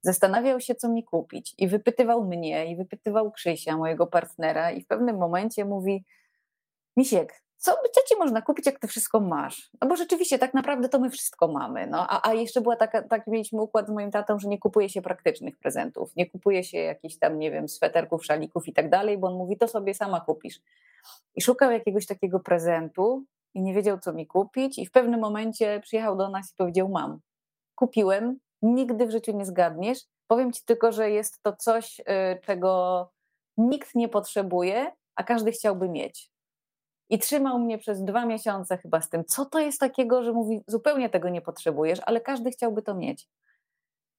Zastanawiał 0.00 0.60
się, 0.60 0.74
co 0.74 0.88
mi 0.88 1.04
kupić, 1.04 1.54
i 1.58 1.68
wypytywał 1.68 2.24
mnie, 2.24 2.72
i 2.72 2.76
wypytywał 2.76 3.32
Krzysia, 3.32 3.76
mojego 3.76 4.06
partnera, 4.06 4.70
i 4.70 4.82
w 4.82 4.86
pewnym 4.86 5.16
momencie 5.16 5.64
mówi: 5.64 6.04
Misiek, 6.96 7.42
co, 7.56 7.72
co 7.92 8.00
ci 8.08 8.16
można 8.18 8.42
kupić, 8.42 8.66
jak 8.66 8.78
ty 8.78 8.88
wszystko 8.88 9.20
masz? 9.20 9.70
No 9.80 9.88
bo 9.88 9.96
rzeczywiście, 9.96 10.38
tak 10.38 10.54
naprawdę 10.54 10.88
to 10.88 10.98
my 10.98 11.10
wszystko 11.10 11.48
mamy. 11.48 11.86
No, 11.86 12.06
a, 12.10 12.28
a 12.30 12.34
jeszcze 12.34 12.60
była 12.60 12.76
taka, 12.76 13.02
taki 13.02 13.30
mieliśmy 13.30 13.62
układ 13.62 13.86
z 13.86 13.90
moim 13.90 14.10
tatą, 14.10 14.38
że 14.38 14.48
nie 14.48 14.58
kupuje 14.58 14.88
się 14.88 15.02
praktycznych 15.02 15.58
prezentów, 15.58 16.16
nie 16.16 16.30
kupuje 16.30 16.64
się 16.64 16.78
jakichś 16.78 17.18
tam, 17.18 17.38
nie 17.38 17.50
wiem, 17.50 17.68
sweterków, 17.68 18.24
szalików 18.24 18.68
i 18.68 18.72
tak 18.72 18.90
dalej, 18.90 19.18
bo 19.18 19.28
on 19.28 19.34
mówi, 19.34 19.56
to 19.56 19.68
sobie 19.68 19.94
sama 19.94 20.20
kupisz. 20.20 20.60
I 21.34 21.42
szukał 21.42 21.70
jakiegoś 21.70 22.06
takiego 22.06 22.40
prezentu, 22.40 23.24
i 23.54 23.62
nie 23.62 23.74
wiedział, 23.74 23.98
co 23.98 24.12
mi 24.12 24.26
kupić. 24.26 24.78
I 24.78 24.86
w 24.86 24.90
pewnym 24.90 25.20
momencie 25.20 25.80
przyjechał 25.80 26.16
do 26.16 26.28
nas 26.28 26.52
i 26.52 26.54
powiedział: 26.56 26.88
Mam, 26.88 27.20
kupiłem, 27.74 28.38
nigdy 28.62 29.06
w 29.06 29.10
życiu 29.10 29.36
nie 29.36 29.44
zgadniesz. 29.44 29.98
Powiem 30.26 30.52
ci 30.52 30.64
tylko, 30.64 30.92
że 30.92 31.10
jest 31.10 31.42
to 31.42 31.56
coś, 31.56 32.00
y, 32.00 32.04
czego 32.42 33.10
nikt 33.56 33.94
nie 33.94 34.08
potrzebuje, 34.08 34.92
a 35.14 35.22
każdy 35.24 35.52
chciałby 35.52 35.88
mieć. 35.88 36.30
I 37.10 37.18
trzymał 37.18 37.58
mnie 37.58 37.78
przez 37.78 38.04
dwa 38.04 38.26
miesiące 38.26 38.78
chyba 38.78 39.00
z 39.00 39.08
tym, 39.08 39.24
co 39.24 39.44
to 39.44 39.58
jest 39.58 39.80
takiego, 39.80 40.22
że 40.22 40.32
mówi, 40.32 40.62
zupełnie 40.66 41.10
tego 41.10 41.28
nie 41.28 41.40
potrzebujesz, 41.40 42.00
ale 42.06 42.20
każdy 42.20 42.50
chciałby 42.50 42.82
to 42.82 42.94
mieć. 42.94 43.28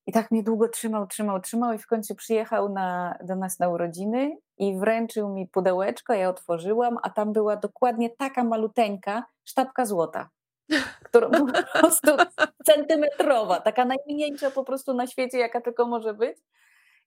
I 0.10 0.12
tak 0.12 0.32
mnie 0.32 0.43
długo 0.43 0.70
trzymał, 0.70 1.07
trzymał, 1.07 1.41
trzymał 1.41 1.74
i 1.74 1.78
w 1.78 1.88
końcu 1.88 2.16
przyjechał 2.16 2.70
na, 2.70 3.18
do 3.24 3.36
nas 3.36 3.60
na 3.60 3.70
urodziny 3.70 4.38
i 4.57 4.78
wręczył 4.78 5.30
mi 5.30 5.47
pudełeczko, 5.47 6.14
ja 6.14 6.30
otworzyłam, 6.30 6.97
a 7.03 7.10
tam 7.10 7.34
była 7.34 7.55
dokładnie 7.55 8.10
taka 8.10 8.43
maluteńka 8.43 9.26
sztabka 9.45 9.86
złota, 9.86 10.30
która 11.05 11.30
była 11.30 11.51
po 11.51 11.80
prostu 11.80 12.12
centymetrowa, 12.66 13.60
taka 13.60 13.86
najmniejsza 13.86 14.51
po 14.51 14.64
prostu 14.64 14.93
na 14.93 15.07
świecie, 15.07 15.38
jaka 15.38 15.62
tylko 15.62 15.88
może 15.88 16.14
być. 16.14 16.38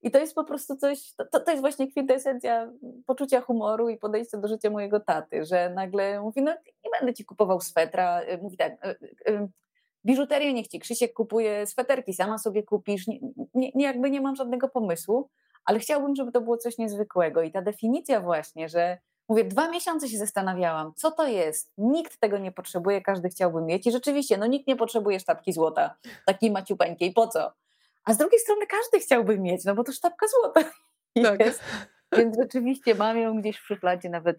I 0.02 0.10
to 0.10 0.18
jest 0.18 0.34
po 0.34 0.44
prostu 0.44 0.76
coś, 0.76 1.12
to, 1.14 1.40
to 1.40 1.50
jest 1.50 1.60
właśnie 1.60 1.90
kwintesencja 1.90 2.72
poczucia 3.06 3.40
humoru 3.40 3.88
i 3.88 3.98
podejścia 3.98 4.38
do 4.38 4.48
życia 4.48 4.70
mojego 4.70 5.00
taty, 5.00 5.44
że 5.44 5.70
nagle 5.70 6.20
mówi, 6.20 6.42
no 6.42 6.52
nie 6.84 6.90
będę 7.00 7.14
ci 7.14 7.24
kupował 7.24 7.60
swetra, 7.60 8.20
mówi 8.42 8.56
tak, 8.56 8.72
y, 8.72 8.88
y, 8.88 9.32
y, 9.32 9.48
biżuterię 10.06 10.52
niech 10.52 10.68
ci 10.68 10.80
Krzysiek 10.80 11.12
kupuje, 11.12 11.66
sweterki 11.66 12.14
sama 12.14 12.38
sobie 12.38 12.62
kupisz, 12.62 13.06
nie, 13.06 13.20
nie, 13.54 13.84
jakby 13.84 14.10
nie 14.10 14.20
mam 14.20 14.36
żadnego 14.36 14.68
pomysłu, 14.68 15.30
ale 15.64 15.78
chciałbym, 15.78 16.16
żeby 16.16 16.32
to 16.32 16.40
było 16.40 16.56
coś 16.56 16.78
niezwykłego 16.78 17.42
i 17.42 17.50
ta 17.50 17.62
definicja 17.62 18.20
właśnie, 18.20 18.68
że 18.68 18.98
mówię, 19.28 19.44
dwa 19.44 19.70
miesiące 19.70 20.08
się 20.08 20.18
zastanawiałam, 20.18 20.92
co 20.96 21.10
to 21.10 21.26
jest, 21.26 21.72
nikt 21.78 22.20
tego 22.20 22.38
nie 22.38 22.52
potrzebuje, 22.52 23.02
każdy 23.02 23.28
chciałby 23.28 23.62
mieć 23.62 23.86
i 23.86 23.92
rzeczywiście, 23.92 24.36
no 24.38 24.46
nikt 24.46 24.66
nie 24.66 24.76
potrzebuje 24.76 25.20
sztabki 25.20 25.52
złota, 25.52 25.96
takiej 26.26 26.50
maciupeńkiej, 26.50 27.12
po 27.12 27.26
co? 27.26 27.52
A 28.04 28.14
z 28.14 28.16
drugiej 28.16 28.40
strony 28.40 28.66
każdy 28.66 28.98
chciałby 28.98 29.38
mieć, 29.38 29.64
no 29.64 29.74
bo 29.74 29.84
to 29.84 29.92
sztabka 29.92 30.26
złota 30.28 30.70
tak. 31.30 31.40
jest. 31.40 31.60
Więc 32.16 32.36
rzeczywiście 32.38 32.94
mam 32.94 33.18
ją 33.18 33.40
gdzieś 33.40 33.58
w 33.58 33.66
szufladzie, 33.66 34.08
nawet 34.08 34.38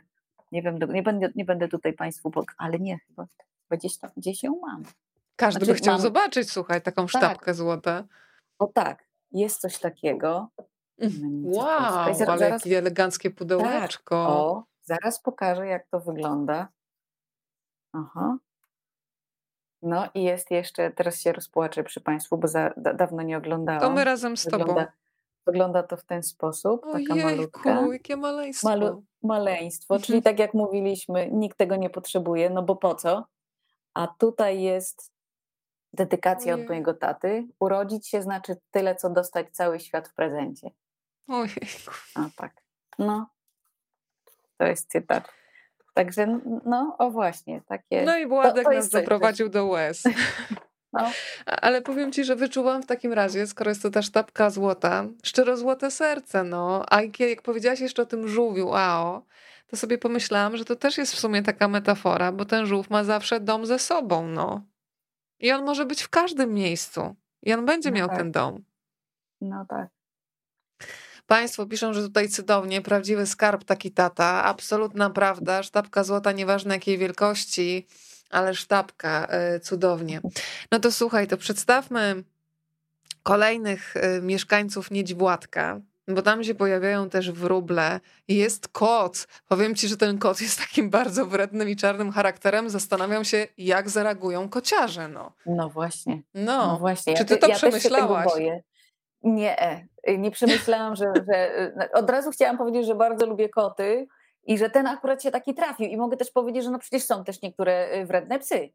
nie 0.51 0.61
wiem, 0.61 0.79
nie 0.89 1.03
będę, 1.03 1.29
nie 1.35 1.45
będę 1.45 1.67
tutaj 1.67 1.93
Państwu, 1.93 2.31
ale 2.57 2.79
nie, 2.79 2.99
chyba 3.07 3.27
gdzieś, 3.71 3.97
tam, 3.97 4.11
gdzieś 4.17 4.43
ją 4.43 4.59
mam. 4.61 4.83
Każdy 5.35 5.65
znaczy, 5.65 5.71
by 5.71 5.77
chciał 5.77 5.99
zobaczyć, 5.99 6.51
słuchaj, 6.51 6.81
taką 6.81 7.01
tak. 7.01 7.09
sztabkę 7.09 7.45
tak. 7.45 7.55
złota. 7.55 8.03
O 8.59 8.67
tak, 8.67 9.03
jest 9.31 9.61
coś 9.61 9.79
takiego. 9.79 10.49
Mm, 10.99 11.45
wow, 11.45 11.67
ale 11.67 12.15
zaraz, 12.15 12.41
jakie 12.41 12.77
eleganckie 12.77 13.31
pudełeczko. 13.31 14.25
Tak, 14.25 14.35
o, 14.35 14.63
zaraz 14.81 15.21
pokażę, 15.21 15.67
jak 15.67 15.87
to 15.87 15.99
wygląda. 15.99 16.67
Aha. 17.93 18.37
No 19.81 20.09
i 20.13 20.23
jest 20.23 20.51
jeszcze, 20.51 20.91
teraz 20.91 21.21
się 21.21 21.31
rozpłaczę 21.31 21.83
przy 21.83 22.01
Państwu, 22.01 22.37
bo 22.37 22.47
za, 22.47 22.73
da, 22.77 22.93
dawno 22.93 23.21
nie 23.21 23.37
oglądałam. 23.37 23.81
To 23.81 23.89
my 23.89 24.03
razem 24.03 24.37
z 24.37 24.45
wygląda, 24.45 24.73
Tobą. 24.73 24.85
Wygląda 25.45 25.83
to 25.83 25.97
w 25.97 26.03
ten 26.03 26.23
sposób, 26.23 26.81
taka 26.81 27.13
Ojejku, 27.13 27.15
malutka. 27.15 27.87
jakie 27.91 28.17
maleństwo. 28.17 28.69
Malu, 28.69 29.03
maleństwo, 29.23 29.99
czyli 29.99 30.17
mhm. 30.17 30.23
tak 30.23 30.39
jak 30.39 30.53
mówiliśmy, 30.53 31.29
nikt 31.31 31.57
tego 31.57 31.75
nie 31.75 31.89
potrzebuje, 31.89 32.49
no 32.49 32.63
bo 32.63 32.75
po 32.75 32.95
co? 32.95 33.25
A 33.93 34.07
tutaj 34.07 34.61
jest 34.61 35.12
dedykacja 35.93 36.53
Ojej. 36.53 36.63
od 36.63 36.69
mojego 36.69 36.93
taty. 36.93 37.47
Urodzić 37.59 38.07
się 38.07 38.21
znaczy 38.21 38.55
tyle, 38.71 38.95
co 38.95 39.09
dostać 39.09 39.47
cały 39.51 39.79
świat 39.79 40.07
w 40.07 40.13
prezencie. 40.13 40.69
Ojejku. 41.27 41.91
A 42.15 42.29
tak. 42.37 42.51
No, 42.99 43.29
to 44.57 44.65
jest 44.65 44.91
cytat. 44.91 45.29
Także 45.93 46.39
no, 46.65 46.95
o 46.99 47.11
właśnie, 47.11 47.61
takie. 47.67 48.03
No 48.03 48.17
i 48.17 48.27
Władek 48.27 48.63
to, 48.63 48.69
to 48.69 48.75
nas 48.75 48.89
doprowadził 48.89 49.49
do 49.49 49.65
łez. 49.65 50.03
No. 50.93 51.11
Ale 51.45 51.81
powiem 51.81 52.11
ci, 52.11 52.23
że 52.23 52.35
wyczułam 52.35 52.83
w 52.83 52.85
takim 52.85 53.13
razie, 53.13 53.47
skoro 53.47 53.71
jest 53.71 53.81
to 53.81 53.89
ta 53.89 54.01
sztabka 54.01 54.49
złota, 54.49 55.05
szczero 55.23 55.57
złote 55.57 55.91
serce, 55.91 56.43
no. 56.43 56.85
A 56.89 57.01
jak 57.19 57.41
powiedziałaś 57.41 57.79
jeszcze 57.79 58.01
o 58.01 58.05
tym 58.05 58.27
żółwiu, 58.27 58.73
ao, 58.73 59.25
to 59.67 59.77
sobie 59.77 59.97
pomyślałam, 59.97 60.57
że 60.57 60.65
to 60.65 60.75
też 60.75 60.97
jest 60.97 61.13
w 61.13 61.19
sumie 61.19 61.43
taka 61.43 61.67
metafora, 61.67 62.31
bo 62.31 62.45
ten 62.45 62.65
żółw 62.65 62.89
ma 62.89 63.03
zawsze 63.03 63.39
dom 63.39 63.65
ze 63.65 63.79
sobą, 63.79 64.27
no. 64.27 64.61
I 65.43 65.51
on 65.51 65.65
może 65.65 65.85
być 65.85 66.01
w 66.01 66.09
każdym 66.09 66.53
miejscu. 66.53 67.15
I 67.41 67.53
on 67.53 67.65
będzie 67.65 67.91
no 67.91 67.95
miał 67.97 68.07
tak. 68.07 68.17
ten 68.17 68.31
dom. 68.31 68.63
No 69.41 69.65
tak. 69.69 69.87
Państwo 71.27 71.65
piszą, 71.65 71.93
że 71.93 72.01
tutaj 72.01 72.29
cudownie, 72.29 72.81
prawdziwy 72.81 73.25
skarb 73.25 73.63
taki 73.63 73.91
tata, 73.91 74.43
absolutna 74.43 75.09
prawda, 75.09 75.63
sztabka 75.63 76.03
złota, 76.03 76.31
nieważne 76.31 76.73
jakiej 76.73 76.97
wielkości, 76.97 77.87
ale 78.29 78.55
sztabka, 78.55 79.27
e, 79.29 79.59
cudownie. 79.59 80.21
No 80.71 80.79
to 80.79 80.91
słuchaj, 80.91 81.27
to 81.27 81.37
przedstawmy 81.37 82.23
kolejnych 83.23 83.97
e, 83.97 84.21
mieszkańców 84.21 84.91
Niedźwładka, 84.91 85.81
bo 86.07 86.21
tam 86.21 86.43
się 86.43 86.55
pojawiają 86.55 87.09
też 87.09 87.31
wróble. 87.31 87.99
Jest 88.27 88.67
kot. 88.67 89.27
Powiem 89.47 89.75
ci, 89.75 89.87
że 89.87 89.97
ten 89.97 90.17
kot 90.17 90.41
jest 90.41 90.59
takim 90.59 90.89
bardzo 90.89 91.25
wrednym 91.25 91.69
i 91.69 91.75
czarnym 91.75 92.11
charakterem. 92.11 92.69
Zastanawiam 92.69 93.25
się, 93.25 93.47
jak 93.57 93.89
zareagują 93.89 94.49
kociarze. 94.49 95.07
No, 95.07 95.33
no 95.45 95.69
właśnie. 95.69 96.21
No, 96.33 96.67
no 96.67 96.77
właśnie. 96.77 97.13
Czy 97.13 97.25
ty 97.25 97.37
to 97.37 97.47
ja 97.47 97.55
przemyślałaś? 97.55 98.27
Nie, 99.23 99.59
e, 99.59 100.17
nie 100.17 100.31
przemyślałam, 100.31 100.95
że, 100.95 101.05
że 101.27 101.57
e, 101.57 101.89
od 101.93 102.09
razu 102.09 102.31
chciałam 102.31 102.57
powiedzieć, 102.57 102.85
że 102.85 102.95
bardzo 102.95 103.25
lubię 103.25 103.49
koty 103.49 104.07
i 104.43 104.57
że 104.57 104.69
ten 104.69 104.87
akurat 104.87 105.23
się 105.23 105.31
taki 105.31 105.53
trafił. 105.53 105.85
I 105.89 105.97
mogę 105.97 106.17
też 106.17 106.31
powiedzieć, 106.31 106.63
że 106.63 106.71
no 106.71 106.79
przecież 106.79 107.03
są 107.03 107.23
też 107.23 107.41
niektóre 107.41 107.73
e, 107.73 108.05
wredne 108.05 108.39
psy. 108.39 108.69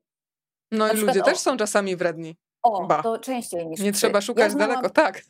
No 0.72 0.86
Na 0.86 0.92
i 0.92 0.96
ludzie 0.96 1.22
o, 1.22 1.24
też 1.24 1.38
są 1.38 1.56
czasami 1.56 1.96
wredni. 1.96 2.36
O, 2.62 2.86
ba. 2.86 3.02
to 3.02 3.18
częściej 3.18 3.66
niż 3.66 3.80
Nie 3.80 3.92
psy. 3.92 4.00
trzeba 4.00 4.20
szukać 4.20 4.44
ja 4.44 4.50
znałam, 4.50 4.70
daleko, 4.70 4.90
tak. 4.90 5.22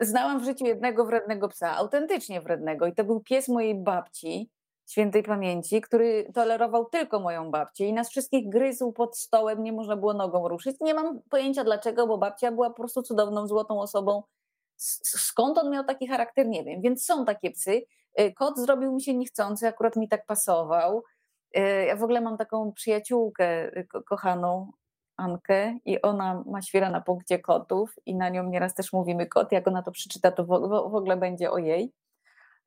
Znałam 0.00 0.40
w 0.40 0.44
życiu 0.44 0.66
jednego 0.66 1.04
wrednego 1.04 1.48
psa, 1.48 1.76
autentycznie 1.76 2.40
wrednego 2.40 2.86
i 2.86 2.94
to 2.94 3.04
był 3.04 3.20
pies 3.20 3.48
mojej 3.48 3.74
babci, 3.74 4.50
świętej 4.86 5.22
pamięci, 5.22 5.80
który 5.80 6.30
tolerował 6.34 6.84
tylko 6.84 7.20
moją 7.20 7.50
babcię 7.50 7.86
i 7.86 7.92
nas 7.92 8.10
wszystkich 8.10 8.48
gryzł 8.48 8.92
pod 8.92 9.18
stołem, 9.18 9.62
nie 9.62 9.72
można 9.72 9.96
było 9.96 10.14
nogą 10.14 10.48
ruszyć. 10.48 10.76
Nie 10.80 10.94
mam 10.94 11.20
pojęcia 11.30 11.64
dlaczego, 11.64 12.06
bo 12.06 12.18
babcia 12.18 12.52
była 12.52 12.70
po 12.70 12.76
prostu 12.76 13.02
cudowną, 13.02 13.46
złotą 13.46 13.80
osobą. 13.80 14.22
Skąd 14.76 15.58
on 15.58 15.70
miał 15.70 15.84
taki 15.84 16.06
charakter, 16.06 16.48
nie 16.48 16.64
wiem. 16.64 16.80
Więc 16.80 17.04
są 17.04 17.24
takie 17.24 17.50
psy. 17.50 17.82
Y, 18.20 18.32
kot 18.32 18.58
zrobił 18.58 18.92
mi 18.92 19.02
się 19.02 19.14
niechcący, 19.14 19.68
akurat 19.68 19.96
mi 19.96 20.08
tak 20.08 20.26
pasował. 20.26 21.02
Y, 21.56 21.60
ja 21.86 21.96
w 21.96 22.02
ogóle 22.02 22.20
mam 22.20 22.36
taką 22.36 22.72
przyjaciółkę 22.72 23.76
y, 23.78 23.86
kochaną, 24.06 24.72
Ankę, 25.16 25.78
i 25.84 26.02
ona 26.02 26.42
ma 26.46 26.62
świra 26.62 26.90
na 26.90 27.00
punkcie 27.00 27.38
kotów 27.38 27.94
i 28.06 28.14
na 28.14 28.28
nią 28.28 28.44
nieraz 28.44 28.74
też 28.74 28.92
mówimy 28.92 29.26
kot. 29.26 29.52
Jak 29.52 29.68
ona 29.68 29.82
to 29.82 29.90
przeczyta, 29.90 30.30
to 30.30 30.44
w 30.44 30.94
ogóle 30.94 31.16
będzie 31.16 31.50
o 31.50 31.58
jej. 31.58 31.92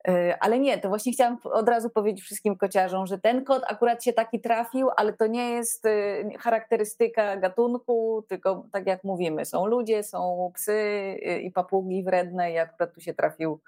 E, 0.08 0.36
ale 0.40 0.58
nie, 0.58 0.78
to 0.78 0.88
właśnie 0.88 1.12
chciałam 1.12 1.38
od 1.44 1.68
razu 1.68 1.90
powiedzieć 1.90 2.24
wszystkim 2.24 2.56
kociarzom, 2.56 3.06
że 3.06 3.18
ten 3.18 3.44
kot 3.44 3.62
akurat 3.68 4.04
się 4.04 4.12
taki 4.12 4.40
trafił, 4.40 4.88
ale 4.96 5.12
to 5.12 5.26
nie 5.26 5.50
jest 5.50 5.86
e, 5.86 5.90
charakterystyka 6.38 7.36
gatunku, 7.36 8.24
tylko 8.28 8.66
tak 8.72 8.86
jak 8.86 9.04
mówimy, 9.04 9.44
są 9.44 9.66
ludzie, 9.66 10.02
są 10.02 10.50
psy 10.54 10.72
e, 10.72 11.38
i 11.38 11.50
papugi 11.50 12.04
wredne 12.04 12.52
i 12.52 12.58
akurat 12.58 12.94
tu 12.94 13.00
się 13.00 13.14
trafił, 13.14 13.60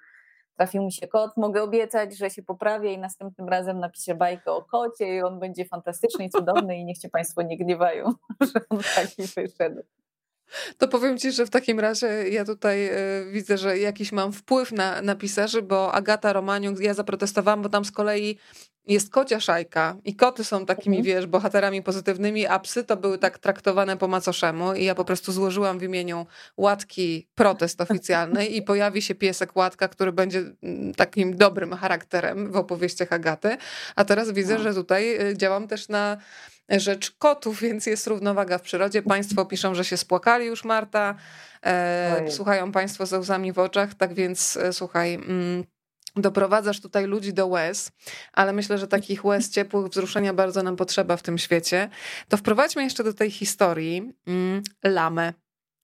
trafił 0.56 0.84
mi 0.84 0.92
się 0.92 1.08
kot. 1.08 1.30
Mogę 1.36 1.62
obiecać, 1.62 2.18
że 2.18 2.30
się 2.30 2.42
poprawię 2.42 2.92
i 2.92 2.98
następnym 2.98 3.48
razem 3.48 3.78
napiszę 3.78 4.14
bajkę 4.14 4.52
o 4.52 4.62
kocie 4.64 5.16
i 5.16 5.22
on 5.22 5.40
będzie 5.40 5.64
fantastyczny 5.64 6.24
i 6.24 6.30
cudowny 6.30 6.78
i 6.78 6.84
niech 6.84 6.98
się 6.98 7.08
Państwo 7.08 7.42
nie 7.42 7.58
gniewają, 7.58 8.12
że 8.54 8.60
on 8.70 8.78
taki 8.96 9.22
wyszedł. 9.22 9.82
To 10.78 10.88
powiem 10.88 11.18
ci, 11.18 11.32
że 11.32 11.46
w 11.46 11.50
takim 11.50 11.80
razie 11.80 12.06
ja 12.28 12.44
tutaj 12.44 12.88
y, 12.88 13.30
widzę, 13.30 13.58
że 13.58 13.78
jakiś 13.78 14.12
mam 14.12 14.32
wpływ 14.32 14.72
na, 14.72 15.02
na 15.02 15.14
pisarzy, 15.14 15.62
bo 15.62 15.92
Agata 15.92 16.32
Romaniuk, 16.32 16.80
ja 16.80 16.94
zaprotestowałam, 16.94 17.62
bo 17.62 17.68
tam 17.68 17.84
z 17.84 17.92
kolei 17.92 18.38
jest 18.86 19.10
kocia 19.10 19.40
szajka 19.40 19.96
i 20.04 20.16
koty 20.16 20.44
są 20.44 20.66
takimi, 20.66 20.96
mhm. 20.96 21.14
wiesz, 21.16 21.26
bohaterami 21.26 21.82
pozytywnymi, 21.82 22.46
a 22.46 22.58
psy 22.58 22.84
to 22.84 22.96
były 22.96 23.18
tak 23.18 23.38
traktowane 23.38 23.96
po 23.96 24.08
macoszemu 24.08 24.74
i 24.74 24.84
ja 24.84 24.94
po 24.94 25.04
prostu 25.04 25.32
złożyłam 25.32 25.78
w 25.78 25.82
imieniu 25.82 26.26
Łatki 26.56 27.28
protest 27.34 27.80
oficjalny 27.80 28.46
i 28.46 28.62
pojawi 28.72 29.02
się 29.02 29.14
piesek 29.14 29.56
Łatka, 29.56 29.88
który 29.88 30.12
będzie 30.12 30.44
mm, 30.62 30.94
takim 30.94 31.36
dobrym 31.36 31.72
charakterem 31.72 32.52
w 32.52 32.56
opowieściach 32.56 33.12
Agaty, 33.12 33.56
a 33.96 34.04
teraz 34.04 34.30
widzę, 34.30 34.54
no. 34.54 34.62
że 34.62 34.74
tutaj 34.74 35.30
y, 35.30 35.36
działam 35.36 35.68
też 35.68 35.88
na 35.88 36.16
rzecz 36.68 37.10
kotów, 37.10 37.60
więc 37.60 37.86
jest 37.86 38.06
równowaga 38.06 38.58
w 38.58 38.62
przyrodzie. 38.62 39.02
Państwo 39.02 39.44
piszą, 39.44 39.74
że 39.74 39.84
się 39.84 39.96
spłakali 39.96 40.46
już 40.46 40.64
Marta, 40.64 41.14
e, 41.62 42.30
słuchają 42.30 42.72
Państwo 42.72 43.06
ze 43.06 43.18
łzami 43.18 43.52
w 43.52 43.58
oczach, 43.58 43.94
tak 43.94 44.14
więc 44.14 44.56
e, 44.56 44.72
słuchaj... 44.72 45.14
Mm, 45.14 45.64
doprowadzasz 46.16 46.80
tutaj 46.80 47.06
ludzi 47.06 47.32
do 47.32 47.46
łez, 47.46 47.92
ale 48.32 48.52
myślę, 48.52 48.78
że 48.78 48.86
takich 48.86 49.24
łez 49.24 49.50
ciepłych, 49.50 49.86
wzruszenia 49.86 50.34
bardzo 50.34 50.62
nam 50.62 50.76
potrzeba 50.76 51.16
w 51.16 51.22
tym 51.22 51.38
świecie. 51.38 51.88
To 52.28 52.36
wprowadźmy 52.36 52.84
jeszcze 52.84 53.04
do 53.04 53.14
tej 53.14 53.30
historii 53.30 54.12
mm, 54.26 54.62
lamę. 54.84 55.32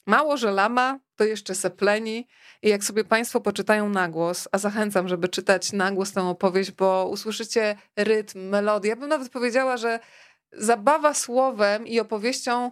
Mało, 0.07 0.37
że 0.37 0.51
lama, 0.51 0.99
to 1.17 1.25
jeszcze 1.25 1.55
sepleni. 1.55 2.27
I 2.63 2.69
jak 2.69 2.85
sobie 2.85 3.05
Państwo 3.05 3.41
poczytają 3.41 3.89
na 3.89 4.09
głos, 4.09 4.49
a 4.53 4.59
zachęcam, 4.59 5.09
żeby 5.09 5.29
czytać 5.29 5.73
na 5.73 5.93
głos 5.93 6.13
tę 6.13 6.23
opowieść, 6.23 6.71
bo 6.71 7.09
usłyszycie 7.09 7.77
rytm, 7.97 8.49
melodię. 8.49 8.91
Ja 8.91 8.97
bym 8.97 9.09
nawet 9.09 9.29
powiedziała, 9.29 9.77
że 9.77 10.01
zabawa 10.53 11.15
słowem 11.15 11.87
i 11.87 12.01
opowieścią 12.01 12.71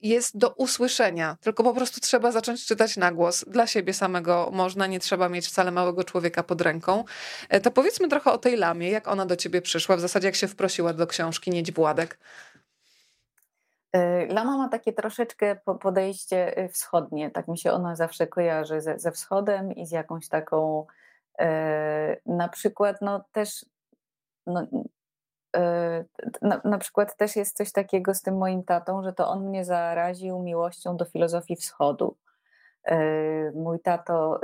jest 0.00 0.38
do 0.38 0.50
usłyszenia, 0.50 1.36
tylko 1.40 1.64
po 1.64 1.74
prostu 1.74 2.00
trzeba 2.00 2.32
zacząć 2.32 2.66
czytać 2.66 2.96
na 2.96 3.12
głos. 3.12 3.44
Dla 3.48 3.66
siebie 3.66 3.94
samego 3.94 4.50
można, 4.52 4.86
nie 4.86 5.00
trzeba 5.00 5.28
mieć 5.28 5.46
wcale 5.46 5.70
małego 5.70 6.04
człowieka 6.04 6.42
pod 6.42 6.60
ręką. 6.60 7.04
E, 7.48 7.60
to 7.60 7.70
powiedzmy 7.70 8.08
trochę 8.08 8.32
o 8.32 8.38
tej 8.38 8.56
lamie, 8.56 8.90
jak 8.90 9.08
ona 9.08 9.26
do 9.26 9.36
ciebie 9.36 9.62
przyszła, 9.62 9.96
w 9.96 10.00
zasadzie 10.00 10.28
jak 10.28 10.34
się 10.34 10.48
wprosiła 10.48 10.92
do 10.92 11.06
książki 11.06 11.50
Niedź 11.50 11.72
Władek. 11.72 12.18
Y, 13.96 14.26
Lama 14.30 14.58
ma 14.58 14.68
takie 14.68 14.92
troszeczkę 14.92 15.56
podejście 15.80 16.58
y, 16.58 16.68
wschodnie, 16.68 17.30
tak 17.30 17.48
mi 17.48 17.58
się 17.58 17.72
ona 17.72 17.96
zawsze 17.96 18.26
kojarzy 18.26 18.80
ze, 18.80 18.98
ze 18.98 19.12
wschodem 19.12 19.72
i 19.72 19.86
z 19.86 19.90
jakąś 19.90 20.28
taką 20.28 20.86
na 22.26 22.48
przykład 22.48 22.96
no 23.00 23.24
też 23.32 23.66
no, 24.46 24.66
na, 26.42 26.60
na, 26.64 26.78
przykład 26.78 27.16
też 27.16 27.36
jest 27.36 27.56
coś 27.56 27.72
takiego 27.72 28.14
z 28.14 28.22
tym 28.22 28.38
moim 28.38 28.64
tatą, 28.64 29.02
że 29.02 29.12
to 29.12 29.28
on 29.28 29.48
mnie 29.48 29.64
zaraził 29.64 30.42
miłością 30.42 30.96
do 30.96 31.04
filozofii 31.04 31.56
wschodu. 31.56 32.16
Mój 33.54 33.80
tato 33.80 34.40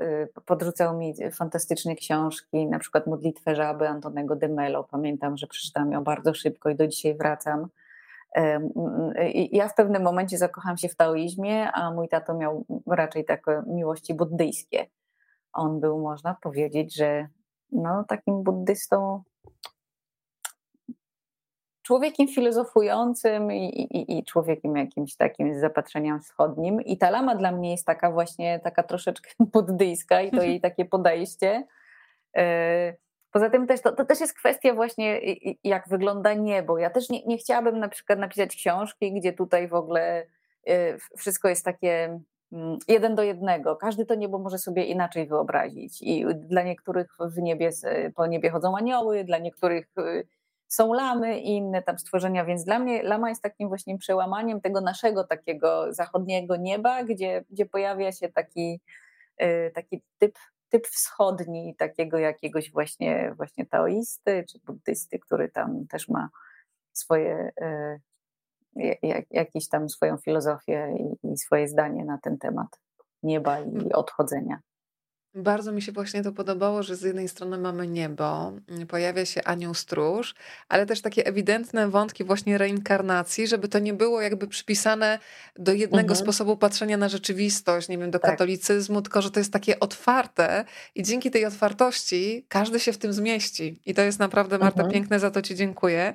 podrzucał 0.47 0.99
mi 0.99 1.15
fantastyczne 1.33 1.95
książki, 1.95 2.67
na 2.67 2.79
przykład 2.79 3.07
Modlitwę 3.07 3.55
Żaby 3.55 3.89
Antonego 3.89 4.37
de 4.37 4.49
Mello. 4.49 4.85
Pamiętam, 4.85 5.37
że 5.37 5.47
przeczytałam 5.47 5.93
ją 5.93 6.05
bardzo 6.05 6.35
szybko 6.35 6.71
i 6.71 6.77
do 6.77 6.87
dzisiaj 6.87 7.15
wracam. 7.15 7.69
Ja 9.53 9.69
w 9.69 9.75
pewnym 9.75 10.03
momencie 10.03 10.39
zakochałam 10.39 10.77
się 10.77 10.89
w 10.89 10.97
taoizmie, 10.97 11.73
a 11.73 11.91
mój 11.91 12.09
tato 12.09 12.35
miał 12.35 12.65
raczej 12.87 13.25
takie 13.25 13.63
miłości 13.67 14.15
buddyjskie. 14.15 14.87
On 15.53 15.81
był, 15.81 15.99
można 15.99 16.37
powiedzieć, 16.43 16.97
że 16.97 17.29
no, 17.73 18.05
takim 18.09 18.43
buddystą, 18.43 19.23
człowiekiem 21.85 22.29
filozofującym 22.29 23.53
i, 23.53 23.67
i, 23.67 24.19
i, 24.19 24.25
człowiekiem 24.25 24.77
jakimś 24.77 25.17
takim 25.17 25.55
z 25.55 25.61
zapatrzeniem 25.61 26.21
wschodnim. 26.21 26.81
I 26.81 26.99
ta 26.99 27.11
lama 27.11 27.35
dla 27.35 27.53
mnie 27.53 27.71
jest 27.71 27.87
taka 27.87 28.11
właśnie, 28.11 28.61
taka 28.61 28.83
troszeczkę 28.83 29.31
buddyjska 29.53 30.21
i 30.21 30.31
to 30.31 30.43
jej 30.43 30.61
takie 30.61 30.85
podejście. 30.85 31.67
E, 32.37 32.95
poza 33.31 33.51
tym 33.51 33.67
też 33.67 33.83
to, 33.83 33.93
to, 33.93 34.05
też 34.05 34.21
jest 34.21 34.39
kwestia 34.39 34.75
właśnie 34.75 35.21
jak 35.65 35.89
wygląda 35.89 36.35
niebo. 36.35 36.79
Ja 36.79 36.91
też 36.91 37.11
nie, 37.11 37.27
nie 37.27 37.39
chciałabym 37.39 37.79
na 37.79 37.89
przykład 37.89 38.19
napisać 38.19 38.57
książki, 38.57 39.13
gdzie 39.13 39.33
tutaj 39.33 39.69
w 39.69 39.75
ogóle 39.75 40.27
e, 40.67 40.99
wszystko 41.17 41.49
jest 41.49 41.65
takie 41.65 42.21
mm, 42.53 42.79
jeden 42.89 43.15
do 43.15 43.23
jednego. 43.23 43.77
Każdy 43.77 44.07
to 44.07 44.15
niebo 44.15 44.39
może 44.39 44.59
sobie 44.59 44.85
inaczej 44.85 45.27
wyobrazić. 45.27 46.03
I 46.03 46.27
dla 46.35 46.63
niektórych 46.63 47.17
w 47.21 47.39
niebie, 47.43 47.71
po 48.15 48.27
niebie 48.27 48.51
chodzą 48.51 48.77
anioły, 48.77 49.25
dla 49.25 49.39
niektórych 49.39 49.87
y, 49.99 50.27
są 50.75 50.93
lamy 50.93 51.41
i 51.41 51.49
inne 51.49 51.83
tam 51.83 51.99
stworzenia, 51.99 52.45
więc 52.45 52.65
dla 52.65 52.79
mnie 52.79 53.03
lama 53.03 53.29
jest 53.29 53.43
takim 53.43 53.69
właśnie 53.69 53.99
przełamaniem 53.99 54.61
tego 54.61 54.81
naszego 54.81 55.25
takiego 55.25 55.93
zachodniego 55.93 56.57
nieba, 56.57 57.05
gdzie, 57.05 57.45
gdzie 57.51 57.67
pojawia 57.67 58.13
się 58.13 58.29
taki, 58.29 58.81
y, 59.43 59.71
taki 59.75 60.03
typ, 60.19 60.39
typ 60.69 60.87
wschodni, 60.87 61.75
takiego 61.79 62.19
jakiegoś 62.19 62.73
właśnie, 62.73 63.35
właśnie 63.37 63.67
taoisty 63.67 64.45
czy 64.49 64.59
buddysty, 64.67 65.19
który 65.19 65.51
tam 65.51 65.87
też 65.87 66.09
ma 66.09 66.29
swoje, 66.93 67.51
y, 68.77 68.95
jakieś 69.31 69.69
tam 69.69 69.89
swoją 69.89 70.17
filozofię 70.17 70.97
i, 70.99 71.33
i 71.33 71.37
swoje 71.37 71.69
zdanie 71.69 72.05
na 72.05 72.19
ten 72.19 72.39
temat 72.39 72.81
nieba 73.23 73.61
i 73.61 73.93
odchodzenia. 73.93 74.61
Bardzo 75.35 75.73
mi 75.73 75.83
się 75.83 75.93
właśnie 75.93 76.23
to 76.23 76.33
podobało, 76.33 76.83
że 76.83 76.97
z 76.97 77.03
jednej 77.03 77.29
strony 77.29 77.59
mamy 77.59 77.87
niebo, 77.87 78.53
pojawia 78.89 79.25
się 79.27 79.45
anioł 79.45 79.75
stróż, 79.75 80.35
ale 80.69 80.87
też 80.87 81.01
takie 81.01 81.27
ewidentne 81.27 81.89
wątki 81.89 82.25
właśnie 82.25 82.59
reinkarnacji, 82.59 83.47
żeby 83.47 83.69
to 83.69 83.79
nie 83.79 83.95
było 83.95 84.21
jakby 84.21 84.49
przypisane 84.49 85.19
do 85.59 85.73
jednego 85.73 86.13
mhm. 86.13 86.21
sposobu 86.21 86.57
patrzenia 86.57 86.97
na 86.97 87.09
rzeczywistość, 87.09 87.89
nie 87.89 87.99
wiem, 87.99 88.11
do 88.11 88.19
tak. 88.19 88.31
katolicyzmu, 88.31 89.03
tylko 89.03 89.23
że 89.23 89.31
to 89.31 89.41
jest 89.41 89.53
takie 89.53 89.81
otwarte 89.81 90.65
i 90.95 91.03
dzięki 91.03 91.31
tej 91.31 91.45
otwartości 91.45 92.47
każdy 92.49 92.81
się 92.81 92.93
w 92.93 92.99
tym 92.99 93.13
zmieści. 93.13 93.81
I 93.87 93.95
to 93.95 94.03
jest 94.03 94.19
naprawdę, 94.19 94.59
Marta, 94.59 94.83
mhm. 94.83 94.93
piękne, 94.93 95.21
za 95.21 95.31
to 95.31 95.43
Ci 95.43 95.55
dziękuję. 95.55 96.15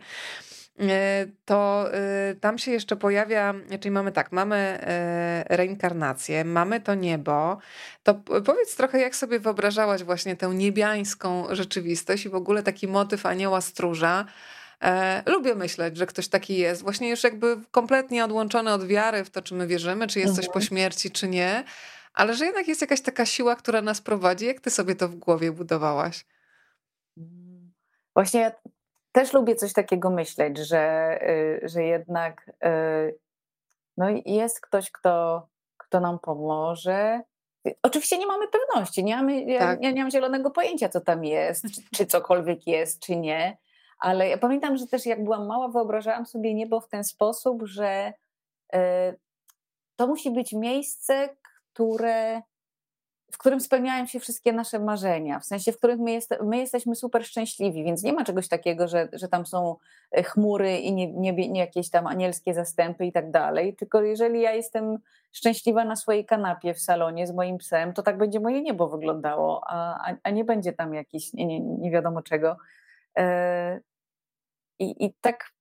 E, 0.79 1.27
to 1.45 1.89
e, 1.93 2.35
tam 2.35 2.57
się 2.57 2.71
jeszcze 2.71 2.95
pojawia, 2.95 3.53
czyli 3.79 3.91
mamy 3.91 4.11
tak, 4.11 4.31
mamy 4.31 4.55
e, 4.57 5.55
reinkarnację, 5.57 6.45
mamy 6.45 6.81
to 6.81 6.95
niebo. 6.95 7.57
To 8.03 8.13
powiedz 8.45 8.75
trochę, 8.75 8.99
jak 8.99 9.15
sobie 9.15 9.39
wyobrażałaś 9.39 10.03
właśnie 10.03 10.35
tę 10.35 10.47
niebiańską 10.47 11.55
rzeczywistość 11.55 12.25
i 12.25 12.29
w 12.29 12.35
ogóle 12.35 12.63
taki 12.63 12.87
motyw 12.87 13.25
anioła 13.25 13.61
stróża. 13.61 14.25
lubię 15.25 15.55
myśleć, 15.55 15.97
że 15.97 16.05
ktoś 16.05 16.27
taki 16.27 16.57
jest, 16.57 16.81
właśnie 16.81 17.09
już 17.09 17.23
jakby 17.23 17.57
kompletnie 17.71 18.25
odłączony 18.25 18.73
od 18.73 18.85
wiary 18.87 19.23
w 19.23 19.29
to, 19.29 19.41
czy 19.41 19.55
my 19.55 19.67
wierzymy, 19.67 20.07
czy 20.07 20.19
jest 20.19 20.35
coś 20.35 20.45
po 20.45 20.53
mhm. 20.53 20.65
śmierci, 20.65 21.11
czy 21.11 21.27
nie, 21.27 21.63
ale 22.13 22.33
że 22.33 22.45
jednak 22.45 22.67
jest 22.67 22.81
jakaś 22.81 23.01
taka 23.01 23.25
siła, 23.25 23.55
która 23.55 23.81
nas 23.81 24.01
prowadzi. 24.01 24.45
Jak 24.45 24.59
ty 24.59 24.69
sobie 24.69 24.95
to 24.95 25.07
w 25.07 25.15
głowie 25.15 25.51
budowałaś? 25.51 26.25
Właśnie 28.15 28.51
też 29.11 29.33
lubię 29.33 29.55
coś 29.55 29.73
takiego 29.73 30.09
myśleć, 30.09 30.57
że, 30.57 31.17
y, 31.63 31.69
że 31.69 31.83
jednak 31.83 32.51
y, 32.65 33.19
no 33.97 34.05
jest 34.25 34.61
ktoś, 34.61 34.91
kto, 34.91 35.47
kto 35.77 35.99
nam 35.99 36.19
pomoże. 36.19 37.21
Oczywiście 37.83 38.17
nie 38.17 38.27
mamy 38.27 38.45
pewności, 38.47 39.03
nie 39.03 39.15
mamy, 39.15 39.43
ja, 39.43 39.59
tak. 39.59 39.83
ja 39.83 39.91
nie 39.91 40.01
mam 40.01 40.11
zielonego 40.11 40.51
pojęcia, 40.51 40.89
co 40.89 41.01
tam 41.01 41.25
jest, 41.25 41.63
czy, 41.75 41.81
czy 41.95 42.05
cokolwiek 42.05 42.67
jest, 42.67 42.99
czy 42.99 43.15
nie. 43.15 43.57
Ale 43.99 44.29
ja 44.29 44.37
pamiętam, 44.37 44.77
że 44.77 44.87
też 44.87 45.05
jak 45.05 45.23
byłam 45.23 45.47
mała, 45.47 45.67
wyobrażałam 45.67 46.25
sobie 46.25 46.53
niebo 46.53 46.81
w 46.81 46.89
ten 46.89 47.03
sposób, 47.03 47.63
że 47.63 48.13
y, 48.75 48.79
to 49.95 50.07
musi 50.07 50.31
być 50.31 50.53
miejsce, 50.53 51.29
które 51.73 52.41
w 53.31 53.37
którym 53.37 53.59
spełniają 53.59 54.05
się 54.05 54.19
wszystkie 54.19 54.53
nasze 54.53 54.79
marzenia, 54.79 55.39
w 55.39 55.45
sensie, 55.45 55.71
w 55.71 55.77
których 55.77 55.99
my, 55.99 56.11
jest, 56.11 56.35
my 56.43 56.57
jesteśmy 56.57 56.95
super 56.95 57.25
szczęśliwi, 57.25 57.83
więc 57.83 58.03
nie 58.03 58.13
ma 58.13 58.23
czegoś 58.23 58.47
takiego, 58.47 58.87
że, 58.87 59.09
że 59.13 59.27
tam 59.27 59.45
są 59.45 59.75
e, 60.11 60.23
chmury 60.23 60.77
i 60.77 60.93
nie, 60.93 61.13
nie, 61.13 61.49
nie 61.49 61.59
jakieś 61.59 61.89
tam 61.89 62.07
anielskie 62.07 62.53
zastępy 62.53 63.05
i 63.05 63.11
tak 63.11 63.31
dalej, 63.31 63.75
tylko 63.75 64.01
jeżeli 64.01 64.41
ja 64.41 64.53
jestem 64.53 64.97
szczęśliwa 65.31 65.85
na 65.85 65.95
swojej 65.95 66.25
kanapie 66.25 66.73
w 66.73 66.79
salonie 66.79 67.27
z 67.27 67.31
moim 67.31 67.57
psem, 67.57 67.93
to 67.93 68.03
tak 68.03 68.17
będzie 68.17 68.39
moje 68.39 68.61
niebo 68.61 68.87
wyglądało, 68.87 69.61
a, 69.67 70.05
a 70.23 70.29
nie 70.29 70.43
będzie 70.43 70.73
tam 70.73 70.93
jakiś 70.93 71.33
nie, 71.33 71.45
nie, 71.45 71.59
nie 71.59 71.91
wiadomo 71.91 72.21
czego. 72.21 72.57
E, 73.17 73.79
I, 74.79 75.05
I 75.05 75.13
tak 75.21 75.51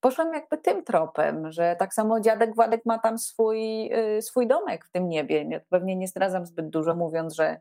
poszłam 0.00 0.34
jakby 0.34 0.58
tym 0.58 0.84
tropem, 0.84 1.52
że 1.52 1.76
tak 1.78 1.94
samo 1.94 2.20
dziadek 2.20 2.54
Władek 2.54 2.86
ma 2.86 2.98
tam 2.98 3.18
swój, 3.18 3.90
y, 3.94 4.22
swój 4.22 4.46
domek 4.46 4.84
w 4.84 4.90
tym 4.90 5.08
niebie. 5.08 5.60
Pewnie 5.70 5.96
nie 5.96 6.08
zdradzam 6.08 6.46
zbyt 6.46 6.68
dużo, 6.68 6.94
mówiąc, 6.94 7.34
że 7.34 7.60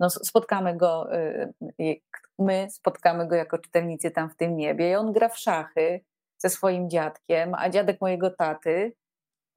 no 0.00 0.10
spotkamy 0.10 0.76
go, 0.76 1.14
y, 1.80 2.00
my 2.38 2.68
spotkamy 2.70 3.26
go 3.28 3.34
jako 3.34 3.58
czytelnicy 3.58 4.10
tam 4.10 4.30
w 4.30 4.36
tym 4.36 4.56
niebie 4.56 4.90
i 4.90 4.94
on 4.94 5.12
gra 5.12 5.28
w 5.28 5.38
szachy 5.38 6.00
ze 6.38 6.50
swoim 6.50 6.90
dziadkiem, 6.90 7.54
a 7.54 7.70
dziadek 7.70 8.00
mojego 8.00 8.30
taty, 8.30 8.92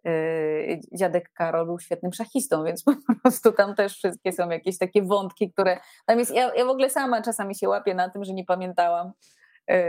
y, 0.07 0.79
dziadek 0.93 1.31
Karol 1.33 1.65
był 1.65 1.79
świetnym 1.79 2.13
szachistą, 2.13 2.63
więc 2.63 2.83
po 3.07 3.15
prostu 3.21 3.51
tam 3.51 3.75
też 3.75 3.97
wszystkie 3.97 4.31
są 4.31 4.49
jakieś 4.49 4.77
takie 4.77 5.01
wątki, 5.01 5.51
które 5.51 5.77
tam 6.05 6.19
ja, 6.19 6.55
ja 6.55 6.65
w 6.65 6.69
ogóle 6.69 6.89
sama 6.89 7.21
czasami 7.21 7.55
się 7.55 7.69
łapię 7.69 7.93
na 7.93 8.09
tym, 8.09 8.23
że 8.23 8.33
nie 8.33 8.45
pamiętałam, 8.45 9.11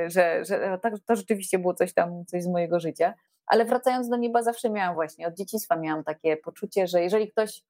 że, 0.07 0.45
że 0.45 0.79
to, 0.83 0.91
to 1.07 1.17
rzeczywiście 1.17 1.59
było 1.59 1.75
coś 1.75 1.95
tam, 1.95 2.25
coś 2.27 2.43
z 2.43 2.49
mojego 2.49 2.81
życia. 2.81 3.15
Ale 3.47 3.65
wracając 3.65 4.09
do 4.09 4.17
nieba, 4.17 4.43
zawsze 4.43 4.71
miałam 4.71 4.95
właśnie, 4.95 5.27
od 5.27 5.35
dzieciństwa 5.35 5.77
miałam 5.77 6.05
takie 6.05 6.37
poczucie, 6.37 6.87
że 6.87 7.03
jeżeli 7.03 7.31
ktoś 7.31 7.63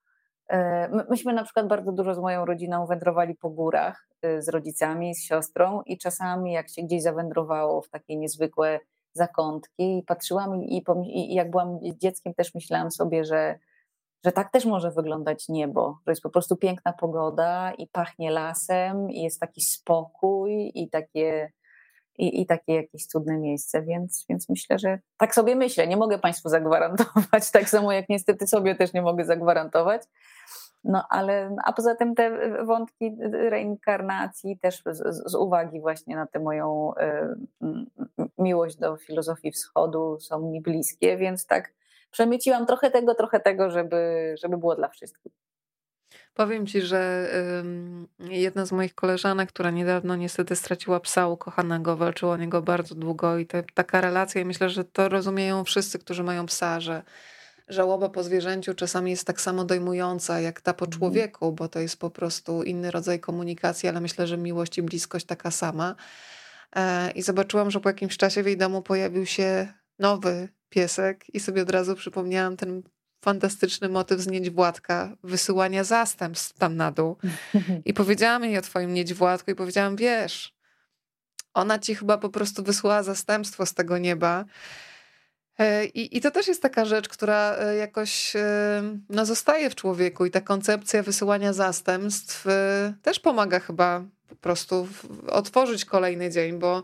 e, 0.49 0.89
Myśmy 1.09 1.33
na 1.33 1.43
przykład 1.43 1.67
bardzo 1.67 1.91
dużo 1.91 2.15
z 2.15 2.19
moją 2.19 2.45
rodziną 2.45 2.85
wędrowali 2.85 3.35
po 3.35 3.49
górach 3.49 4.07
e, 4.21 4.41
z 4.41 4.49
rodzicami, 4.49 5.15
z 5.15 5.23
siostrą 5.23 5.81
i 5.81 5.97
czasami 5.97 6.53
jak 6.53 6.69
się 6.69 6.81
gdzieś 6.83 7.01
zawędrowało 7.01 7.81
w 7.81 7.89
takie 7.89 8.15
niezwykłe 8.15 8.79
zakątki 9.13 9.97
i 9.97 10.03
patrzyłam 10.03 10.63
i, 10.63 10.77
i, 10.77 11.31
i 11.31 11.33
jak 11.33 11.51
byłam 11.51 11.79
dzieckiem 11.83 12.33
też 12.33 12.55
myślałam 12.55 12.91
sobie, 12.91 13.25
że, 13.25 13.59
że 14.25 14.31
tak 14.31 14.51
też 14.51 14.65
może 14.65 14.91
wyglądać 14.91 15.49
niebo, 15.49 15.97
że 16.05 16.11
jest 16.11 16.21
po 16.21 16.29
prostu 16.29 16.55
piękna 16.55 16.93
pogoda 16.93 17.71
i 17.77 17.87
pachnie 17.87 18.31
lasem 18.31 19.11
i 19.11 19.21
jest 19.21 19.39
taki 19.39 19.61
spokój 19.61 20.71
i 20.75 20.89
takie 20.89 21.51
i, 22.17 22.41
i 22.41 22.45
takie 22.45 22.73
jakieś 22.73 23.05
cudne 23.05 23.37
miejsce, 23.37 23.81
więc, 23.81 24.25
więc 24.29 24.49
myślę, 24.49 24.79
że 24.79 24.99
tak 25.17 25.35
sobie 25.35 25.55
myślę. 25.55 25.87
Nie 25.87 25.97
mogę 25.97 26.19
Państwu 26.19 26.49
zagwarantować, 26.49 27.51
tak 27.51 27.69
samo 27.69 27.91
jak 27.91 28.09
niestety 28.09 28.47
sobie 28.47 28.75
też 28.75 28.93
nie 28.93 29.01
mogę 29.01 29.25
zagwarantować. 29.25 30.01
No 30.83 31.05
ale, 31.09 31.55
a 31.65 31.73
poza 31.73 31.95
tym 31.95 32.15
te 32.15 32.55
wątki 32.65 33.17
reinkarnacji 33.31 34.59
też 34.59 34.83
z, 34.85 35.31
z 35.31 35.35
uwagi 35.35 35.81
właśnie 35.81 36.15
na 36.15 36.27
tę 36.27 36.39
moją 36.39 36.93
y, 37.61 38.25
miłość 38.37 38.77
do 38.77 38.97
filozofii 38.97 39.51
wschodu 39.51 40.19
są 40.19 40.39
mi 40.39 40.61
bliskie, 40.61 41.17
więc 41.17 41.47
tak 41.47 41.73
przemyciłam 42.11 42.65
trochę 42.65 42.91
tego, 42.91 43.15
trochę 43.15 43.39
tego, 43.39 43.69
żeby, 43.69 44.35
żeby 44.43 44.57
było 44.57 44.75
dla 44.75 44.89
wszystkich. 44.89 45.33
Powiem 46.33 46.67
ci, 46.67 46.81
że 46.81 47.29
jedna 48.19 48.65
z 48.65 48.71
moich 48.71 48.95
koleżanek, 48.95 49.49
która 49.49 49.71
niedawno 49.71 50.15
niestety 50.15 50.55
straciła 50.55 50.99
psa 50.99 51.27
ukochanego, 51.27 51.97
walczyła 51.97 52.33
o 52.33 52.37
niego 52.37 52.61
bardzo 52.61 52.95
długo 52.95 53.37
i 53.37 53.45
te, 53.45 53.63
taka 53.73 54.01
relacja, 54.01 54.41
i 54.41 54.45
myślę, 54.45 54.69
że 54.69 54.83
to 54.85 55.09
rozumieją 55.09 55.63
wszyscy, 55.63 55.99
którzy 55.99 56.23
mają 56.23 56.45
psa, 56.45 56.79
że 56.79 57.03
żałoba 57.67 58.09
po 58.09 58.23
zwierzęciu 58.23 58.73
czasami 58.73 59.11
jest 59.11 59.27
tak 59.27 59.41
samo 59.41 59.65
dojmująca 59.65 60.39
jak 60.39 60.61
ta 60.61 60.73
po 60.73 60.85
mhm. 60.85 60.99
człowieku, 60.99 61.51
bo 61.51 61.67
to 61.67 61.79
jest 61.79 61.97
po 61.97 62.09
prostu 62.09 62.63
inny 62.63 62.91
rodzaj 62.91 63.19
komunikacji, 63.19 63.89
ale 63.89 64.01
myślę, 64.01 64.27
że 64.27 64.37
miłość 64.37 64.77
i 64.77 64.81
bliskość 64.81 65.25
taka 65.25 65.51
sama. 65.51 65.95
E, 66.75 67.11
I 67.11 67.21
zobaczyłam, 67.21 67.71
że 67.71 67.79
po 67.79 67.89
jakimś 67.89 68.17
czasie 68.17 68.43
w 68.43 68.45
jej 68.45 68.57
domu 68.57 68.81
pojawił 68.81 69.25
się 69.25 69.73
nowy 69.99 70.49
piesek 70.69 71.35
i 71.35 71.39
sobie 71.39 71.61
od 71.61 71.69
razu 71.69 71.95
przypomniałam 71.95 72.57
ten 72.57 72.83
fantastyczny 73.23 73.89
motyw 73.89 74.21
z 74.21 74.27
Niedźwładka, 74.27 75.17
wysyłania 75.23 75.83
zastępstw 75.83 76.57
tam 76.57 76.75
na 76.75 76.91
dół. 76.91 77.17
I 77.85 77.93
powiedziałam 77.93 78.43
jej 78.43 78.57
o 78.57 78.61
twoim 78.61 78.93
Niedźwładku 78.93 79.51
i 79.51 79.55
powiedziałam, 79.55 79.95
wiesz, 79.95 80.53
ona 81.53 81.79
ci 81.79 81.95
chyba 81.95 82.17
po 82.17 82.29
prostu 82.29 82.63
wysłała 82.63 83.03
zastępstwo 83.03 83.65
z 83.65 83.73
tego 83.73 83.97
nieba. 83.97 84.45
E, 85.59 85.85
I, 85.85 86.17
I 86.17 86.21
to 86.21 86.31
też 86.31 86.47
jest 86.47 86.61
taka 86.61 86.85
rzecz, 86.85 87.09
która 87.09 87.55
e, 87.59 87.75
jakoś 87.75 88.35
e, 88.35 88.83
no, 89.09 89.25
zostaje 89.25 89.69
w 89.69 89.75
człowieku 89.75 90.25
i 90.25 90.31
ta 90.31 90.41
koncepcja 90.41 91.03
wysyłania 91.03 91.53
zastępstw 91.53 92.45
też 93.01 93.19
pomaga 93.19 93.59
chyba 93.59 94.03
po 94.29 94.35
prostu 94.35 94.87
otworzyć 95.27 95.85
kolejny 95.85 96.29
dzień, 96.29 96.59
bo 96.59 96.83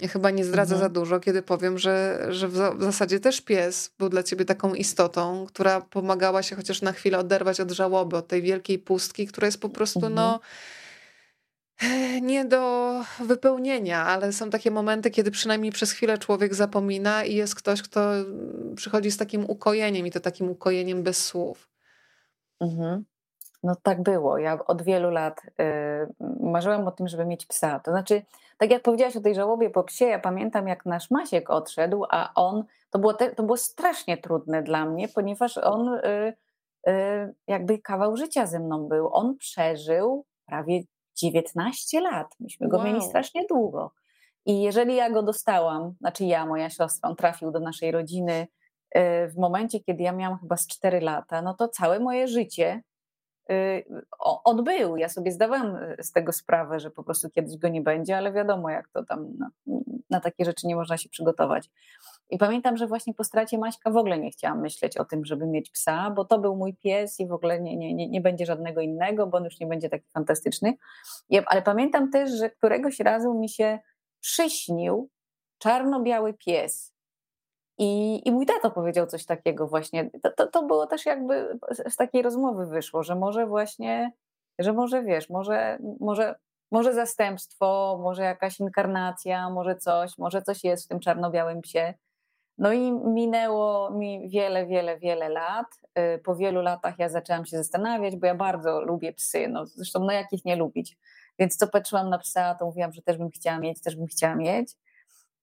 chyba 0.00 0.30
nie 0.30 0.44
zdradzę 0.44 0.74
mhm. 0.74 0.90
za 0.90 0.94
dużo, 0.94 1.20
kiedy 1.20 1.42
powiem, 1.42 1.78
że, 1.78 2.26
że 2.30 2.48
w 2.48 2.82
zasadzie 2.82 3.20
też 3.20 3.40
pies 3.40 3.90
był 3.98 4.08
dla 4.08 4.22
ciebie 4.22 4.44
taką 4.44 4.74
istotą, 4.74 5.46
która 5.46 5.80
pomagała 5.80 6.42
się 6.42 6.56
chociaż 6.56 6.82
na 6.82 6.92
chwilę 6.92 7.18
oderwać 7.18 7.60
od 7.60 7.70
żałoby, 7.70 8.16
od 8.16 8.28
tej 8.28 8.42
wielkiej 8.42 8.78
pustki, 8.78 9.26
która 9.26 9.46
jest 9.46 9.60
po 9.60 9.68
prostu 9.68 10.00
no, 10.00 10.06
mhm. 10.06 10.28
no 10.30 10.40
nie 12.20 12.44
do 12.44 12.94
wypełnienia, 13.20 14.04
ale 14.04 14.32
są 14.32 14.50
takie 14.50 14.70
momenty, 14.70 15.10
kiedy 15.10 15.30
przynajmniej 15.30 15.72
przez 15.72 15.92
chwilę 15.92 16.18
człowiek 16.18 16.54
zapomina 16.54 17.24
i 17.24 17.34
jest 17.34 17.54
ktoś, 17.54 17.82
kto 17.82 18.10
przychodzi 18.76 19.10
z 19.10 19.16
takim 19.16 19.44
ukojeniem 19.44 20.06
i 20.06 20.10
to 20.10 20.20
takim 20.20 20.50
ukojeniem 20.50 21.02
bez 21.02 21.24
słów. 21.24 21.68
Mhm. 22.60 23.04
No 23.62 23.76
tak 23.82 24.02
było. 24.02 24.38
Ja 24.38 24.58
od 24.66 24.82
wielu 24.82 25.10
lat 25.10 25.40
y, 25.44 26.14
marzyłam 26.40 26.88
o 26.88 26.90
tym, 26.90 27.08
żeby 27.08 27.24
mieć 27.24 27.46
psa. 27.46 27.80
To 27.80 27.90
znaczy, 27.90 28.22
tak 28.58 28.70
jak 28.70 28.82
powiedziałaś 28.82 29.16
o 29.16 29.20
tej 29.20 29.34
żałobie 29.34 29.70
po 29.70 29.82
psie, 29.82 30.04
ja 30.04 30.18
pamiętam 30.18 30.68
jak 30.68 30.86
nasz 30.86 31.10
Masiek 31.10 31.50
odszedł, 31.50 32.04
a 32.10 32.32
on, 32.34 32.64
to 32.90 32.98
było, 32.98 33.14
te, 33.14 33.34
to 33.34 33.42
było 33.42 33.56
strasznie 33.56 34.18
trudne 34.18 34.62
dla 34.62 34.84
mnie, 34.84 35.08
ponieważ 35.08 35.58
on 35.58 35.88
y, 35.88 36.34
y, 36.88 37.34
jakby 37.46 37.78
kawał 37.78 38.16
życia 38.16 38.46
ze 38.46 38.60
mną 38.60 38.88
był. 38.88 39.08
On 39.12 39.36
przeżył 39.36 40.24
prawie 40.46 40.82
19 41.16 42.00
lat. 42.00 42.26
Myśmy 42.40 42.68
go 42.68 42.76
wow. 42.76 42.86
mieli 42.86 43.02
strasznie 43.02 43.46
długo. 43.46 43.92
I 44.46 44.62
jeżeli 44.62 44.96
ja 44.96 45.10
go 45.10 45.22
dostałam, 45.22 45.94
znaczy 46.00 46.24
ja, 46.24 46.46
moja 46.46 46.70
siostra, 46.70 47.08
on 47.08 47.16
trafił 47.16 47.50
do 47.50 47.60
naszej 47.60 47.90
rodziny 47.90 48.46
w 49.28 49.32
momencie, 49.36 49.80
kiedy 49.80 50.02
ja 50.02 50.12
miałam 50.12 50.38
chyba 50.38 50.56
z 50.56 50.66
4 50.66 51.00
lata, 51.00 51.42
no 51.42 51.54
to 51.54 51.68
całe 51.68 52.00
moje 52.00 52.28
życie 52.28 52.82
on 54.20 54.64
był. 54.64 54.96
Ja 54.96 55.08
sobie 55.08 55.32
zdawałam 55.32 55.76
y, 55.76 55.96
z 56.02 56.12
tego 56.12 56.32
sprawę, 56.32 56.80
że 56.80 56.90
po 56.90 57.04
prostu 57.04 57.30
kiedyś 57.30 57.56
go 57.56 57.68
nie 57.68 57.80
będzie, 57.80 58.16
ale 58.16 58.32
wiadomo, 58.32 58.70
jak 58.70 58.88
to 58.88 59.04
tam 59.04 59.38
na, 59.38 59.50
na 60.10 60.20
takie 60.20 60.44
rzeczy 60.44 60.66
nie 60.66 60.76
można 60.76 60.96
się 60.96 61.08
przygotować. 61.08 61.70
I 62.30 62.38
pamiętam, 62.38 62.76
że 62.76 62.86
właśnie 62.86 63.14
po 63.14 63.24
stracie 63.24 63.58
Maśka 63.58 63.90
w 63.90 63.96
ogóle 63.96 64.18
nie 64.18 64.30
chciałam 64.30 64.60
myśleć 64.60 64.96
o 64.96 65.04
tym, 65.04 65.24
żeby 65.24 65.46
mieć 65.46 65.70
psa, 65.70 66.10
bo 66.10 66.24
to 66.24 66.38
był 66.38 66.56
mój 66.56 66.76
pies 66.76 67.20
i 67.20 67.26
w 67.26 67.32
ogóle 67.32 67.60
nie, 67.60 67.76
nie, 67.76 67.94
nie, 67.94 68.08
nie 68.08 68.20
będzie 68.20 68.46
żadnego 68.46 68.80
innego, 68.80 69.26
bo 69.26 69.38
on 69.38 69.44
już 69.44 69.60
nie 69.60 69.66
będzie 69.66 69.88
taki 69.88 70.06
fantastyczny. 70.14 70.74
Ale 71.46 71.62
pamiętam 71.62 72.10
też, 72.10 72.30
że 72.30 72.50
któregoś 72.50 73.00
razu 73.00 73.34
mi 73.34 73.48
się 73.48 73.78
przyśnił 74.20 75.10
czarno-biały 75.58 76.34
pies. 76.34 76.97
I, 77.78 78.22
I 78.28 78.32
mój 78.32 78.46
tato 78.46 78.70
powiedział 78.70 79.06
coś 79.06 79.24
takiego 79.24 79.68
właśnie. 79.68 80.10
To, 80.22 80.30
to, 80.30 80.46
to 80.46 80.62
było 80.62 80.86
też 80.86 81.06
jakby 81.06 81.58
z 81.88 81.96
takiej 81.96 82.22
rozmowy 82.22 82.66
wyszło, 82.66 83.02
że 83.02 83.14
może 83.14 83.46
właśnie, 83.46 84.12
że 84.58 84.72
może 84.72 85.02
wiesz, 85.02 85.30
może, 85.30 85.78
może 86.00 86.34
może 86.70 86.94
zastępstwo, 86.94 87.98
może 88.02 88.22
jakaś 88.22 88.60
inkarnacja, 88.60 89.50
może 89.50 89.76
coś, 89.76 90.18
może 90.18 90.42
coś 90.42 90.64
jest 90.64 90.84
w 90.84 90.88
tym 90.88 91.00
czarno-białym 91.00 91.60
psie. 91.60 91.94
No 92.58 92.72
i 92.72 92.92
minęło 92.92 93.90
mi 93.90 94.28
wiele, 94.30 94.66
wiele, 94.66 94.98
wiele 94.98 95.28
lat. 95.28 95.66
Y, 95.98 96.18
po 96.18 96.36
wielu 96.36 96.62
latach 96.62 96.98
ja 96.98 97.08
zaczęłam 97.08 97.46
się 97.46 97.56
zastanawiać, 97.56 98.16
bo 98.16 98.26
ja 98.26 98.34
bardzo 98.34 98.80
lubię 98.80 99.12
psy, 99.12 99.48
no 99.48 99.66
zresztą 99.66 100.00
no 100.00 100.12
jakich 100.12 100.44
nie 100.44 100.56
lubić. 100.56 100.98
Więc 101.38 101.56
co 101.56 101.68
patrzyłam 101.68 102.10
na 102.10 102.18
psa, 102.18 102.54
to 102.54 102.64
mówiłam, 102.64 102.92
że 102.92 103.02
też 103.02 103.16
bym 103.16 103.30
chciała 103.30 103.58
mieć, 103.58 103.80
też 103.82 103.96
bym 103.96 104.06
chciała 104.06 104.34
mieć. 104.34 104.72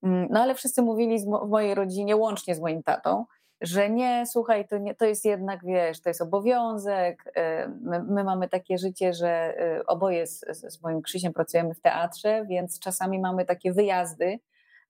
Mm, 0.05 0.27
no 0.29 0.41
ale 0.41 0.55
wszyscy 0.55 0.81
mówili 0.81 1.19
w 1.19 1.25
mojej 1.49 1.75
rodzinie, 1.75 2.15
łącznie 2.15 2.55
z 2.55 2.59
moim 2.59 2.83
tatą, 2.83 3.25
że 3.61 3.89
nie, 3.89 4.23
słuchaj, 4.27 4.67
to, 4.67 4.77
nie, 4.77 4.95
to 4.95 5.05
jest 5.05 5.25
jednak, 5.25 5.65
wiesz, 5.65 6.01
to 6.01 6.09
jest 6.09 6.21
obowiązek. 6.21 7.23
Y, 7.27 7.69
my, 7.81 8.03
my 8.03 8.23
mamy 8.23 8.49
takie 8.49 8.77
życie, 8.77 9.13
że 9.13 9.55
y, 9.79 9.85
oboje 9.85 10.27
z, 10.27 10.39
z 10.73 10.81
moim 10.81 11.01
Krzysiem 11.01 11.33
pracujemy 11.33 11.73
w 11.73 11.81
teatrze, 11.81 12.45
więc 12.49 12.79
czasami 12.79 13.19
mamy 13.19 13.45
takie 13.45 13.73
wyjazdy, 13.73 14.39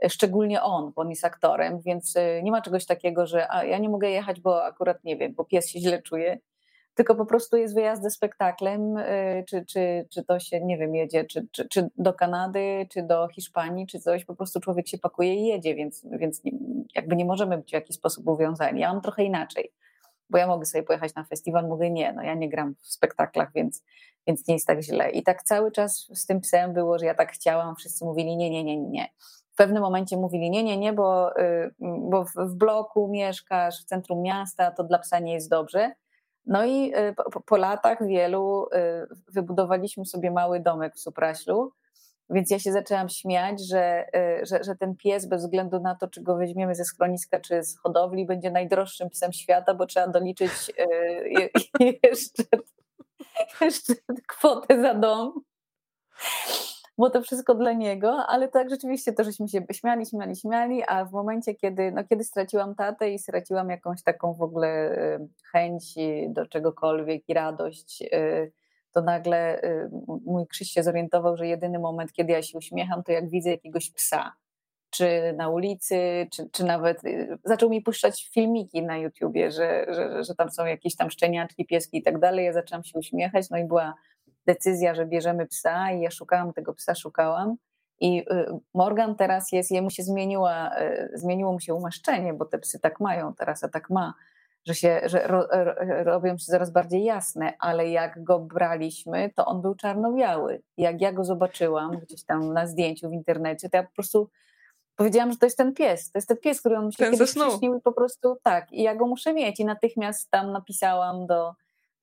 szczególnie 0.09 0.61
on, 0.61 0.91
bo 0.95 1.01
on 1.01 1.09
jest 1.09 1.25
aktorem, 1.25 1.79
więc 1.81 2.15
y, 2.15 2.41
nie 2.43 2.51
ma 2.51 2.61
czegoś 2.61 2.85
takiego, 2.85 3.27
że 3.27 3.51
a, 3.51 3.63
ja 3.63 3.77
nie 3.77 3.89
mogę 3.89 4.09
jechać, 4.09 4.41
bo 4.41 4.63
akurat 4.63 5.03
nie 5.03 5.17
wiem, 5.17 5.33
bo 5.33 5.45
pies 5.45 5.69
się 5.69 5.79
źle 5.79 6.01
czuje, 6.01 6.39
tylko 6.95 7.15
po 7.15 7.25
prostu 7.25 7.57
jest 7.57 7.75
wyjazd 7.75 8.03
ze 8.03 8.09
spektaklem, 8.09 8.97
y, 8.97 9.43
czy, 9.49 9.65
czy, 9.65 10.07
czy 10.09 10.23
to 10.23 10.39
się, 10.39 10.61
nie 10.61 10.77
wiem, 10.77 10.95
jedzie, 10.95 11.25
czy, 11.25 11.47
czy, 11.51 11.67
czy 11.69 11.89
do 11.97 12.13
Kanady, 12.13 12.87
czy 12.89 13.03
do 13.03 13.27
Hiszpanii, 13.27 13.87
czy 13.87 13.99
coś, 13.99 14.25
po 14.25 14.35
prostu 14.35 14.59
człowiek 14.59 14.87
się 14.87 14.97
pakuje 14.97 15.35
i 15.35 15.45
jedzie, 15.45 15.75
więc, 15.75 16.05
więc 16.11 16.41
jakby 16.95 17.15
nie 17.15 17.25
możemy 17.25 17.57
być 17.57 17.69
w 17.69 17.73
jakiś 17.73 17.95
sposób 17.95 18.27
uwiązani. 18.27 18.81
Ja 18.81 18.93
mam 18.93 19.01
trochę 19.01 19.23
inaczej, 19.23 19.71
bo 20.29 20.37
ja 20.37 20.47
mogę 20.47 20.65
sobie 20.65 20.83
pojechać 20.83 21.15
na 21.15 21.23
festiwal, 21.23 21.67
mogę 21.67 21.89
nie, 21.89 22.13
no 22.13 22.23
ja 22.23 22.33
nie 22.33 22.49
gram 22.49 22.75
w 22.81 22.87
spektaklach, 22.87 23.51
więc, 23.55 23.83
więc 24.27 24.47
nie 24.47 24.53
jest 24.53 24.67
tak 24.67 24.81
źle. 24.81 25.09
I 25.09 25.23
tak 25.23 25.43
cały 25.43 25.71
czas 25.71 26.07
z 26.13 26.25
tym 26.25 26.41
psem 26.41 26.73
było, 26.73 26.99
że 26.99 27.05
ja 27.05 27.15
tak 27.15 27.31
chciałam, 27.31 27.75
wszyscy 27.75 28.05
mówili 28.05 28.37
nie, 28.37 28.49
nie, 28.49 28.63
nie, 28.63 28.77
nie 28.77 29.09
w 29.55 29.57
pewnym 29.57 29.83
momencie 29.83 30.17
mówili, 30.17 30.49
nie, 30.49 30.63
nie, 30.63 30.77
nie, 30.77 30.93
bo, 30.93 31.39
y, 31.39 31.75
bo 31.79 32.25
w 32.35 32.55
bloku 32.55 33.07
mieszkasz, 33.07 33.81
w 33.81 33.85
centrum 33.85 34.21
miasta, 34.21 34.71
to 34.71 34.83
dla 34.83 34.99
psa 34.99 35.19
nie 35.19 35.33
jest 35.33 35.49
dobrze. 35.49 35.91
No 36.45 36.65
i 36.65 36.93
y, 36.95 37.15
po, 37.45 37.57
latach 37.57 38.07
wielu 38.07 38.65
y, 38.65 39.07
wybudowaliśmy 39.33 40.05
sobie 40.05 40.31
mały 40.31 40.59
domek 40.59 40.95
w 40.95 40.99
Supraślu, 40.99 41.71
więc 42.29 42.51
ja 42.51 42.59
się 42.59 42.71
zaczęłam 42.71 43.09
śmiać, 43.09 43.67
że, 43.69 44.05
że, 44.43 44.63
że, 44.63 44.75
ten 44.75 44.95
pies, 44.95 45.25
bez 45.25 45.41
względu 45.41 45.79
na 45.79 45.95
to, 45.95 46.07
czy 46.07 46.21
go 46.21 46.35
weźmiemy 46.35 46.75
ze 46.75 46.83
schroniska, 46.85 47.39
czy 47.39 47.63
z 47.63 47.77
hodowli, 47.77 48.25
będzie 48.25 48.51
najdroższym 48.51 49.09
psem 49.09 49.33
świata, 49.33 49.73
bo 49.73 49.85
trzeba 49.85 50.07
doliczyć 50.07 50.51
jeszcze, 52.03 52.43
jeszcze 53.61 53.93
kwotę 54.27 54.81
za 54.81 54.93
dom 54.93 55.41
było 56.97 57.09
to 57.09 57.21
wszystko 57.21 57.55
dla 57.55 57.73
niego, 57.73 58.25
ale 58.27 58.47
tak 58.47 58.69
rzeczywiście 58.69 59.13
to, 59.13 59.23
żeśmy 59.23 59.47
się 59.47 59.65
śmiali, 59.71 60.05
śmiali, 60.05 60.35
śmiali, 60.35 60.83
a 60.87 61.05
w 61.05 61.11
momencie, 61.11 61.55
kiedy, 61.55 61.91
no, 61.91 62.03
kiedy 62.03 62.23
straciłam 62.23 62.75
tatę 62.75 63.11
i 63.11 63.19
straciłam 63.19 63.69
jakąś 63.69 64.03
taką 64.03 64.33
w 64.33 64.41
ogóle 64.41 64.91
y, 64.91 65.27
chęć 65.51 65.95
do 66.27 66.45
czegokolwiek 66.45 67.29
i 67.29 67.33
radość, 67.33 68.01
y, 68.01 68.51
to 68.91 69.01
nagle 69.01 69.63
y, 69.63 69.89
mój 70.25 70.47
Krzyś 70.47 70.71
się 70.71 70.83
zorientował, 70.83 71.37
że 71.37 71.47
jedyny 71.47 71.79
moment, 71.79 72.13
kiedy 72.13 72.31
ja 72.33 72.41
się 72.41 72.57
uśmiecham, 72.57 73.03
to 73.03 73.11
jak 73.11 73.29
widzę 73.29 73.49
jakiegoś 73.49 73.91
psa, 73.91 74.33
czy 74.89 75.33
na 75.37 75.49
ulicy, 75.49 76.27
czy, 76.31 76.49
czy 76.51 76.63
nawet 76.63 77.01
zaczął 77.43 77.69
mi 77.69 77.81
puszczać 77.81 78.29
filmiki 78.33 78.83
na 78.83 78.97
YouTubie, 78.97 79.51
że, 79.51 79.85
że, 79.89 80.23
że 80.23 80.35
tam 80.35 80.51
są 80.51 80.65
jakieś 80.65 80.95
tam 80.95 81.09
szczeniaczki, 81.09 81.65
pieski 81.65 81.97
i 81.97 82.03
tak 82.03 82.19
dalej. 82.19 82.45
Ja 82.45 82.53
zaczęłam 82.53 82.83
się 82.83 82.99
uśmiechać, 82.99 83.49
no 83.49 83.57
i 83.57 83.63
była 83.63 83.93
decyzja, 84.47 84.95
że 84.95 85.05
bierzemy 85.05 85.47
psa 85.47 85.91
i 85.91 86.01
ja 86.01 86.11
szukałam 86.11 86.53
tego 86.53 86.73
psa, 86.73 86.95
szukałam. 86.95 87.55
I 87.99 88.19
y, 88.19 88.59
Morgan 88.73 89.15
teraz 89.15 89.51
jest, 89.51 89.71
jemu 89.71 89.89
się 89.89 90.03
zmieniła, 90.03 90.71
y, 90.81 91.11
zmieniło 91.13 91.51
mu 91.51 91.59
się 91.59 91.73
umaszczenie, 91.73 92.33
bo 92.33 92.45
te 92.45 92.59
psy 92.59 92.79
tak 92.79 92.99
mają, 92.99 93.33
teraz 93.33 93.63
a 93.63 93.69
tak 93.69 93.89
ma, 93.89 94.13
że 94.67 94.75
się 94.75 95.01
że 95.05 95.27
ro, 95.27 95.47
robią 96.03 96.37
się 96.37 96.45
coraz 96.45 96.71
bardziej 96.71 97.03
jasne, 97.03 97.53
ale 97.59 97.89
jak 97.89 98.23
go 98.23 98.39
braliśmy, 98.39 99.31
to 99.35 99.45
on 99.45 99.61
był 99.61 99.75
czarno-biały. 99.75 100.61
Jak 100.77 101.01
ja 101.01 101.13
go 101.13 101.23
zobaczyłam 101.23 101.91
gdzieś 101.91 102.23
tam 102.23 102.53
na 102.53 102.67
zdjęciu 102.67 103.09
w 103.09 103.13
internecie, 103.13 103.69
to 103.69 103.77
ja 103.77 103.83
po 103.83 103.93
prostu 103.95 104.29
powiedziałam, 104.95 105.31
że 105.31 105.37
to 105.37 105.45
jest 105.45 105.57
ten 105.57 105.73
pies, 105.73 106.11
to 106.11 106.17
jest 106.17 106.27
ten 106.27 106.37
pies, 106.37 106.59
który 106.59 106.77
on 106.77 106.85
mi 106.85 106.93
się 106.93 106.97
ten 106.97 107.11
kiedyś 107.11 107.35
przyśnił 107.35 107.75
i 107.75 107.81
po 107.81 107.91
prostu 107.91 108.37
tak, 108.43 108.71
i 108.71 108.81
ja 108.81 108.95
go 108.95 109.07
muszę 109.07 109.33
mieć. 109.33 109.59
I 109.59 109.65
natychmiast 109.65 110.31
tam 110.31 110.51
napisałam 110.51 111.27
do 111.27 111.53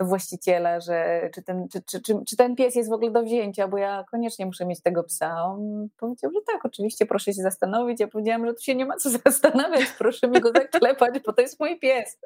właściciela, 0.05 0.81
że 0.81 1.31
czy 1.35 1.43
ten, 1.43 1.69
czy, 1.69 1.83
czy, 1.83 2.01
czy, 2.01 2.15
czy, 2.29 2.37
ten 2.37 2.57
pies 2.57 2.75
jest 2.75 2.91
w 2.91 2.93
ogóle 2.93 3.11
do 3.11 3.23
wzięcia, 3.23 3.69
bo 3.69 3.79
ja 3.79 4.05
koniecznie 4.11 4.47
muszę 4.47 4.67
mieć 4.67 4.83
tego 4.83 5.05
psa. 5.05 5.45
On 5.45 5.89
powiedział, 5.97 6.31
że 6.33 6.41
tak, 6.53 6.65
oczywiście, 6.65 7.07
proszę 7.07 7.33
się 7.33 7.43
zastanowić. 7.43 8.01
Ja 8.01 8.09
powiedziałam, 8.09 8.47
że 8.47 8.55
tu 8.55 8.63
się 8.63 8.75
nie 8.75 8.87
ma 8.87 8.97
co 8.97 9.11
zastanawiać, 9.27 9.87
proszę 9.99 10.29
mi 10.29 10.41
go 10.41 10.53
zaklepać, 10.57 11.21
bo 11.27 11.33
to 11.33 11.43
jest 11.43 11.61
mój 11.61 11.79
pies. 11.79 12.19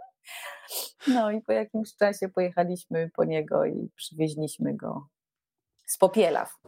No 1.08 1.30
i 1.30 1.40
po 1.40 1.52
jakimś 1.52 1.96
czasie 1.96 2.28
pojechaliśmy 2.28 3.10
po 3.14 3.24
niego 3.24 3.64
i 3.64 3.90
przywieźliśmy 3.96 4.74
go 4.74 5.06
z 5.86 5.98
Popielaw. 5.98 6.58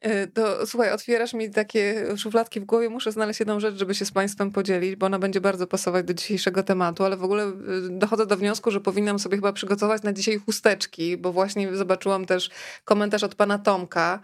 E, 0.00 0.26
to 0.26 0.66
słuchaj, 0.66 0.92
otwierasz 0.92 1.34
mi 1.34 1.50
takie 1.50 2.06
szufladki 2.16 2.60
w 2.60 2.64
głowie. 2.64 2.88
Muszę 2.88 3.12
znaleźć 3.12 3.40
jedną 3.40 3.60
rzecz, 3.60 3.76
żeby 3.76 3.94
się 3.94 4.04
z 4.04 4.12
Państwem 4.12 4.50
podzielić, 4.50 4.96
bo 4.96 5.06
ona 5.06 5.18
będzie 5.18 5.40
bardzo 5.40 5.66
pasować 5.66 6.06
do 6.06 6.14
dzisiejszego 6.14 6.62
tematu, 6.62 7.04
ale 7.04 7.16
w 7.16 7.24
ogóle 7.24 7.44
e, 7.44 7.52
dochodzę 7.90 8.26
do 8.26 8.36
wniosku, 8.36 8.70
że 8.70 8.80
powinnam 8.80 9.18
sobie 9.18 9.36
chyba 9.36 9.52
przygotować 9.52 10.02
na 10.02 10.12
dzisiaj 10.12 10.38
chusteczki, 10.38 11.16
bo 11.16 11.32
właśnie 11.32 11.76
zobaczyłam 11.76 12.26
też 12.26 12.50
komentarz 12.84 13.22
od 13.22 13.34
pana 13.34 13.58
Tomka. 13.58 14.20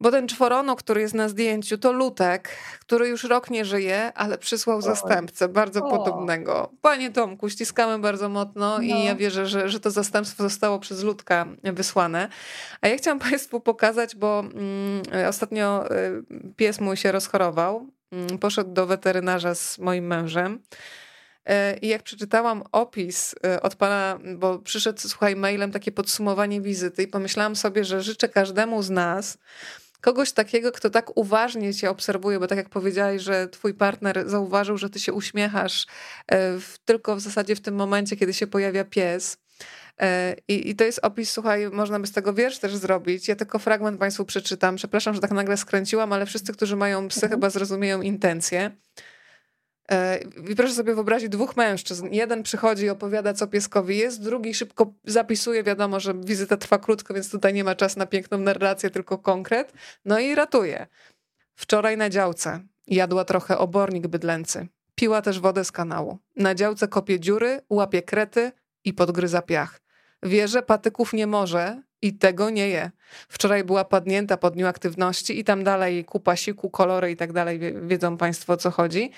Bo 0.00 0.10
ten 0.10 0.28
czworono, 0.28 0.76
który 0.76 1.00
jest 1.00 1.14
na 1.14 1.28
zdjęciu, 1.28 1.78
to 1.78 1.92
Lutek, 1.92 2.48
który 2.80 3.08
już 3.08 3.24
rok 3.24 3.50
nie 3.50 3.64
żyje, 3.64 4.12
ale 4.14 4.38
przysłał 4.38 4.80
zastępcę 4.82 5.48
bardzo 5.48 5.84
o. 5.84 5.90
podobnego. 5.90 6.72
Panie 6.80 7.10
Tomku, 7.10 7.48
ściskamy 7.48 7.98
bardzo 7.98 8.28
mocno 8.28 8.76
no. 8.76 8.82
i 8.82 9.04
ja 9.04 9.14
wierzę, 9.14 9.46
że, 9.46 9.68
że 9.68 9.80
to 9.80 9.90
zastępstwo 9.90 10.42
zostało 10.42 10.78
przez 10.78 11.02
Ludka 11.02 11.46
wysłane. 11.62 12.28
A 12.80 12.88
ja 12.88 12.96
chciałam 12.96 13.18
Państwu 13.30 13.60
pokazać, 13.60 14.16
bo 14.16 14.40
mm, 14.40 15.02
ostatnio 15.28 15.90
y, 15.90 16.22
pies 16.56 16.80
mój 16.80 16.96
się 16.96 17.12
rozchorował. 17.12 17.86
Mm, 18.12 18.38
poszedł 18.38 18.72
do 18.72 18.86
weterynarza 18.86 19.54
z 19.54 19.78
moim 19.78 20.06
mężem. 20.06 20.62
E, 21.46 21.76
I 21.76 21.88
jak 21.88 22.02
przeczytałam 22.02 22.62
opis 22.72 23.34
e, 23.44 23.62
od 23.62 23.74
pana, 23.74 24.18
bo 24.36 24.58
przyszedł, 24.58 24.98
słuchaj, 25.00 25.36
mailem 25.36 25.72
takie 25.72 25.92
podsumowanie 25.92 26.60
wizyty 26.60 27.02
i 27.02 27.08
pomyślałam 27.08 27.56
sobie, 27.56 27.84
że 27.84 28.02
życzę 28.02 28.28
każdemu 28.28 28.82
z 28.82 28.90
nas 28.90 29.38
kogoś 30.06 30.32
takiego, 30.32 30.72
kto 30.72 30.90
tak 30.90 31.16
uważnie 31.16 31.74
cię 31.74 31.90
obserwuje, 31.90 32.40
bo 32.40 32.46
tak 32.46 32.58
jak 32.58 32.68
powiedziałeś, 32.68 33.22
że 33.22 33.48
twój 33.48 33.74
partner 33.74 34.28
zauważył, 34.28 34.78
że 34.78 34.90
ty 34.90 35.00
się 35.00 35.12
uśmiechasz 35.12 35.86
e, 36.26 36.58
w, 36.60 36.78
tylko 36.84 37.16
w 37.16 37.20
zasadzie 37.20 37.56
w 37.56 37.60
tym 37.60 37.74
momencie, 37.74 38.16
kiedy 38.16 38.34
się 38.34 38.46
pojawia 38.46 38.84
pies. 38.84 39.38
I, 40.48 40.70
I, 40.70 40.76
to 40.76 40.84
jest 40.84 41.00
opis, 41.02 41.30
słuchaj, 41.30 41.70
można 41.70 42.00
by 42.00 42.06
z 42.06 42.12
tego 42.12 42.32
wiersz 42.32 42.58
też 42.58 42.76
zrobić. 42.76 43.28
Ja 43.28 43.36
tylko 43.36 43.58
fragment 43.58 43.98
Państwu 43.98 44.24
przeczytam. 44.24 44.76
Przepraszam, 44.76 45.14
że 45.14 45.20
tak 45.20 45.30
nagle 45.30 45.56
skręciłam, 45.56 46.12
ale 46.12 46.26
wszyscy, 46.26 46.52
którzy 46.52 46.76
mają 46.76 47.08
psy, 47.08 47.20
mhm. 47.20 47.32
chyba 47.32 47.50
zrozumieją 47.50 48.02
intencje. 48.02 48.70
E, 49.90 50.18
I 50.50 50.54
proszę 50.56 50.74
sobie 50.74 50.94
wyobrazić 50.94 51.28
dwóch 51.28 51.56
mężczyzn. 51.56 52.08
Jeden 52.12 52.42
przychodzi 52.42 52.84
i 52.84 52.90
opowiada, 52.90 53.34
co 53.34 53.46
pieskowi 53.46 53.98
jest, 53.98 54.22
drugi 54.22 54.54
szybko 54.54 54.92
zapisuje. 55.04 55.62
Wiadomo, 55.62 56.00
że 56.00 56.14
wizyta 56.14 56.56
trwa 56.56 56.78
krótko, 56.78 57.14
więc 57.14 57.30
tutaj 57.30 57.54
nie 57.54 57.64
ma 57.64 57.74
czasu 57.74 57.98
na 57.98 58.06
piękną 58.06 58.38
narrację, 58.38 58.90
tylko 58.90 59.18
konkret. 59.18 59.72
No 60.04 60.18
i 60.18 60.34
ratuje. 60.34 60.86
Wczoraj 61.54 61.96
na 61.96 62.10
działce 62.10 62.60
jadła 62.86 63.24
trochę 63.24 63.58
obornik 63.58 64.06
bydlęcy. 64.06 64.66
Piła 64.94 65.22
też 65.22 65.40
wodę 65.40 65.64
z 65.64 65.72
kanału. 65.72 66.18
Na 66.36 66.54
działce 66.54 66.88
kopie 66.88 67.20
dziury, 67.20 67.60
łapie 67.70 68.02
krety 68.02 68.52
i 68.84 68.92
podgryza 68.92 69.42
piach. 69.42 69.80
Wie, 70.22 70.48
że 70.48 70.62
patyków 70.62 71.12
nie 71.12 71.26
może, 71.26 71.82
i 72.02 72.18
tego 72.18 72.50
nie 72.50 72.68
je. 72.68 72.90
Wczoraj 73.28 73.64
była 73.64 73.84
padnięta 73.84 74.36
po 74.36 74.50
dniu 74.50 74.66
aktywności 74.66 75.38
i 75.38 75.44
tam 75.44 75.64
dalej 75.64 76.04
kupa 76.04 76.36
siku, 76.36 76.70
kolory 76.70 77.10
i 77.10 77.16
tak 77.16 77.32
dalej, 77.32 77.60
wiedzą 77.82 78.16
Państwo 78.16 78.52
o 78.52 78.56
co 78.56 78.70
chodzi. 78.70 79.10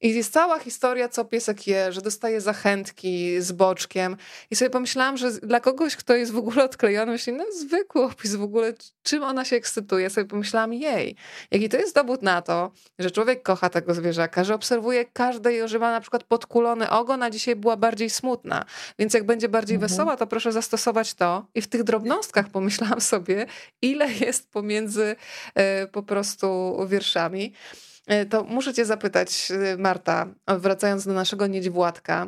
I 0.00 0.14
jest 0.14 0.32
cała 0.32 0.58
historia, 0.58 1.08
co 1.08 1.24
piesek 1.24 1.66
je, 1.66 1.92
że 1.92 2.00
dostaje 2.00 2.40
zachętki 2.40 3.40
z 3.40 3.52
boczkiem. 3.52 4.16
I 4.50 4.56
sobie 4.56 4.70
pomyślałam, 4.70 5.16
że 5.16 5.32
dla 5.32 5.60
kogoś, 5.60 5.96
kto 5.96 6.14
jest 6.14 6.32
w 6.32 6.36
ogóle 6.36 6.64
odklejony, 6.64 7.12
myśli, 7.12 7.32
no 7.32 7.44
zwykły 7.58 8.02
opis 8.02 8.34
w 8.34 8.42
ogóle, 8.42 8.74
czym 9.02 9.22
ona 9.22 9.44
się 9.44 9.56
ekscytuje. 9.56 10.10
Sobie 10.10 10.28
pomyślałam, 10.28 10.72
jej, 10.74 11.16
jaki 11.50 11.68
to 11.68 11.76
jest 11.76 11.94
dowód 11.94 12.22
na 12.22 12.42
to, 12.42 12.72
że 12.98 13.10
człowiek 13.10 13.42
kocha 13.42 13.68
tego 13.68 13.94
zwierzaka, 13.94 14.44
że 14.44 14.54
obserwuje 14.54 15.04
każde 15.04 15.56
i 15.56 15.78
ma 15.78 15.92
na 15.92 16.00
przykład 16.00 16.24
podkulony 16.24 16.90
ogon, 16.90 17.22
a 17.22 17.30
dzisiaj 17.30 17.56
była 17.56 17.76
bardziej 17.76 18.10
smutna. 18.10 18.64
Więc 18.98 19.14
jak 19.14 19.26
będzie 19.26 19.48
bardziej 19.48 19.74
mhm. 19.74 19.88
wesoła, 19.88 20.16
to 20.16 20.26
proszę 20.26 20.52
zastosować 20.52 21.14
to 21.14 21.46
i 21.54 21.62
w 21.62 21.68
tych 21.68 21.82
drobnostkach 21.84 22.48
pomyślałam 22.48 23.00
sobie, 23.00 23.31
ile 23.82 24.12
jest 24.26 24.50
pomiędzy 24.50 25.16
e, 25.54 25.86
po 25.86 26.02
prostu 26.02 26.76
wierszami. 26.88 27.52
E, 28.06 28.26
to 28.26 28.44
muszę 28.44 28.74
cię 28.74 28.84
zapytać, 28.84 29.48
e, 29.50 29.76
Marta, 29.76 30.26
wracając 30.46 31.06
do 31.06 31.12
naszego 31.12 31.46
niedźwładka, 31.46 32.26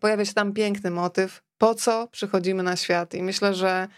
pojawia 0.00 0.24
się 0.24 0.34
tam 0.34 0.52
piękny 0.52 0.90
motyw, 0.90 1.42
po 1.58 1.74
co 1.74 2.08
przychodzimy 2.08 2.62
na 2.62 2.76
świat? 2.76 3.14
I 3.14 3.22
myślę, 3.22 3.54
że 3.54 3.88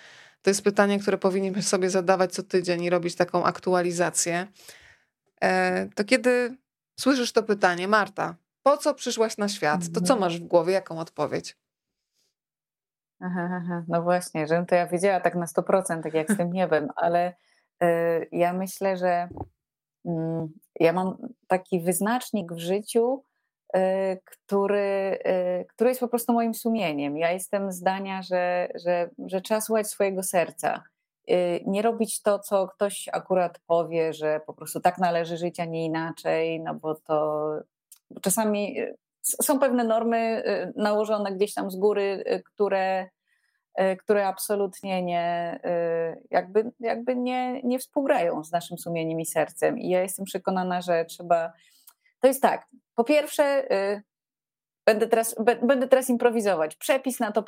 to 0.42 0.50
jest 0.50 0.62
pytanie, 0.62 0.98
które 0.98 1.18
powinniśmy 1.18 1.62
sobie 1.62 1.90
zadawać 1.90 2.32
co 2.32 2.42
tydzień 2.42 2.82
i 2.82 2.90
robić 2.90 3.14
taką 3.14 3.44
aktualizację. 3.44 4.46
To 5.94 6.04
kiedy 6.04 6.56
słyszysz 7.00 7.32
to 7.32 7.42
pytanie, 7.42 7.88
Marta, 7.88 8.36
po 8.62 8.76
co 8.76 8.94
przyszłaś 8.94 9.36
na 9.36 9.48
świat? 9.48 9.80
To 9.92 10.00
co 10.00 10.14
mhm. 10.14 10.20
masz 10.20 10.40
w 10.40 10.44
głowie? 10.44 10.72
Jaką 10.72 10.98
odpowiedź? 10.98 11.56
Aha, 13.20 13.48
aha, 13.52 13.84
no 13.88 14.02
właśnie, 14.02 14.46
żebym 14.46 14.66
to 14.66 14.74
ja 14.74 14.86
wiedziała 14.86 15.20
tak 15.20 15.34
na 15.34 15.46
100%, 15.46 16.02
tak 16.02 16.14
jak 16.14 16.32
z 16.32 16.36
tym 16.36 16.52
niebem, 16.52 16.88
ale 16.96 17.34
y, 17.82 18.28
ja 18.32 18.52
myślę, 18.52 18.96
że 18.96 19.28
y, 20.06 20.10
ja 20.80 20.92
mam 20.92 21.16
taki 21.46 21.80
wyznacznik 21.80 22.52
w 22.52 22.58
życiu, 22.58 23.24
y, 23.76 23.80
który, 24.24 25.18
y, 25.60 25.64
który 25.68 25.90
jest 25.90 26.00
po 26.00 26.08
prostu 26.08 26.32
moim 26.32 26.54
sumieniem. 26.54 27.16
Ja 27.18 27.32
jestem 27.32 27.72
zdania, 27.72 28.22
że, 28.22 28.68
że, 28.84 29.10
że 29.26 29.40
trzeba 29.40 29.60
słuchać 29.60 29.86
swojego 29.88 30.22
serca. 30.22 30.82
Nie 31.66 31.82
robić 31.82 32.22
to, 32.22 32.38
co 32.38 32.68
ktoś 32.68 33.08
akurat 33.12 33.58
powie, 33.66 34.12
że 34.12 34.40
po 34.46 34.54
prostu 34.54 34.80
tak 34.80 34.98
należy 34.98 35.36
żyć, 35.36 35.60
a 35.60 35.64
nie 35.64 35.84
inaczej, 35.84 36.60
no 36.60 36.74
bo 36.74 36.94
to 36.94 37.52
czasami 38.22 38.76
są 39.22 39.58
pewne 39.58 39.84
normy 39.84 40.42
y, 40.46 40.72
nałożone 40.76 41.32
gdzieś 41.32 41.54
tam 41.54 41.70
z 41.70 41.76
góry, 41.76 42.24
y, 42.26 42.42
które, 42.42 43.08
y, 43.80 43.96
które 43.96 44.26
absolutnie 44.26 45.02
nie, 45.02 45.60
jakby, 46.30 46.72
jakby 46.80 47.16
nie, 47.16 47.62
nie 47.62 47.78
współgrają 47.78 48.44
z 48.44 48.52
naszym 48.52 48.78
sumieniem 48.78 49.20
i 49.20 49.26
sercem. 49.26 49.78
I 49.78 49.88
ja 49.88 50.02
jestem 50.02 50.24
przekonana, 50.24 50.80
że 50.80 51.04
trzeba. 51.04 51.52
To 52.20 52.28
jest 52.28 52.42
tak. 52.42 52.66
Po 52.94 53.04
pierwsze, 53.04 53.64
będę 54.86 55.06
teraz, 55.06 55.36
będę 55.62 55.88
teraz 55.88 56.10
improwizować. 56.10 56.76
Przepis 56.76 57.20
na 57.20 57.32
to, 57.32 57.44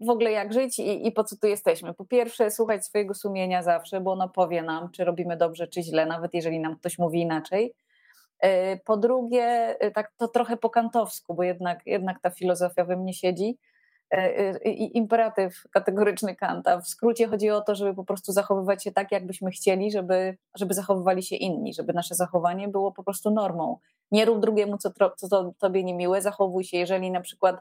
w 0.00 0.10
ogóle 0.10 0.32
jak 0.32 0.52
żyć 0.52 0.78
i, 0.78 1.06
i 1.06 1.12
po 1.12 1.24
co 1.24 1.36
tu 1.36 1.46
jesteśmy. 1.46 1.94
Po 1.94 2.04
pierwsze, 2.04 2.50
słuchać 2.50 2.86
swojego 2.86 3.14
sumienia 3.14 3.62
zawsze, 3.62 4.00
bo 4.00 4.12
ono 4.12 4.28
powie 4.28 4.62
nam, 4.62 4.90
czy 4.90 5.04
robimy 5.04 5.36
dobrze, 5.36 5.68
czy 5.68 5.82
źle, 5.82 6.06
nawet 6.06 6.34
jeżeli 6.34 6.60
nam 6.60 6.76
ktoś 6.76 6.98
mówi 6.98 7.20
inaczej. 7.20 7.74
E, 8.40 8.76
po 8.76 8.96
drugie, 8.96 9.76
e, 9.80 9.90
tak 9.90 10.12
to 10.16 10.28
trochę 10.28 10.56
po 10.56 10.70
kantowsku, 10.70 11.34
bo 11.34 11.42
jednak, 11.42 11.86
jednak 11.86 12.20
ta 12.20 12.30
filozofia 12.30 12.84
we 12.84 12.96
mnie 12.96 13.14
siedzi. 13.14 13.58
E, 14.10 14.58
I 14.58 14.96
imperatyw 14.96 15.62
kategoryczny 15.70 16.36
Kanta. 16.36 16.80
W 16.80 16.88
skrócie 16.88 17.28
chodzi 17.28 17.50
o 17.50 17.60
to, 17.60 17.74
żeby 17.74 17.94
po 17.94 18.04
prostu 18.04 18.32
zachowywać 18.32 18.84
się 18.84 18.92
tak, 18.92 19.12
jakbyśmy 19.12 19.50
chcieli, 19.50 19.90
żeby, 19.90 20.36
żeby 20.54 20.74
zachowywali 20.74 21.22
się 21.22 21.36
inni, 21.36 21.74
żeby 21.74 21.92
nasze 21.92 22.14
zachowanie 22.14 22.68
było 22.68 22.92
po 22.92 23.02
prostu 23.02 23.30
normą. 23.30 23.78
Nie 24.10 24.24
rób 24.24 24.40
drugiemu, 24.40 24.78
co, 24.78 24.90
co 25.16 25.28
to, 25.28 25.52
tobie 25.58 25.84
niemiłe, 25.84 26.22
zachowuj 26.22 26.64
się. 26.64 26.76
Jeżeli 26.76 27.10
na 27.10 27.20
przykład 27.20 27.56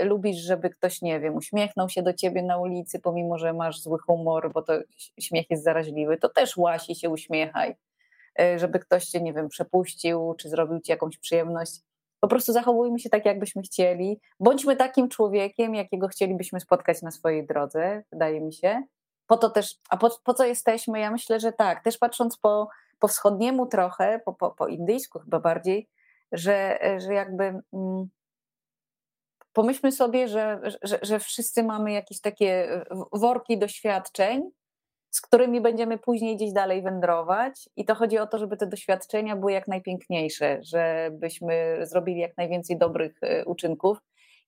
lubisz, 0.00 0.36
żeby 0.36 0.70
ktoś, 0.70 1.02
nie 1.02 1.20
wiem, 1.20 1.36
uśmiechnął 1.36 1.88
się 1.88 2.02
do 2.02 2.12
ciebie 2.12 2.42
na 2.42 2.58
ulicy, 2.58 3.00
pomimo 3.00 3.38
że 3.38 3.52
masz 3.52 3.80
zły 3.80 3.98
humor, 3.98 4.52
bo 4.52 4.62
to 4.62 4.72
śmiech 5.20 5.50
jest 5.50 5.64
zaraźliwy, 5.64 6.16
to 6.16 6.28
też 6.28 6.56
łasi 6.56 6.94
się 6.94 7.10
uśmiechaj 7.10 7.76
żeby 8.56 8.78
ktoś 8.78 9.04
cię, 9.04 9.20
nie 9.20 9.32
wiem, 9.32 9.48
przepuścił, 9.48 10.34
czy 10.38 10.48
zrobił 10.48 10.80
ci 10.80 10.92
jakąś 10.92 11.18
przyjemność. 11.18 11.80
Po 12.20 12.28
prostu 12.28 12.52
zachowujmy 12.52 12.98
się 12.98 13.10
tak, 13.10 13.24
jakbyśmy 13.24 13.62
chcieli. 13.62 14.20
Bądźmy 14.40 14.76
takim 14.76 15.08
człowiekiem, 15.08 15.74
jakiego 15.74 16.08
chcielibyśmy 16.08 16.60
spotkać 16.60 17.02
na 17.02 17.10
swojej 17.10 17.46
drodze, 17.46 18.02
wydaje 18.12 18.40
mi 18.40 18.52
się. 18.52 18.82
Po 19.26 19.36
to 19.36 19.50
też, 19.50 19.74
a 19.88 19.96
po, 19.96 20.10
po 20.24 20.34
co 20.34 20.44
jesteśmy? 20.44 21.00
Ja 21.00 21.10
myślę, 21.10 21.40
że 21.40 21.52
tak. 21.52 21.84
Też 21.84 21.98
patrząc 21.98 22.36
po, 22.36 22.68
po 22.98 23.08
wschodniemu 23.08 23.66
trochę, 23.66 24.20
po, 24.24 24.32
po, 24.32 24.50
po 24.50 24.68
indyjsku 24.68 25.18
chyba 25.18 25.40
bardziej, 25.40 25.88
że, 26.32 26.78
że 26.98 27.14
jakby 27.14 27.44
mm, 27.72 28.08
pomyślmy 29.52 29.92
sobie, 29.92 30.28
że, 30.28 30.60
że, 30.82 30.98
że 31.02 31.18
wszyscy 31.18 31.62
mamy 31.62 31.92
jakieś 31.92 32.20
takie 32.20 32.80
worki 33.12 33.58
doświadczeń, 33.58 34.50
z 35.14 35.20
którymi 35.20 35.60
będziemy 35.60 35.98
później 35.98 36.36
gdzieś 36.36 36.52
dalej 36.52 36.82
wędrować. 36.82 37.68
I 37.76 37.84
to 37.84 37.94
chodzi 37.94 38.18
o 38.18 38.26
to, 38.26 38.38
żeby 38.38 38.56
te 38.56 38.66
doświadczenia 38.66 39.36
były 39.36 39.52
jak 39.52 39.68
najpiękniejsze, 39.68 40.58
żebyśmy 40.62 41.78
zrobili 41.82 42.20
jak 42.20 42.36
najwięcej 42.36 42.78
dobrych 42.78 43.18
e, 43.22 43.44
uczynków. 43.44 43.98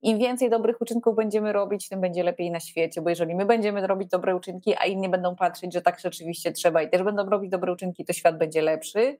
Im 0.02 0.18
więcej 0.18 0.50
dobrych 0.50 0.80
uczynków 0.80 1.16
będziemy 1.16 1.52
robić, 1.52 1.88
tym 1.88 2.00
będzie 2.00 2.22
lepiej 2.22 2.50
na 2.50 2.60
świecie, 2.60 3.02
bo 3.02 3.10
jeżeli 3.10 3.34
my 3.34 3.46
będziemy 3.46 3.86
robić 3.86 4.08
dobre 4.08 4.36
uczynki, 4.36 4.74
a 4.78 4.84
inni 4.84 5.08
będą 5.08 5.36
patrzeć, 5.36 5.72
że 5.72 5.82
tak 5.82 6.00
rzeczywiście 6.00 6.52
trzeba 6.52 6.82
i 6.82 6.90
też 6.90 7.02
będą 7.02 7.30
robić 7.30 7.50
dobre 7.50 7.72
uczynki, 7.72 8.04
to 8.04 8.12
świat 8.12 8.38
będzie 8.38 8.62
lepszy. 8.62 9.18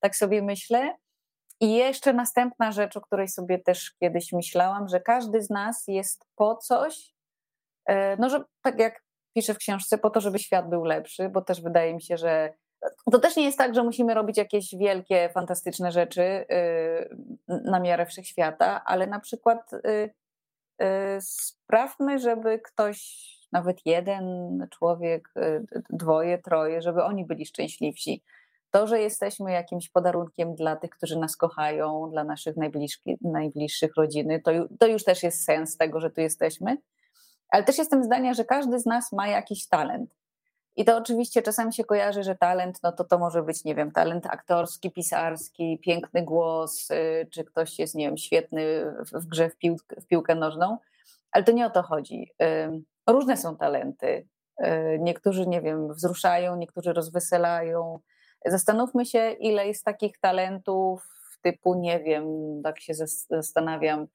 Tak 0.00 0.16
sobie 0.16 0.42
myślę. 0.42 0.96
I 1.60 1.74
jeszcze 1.74 2.12
następna 2.12 2.72
rzecz, 2.72 2.96
o 2.96 3.00
której 3.00 3.28
sobie 3.28 3.58
też 3.58 3.92
kiedyś 4.00 4.32
myślałam, 4.32 4.88
że 4.88 5.00
każdy 5.00 5.42
z 5.42 5.50
nas 5.50 5.84
jest 5.88 6.24
po 6.36 6.56
coś, 6.56 7.14
e, 7.86 8.16
no 8.16 8.28
że 8.28 8.44
tak 8.62 8.78
jak 8.78 9.07
piszę 9.34 9.54
w 9.54 9.58
książce 9.58 9.98
po 9.98 10.10
to, 10.10 10.20
żeby 10.20 10.38
świat 10.38 10.68
był 10.68 10.84
lepszy, 10.84 11.28
bo 11.28 11.42
też 11.42 11.62
wydaje 11.62 11.94
mi 11.94 12.02
się, 12.02 12.16
że 12.16 12.52
to 13.12 13.18
też 13.18 13.36
nie 13.36 13.44
jest 13.44 13.58
tak, 13.58 13.74
że 13.74 13.82
musimy 13.82 14.14
robić 14.14 14.36
jakieś 14.36 14.74
wielkie, 14.74 15.30
fantastyczne 15.34 15.92
rzeczy 15.92 16.22
y, 16.22 17.16
na 17.48 17.80
miarę 17.80 18.06
wszechświata, 18.06 18.84
ale 18.84 19.06
na 19.06 19.20
przykład 19.20 19.72
y, 19.72 19.78
y, 20.82 20.86
sprawmy, 21.20 22.18
żeby 22.18 22.58
ktoś, 22.58 23.28
nawet 23.52 23.86
jeden 23.86 24.66
człowiek, 24.70 25.28
dwoje, 25.90 26.38
troje, 26.38 26.82
żeby 26.82 27.04
oni 27.04 27.24
byli 27.24 27.46
szczęśliwsi. 27.46 28.22
To, 28.70 28.86
że 28.86 29.00
jesteśmy 29.00 29.52
jakimś 29.52 29.90
podarunkiem 29.90 30.54
dla 30.54 30.76
tych, 30.76 30.90
którzy 30.90 31.18
nas 31.18 31.36
kochają, 31.36 32.10
dla 32.10 32.24
naszych 32.24 32.56
najbliższych, 33.22 33.96
rodziny, 33.96 34.40
to, 34.40 34.50
to 34.78 34.86
już 34.86 35.04
też 35.04 35.22
jest 35.22 35.44
sens 35.44 35.76
tego, 35.76 36.00
że 36.00 36.10
tu 36.10 36.20
jesteśmy 36.20 36.76
ale 37.50 37.64
też 37.64 37.78
jestem 37.78 38.04
zdania, 38.04 38.34
że 38.34 38.44
każdy 38.44 38.78
z 38.78 38.86
nas 38.86 39.12
ma 39.12 39.28
jakiś 39.28 39.68
talent. 39.68 40.14
I 40.76 40.84
to 40.84 40.96
oczywiście 40.96 41.42
czasami 41.42 41.74
się 41.74 41.84
kojarzy, 41.84 42.22
że 42.22 42.36
talent, 42.36 42.78
no 42.82 42.92
to 42.92 43.04
to 43.04 43.18
może 43.18 43.42
być, 43.42 43.64
nie 43.64 43.74
wiem, 43.74 43.92
talent 43.92 44.26
aktorski, 44.26 44.90
pisarski, 44.90 45.78
piękny 45.84 46.22
głos, 46.22 46.90
y, 46.90 47.28
czy 47.30 47.44
ktoś 47.44 47.78
jest, 47.78 47.94
nie 47.94 48.06
wiem, 48.06 48.16
świetny 48.16 48.84
w 49.12 49.26
grze 49.26 49.50
w, 49.50 49.56
pił 49.56 49.76
w 50.00 50.06
piłkę 50.06 50.34
nożną, 50.34 50.78
ale 51.30 51.44
to 51.44 51.52
nie 51.52 51.66
o 51.66 51.70
to 51.70 51.82
chodzi. 51.82 52.32
Różne 53.06 53.36
są 53.36 53.56
talenty. 53.56 54.28
Y, 54.64 54.98
niektórzy, 55.00 55.46
nie 55.46 55.60
wiem, 55.62 55.94
wzruszają, 55.94 56.56
niektórzy 56.56 56.92
rozweselają. 56.92 57.98
Zastanówmy 58.46 59.06
się, 59.06 59.30
ile 59.30 59.66
jest 59.66 59.84
takich 59.84 60.18
talentów 60.18 61.08
typu, 61.42 61.74
nie 61.74 62.00
wiem, 62.00 62.26
tak 62.64 62.80
się 62.80 62.92
zastanawiam, 63.30 64.06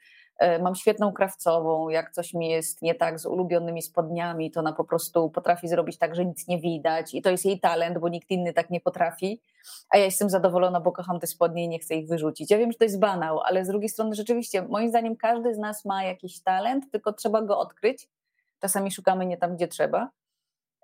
mam 0.62 0.76
świetną 0.76 1.14
krawcową, 1.14 1.90
jak 1.90 2.12
coś 2.12 2.34
mi 2.34 2.50
jest 2.50 2.82
nie 2.82 2.96
tak 2.96 3.20
z 3.20 3.26
ulubionymi 3.26 3.82
spodniami, 3.82 4.52
to 4.52 4.60
ona 4.60 4.74
po 4.74 4.84
prostu 4.84 5.30
potrafi 5.30 5.68
zrobić 5.68 5.98
tak, 5.98 6.16
że 6.16 6.26
nic 6.26 6.48
nie 6.48 6.60
widać 6.60 7.14
i 7.14 7.22
to 7.22 7.30
jest 7.30 7.46
jej 7.46 7.60
talent, 7.60 7.98
bo 7.98 8.10
nikt 8.10 8.32
inny 8.32 8.54
tak 8.54 8.70
nie 8.70 8.82
potrafi, 8.82 9.42
a 9.90 9.98
ja 9.98 10.06
jestem 10.06 10.30
zadowolona, 10.30 10.80
bo 10.80 10.92
kocham 10.92 11.20
te 11.20 11.28
spodnie 11.28 11.64
i 11.64 11.68
nie 11.68 11.80
chcę 11.80 11.96
ich 11.96 12.08
wyrzucić. 12.08 12.52
Ja 12.52 12.58
wiem, 12.58 12.72
że 12.72 12.78
to 12.78 12.84
jest 12.84 13.00
banał, 13.00 13.40
ale 13.40 13.66
z 13.66 13.68
drugiej 13.68 13.90
strony 13.90 14.16
rzeczywiście, 14.16 14.62
moim 14.62 14.90
zdaniem 14.90 15.16
każdy 15.16 15.54
z 15.54 15.58
nas 15.58 15.86
ma 15.86 16.04
jakiś 16.04 16.44
talent, 16.44 16.92
tylko 16.92 17.14
trzeba 17.14 17.42
go 17.42 17.60
odkryć. 17.60 18.10
Czasami 18.60 18.92
szukamy 18.92 19.26
nie 19.26 19.38
tam, 19.38 19.56
gdzie 19.56 19.68
trzeba. 19.68 20.10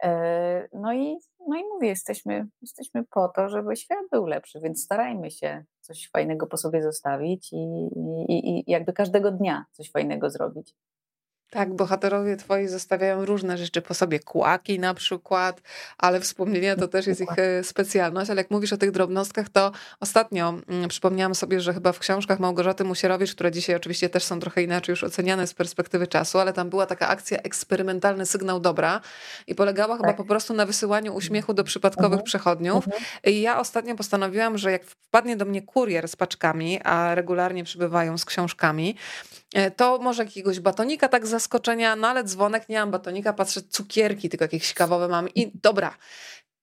E, 0.03 0.67
no 0.73 0.93
i, 0.93 1.17
no 1.47 1.57
i 1.57 1.63
mówię, 1.63 1.87
jesteśmy, 1.87 2.47
jesteśmy 2.61 3.03
po 3.03 3.27
to, 3.27 3.49
żeby 3.49 3.75
świat 3.75 4.05
był 4.11 4.25
lepszy, 4.25 4.59
więc 4.59 4.83
starajmy 4.83 5.31
się 5.31 5.63
coś 5.89 6.09
fajnego 6.09 6.47
po 6.47 6.57
sobie 6.57 6.83
zostawić 6.83 7.53
i, 7.53 7.89
i, 8.29 8.59
i 8.59 8.71
jakby 8.71 8.93
każdego 8.93 9.31
dnia 9.31 9.65
coś 9.71 9.91
fajnego 9.91 10.29
zrobić. 10.29 10.75
Tak, 11.49 11.73
bohaterowie 11.73 12.37
twoi 12.37 12.67
zostawiają 12.67 13.25
różne 13.25 13.57
rzeczy 13.57 13.81
po 13.81 13.93
sobie, 13.93 14.19
kłaki 14.19 14.79
na 14.79 14.93
przykład, 14.93 15.61
ale 15.97 16.19
wspomnienia 16.19 16.75
to 16.75 16.87
też 16.87 17.07
jest 17.07 17.21
ich 17.21 17.39
e, 17.39 17.63
specjalność. 17.63 18.31
Ale 18.31 18.41
jak 18.41 18.51
mówisz 18.51 18.73
o 18.73 18.77
tych 18.77 18.91
drobnostkach, 18.91 19.49
to 19.49 19.71
ostatnio 19.99 20.53
mm, 20.67 20.89
przypomniałam 20.89 21.35
sobie, 21.35 21.61
że 21.61 21.73
chyba 21.73 21.91
w 21.91 21.99
książkach 21.99 22.39
Małgorzaty 22.39 22.83
Musierowicz, 22.83 23.33
które 23.33 23.51
dzisiaj 23.51 23.75
oczywiście 23.75 24.09
też 24.09 24.23
są 24.23 24.39
trochę 24.39 24.63
inaczej 24.63 24.93
już 24.93 25.03
oceniane 25.03 25.47
z 25.47 25.53
perspektywy 25.53 26.07
czasu, 26.07 26.39
ale 26.39 26.53
tam 26.53 26.69
była 26.69 26.85
taka 26.85 27.07
akcja 27.07 27.37
eksperymentalny 27.37 28.25
sygnał 28.25 28.59
dobra 28.59 29.01
i 29.47 29.55
polegała 29.55 29.97
tak. 29.97 30.05
chyba 30.05 30.17
po 30.17 30.25
prostu 30.25 30.53
na 30.53 30.65
wysyłaniu 30.65 31.15
uśmiechu 31.15 31.53
do 31.53 31.63
przypadkowych 31.63 32.11
mhm. 32.11 32.23
przechodniów. 32.23 32.87
Mhm. 32.87 33.03
I 33.23 33.41
ja 33.41 33.59
ostatnio 33.59 33.95
postanowiłam, 33.95 34.57
że 34.57 34.71
jak 34.71 34.83
wpadnie 34.83 35.37
do 35.37 35.45
mnie 35.45 35.61
kurier 35.61 36.07
z 36.07 36.15
paczkami, 36.15 36.79
a 36.83 37.15
regularnie 37.15 37.63
przybywają 37.63 38.17
z 38.17 38.25
książkami, 38.25 38.95
to 39.75 39.97
może 39.97 40.23
jakiegoś 40.23 40.59
batonika 40.59 41.07
tak 41.07 41.25
za 41.25 41.31
zaskoczenia, 41.31 41.95
no 41.95 42.07
ale 42.07 42.23
dzwonek, 42.23 42.69
nie 42.69 42.79
mam 42.79 42.91
batonika, 42.91 43.33
patrzę, 43.33 43.61
cukierki 43.61 44.29
tylko 44.29 44.45
jakieś 44.45 44.73
kawowe 44.73 45.07
mam 45.07 45.29
i 45.29 45.51
dobra. 45.63 45.97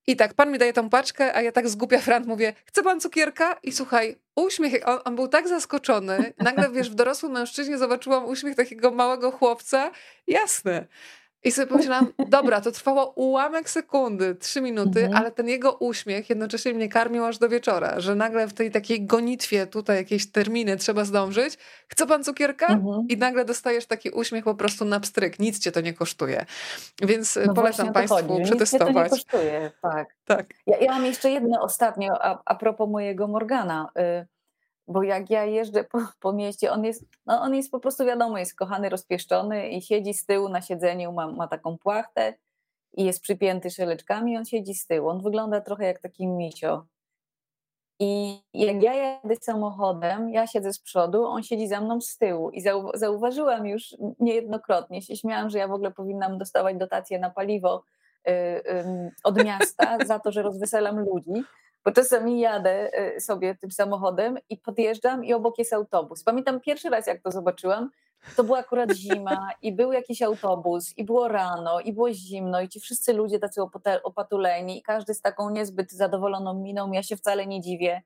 I 0.07 0.17
tak, 0.17 0.35
pan 0.35 0.53
mi 0.53 0.59
daje 0.59 0.73
tą 0.73 0.91
paczkę, 0.91 1.35
a 1.35 1.43
ja 1.43 1.53
tak 1.53 1.69
zgubia 1.69 1.99
frant 1.99 2.27
mówię, 2.27 2.55
chce 2.65 2.83
pan 2.83 3.01
cukierka? 3.01 3.57
I 3.63 3.73
słuchaj, 3.73 4.17
uśmiech, 4.37 4.89
on, 4.89 4.99
on, 5.05 5.17
był 5.17 5.29
tak 5.29 5.49
zaskoczony. 5.49 6.33
Nagle, 6.39 6.71
wiesz, 6.71 6.91
w 6.91 6.95
dorosłym 6.95 7.33
mężczyźnie 7.33 7.79
zobaczyłam 7.79 8.25
uśmiech 8.25 8.57
takiego 8.57 8.91
małego 8.91 9.31
chłopca. 9.31 9.91
Jasne. 10.27 10.87
I 11.47 11.53
sobie 11.53 11.67
pomyślałam, 11.67 12.13
dobra, 12.29 12.61
to 12.61 12.73
trwało 12.73 13.13
ułamek 13.15 13.71
sekundy, 13.71 14.35
trzy 14.35 14.61
minuty, 14.61 15.01
mhm. 15.01 15.17
ale 15.17 15.31
ten 15.31 15.49
jego 15.49 15.73
uśmiech 15.73 16.31
jednocześnie 16.31 16.75
mnie 16.75 16.89
karmił 16.89 17.25
aż 17.25 17.39
do 17.39 17.49
wieczora, 17.49 18.01
że 18.01 18.15
nagle 18.15 18.49
w 18.49 18.53
tej 18.53 18.71
takiej 18.71 19.07
gonitwie, 19.07 19.67
tutaj 19.67 19.97
jakieś 19.97 20.31
terminy 20.31 20.77
trzeba 20.77 21.05
zdążyć. 21.05 21.59
Chce 21.89 22.07
pan 22.07 22.25
cukierka? 22.25 22.67
Mhm. 22.67 23.07
I 23.09 23.17
nagle 23.17 23.45
dostajesz 23.45 23.87
taki 23.87 24.11
uśmiech 24.11 24.45
po 24.45 24.55
prostu 24.55 24.85
na 24.85 25.01
pstryk. 25.01 25.39
Nic 25.39 25.59
cię 25.59 25.73
to 25.73 25.81
nie 25.81 25.95
kosztuje. 25.95 26.47
Więc 27.03 27.39
no 27.47 27.55
polecam 27.55 27.93
Państwu 27.93 28.29
chodzi. 28.29 28.45
przetestować. 28.45 28.89
Nic 28.89 28.97
to 28.97 29.03
nie 29.03 29.11
kosztuje, 29.11 29.71
tak. 29.83 30.09
tak. 30.25 30.47
Ja, 30.67 30.79
ja 30.79 30.93
mam 30.93 31.05
jeszcze 31.05 31.31
jedno 31.31 31.61
ostatnio 31.63 32.23
a, 32.23 32.43
a 32.45 32.55
propos 32.55 32.91
mojego 32.91 33.29
Morgana. 33.29 33.89
Y 33.99 34.36
bo 34.89 35.03
jak 35.03 35.31
ja 35.31 35.45
jeżdżę 35.45 35.85
po, 35.85 35.99
po 36.21 36.33
mieście, 36.33 36.73
on 36.73 36.85
jest, 36.85 37.05
no 37.27 37.41
on 37.41 37.55
jest 37.55 37.71
po 37.71 37.81
prostu 37.81 38.05
wiadomo, 38.05 38.39
jest 38.39 38.57
kochany, 38.57 38.89
rozpieszczony 38.89 39.69
i 39.69 39.83
siedzi 39.83 40.15
z 40.15 40.27
tyłu 40.27 40.49
na 40.49 40.63
siedzeniu, 40.63 41.13
ma, 41.13 41.33
ma 41.33 41.49
taką 41.49 41.79
płachtę 41.79 42.35
i 42.93 43.05
jest 43.05 43.21
przypięty 43.21 43.71
szeleczkami, 43.71 44.37
on 44.37 44.45
siedzi 44.45 44.75
z 44.75 44.87
tyłu. 44.87 45.09
On 45.09 45.23
wygląda 45.23 45.61
trochę 45.61 45.85
jak 45.85 46.01
taki 46.01 46.27
misio. 46.27 46.87
I 47.99 48.41
jak 48.55 48.83
ja 48.83 48.95
jadę 48.95 49.37
samochodem, 49.41 50.31
ja 50.31 50.47
siedzę 50.47 50.73
z 50.73 50.81
przodu, 50.81 51.25
on 51.25 51.43
siedzi 51.43 51.69
za 51.69 51.81
mną 51.81 52.01
z 52.01 52.19
tyłu. 52.19 52.51
I 52.51 52.61
zau 52.61 52.91
zauważyłam 52.95 53.67
już 53.67 53.97
niejednokrotnie, 54.21 55.03
się 55.03 55.17
śmiałam, 55.17 55.51
że 55.51 55.59
ja 55.59 55.69
w 55.69 55.73
ogóle 55.73 55.91
powinnam 55.91 56.39
dostawać 56.39 56.77
dotacje 56.77 57.19
na 57.19 57.31
paliwo 57.31 57.85
y, 58.29 58.33
od 59.25 59.45
miasta 59.45 59.99
za 60.07 60.19
to, 60.19 60.33
że 60.33 60.43
rozweselam 60.43 60.99
ludzi 60.99 61.45
bo 61.87 61.93
czasami 61.93 62.41
jadę 62.41 62.91
y, 63.17 63.21
sobie 63.21 63.55
tym 63.55 63.71
samochodem 63.71 64.39
i 64.49 64.57
podjeżdżam 64.57 65.25
i 65.25 65.35
obok 65.35 65.59
jest 65.59 65.73
autobus. 65.73 66.25
Pamiętam 66.25 66.61
pierwszy 66.61 66.91
raz, 66.91 67.07
jak 67.07 67.23
to 67.23 67.31
zobaczyłam, 67.31 67.91
to 68.37 68.45
była 68.45 68.59
akurat 68.59 68.93
zima 68.93 69.49
i 69.63 69.73
był 69.73 69.93
jakiś 69.93 70.23
autobus 70.23 70.99
i 70.99 71.05
było 71.05 71.29
rano 71.29 71.81
i 71.81 71.93
było 71.93 72.13
zimno 72.13 72.61
i 72.61 72.69
ci 72.69 72.81
wszyscy 72.81 73.13
ludzie 73.13 73.39
tacy 73.39 73.61
opatuleni 74.05 74.79
i 74.79 74.83
każdy 74.83 75.15
z 75.15 75.21
taką 75.21 75.51
niezbyt 75.51 75.93
zadowoloną 75.93 76.55
miną. 76.55 76.93
Ja 76.93 77.03
się 77.03 77.17
wcale 77.17 77.47
nie 77.47 77.61
dziwię, 77.61 78.03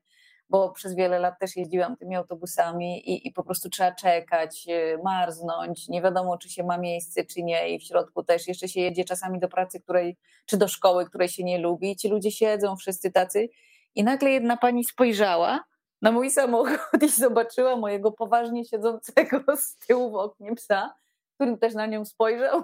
bo 0.49 0.69
przez 0.69 0.95
wiele 0.95 1.19
lat 1.19 1.39
też 1.39 1.55
jeździłam 1.55 1.97
tymi 1.97 2.15
autobusami 2.15 3.09
i, 3.09 3.27
i 3.27 3.31
po 3.31 3.43
prostu 3.43 3.69
trzeba 3.69 3.91
czekać, 3.91 4.65
y, 4.69 4.99
marznąć, 5.03 5.87
nie 5.87 6.01
wiadomo 6.01 6.37
czy 6.37 6.49
się 6.49 6.63
ma 6.63 6.77
miejsce, 6.77 7.25
czy 7.25 7.43
nie 7.43 7.69
i 7.69 7.79
w 7.79 7.83
środku 7.83 8.23
też 8.23 8.47
jeszcze 8.47 8.67
się 8.67 8.81
jedzie 8.81 9.05
czasami 9.05 9.39
do 9.39 9.47
pracy, 9.47 9.79
której, 9.79 10.17
czy 10.45 10.57
do 10.57 10.67
szkoły, 10.67 11.05
której 11.05 11.29
się 11.29 11.43
nie 11.43 11.57
lubi 11.57 11.91
i 11.91 11.95
ci 11.95 12.09
ludzie 12.09 12.31
siedzą 12.31 12.75
wszyscy 12.75 13.11
tacy 13.11 13.49
i 13.95 14.03
nagle 14.03 14.31
jedna 14.31 14.57
pani 14.57 14.83
spojrzała 14.83 15.63
na 16.01 16.11
mój 16.11 16.31
samochód 16.31 16.79
i 17.05 17.09
zobaczyła 17.09 17.75
mojego 17.75 18.11
poważnie 18.11 18.65
siedzącego 18.65 19.43
z 19.57 19.77
tyłu 19.77 20.11
w 20.11 20.15
oknie 20.15 20.55
psa, 20.55 20.95
który 21.35 21.57
też 21.57 21.73
na 21.73 21.85
nią 21.85 22.05
spojrzał, 22.05 22.63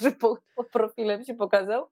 że 0.00 0.12
po, 0.20 0.38
po 0.56 0.64
profilem 0.64 1.24
się 1.24 1.34
pokazał. 1.34 1.86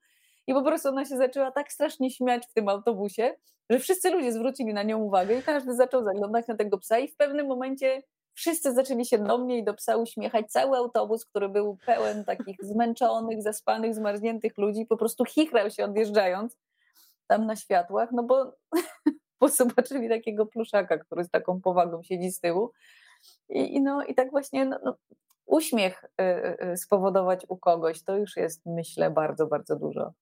I 0.46 0.54
po 0.54 0.62
prostu 0.62 0.88
ona 0.88 1.04
się 1.04 1.16
zaczęła 1.16 1.50
tak 1.50 1.72
strasznie 1.72 2.10
śmiać 2.10 2.46
w 2.46 2.52
tym 2.52 2.68
autobusie, 2.68 3.34
że 3.70 3.78
wszyscy 3.78 4.10
ludzie 4.10 4.32
zwrócili 4.32 4.74
na 4.74 4.82
nią 4.82 4.98
uwagę 4.98 5.38
i 5.38 5.42
każdy 5.42 5.74
zaczął 5.74 6.04
zaglądać 6.04 6.46
na 6.46 6.56
tego 6.56 6.78
psa 6.78 6.98
i 6.98 7.08
w 7.08 7.16
pewnym 7.16 7.46
momencie 7.46 8.02
wszyscy 8.34 8.74
zaczęli 8.74 9.06
się 9.06 9.18
do 9.18 9.38
mnie 9.38 9.58
i 9.58 9.64
do 9.64 9.74
psa 9.74 9.96
uśmiechać. 9.96 10.46
Cały 10.50 10.76
autobus, 10.76 11.24
który 11.24 11.48
był 11.48 11.78
pełen 11.86 12.24
takich 12.24 12.56
zmęczonych, 12.62 13.42
zaspanych, 13.42 13.94
zmarzniętych 13.94 14.58
ludzi, 14.58 14.86
po 14.86 14.96
prostu 14.96 15.24
chichrał 15.24 15.70
się 15.70 15.84
odjeżdżając 15.84 16.56
tam 17.32 17.46
na 17.46 17.56
światłach, 17.56 18.08
no 18.12 18.22
bo, 18.22 18.56
bo 19.40 19.48
zobaczyli 19.48 20.08
takiego 20.08 20.46
pluszaka, 20.46 20.98
który 20.98 21.24
z 21.24 21.30
taką 21.30 21.60
powagą 21.60 22.02
siedzi 22.02 22.30
z 22.30 22.40
tyłu. 22.40 22.72
I, 23.48 23.74
i 23.74 23.82
no, 23.82 24.04
i 24.04 24.14
tak 24.14 24.30
właśnie 24.30 24.64
no, 24.64 24.78
no, 24.84 24.96
uśmiech 25.46 26.04
y, 26.04 26.66
y, 26.72 26.76
spowodować 26.76 27.46
u 27.48 27.56
kogoś, 27.56 28.02
to 28.02 28.16
już 28.16 28.36
jest, 28.36 28.60
myślę, 28.66 29.10
bardzo, 29.10 29.46
bardzo 29.46 29.76
dużo. 29.76 30.12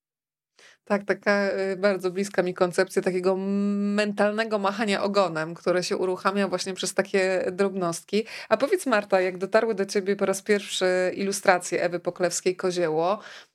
Tak, 0.84 1.04
taka 1.04 1.50
y, 1.50 1.76
bardzo 1.76 2.10
bliska 2.10 2.42
mi 2.42 2.54
koncepcja 2.54 3.02
takiego 3.02 3.36
mentalnego 3.36 4.58
machania 4.58 5.02
ogonem, 5.02 5.54
które 5.54 5.82
się 5.82 5.96
uruchamia 5.96 6.48
właśnie 6.48 6.74
przez 6.74 6.94
takie 6.94 7.44
drobnostki. 7.52 8.24
A 8.48 8.56
powiedz 8.56 8.86
Marta, 8.86 9.20
jak 9.20 9.38
dotarły 9.38 9.74
do 9.74 9.86
ciebie 9.86 10.16
po 10.16 10.26
raz 10.26 10.42
pierwszy 10.42 11.12
ilustracje 11.14 11.82
Ewy 11.82 11.98
Poklewskiej-Kozieło, 11.98 13.18
E, 13.18 13.49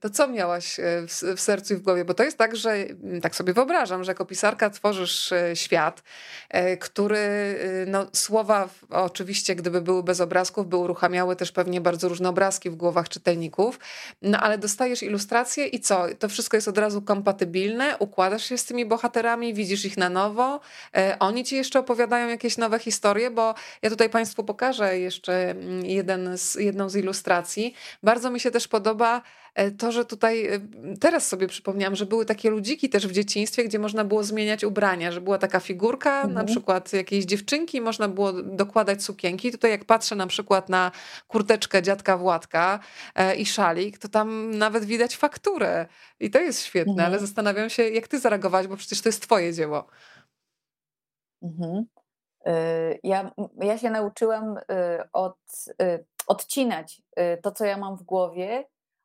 to 0.00 0.10
co 0.10 0.28
miałaś 0.28 0.80
e, 0.80 0.82
w, 1.36 1.40
sercu 1.40 1.74
i 1.74 1.76
w 1.76 1.82
głowie? 1.82 2.04
Bo 2.04 2.14
to 2.14 2.24
jest 2.24 2.38
tak, 2.38 2.56
że 2.56 2.72
mm, 2.72 3.20
tak 3.20 3.34
sobie 3.34 3.52
wyobrażam, 3.52 4.04
że 4.04 4.10
jako 4.10 4.24
pisarka 4.24 4.70
tworzysz 4.70 5.32
e, 5.32 5.56
świat, 5.56 6.02
który 6.80 7.22
no, 7.86 8.06
słowa 8.12 8.68
oczywiście, 8.90 9.54
gdyby 9.54 9.80
były 9.80 10.02
bez 10.02 10.20
obrazków, 10.20 10.68
by 10.68 10.76
uruchamiały 10.76 11.36
też 11.36 11.52
pewnie 11.52 11.80
bardzo 11.80 12.08
różne 12.08 12.28
obrazki 12.28 12.70
w 12.70 12.76
głowach 12.76 13.08
czytelników, 13.08 13.78
no 14.22 14.40
ale 14.40 14.58
dostajesz 14.58 15.02
ilustracje 15.02 15.66
i 15.66 15.80
co? 15.80 16.06
To 16.18 16.28
wszystko 16.28 16.56
jest 16.56 16.68
od 16.68 16.78
razu 16.78 17.02
kompatybilne, 17.02 17.96
układasz 17.98 18.44
się 18.44 18.58
z 18.58 18.64
tymi 18.64 18.86
bohaterami, 18.86 19.54
widzisz 19.54 19.84
ich 19.84 19.96
na 19.96 20.10
nowo, 20.10 20.60
oni 21.18 21.44
ci 21.44 21.56
jeszcze 21.56 21.78
opowiadają 21.78 22.28
jakieś 22.28 22.58
nowe 22.58 22.78
historie, 22.78 23.30
bo 23.30 23.54
ja 23.82 23.90
tutaj 23.90 24.10
Państwu 24.10 24.44
pokażę 24.44 24.98
jeszcze 24.98 25.50
mm, 25.50 25.86
jeden 25.86 26.38
z, 26.38 26.54
jedną 26.54 26.88
z 26.88 26.96
ilustracji. 26.96 27.74
Bardzo 28.02 28.30
mi 28.30 28.40
się 28.40 28.50
też 28.50 28.68
podoba 28.68 29.22
E, 29.22 29.31
to, 29.78 29.92
że 29.92 30.04
tutaj 30.04 30.46
e, 30.46 30.60
teraz 31.00 31.28
sobie 31.28 31.46
przypomniałam, 31.46 31.96
że 31.96 32.06
były 32.06 32.26
takie 32.26 32.50
ludziki 32.50 32.88
też 32.88 33.06
w 33.06 33.12
dzieciństwie, 33.12 33.64
gdzie 33.64 33.78
można 33.78 34.04
było 34.04 34.24
zmieniać 34.24 34.64
ubrania, 34.64 35.12
że 35.12 35.20
była 35.20 35.38
taka 35.38 35.60
figurka, 35.60 36.16
mhm. 36.16 36.34
na 36.34 36.44
przykład 36.44 36.92
jakiejś 36.92 37.24
dziewczynki, 37.24 37.80
można 37.80 38.08
było 38.08 38.32
dokładać 38.32 39.02
sukienki. 39.02 39.52
Tutaj 39.52 39.70
jak 39.70 39.84
patrzę 39.84 40.14
na 40.16 40.26
przykład 40.26 40.68
na 40.68 40.92
kurteczkę 41.28 41.82
dziadka 41.82 42.18
Władka 42.18 42.80
e, 43.14 43.36
i 43.36 43.46
szalik, 43.46 43.98
to 43.98 44.08
tam 44.08 44.50
nawet 44.50 44.84
widać 44.84 45.16
fakturę. 45.16 45.86
I 46.20 46.30
to 46.30 46.40
jest 46.40 46.64
świetne, 46.64 46.92
mhm. 46.92 47.08
ale 47.08 47.18
zastanawiam 47.18 47.70
się, 47.70 47.88
jak 47.88 48.08
ty 48.08 48.20
zareagowałaś, 48.20 48.66
bo 48.66 48.76
przecież 48.76 49.00
to 49.02 49.08
jest 49.08 49.22
twoje 49.22 49.52
dzieło. 49.52 49.86
Mhm. 51.42 51.84
Ja, 53.02 53.30
ja 53.60 53.78
się 53.78 53.90
nauczyłam 53.90 54.56
od, 55.12 55.38
odcinać 56.26 57.02
to, 57.42 57.52
co 57.52 57.64
ja 57.64 57.76
mam 57.76 57.96
w 57.96 58.02
głowie, 58.02 58.64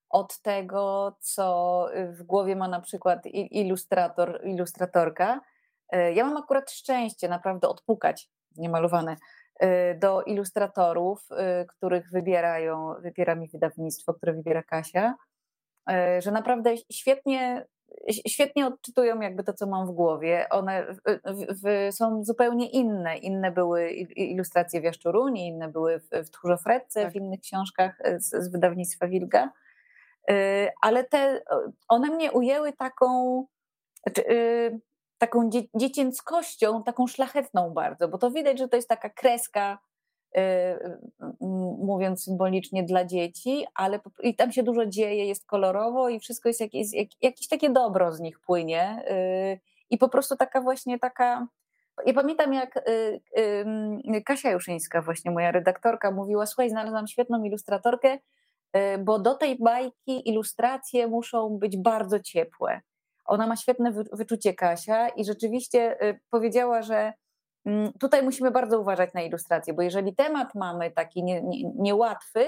od 0.09 0.41
tego, 0.41 1.15
co 1.19 1.87
w 2.09 2.23
głowie 2.23 2.55
ma 2.55 2.67
na 2.67 2.81
przykład 2.81 3.25
ilustrator, 3.51 4.41
ilustratorka. 4.43 5.41
E, 5.89 6.13
ja 6.13 6.25
mam 6.25 6.37
akurat 6.37 6.71
szczęście 6.71 7.29
naprawdę 7.29 7.67
odpukać, 7.67 8.29
niemalowane, 8.57 9.15
e, 9.59 9.95
do 9.95 10.23
ilustratorów, 10.23 11.27
których 11.67 12.11
wybierają, 12.11 12.93
wybiera 12.99 13.35
mi 13.35 13.49
wydawnictwo, 13.49 14.13
które 14.13 14.33
wybiera 14.33 14.63
Kasia, 14.63 15.15
że 16.19 16.31
naprawdę 16.31 16.75
świetnie 16.91 17.65
świetnie 18.27 18.67
odczytują 18.67 19.21
jakby 19.21 19.43
to, 19.43 19.53
co 19.53 19.67
mam 19.67 19.87
w 19.87 19.91
głowie. 19.91 20.47
One 20.49 20.85
w, 20.85 20.99
w, 21.63 21.95
są 21.95 22.23
zupełnie 22.23 22.69
inne. 22.69 23.17
Inne 23.17 23.51
były 23.51 23.89
ilustracje 24.15 24.81
w 24.81 24.83
Jaszczuruni, 24.83 25.47
inne 25.47 25.67
były 25.67 25.99
w, 25.99 26.09
w 26.27 26.29
Tchórzofredce, 26.29 27.03
tak. 27.03 27.13
w 27.13 27.15
innych 27.15 27.41
książkach 27.41 27.97
z, 28.17 28.43
z 28.43 28.51
wydawnictwa 28.51 29.07
Wilga. 29.07 29.49
Y, 30.31 30.69
ale 30.81 31.03
te, 31.03 31.41
one 31.87 32.09
mnie 32.09 32.31
ujęły 32.31 32.73
taką, 32.73 33.45
znaczy, 34.03 34.31
y, 34.31 34.79
taką 35.17 35.49
dziecięcością, 35.75 36.83
taką 36.83 37.07
szlachetną 37.07 37.73
bardzo, 37.73 38.07
bo 38.07 38.17
to 38.17 38.31
widać, 38.31 38.59
że 38.59 38.67
to 38.67 38.75
jest 38.75 38.89
taka 38.89 39.09
kreska, 39.09 39.79
y, 40.37 40.41
mówiąc 41.79 42.23
symbolicznie, 42.23 42.83
dla 42.83 43.05
dzieci, 43.05 43.65
ale 43.75 43.99
i 44.23 44.35
tam 44.35 44.51
się 44.51 44.63
dużo 44.63 44.85
dzieje, 44.85 45.25
jest 45.25 45.45
kolorowo 45.45 46.09
i 46.09 46.19
wszystko 46.19 46.49
jest 46.49 46.61
jakieś, 46.61 46.87
jakieś 47.21 47.47
takie 47.47 47.69
dobro 47.69 48.11
z 48.11 48.19
nich 48.19 48.39
płynie. 48.39 49.03
I 49.89 49.97
po 49.97 50.09
prostu 50.09 50.35
taka 50.35 50.61
właśnie 50.61 50.99
taka. 50.99 51.47
Ja 52.05 52.13
pamiętam, 52.13 52.53
jak 52.53 52.83
Kasia 54.25 54.51
Juszyńska, 54.51 55.01
właśnie 55.01 55.31
moja 55.31 55.51
redaktorka, 55.51 56.11
mówiła: 56.11 56.45
Słuchaj, 56.45 56.69
znalazłam 56.69 57.07
świetną 57.07 57.43
ilustratorkę, 57.43 58.17
bo 58.99 59.19
do 59.19 59.35
tej 59.35 59.57
bajki 59.59 60.29
ilustracje 60.29 61.07
muszą 61.07 61.49
być 61.49 61.77
bardzo 61.77 62.19
ciepłe. 62.19 62.81
Ona 63.27 63.47
ma 63.47 63.55
świetne 63.55 63.91
wyczucie 64.11 64.53
Kasia 64.53 65.09
i 65.09 65.25
rzeczywiście 65.25 66.03
y, 66.03 66.19
powiedziała, 66.29 66.81
że 66.81 67.13
mm, 67.65 67.93
tutaj 67.99 68.23
musimy 68.23 68.51
bardzo 68.51 68.79
uważać 68.79 69.13
na 69.13 69.21
ilustracje, 69.21 69.73
bo 69.73 69.81
jeżeli 69.81 70.15
temat 70.15 70.55
mamy 70.55 70.91
taki 70.91 71.23
nie, 71.23 71.41
nie, 71.41 71.71
niełatwy, 71.75 72.47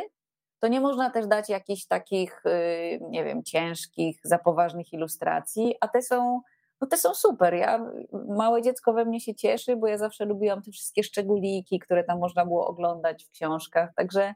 to 0.60 0.68
nie 0.68 0.82
można 0.82 1.10
też 1.10 1.28
dać 1.28 1.50
jakichś 1.50 1.86
takich, 1.86 2.46
y, 2.46 3.00
nie 3.10 3.24
wiem, 3.24 3.44
ciężkich, 3.44 4.20
za 4.24 4.38
poważnych 4.38 4.94
ilustracji, 4.94 5.76
a 5.82 5.88
te 5.88 6.02
są, 6.02 6.42
no 6.82 6.88
te 6.88 6.98
są 6.98 7.14
super. 7.14 7.54
Ja, 7.54 7.92
małe 8.28 8.62
dziecko 8.62 8.94
we 8.94 9.06
mnie 9.06 9.20
się 9.20 9.36
cieszy, 9.36 9.76
bo 9.76 9.88
ja 9.88 9.98
zawsze 9.98 10.26
lubiłam 10.26 10.62
te 10.62 10.72
wszystkie 10.72 11.04
szczególiki, 11.04 11.80
które 11.80 12.04
tam 12.04 12.20
można 12.20 12.46
było 12.46 12.68
oglądać 12.68 13.26
w 13.26 13.30
książkach, 13.30 13.90
także 13.96 14.34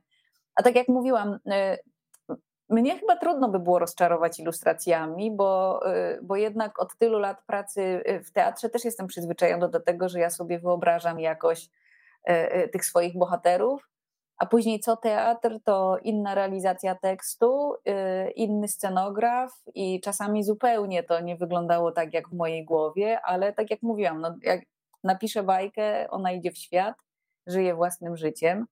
a 0.56 0.64
tak 0.64 0.76
jak 0.76 0.88
mówiłam, 0.88 1.34
y, 1.34 2.38
mnie 2.70 3.00
chyba 3.00 3.18
trudno 3.18 3.50
by 3.50 3.60
było 3.60 3.80
rozczarować 3.80 4.40
ilustracjami, 4.40 5.32
bo, 5.32 5.82
y, 5.94 6.20
bo 6.22 6.36
jednak 6.36 6.80
od 6.80 6.98
tylu 6.98 7.20
lat 7.20 7.44
pracy 7.48 7.82
y, 7.82 8.24
w 8.24 8.32
teatrze 8.32 8.70
też 8.70 8.86
jestem 8.86 9.08
przyzwyczajona 9.08 9.68
do 9.68 9.80
tego, 9.80 10.10
że 10.10 10.20
ja 10.20 10.30
sobie 10.30 10.60
wyobrażam 10.60 11.20
jakoś 11.20 11.70
tych 12.72 12.86
swoich 12.86 13.18
bohaterów, 13.18 13.90
a 14.38 14.46
później 14.46 14.80
co 14.80 14.98
teatr, 14.98 15.60
to 15.64 15.98
inna 16.04 16.36
realizacja 16.36 16.96
tekstu, 16.96 17.74
inny 18.36 18.68
scenograf 18.68 19.52
i 19.76 20.02
czasami 20.02 20.44
zupełnie 20.44 21.04
to 21.04 21.20
nie 21.20 21.36
wyglądało 21.36 21.92
tak 21.92 22.14
jak 22.14 22.30
w 22.30 22.34
mojej 22.34 22.66
głowie, 22.66 23.22
ale 23.22 23.54
tak 23.54 23.72
jak 23.72 23.82
mówiłam, 23.82 24.22
no 24.22 24.36
jak 24.42 24.62
napiszę 25.04 25.44
bajkę, 25.44 26.10
ona 26.10 26.32
idzie 26.32 26.52
w 26.52 26.58
świat, 26.58 26.96
żyje 27.48 27.76
własnym 27.76 28.18
życiem 28.18 28.66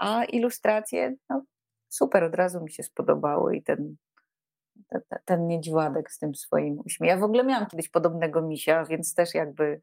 a 0.00 0.24
ilustracje, 0.24 1.14
no 1.28 1.42
super, 1.88 2.24
od 2.24 2.34
razu 2.34 2.60
mi 2.60 2.72
się 2.72 2.82
spodobały 2.82 3.56
i 3.56 3.62
ten, 3.62 3.96
ten, 5.24 5.46
niedźwiadek 5.46 6.12
z 6.12 6.18
tym 6.18 6.34
swoim 6.34 6.80
uśmiechem. 6.84 7.16
Ja 7.16 7.20
w 7.20 7.24
ogóle 7.24 7.44
miałam 7.44 7.66
kiedyś 7.66 7.88
podobnego 7.88 8.42
misia, 8.42 8.84
więc 8.84 9.14
też 9.14 9.34
jakby, 9.34 9.80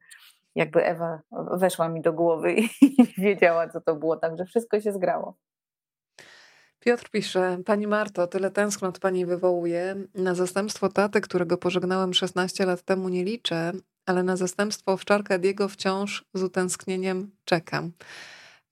jakby 0.54 0.84
Ewa 0.84 1.20
weszła 1.52 1.88
mi 1.88 2.02
do 2.02 2.12
głowy 2.12 2.54
i 2.54 2.68
wiedziała, 3.18 3.68
co 3.68 3.80
to 3.80 3.96
było, 3.96 4.16
także 4.16 4.44
wszystko 4.44 4.80
się 4.80 4.92
zgrało. 4.92 5.36
Piotr 6.80 7.10
pisze, 7.10 7.58
Pani 7.66 7.86
Marto, 7.86 8.26
tyle 8.26 8.50
tęsknot 8.50 8.98
Pani 8.98 9.26
wywołuje. 9.26 9.96
Na 10.14 10.34
zastępstwo 10.34 10.88
taty, 10.88 11.20
którego 11.20 11.58
pożegnałem 11.58 12.14
16 12.14 12.66
lat 12.66 12.82
temu 12.82 13.08
nie 13.08 13.24
liczę, 13.24 13.72
ale 14.06 14.22
na 14.22 14.36
zastępstwo 14.36 14.92
owczarka 14.92 15.38
Diego 15.38 15.68
wciąż 15.68 16.24
z 16.34 16.42
utęsknieniem 16.42 17.30
czekam. 17.44 17.92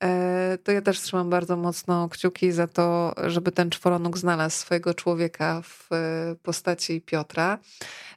E, 0.05 0.59
to 0.65 0.73
ja 0.73 0.83
też 0.83 1.01
trzymam 1.01 1.31
bardzo 1.31 1.57
mocno 1.57 2.09
kciuki 2.09 2.53
za 2.53 2.67
to, 2.67 3.15
żeby 3.27 3.53
ten 3.53 3.71
czworonóg 3.71 4.19
znalazł 4.19 4.57
swojego 4.57 4.95
człowieka 4.95 5.63
w 5.63 5.89
e, 5.93 6.35
postaci 6.43 7.01
Piotra. 7.01 7.59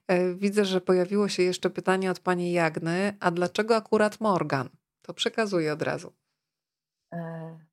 E, 0.07 0.33
widzę, 0.33 0.65
że 0.65 0.81
pojawiło 0.81 1.27
się 1.27 1.43
jeszcze 1.43 1.69
pytanie 1.69 2.11
od 2.11 2.19
pani 2.19 2.51
Jagny, 2.51 3.13
a 3.19 3.31
dlaczego 3.31 3.75
akurat 3.75 4.19
Morgan? 4.19 4.69
To 5.01 5.13
przekazuję 5.13 5.73
od 5.73 5.81
razu. 5.81 6.13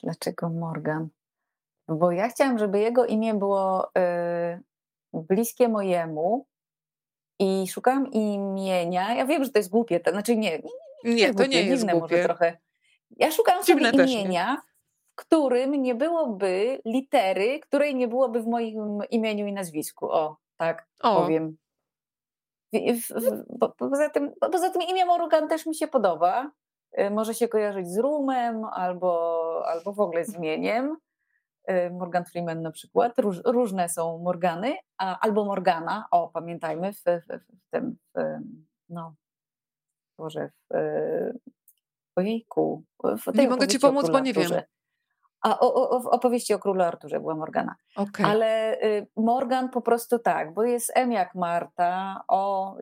Dlaczego 0.02 0.48
Morgan? 0.48 1.09
Bo 1.88 2.12
ja 2.12 2.28
chciałam, 2.28 2.59
żeby 2.59 2.78
jego 2.78 3.07
imię 3.07 3.34
było 3.34 3.92
bliskie 5.12 5.68
mojemu 5.68 6.46
i 7.38 7.68
szukałam 7.68 8.12
imienia. 8.12 9.14
Ja 9.14 9.26
wiem, 9.26 9.44
że 9.44 9.50
to 9.50 9.59
jest 9.59 9.70
głupie, 9.70 10.00
to 10.00 10.11
znaczy 10.11 10.36
nie, 10.36 10.59
nie, 11.04 11.14
nie, 11.14 11.14
nie 11.14 11.34
to 11.34 11.46
nie 11.46 11.62
jest 11.62 11.86
głupie. 11.86 12.16
Może 12.16 12.24
trochę 12.24 12.59
ja 13.11 13.30
szukałam 13.30 13.64
Dziwne 13.64 13.90
sobie 13.90 14.04
imienia, 14.04 14.62
w 15.12 15.14
którym 15.14 15.82
nie 15.82 15.94
byłoby 15.94 16.80
litery, 16.84 17.61
której 17.61 17.94
nie 17.94 18.09
byłoby 18.09 18.42
w 18.42 18.46
moim 18.46 18.98
imieniu 19.11 19.46
i 19.46 19.52
nazwisku. 19.52 20.11
O, 20.11 20.36
tak 20.57 20.86
o. 21.02 21.22
powiem. 21.22 21.57
poza, 23.78 24.11
tym, 24.11 24.32
poza 24.52 24.70
tym 24.70 24.82
imię 24.82 25.04
Morgan 25.04 25.48
też 25.48 25.66
mi 25.66 25.74
się 25.74 25.88
podoba. 25.88 26.50
Y, 26.98 27.11
może 27.11 27.34
się 27.34 27.48
kojarzyć 27.48 27.88
z 27.88 27.98
Rumem 27.98 28.64
albo, 28.64 29.62
albo 29.66 29.92
w 29.92 30.00
ogóle 30.00 30.24
z 30.24 30.36
imieniem. 30.36 30.96
Y, 31.70 31.90
Morgan 31.90 32.24
Freeman 32.24 32.62
na 32.62 32.70
przykład. 32.70 33.18
Róż, 33.18 33.40
różne 33.44 33.88
są 33.88 34.18
Morgany, 34.18 34.76
a, 34.98 35.20
albo 35.20 35.44
Morgana. 35.44 36.07
O, 36.11 36.28
pamiętajmy 36.28 36.92
w, 36.92 36.96
w, 36.96 37.28
w 37.66 37.70
tym, 37.70 37.96
w, 38.14 38.18
no, 38.88 39.14
może 40.18 40.50
w, 40.70 40.74
Ojejku. 42.17 42.85
Nie 43.35 43.49
mogę 43.49 43.69
ci 43.69 43.79
pomóc, 43.79 44.11
bo 44.11 44.21
nie 44.21 44.33
wiem. 44.33 44.51
A 45.43 45.61
o, 45.61 45.91
o, 45.91 46.01
w 46.01 46.07
opowieści 46.07 46.55
o 46.55 46.59
królu 46.59 46.83
Arturze 46.83 47.21
była 47.21 47.35
Morgana. 47.35 47.75
Okay. 47.97 48.27
Ale 48.27 48.83
y, 48.83 49.07
Morgan 49.17 49.69
po 49.69 49.81
prostu 49.81 50.19
tak, 50.19 50.55
bo 50.55 50.62
jest 50.64 50.93
M 50.95 51.12
jak 51.12 51.35
Marta, 51.35 52.23
O 52.29 52.77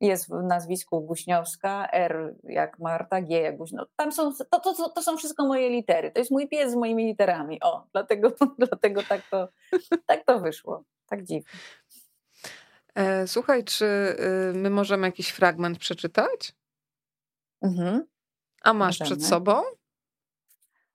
jest 0.00 0.28
w 0.28 0.42
nazwisku 0.42 1.00
Guśniowska, 1.00 1.88
R 1.92 2.34
jak 2.44 2.78
Marta, 2.78 3.22
G 3.22 3.40
jak 3.40 3.56
Guśniowska. 3.56 3.92
Tam 3.96 4.12
są, 4.12 4.32
to, 4.50 4.60
to, 4.60 4.88
to 4.88 5.02
są 5.02 5.16
wszystko 5.16 5.46
moje 5.46 5.70
litery. 5.70 6.10
To 6.10 6.18
jest 6.18 6.30
mój 6.30 6.48
pies 6.48 6.72
z 6.72 6.74
moimi 6.74 7.06
literami. 7.06 7.62
O, 7.62 7.86
dlatego, 7.92 8.32
dlatego 8.68 9.02
tak, 9.08 9.22
to, 9.30 9.48
tak 10.06 10.24
to 10.24 10.40
wyszło. 10.40 10.84
Tak 11.06 11.24
dziwnie. 11.24 11.50
E, 12.94 13.26
słuchaj, 13.26 13.64
czy 13.64 13.84
y, 13.84 14.52
my 14.54 14.70
możemy 14.70 15.06
jakiś 15.06 15.28
fragment 15.28 15.78
przeczytać? 15.78 16.54
Mhm. 17.62 18.04
A 18.66 18.72
masz 18.72 19.00
Możemy. 19.00 19.16
przed 19.16 19.28
sobą? 19.28 19.62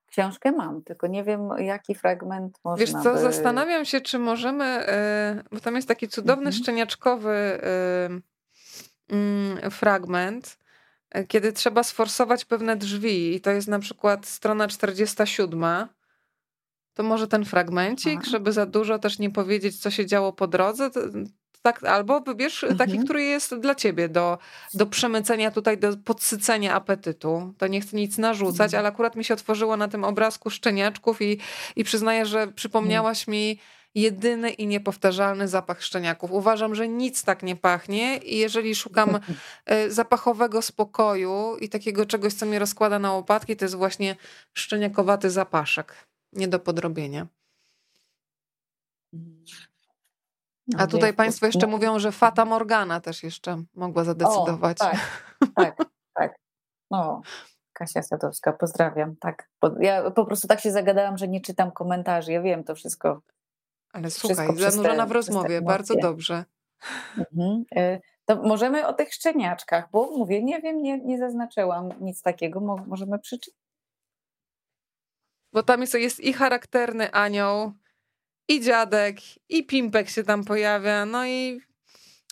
Książkę 0.07 0.51
mam, 0.51 0.83
tylko 0.83 1.07
nie 1.07 1.23
wiem, 1.23 1.49
jaki 1.57 1.95
fragment 1.95 2.59
można 2.63 2.85
Wiesz 2.85 2.91
co, 3.03 3.13
by... 3.13 3.19
zastanawiam 3.19 3.85
się, 3.85 4.01
czy 4.01 4.19
możemy, 4.19 4.65
e, 4.65 5.43
bo 5.51 5.59
tam 5.59 5.75
jest 5.75 5.87
taki 5.87 6.07
cudowny 6.07 6.47
mhm. 6.47 6.63
szczeniaczkowy 6.63 7.29
e, 7.29 8.09
mm, 9.09 9.71
fragment, 9.71 10.57
e, 11.09 11.23
kiedy 11.23 11.53
trzeba 11.53 11.83
sforsować 11.83 12.45
pewne 12.45 12.75
drzwi 12.75 13.35
i 13.35 13.41
to 13.41 13.51
jest 13.51 13.67
na 13.67 13.79
przykład 13.79 14.25
strona 14.25 14.67
47, 14.67 15.87
to 16.93 17.03
może 17.03 17.27
ten 17.27 17.45
fragmencik, 17.45 18.19
Aha. 18.21 18.31
żeby 18.31 18.51
za 18.51 18.65
dużo 18.65 18.99
też 18.99 19.19
nie 19.19 19.29
powiedzieć, 19.29 19.79
co 19.79 19.91
się 19.91 20.05
działo 20.05 20.33
po 20.33 20.47
drodze, 20.47 20.89
tak, 21.61 21.83
albo 21.83 22.21
wybierz 22.21 22.63
mhm. 22.63 22.77
taki, 22.77 22.99
który 23.05 23.23
jest 23.23 23.55
dla 23.55 23.75
ciebie 23.75 24.09
do, 24.09 24.37
do 24.73 24.85
przemycenia 24.85 25.51
tutaj, 25.51 25.77
do 25.77 25.97
podsycenia 25.97 26.73
apetytu. 26.73 27.53
To 27.57 27.67
nie 27.67 27.81
chcę 27.81 27.97
nic 27.97 28.17
narzucać, 28.17 28.65
mhm. 28.65 28.79
ale 28.79 28.89
akurat 28.89 29.15
mi 29.15 29.23
się 29.23 29.33
otworzyło 29.33 29.77
na 29.77 29.87
tym 29.87 30.03
obrazku 30.03 30.49
szczeniaczków 30.49 31.21
i, 31.21 31.37
i 31.75 31.83
przyznaję, 31.83 32.25
że 32.25 32.47
przypomniałaś 32.47 33.21
mhm. 33.21 33.31
mi 33.33 33.59
jedyny 33.95 34.49
i 34.49 34.67
niepowtarzalny 34.67 35.47
zapach 35.47 35.83
szczeniaków. 35.83 36.31
Uważam, 36.31 36.75
że 36.75 36.87
nic 36.87 37.23
tak 37.23 37.43
nie 37.43 37.55
pachnie 37.55 38.17
i 38.17 38.37
jeżeli 38.37 38.75
szukam 38.75 39.19
e, 39.65 39.89
zapachowego 39.89 40.61
spokoju 40.61 41.57
i 41.57 41.69
takiego 41.69 42.05
czegoś, 42.05 42.33
co 42.33 42.45
mnie 42.45 42.59
rozkłada 42.59 42.99
na 42.99 43.13
łopatki, 43.13 43.55
to 43.55 43.65
jest 43.65 43.75
właśnie 43.75 44.15
szczeniakowaty 44.53 45.29
zapaszek. 45.29 46.07
Nie 46.33 46.47
do 46.47 46.59
podrobienia. 46.59 47.27
Mhm. 50.73 50.83
A 50.83 50.91
tutaj 50.91 51.13
Państwo 51.13 51.45
jeszcze 51.45 51.67
mówią, 51.67 51.99
że 51.99 52.11
Fata 52.11 52.45
Morgana 52.45 53.01
też 53.01 53.23
jeszcze 53.23 53.63
mogła 53.73 54.03
zadecydować. 54.03 54.81
O, 54.81 54.85
tak, 54.85 54.97
tak, 55.55 55.75
tak. 56.13 56.35
No, 56.91 57.21
Kasia 57.73 58.03
Sadowska, 58.03 58.53
pozdrawiam. 58.53 59.15
Tak. 59.15 59.49
Ja 59.79 60.11
po 60.11 60.25
prostu 60.25 60.47
tak 60.47 60.59
się 60.59 60.71
zagadałam, 60.71 61.17
że 61.17 61.27
nie 61.27 61.41
czytam 61.41 61.71
komentarzy. 61.71 62.31
Ja 62.31 62.41
wiem 62.41 62.63
to 62.63 62.75
wszystko. 62.75 63.21
Ale 63.93 64.11
słuchaj, 64.11 64.57
zanurzona 64.57 65.05
w 65.05 65.11
rozmowie, 65.11 65.61
bardzo 65.61 65.95
dobrze. 65.95 66.45
Mhm. 67.17 67.63
E, 67.75 67.99
to 68.25 68.35
możemy 68.35 68.87
o 68.87 68.93
tych 68.93 69.13
szczeniaczkach, 69.13 69.89
bo 69.91 70.11
mówię, 70.17 70.43
nie 70.43 70.61
wiem, 70.61 70.81
nie, 70.81 70.99
nie 70.99 71.17
zaznaczyłam 71.17 71.89
nic 72.01 72.21
takiego, 72.21 72.59
możemy 72.87 73.19
przeczytać. 73.19 73.61
Bo 75.53 75.63
tam 75.63 75.81
jest, 75.81 75.93
jest 75.93 76.19
i 76.19 76.33
charakterny 76.33 77.11
anioł, 77.11 77.71
i 78.51 78.61
dziadek, 78.61 79.17
i 79.49 79.65
pimpek 79.65 80.09
się 80.09 80.23
tam 80.23 80.43
pojawia, 80.43 81.05
no 81.05 81.25
i, 81.25 81.61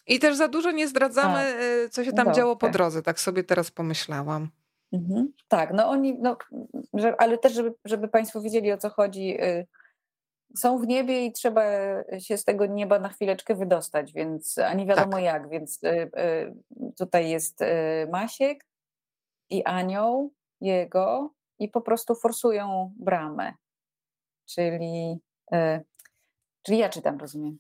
i 0.07 0.19
też 0.19 0.35
za 0.35 0.47
dużo 0.47 0.71
nie 0.71 0.87
zdradzamy, 0.87 1.39
A, 1.39 1.85
e, 1.85 1.89
co 1.89 2.03
się 2.03 2.13
tam 2.13 2.33
działo 2.33 2.55
po 2.55 2.69
drodze, 2.69 3.01
tak 3.01 3.19
sobie 3.19 3.43
teraz 3.43 3.71
pomyślałam. 3.71 4.49
Mhm. 4.91 5.33
Tak, 5.47 5.73
no 5.73 5.89
oni, 5.89 6.19
no, 6.19 6.37
że, 6.93 7.21
ale 7.21 7.37
też, 7.37 7.53
żeby, 7.53 7.73
żeby 7.85 8.07
Państwo 8.07 8.41
wiedzieli 8.41 8.71
o 8.71 8.77
co 8.77 8.89
chodzi, 8.89 9.43
y, 9.43 9.67
są 10.57 10.79
w 10.79 10.87
niebie 10.87 11.25
i 11.25 11.31
trzeba 11.31 11.63
się 12.19 12.37
z 12.37 12.45
tego 12.45 12.65
nieba 12.65 12.99
na 12.99 13.09
chwileczkę 13.09 13.55
wydostać, 13.55 14.13
więc 14.13 14.57
a 14.57 14.73
nie 14.73 14.85
wiadomo 14.85 15.11
tak. 15.11 15.23
jak, 15.23 15.49
więc 15.49 15.83
y, 15.83 15.87
y, 15.87 16.91
tutaj 16.97 17.29
jest 17.29 17.59
Masiek 18.11 18.65
i 19.49 19.63
anioł 19.63 20.33
jego 20.61 21.33
i 21.59 21.69
po 21.69 21.81
prostu 21.81 22.15
forsują 22.15 22.93
bramę, 22.99 23.53
czyli, 24.45 25.19
czyli 26.61 26.77
ja 26.77 26.89
czytam, 26.89 27.17
rozumiem. 27.17 27.59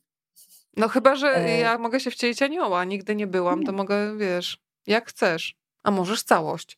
No 0.77 0.87
chyba, 0.87 1.15
że 1.15 1.49
ja 1.49 1.77
mogę 1.77 1.99
się 1.99 2.11
wcielić 2.11 2.41
anioła, 2.41 2.83
nigdy 2.83 3.15
nie 3.15 3.27
byłam, 3.27 3.63
to 3.63 3.71
mogę, 3.71 4.17
wiesz, 4.17 4.61
jak 4.87 5.09
chcesz, 5.09 5.55
a 5.83 5.91
możesz 5.91 6.23
całość. 6.23 6.77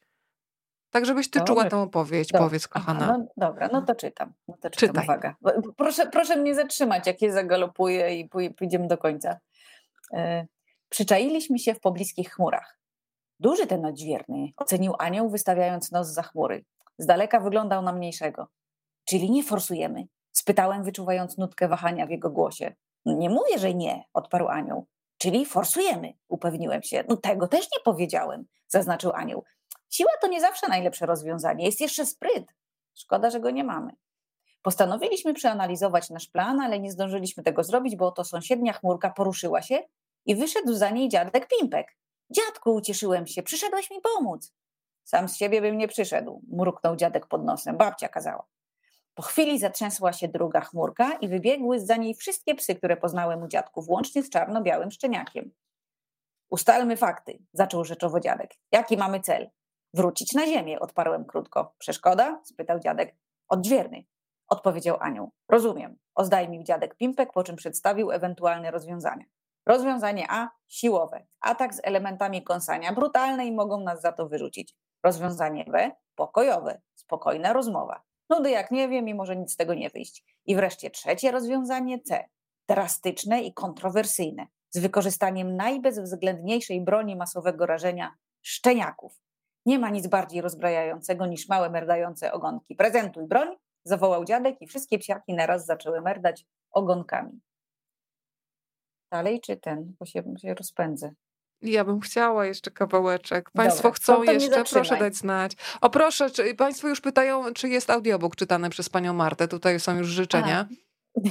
Tak, 0.92 1.06
żebyś 1.06 1.30
ty 1.30 1.42
czuła 1.42 1.66
tę 1.66 1.78
opowieść, 1.78 2.32
dobra. 2.32 2.48
powiedz, 2.48 2.68
kochana. 2.68 3.00
Aha, 3.04 3.18
no, 3.18 3.26
dobra, 3.38 3.70
no 3.72 3.82
to 3.82 3.96
czytam. 3.96 4.34
No 4.48 4.58
to 4.62 4.70
czytam, 4.70 4.90
Czytaj. 4.90 5.04
uwaga. 5.06 5.36
Proszę, 5.78 6.08
proszę 6.08 6.36
mnie 6.36 6.56
zatrzymać, 6.56 7.08
jak 7.08 7.22
je 7.22 7.34
zagalopuję 7.34 8.20
i 8.20 8.30
pójdziemy 8.58 8.88
do 8.88 8.98
końca. 8.98 9.40
E, 10.14 10.48
przyczailiśmy 10.90 11.60
się 11.60 11.74
w 11.74 11.80
pobliskich 11.80 12.34
chmurach. 12.34 12.80
Duży 13.40 13.68
ten 13.68 13.86
odźwierny, 13.86 14.52
ocenił 14.58 14.94
anioł, 15.00 15.30
wystawiając 15.30 15.92
nos 15.92 16.08
za 16.08 16.22
chmury. 16.22 16.66
Z 16.98 17.06
daleka 17.06 17.40
wyglądał 17.40 17.82
na 17.82 17.94
mniejszego. 17.94 18.48
Czyli 19.06 19.32
nie 19.32 19.44
forsujemy? 19.44 20.04
Spytałem, 20.32 20.84
wyczuwając 20.84 21.38
nutkę 21.38 21.68
wahania 21.68 22.06
w 22.06 22.10
jego 22.10 22.30
głosie. 22.30 22.76
Nie 23.06 23.30
mówię, 23.30 23.60
że 23.60 23.74
nie, 23.74 24.04
odparł 24.14 24.48
anioł. 24.48 24.88
Czyli 25.18 25.46
forsujemy, 25.46 26.14
upewniłem 26.28 26.84
się. 26.84 27.04
No 27.10 27.18
tego 27.18 27.48
też 27.48 27.66
nie 27.66 27.84
powiedziałem, 27.84 28.46
zaznaczył 28.68 29.12
anioł. 29.14 29.44
Siła 29.90 30.12
to 30.22 30.28
nie 30.28 30.42
zawsze 30.42 30.68
najlepsze 30.68 31.06
rozwiązanie, 31.06 31.66
jest 31.66 31.82
jeszcze 31.82 32.06
spryt. 32.06 32.54
Szkoda, 32.94 33.30
że 33.30 33.40
go 33.40 33.50
nie 33.50 33.64
mamy. 33.64 33.92
Postanowiliśmy 34.62 35.34
przeanalizować 35.34 36.10
nasz 36.10 36.28
plan, 36.28 36.60
ale 36.60 36.80
nie 36.80 36.92
zdążyliśmy 36.92 37.44
tego 37.44 37.64
zrobić, 37.64 37.96
bo 37.96 38.08
oto 38.08 38.24
sąsiednia 38.24 38.74
chmurka 38.74 39.10
poruszyła 39.10 39.62
się 39.62 39.80
i 40.26 40.36
wyszedł 40.36 40.74
za 40.74 40.90
niej 40.90 41.10
dziadek 41.10 41.48
Pimpek. 41.48 41.98
Dziadku, 42.30 42.74
ucieszyłem 42.74 43.28
się, 43.28 43.44
przyszedłeś 43.44 43.92
mi 43.92 43.98
pomóc. 44.02 44.54
Sam 45.04 45.30
z 45.30 45.38
siebie 45.38 45.62
bym 45.62 45.78
nie 45.78 45.88
przyszedł, 45.88 46.42
mruknął 46.52 46.96
dziadek 46.96 47.28
pod 47.28 47.44
nosem. 47.44 47.78
Babcia 47.78 48.08
kazała. 48.08 48.44
Po 49.14 49.24
chwili 49.24 49.60
zatrzęsła 49.60 50.14
się 50.14 50.28
druga 50.28 50.62
chmurka 50.62 51.14
i 51.14 51.28
wybiegły 51.28 51.80
za 51.80 51.96
niej 51.96 52.16
wszystkie 52.16 52.56
psy, 52.56 52.76
które 52.76 52.98
poznałem 52.98 53.44
u 53.44 53.48
dziadków, 53.48 53.90
łącznie 53.90 54.24
z 54.24 54.30
czarno-białym 54.30 54.92
szczeniakiem. 54.92 55.52
Ustalmy 56.50 56.98
fakty, 56.98 57.40
zaczął 57.54 57.86
rzeczowo 57.86 58.20
dziadek. 58.20 58.52
Jaki 58.72 58.98
mamy 58.98 59.20
cel? 59.20 59.50
Wrócić 59.94 60.34
na 60.34 60.46
ziemię, 60.46 60.80
odparłem 60.80 61.26
krótko. 61.26 61.76
Przeszkoda? 61.78 62.42
spytał 62.44 62.80
dziadek. 62.80 63.16
Odźwierny, 63.50 64.04
odpowiedział 64.48 64.98
Anioł. 65.00 65.32
Rozumiem, 65.50 65.98
oznajmił 66.16 66.64
dziadek 66.64 66.96
Pimpek, 66.96 67.34
po 67.34 67.44
czym 67.44 67.56
przedstawił 67.56 68.12
ewentualne 68.12 68.72
rozwiązania. 68.72 69.26
Rozwiązanie 69.66 70.26
A 70.30 70.50
siłowe. 70.68 71.26
Atak 71.42 71.74
z 71.74 71.80
elementami 71.84 72.44
kąsania 72.44 72.94
brutalne 72.94 73.46
i 73.46 73.52
mogą 73.52 73.80
nas 73.80 74.02
za 74.02 74.12
to 74.12 74.28
wyrzucić. 74.28 74.76
Rozwiązanie 75.04 75.66
B 75.66 75.92
pokojowe. 76.16 76.82
Spokojna 76.96 77.54
rozmowa. 77.54 78.02
Nudy 78.32 78.50
jak 78.50 78.72
nie 78.72 78.90
wiem 78.90 79.08
i 79.08 79.14
może 79.14 79.36
nic 79.36 79.54
z 79.54 79.56
tego 79.56 79.74
nie 79.74 79.90
wyjść. 79.90 80.24
I 80.46 80.56
wreszcie 80.56 80.90
trzecie 80.90 81.32
rozwiązanie 81.32 82.00
C. 82.00 82.24
Drastyczne 82.68 83.42
i 83.42 83.54
kontrowersyjne. 83.54 84.48
Z 84.70 84.80
wykorzystaniem 84.80 85.56
najbezwzględniejszej 85.56 86.82
broni 86.82 87.16
masowego 87.16 87.66
rażenia 87.66 88.16
szczeniaków. 88.42 89.22
Nie 89.66 89.80
ma 89.80 89.90
nic 89.90 90.08
bardziej 90.08 90.42
rozbrajającego 90.42 91.26
niż 91.26 91.50
małe 91.50 91.70
merdające 91.70 92.32
ogonki. 92.32 92.76
Prezentuj 92.76 93.28
broń, 93.28 93.48
zawołał 93.84 94.26
dziadek 94.26 94.62
i 94.62 94.68
wszystkie 94.68 95.00
psiaki 95.00 95.34
naraz 95.34 95.66
zaczęły 95.66 96.02
merdać 96.02 96.46
ogonkami. 96.72 97.42
Dalej 99.12 99.42
czy 99.42 99.58
ten, 99.58 99.96
bo 100.00 100.06
się, 100.06 100.24
się 100.42 100.54
rozpędzę. 100.54 101.14
Ja 101.62 101.84
bym 101.84 102.00
chciała 102.00 102.46
jeszcze 102.46 102.72
kawałeczek. 102.72 103.52
Państwo 103.52 103.84
Dobra, 103.84 103.96
chcą 103.96 104.24
jeszcze, 104.24 104.64
proszę 104.64 104.98
dać 104.98 105.16
znać. 105.16 105.52
O 105.82 105.90
proszę, 105.90 106.30
czy, 106.30 106.56
Państwo 106.56 106.88
już 106.88 107.02
pytają, 107.02 107.54
czy 107.54 107.70
jest 107.70 107.90
audiobook 107.90 108.36
czytany 108.36 108.70
przez 108.70 108.90
panią 108.90 109.14
Martę. 109.14 109.48
Tutaj 109.48 109.80
są 109.80 109.98
już 109.98 110.08
życzenia. 110.08 110.68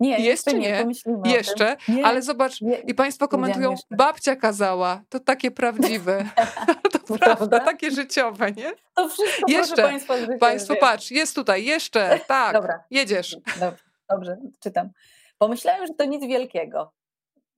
Nie, 0.00 0.18
jest 0.18 0.44
czy 0.48 0.58
nie? 0.58 0.86
nie 1.06 1.32
jeszcze, 1.32 1.76
nie, 1.88 2.06
ale 2.06 2.22
zobacz, 2.22 2.60
nie, 2.60 2.78
i 2.78 2.94
Państwo 2.94 3.28
komentują, 3.28 3.74
babcia 3.90 4.36
kazała, 4.36 5.02
to 5.08 5.20
takie 5.20 5.50
prawdziwe, 5.50 6.24
to 6.92 7.18
prawda, 7.18 7.60
takie 7.60 7.90
życiowe, 7.90 8.52
nie? 8.52 8.72
To 8.94 9.08
wszystko 9.08 9.50
jeszcze, 9.50 9.82
Państwa 9.82 10.14
Państwo 10.40 10.76
patrz, 10.76 11.10
jest 11.10 11.34
tutaj, 11.34 11.64
jeszcze, 11.64 12.20
tak, 12.26 12.52
Dobra. 12.52 12.84
jedziesz. 12.90 13.36
Dobrze, 13.60 13.84
dobrze, 14.10 14.36
czytam. 14.60 14.90
Pomyślałem, 15.38 15.86
że 15.86 15.94
to 15.94 16.04
nic 16.04 16.26
wielkiego, 16.26 16.92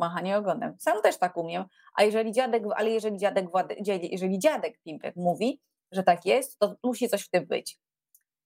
machanie 0.02 0.38
ogonem. 0.38 0.76
Sam 0.78 1.02
też 1.02 1.18
tak 1.18 1.36
umiem, 1.36 1.64
a 1.94 2.02
jeżeli 2.02 2.32
dziadek, 2.32 2.62
ale 2.76 2.90
jeżeli 2.90 3.18
dziadek, 3.18 3.46
jeżeli 3.86 4.38
dziadek 4.38 4.78
Pimpek 4.82 5.16
mówi, 5.16 5.60
że 5.92 6.02
tak 6.02 6.26
jest, 6.26 6.58
to 6.58 6.76
musi 6.82 7.08
coś 7.08 7.22
w 7.22 7.30
tym 7.30 7.46
być. 7.46 7.78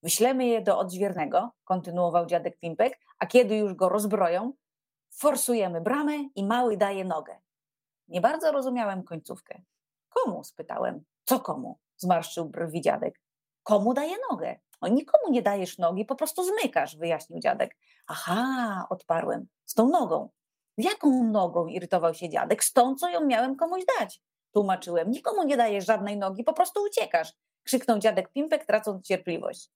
Wyślemy 0.03 0.45
je 0.45 0.61
do 0.61 0.79
odźwiernego, 0.79 1.51
kontynuował 1.63 2.25
dziadek 2.25 2.59
Pimpek, 2.59 2.99
a 3.19 3.25
kiedy 3.25 3.55
już 3.55 3.73
go 3.73 3.89
rozbroją, 3.89 4.53
forsujemy 5.09 5.81
bramę 5.81 6.17
i 6.35 6.45
mały 6.45 6.77
daje 6.77 7.05
nogę. 7.05 7.39
Nie 8.07 8.21
bardzo 8.21 8.51
rozumiałem 8.51 9.03
końcówkę. 9.03 9.61
Komu? 10.09 10.43
spytałem. 10.43 11.03
Co 11.25 11.39
komu? 11.39 11.79
Zmarszczył 11.97 12.49
brwi 12.49 12.81
dziadek. 12.81 13.21
Komu 13.63 13.93
daje 13.93 14.15
nogę? 14.31 14.59
O, 14.81 14.87
nikomu 14.87 15.31
nie 15.31 15.41
dajesz 15.41 15.77
nogi, 15.77 16.05
po 16.05 16.15
prostu 16.15 16.43
zmykasz, 16.43 16.97
wyjaśnił 16.97 17.39
dziadek. 17.39 17.77
Aha, 18.07 18.85
odparłem. 18.89 19.47
Z 19.65 19.73
tą 19.73 19.89
nogą. 19.89 20.29
Jaką 20.77 21.23
nogą? 21.23 21.67
irytował 21.67 22.13
się 22.13 22.29
dziadek. 22.29 22.63
Z 22.63 22.73
tą, 22.73 22.95
co 22.95 23.09
ją 23.09 23.25
miałem 23.25 23.55
komuś 23.55 23.83
dać. 23.99 24.21
Tłumaczyłem. 24.53 25.11
Nikomu 25.11 25.43
nie 25.43 25.57
dajesz 25.57 25.85
żadnej 25.85 26.17
nogi, 26.17 26.43
po 26.43 26.53
prostu 26.53 26.83
uciekasz. 26.83 27.33
Krzyknął 27.63 27.99
dziadek 27.99 28.31
Pimpek, 28.31 28.65
tracąc 28.65 29.07
cierpliwość. 29.07 29.69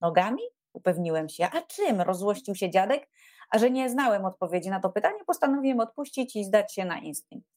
Nogami? 0.00 0.42
Upewniłem 0.72 1.28
się. 1.28 1.48
A 1.52 1.62
czym? 1.62 2.00
Rozłościł 2.00 2.54
się 2.54 2.70
dziadek, 2.70 3.08
a 3.50 3.58
że 3.58 3.70
nie 3.70 3.90
znałem 3.90 4.24
odpowiedzi 4.24 4.70
na 4.70 4.80
to 4.80 4.90
pytanie, 4.90 5.24
postanowiłem 5.26 5.80
odpuścić 5.80 6.36
i 6.36 6.44
zdać 6.44 6.74
się 6.74 6.84
na 6.84 6.98
instynkt. 6.98 7.48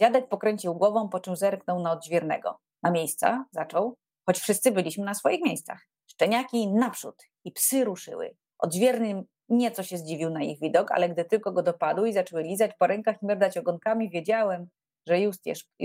Dziadek 0.00 0.28
pokręcił 0.28 0.74
głową, 0.74 1.08
po 1.08 1.20
czym 1.20 1.36
zerknął 1.36 1.80
na 1.80 1.92
odźwiernego. 1.92 2.60
Na 2.82 2.90
miejsca 2.90 3.44
zaczął, 3.52 3.96
choć 4.26 4.38
wszyscy 4.38 4.72
byliśmy 4.72 5.04
na 5.04 5.14
swoich 5.14 5.44
miejscach. 5.44 5.88
Szczeniaki 6.06 6.68
naprzód 6.68 7.22
i 7.44 7.52
psy 7.52 7.84
ruszyły. 7.84 8.36
Odźwierny 8.58 9.24
nieco 9.48 9.82
się 9.82 9.98
zdziwił 9.98 10.30
na 10.30 10.42
ich 10.42 10.60
widok, 10.60 10.92
ale 10.92 11.08
gdy 11.08 11.24
tylko 11.24 11.52
go 11.52 11.62
dopadły 11.62 12.08
i 12.08 12.12
zaczęły 12.12 12.42
lizać 12.42 12.70
po 12.78 12.86
rękach 12.86 13.22
i 13.22 13.26
merdać 13.26 13.56
ogonkami, 13.56 14.10
wiedziałem, 14.10 14.68
że 15.06 15.20
już, 15.20 15.36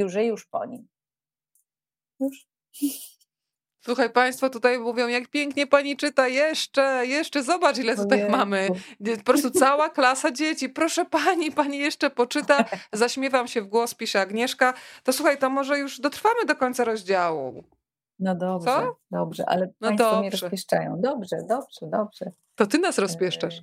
że 0.05 0.25
już 0.25 0.45
po 0.45 0.65
nim. 0.65 0.87
Już. 2.19 2.47
Słuchaj, 3.85 4.09
Państwo 4.09 4.49
tutaj 4.49 4.79
mówią, 4.79 5.07
jak 5.07 5.27
pięknie 5.27 5.67
pani 5.67 5.97
czyta, 5.97 6.27
jeszcze, 6.27 7.03
jeszcze, 7.07 7.43
zobacz, 7.43 7.77
ile 7.77 7.95
tutaj 7.95 8.29
mamy. 8.29 8.67
Po 9.17 9.23
prostu 9.23 9.51
cała 9.51 9.89
klasa 9.89 10.31
dzieci. 10.31 10.69
Proszę 10.69 11.05
pani, 11.05 11.51
pani 11.51 11.77
jeszcze 11.77 12.09
poczyta. 12.09 12.65
Zaśmiewam 12.91 13.47
się 13.47 13.61
w 13.61 13.67
głos, 13.67 13.93
pisze 13.93 14.21
Agnieszka. 14.21 14.73
To 15.03 15.13
słuchaj, 15.13 15.37
to 15.37 15.49
może 15.49 15.79
już 15.79 15.99
dotrwamy 15.99 16.45
do 16.45 16.55
końca 16.55 16.83
rozdziału. 16.83 17.63
No 18.23 18.35
dobrze, 18.35 18.69
Co? 18.69 18.95
dobrze, 19.11 19.43
ale 19.47 19.65
no 19.65 19.87
Państwo 19.87 20.05
dobrze. 20.05 20.19
mnie 20.19 20.29
rozpieszczają. 20.29 21.01
Dobrze, 21.01 21.37
dobrze, 21.49 21.87
dobrze. 21.87 22.31
To 22.55 22.67
ty 22.67 22.77
nas 22.79 22.97
rozpieszczasz. 22.97 23.61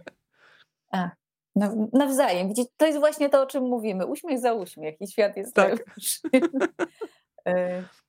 A, 0.92 1.10
no, 1.56 1.88
nawzajem. 1.92 2.48
Widzicie, 2.48 2.70
to 2.76 2.86
jest 2.86 2.98
właśnie 2.98 3.28
to, 3.28 3.42
o 3.42 3.46
czym 3.46 3.64
mówimy. 3.64 4.06
Uśmiech 4.06 4.38
za 4.38 4.52
uśmiech 4.52 5.00
i 5.00 5.06
świat 5.08 5.36
jest 5.36 5.54
tak. 5.54 5.70
lepszy. 5.70 6.20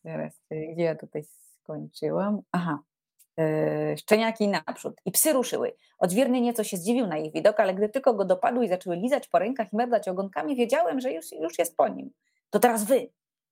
Teraz, 0.03 0.41
gdzie 0.73 0.84
ja 0.84 0.95
tutaj 0.95 1.23
skończyłam. 1.23 2.41
Aha. 2.52 2.80
Yy, 3.38 3.98
szczeniaki 3.98 4.48
naprzód 4.48 5.02
i 5.06 5.11
psy 5.11 5.34
ruszyły. 5.34 5.73
Odźwierny 5.99 6.41
nieco 6.41 6.64
się 6.64 6.78
zdziwił 6.78 7.07
na 7.07 7.18
ich 7.18 7.34
widok, 7.34 7.60
ale 7.60 7.73
gdy 7.73 7.90
tylko 7.90 8.14
go 8.14 8.26
dopadły 8.26 8.65
i 8.65 8.69
zaczęły 8.69 8.95
lizać 8.95 9.28
po 9.28 9.40
rękach 9.40 9.73
i 9.73 9.76
merdać 9.76 10.07
ogonkami, 10.07 10.56
wiedziałem, 10.56 10.99
że 10.99 11.11
już, 11.11 11.32
już 11.32 11.60
jest 11.60 11.78
po 11.78 11.88
nim. 11.88 12.11
To 12.49 12.60
teraz 12.60 12.84
wy, 12.84 13.10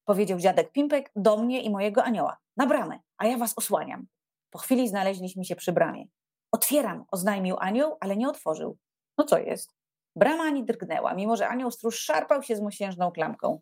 powiedział 0.09 0.39
dziadek 0.39 0.71
Pimpek 0.71 1.11
do 1.15 1.37
mnie 1.37 1.61
i 1.61 1.69
mojego 1.69 2.03
anioła. 2.03 2.37
Na 2.57 2.65
bramę, 2.65 2.99
a 3.17 3.27
ja 3.27 3.37
was 3.37 3.53
osłaniam. 3.57 4.07
Po 4.49 4.59
chwili 4.59 4.87
znaleźliśmy 4.87 5.45
się 5.45 5.55
przy 5.55 5.71
bramie. 5.71 6.05
Otwieram, 6.51 7.05
oznajmił 7.11 7.55
anioł, 7.59 7.97
ale 7.99 8.17
nie 8.17 8.29
otworzył. 8.29 8.77
No 9.17 9.25
co 9.25 9.37
jest? 9.37 9.75
Brama 10.15 10.43
ani 10.43 10.65
drgnęła, 10.65 11.13
mimo 11.13 11.35
że 11.35 11.47
anioł 11.47 11.71
stróż 11.71 11.99
szarpał 11.99 12.43
się 12.43 12.55
z 12.55 12.61
mosiężną 12.61 13.11
klamką. 13.11 13.61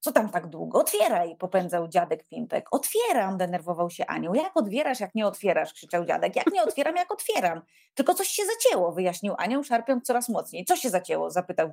Co 0.00 0.12
tam 0.12 0.28
tak 0.30 0.46
długo? 0.46 0.78
Otwieraj, 0.78 1.36
popędzał 1.36 1.88
dziadek 1.88 2.24
Pimpek. 2.28 2.66
Otwieram, 2.70 3.38
denerwował 3.38 3.90
się 3.90 4.06
anioł. 4.06 4.34
Jak 4.34 4.56
otwierasz, 4.56 5.00
jak 5.00 5.14
nie 5.14 5.26
otwierasz? 5.26 5.72
krzyczał 5.72 6.04
dziadek. 6.04 6.36
Jak 6.36 6.52
nie 6.52 6.62
otwieram, 6.62 6.96
jak 6.96 7.12
otwieram? 7.12 7.62
Tylko 7.94 8.14
coś 8.14 8.28
się 8.28 8.42
zacięło, 8.46 8.92
wyjaśnił 8.92 9.34
anioł, 9.38 9.64
szarpiąc 9.64 10.06
coraz 10.06 10.28
mocniej. 10.28 10.64
Co 10.64 10.76
się 10.76 10.90
zacięło? 10.90 11.30
zapytał 11.30 11.72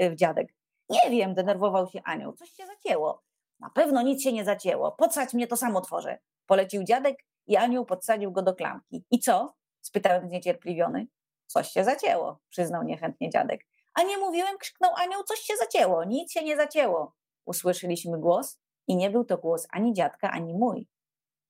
e, 0.00 0.16
dziadek. 0.16 0.54
Nie 0.88 1.10
wiem, 1.10 1.34
denerwował 1.34 1.86
się 1.86 2.02
anioł. 2.04 2.32
Coś 2.32 2.50
się 2.50 2.66
zacięło. 2.66 3.22
Na 3.60 3.70
pewno 3.70 4.02
nic 4.02 4.22
się 4.22 4.32
nie 4.32 4.44
zacięło. 4.44 4.92
Podsadź 4.92 5.34
mnie, 5.34 5.46
to 5.46 5.56
sam 5.56 5.76
otworzę. 5.76 6.18
Polecił 6.46 6.84
dziadek 6.84 7.16
i 7.46 7.56
anioł 7.56 7.86
podsadził 7.86 8.32
go 8.32 8.42
do 8.42 8.54
klamki. 8.54 9.04
I 9.10 9.18
co? 9.18 9.54
spytałem 9.80 10.28
zniecierpliwiony. 10.28 11.06
Coś 11.46 11.68
się 11.68 11.84
zacięło, 11.84 12.38
przyznał 12.48 12.82
niechętnie 12.82 13.30
dziadek. 13.30 13.66
A 13.94 14.02
nie 14.02 14.18
mówiłem, 14.18 14.58
krzyknął 14.58 14.90
anioł, 14.96 15.22
coś 15.22 15.38
się 15.38 15.56
zacięło, 15.56 16.04
nic 16.04 16.32
się 16.32 16.44
nie 16.44 16.56
zacięło. 16.56 17.14
Usłyszeliśmy 17.46 18.18
głos 18.18 18.60
i 18.86 18.96
nie 18.96 19.10
był 19.10 19.24
to 19.24 19.38
głos 19.38 19.66
ani 19.70 19.92
dziadka, 19.92 20.30
ani 20.30 20.54
mój, 20.54 20.88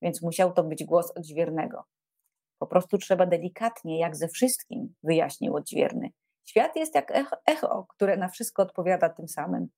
więc 0.03 0.23
musiał 0.23 0.53
to 0.53 0.65
być 0.65 0.85
głos 0.85 1.13
odźwiernego. 1.17 1.85
Po 2.59 2.67
prostu 2.67 2.99
trzeba 2.99 3.27
delikatnie, 3.27 3.99
jak 3.99 4.17
ze 4.17 4.29
wszystkim, 4.29 4.95
wyjaśnił 5.03 5.57
odźwierny. 5.57 6.11
Świat 6.45 6.77
jest 6.77 6.95
jak 6.95 7.13
echo, 7.47 7.87
które 7.89 8.17
na 8.17 8.29
wszystko 8.29 8.63
odpowiada 8.63 9.09
tym 9.09 9.29
samym. 9.29 9.69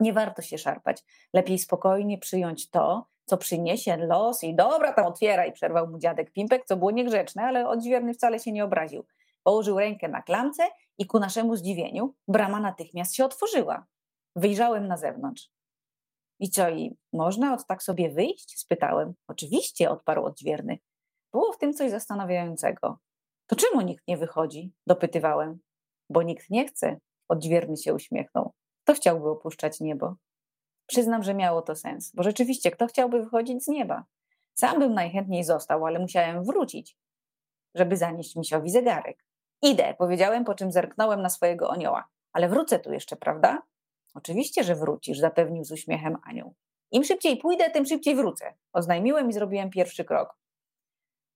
Nie 0.00 0.12
warto 0.12 0.42
się 0.42 0.58
szarpać. 0.58 1.02
Lepiej 1.32 1.58
spokojnie 1.58 2.18
przyjąć 2.18 2.70
to, 2.70 3.06
co 3.24 3.36
przyniesie 3.36 3.96
los 3.96 4.44
i 4.44 4.54
dobra, 4.54 4.92
tam 4.92 5.06
otwieraj, 5.06 5.52
przerwał 5.52 5.88
mu 5.88 5.98
dziadek 5.98 6.32
Pimpek, 6.32 6.64
co 6.64 6.76
było 6.76 6.90
niegrzeczne, 6.90 7.42
ale 7.42 7.68
odźwierny 7.68 8.14
wcale 8.14 8.38
się 8.38 8.52
nie 8.52 8.64
obraził. 8.64 9.06
Położył 9.42 9.78
rękę 9.78 10.08
na 10.08 10.22
klamce 10.22 10.62
i 10.98 11.06
ku 11.06 11.18
naszemu 11.18 11.56
zdziwieniu 11.56 12.14
brama 12.28 12.60
natychmiast 12.60 13.14
się 13.14 13.24
otworzyła. 13.24 13.86
Wyjrzałem 14.36 14.88
na 14.88 14.96
zewnątrz. 14.96 15.50
I 16.40 16.50
co, 16.50 16.70
i 16.70 16.96
można 17.12 17.54
od 17.54 17.66
tak 17.66 17.82
sobie 17.82 18.10
wyjść? 18.10 18.58
spytałem. 18.58 19.14
Oczywiście, 19.28 19.90
odparł 19.90 20.24
odźwierny. 20.24 20.78
Było 21.32 21.52
w 21.52 21.58
tym 21.58 21.72
coś 21.72 21.90
zastanawiającego. 21.90 22.98
To 23.46 23.56
czemu 23.56 23.80
nikt 23.80 24.08
nie 24.08 24.16
wychodzi? 24.16 24.72
dopytywałem. 24.86 25.58
Bo 26.14 26.22
nikt 26.22 26.50
nie 26.50 26.68
chce, 26.68 27.00
odźwierny 27.28 27.76
się 27.76 27.94
uśmiechnął. 27.94 28.52
Kto 28.82 28.94
chciałby 28.94 29.28
opuszczać 29.28 29.80
niebo? 29.80 30.14
Przyznam, 30.86 31.22
że 31.22 31.34
miało 31.34 31.62
to 31.62 31.76
sens, 31.76 32.12
bo 32.14 32.22
rzeczywiście, 32.22 32.70
kto 32.70 32.86
chciałby 32.86 33.22
wychodzić 33.22 33.64
z 33.64 33.68
nieba? 33.68 34.04
Sam 34.54 34.78
bym 34.78 34.94
najchętniej 34.94 35.44
został, 35.44 35.86
ale 35.86 35.98
musiałem 35.98 36.44
wrócić, 36.44 36.96
żeby 37.74 37.96
zanieść 37.96 38.36
misiowi 38.36 38.70
zegarek. 38.70 39.24
Idę, 39.62 39.94
powiedziałem, 39.98 40.44
po 40.44 40.54
czym 40.54 40.72
zerknąłem 40.72 41.22
na 41.22 41.30
swojego 41.30 41.72
anioła. 41.72 42.08
Ale 42.32 42.48
wrócę 42.48 42.78
tu 42.78 42.92
jeszcze, 42.92 43.16
prawda? 43.16 43.62
Oczywiście, 44.14 44.64
że 44.64 44.74
wrócisz, 44.74 45.18
zapewnił 45.18 45.64
z 45.64 45.72
uśmiechem 45.72 46.16
anioł. 46.22 46.54
Im 46.90 47.04
szybciej 47.04 47.36
pójdę, 47.36 47.70
tym 47.70 47.86
szybciej 47.86 48.16
wrócę. 48.16 48.54
Oznajmiłem 48.72 49.30
i 49.30 49.32
zrobiłem 49.32 49.70
pierwszy 49.70 50.04
krok. 50.04 50.36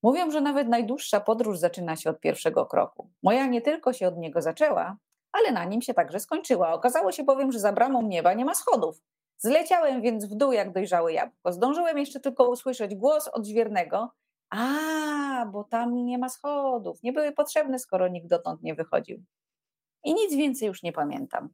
Mówią, 0.02 0.30
że 0.30 0.40
nawet 0.40 0.68
najdłuższa 0.68 1.20
podróż 1.20 1.58
zaczyna 1.58 1.96
się 1.96 2.10
od 2.10 2.20
pierwszego 2.20 2.66
kroku. 2.66 3.10
Moja 3.22 3.46
nie 3.46 3.60
tylko 3.60 3.92
się 3.92 4.08
od 4.08 4.16
niego 4.18 4.42
zaczęła, 4.42 4.96
ale 5.32 5.52
na 5.52 5.64
nim 5.64 5.82
się 5.82 5.94
także 5.94 6.20
skończyła. 6.20 6.72
Okazało 6.72 7.12
się 7.12 7.24
bowiem, 7.24 7.52
że 7.52 7.58
za 7.58 7.72
bramą 7.72 8.02
nieba 8.02 8.34
nie 8.34 8.44
ma 8.44 8.54
schodów. 8.54 9.02
Zleciałem 9.38 10.02
więc 10.02 10.24
w 10.24 10.34
dół 10.34 10.52
jak 10.52 10.72
dojrzałe 10.72 11.12
jabłko. 11.12 11.52
Zdążyłem 11.52 11.98
jeszcze 11.98 12.20
tylko 12.20 12.48
usłyszeć 12.48 12.94
głos 12.94 13.28
odźwiernego. 13.28 14.10
A, 14.50 15.46
bo 15.52 15.64
tam 15.64 16.04
nie 16.04 16.18
ma 16.18 16.28
schodów. 16.28 17.02
Nie 17.02 17.12
były 17.12 17.32
potrzebne, 17.32 17.78
skoro 17.78 18.08
nikt 18.08 18.28
dotąd 18.28 18.62
nie 18.62 18.74
wychodził. 18.74 19.22
I 20.04 20.14
nic 20.14 20.34
więcej 20.34 20.68
już 20.68 20.82
nie 20.82 20.92
pamiętam. 20.92 21.48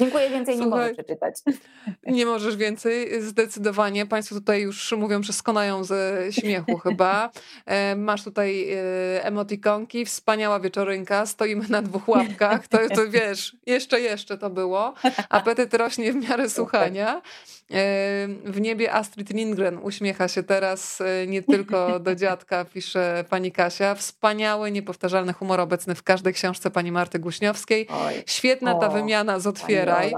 Dziękuję, 0.00 0.30
więcej 0.30 0.56
Słuchaj, 0.56 0.70
nie 0.70 0.76
mogę 0.76 0.94
przeczytać. 0.94 1.34
Nie 2.06 2.26
możesz 2.26 2.56
więcej, 2.56 3.22
zdecydowanie. 3.22 4.06
Państwo 4.06 4.34
tutaj 4.34 4.62
już 4.62 4.92
mówią, 4.92 5.22
że 5.22 5.32
skonają 5.32 5.84
ze 5.84 6.18
śmiechu 6.30 6.78
chyba. 6.78 7.30
E, 7.66 7.96
masz 7.96 8.24
tutaj 8.24 8.72
e, 8.72 9.24
emotikonki, 9.24 10.04
wspaniała 10.04 10.60
wieczorynka, 10.60 11.26
stoimy 11.26 11.68
na 11.68 11.82
dwóch 11.82 12.08
łapkach, 12.08 12.68
to, 12.68 12.78
to 12.94 13.10
wiesz, 13.10 13.56
jeszcze, 13.66 14.00
jeszcze 14.00 14.38
to 14.38 14.50
było. 14.50 14.94
Apetyt 15.28 15.74
rośnie 15.74 16.12
w 16.12 16.16
miarę 16.16 16.50
słuchania. 16.50 17.22
W 18.44 18.60
niebie 18.60 18.92
Astrid 18.92 19.30
Lindgren 19.30 19.78
uśmiecha 19.82 20.28
się 20.28 20.42
teraz 20.42 21.00
e, 21.00 21.26
nie 21.26 21.42
tylko 21.42 22.00
do 22.00 22.14
dziadka, 22.14 22.64
pisze 22.64 23.24
pani 23.28 23.52
Kasia. 23.52 23.94
Wspaniały, 23.94 24.70
niepowtarzalny 24.70 25.32
humor 25.32 25.60
obecny 25.60 25.94
w 25.94 26.02
każdej 26.02 26.34
książce 26.34 26.70
pani 26.70 26.92
Marty 26.92 27.18
Głuśniowskiej. 27.18 27.88
Świetna 28.26 28.74
ta 28.74 28.88
wymiana 28.88 29.40
z 29.40 29.46
otwieraj. 29.82 30.14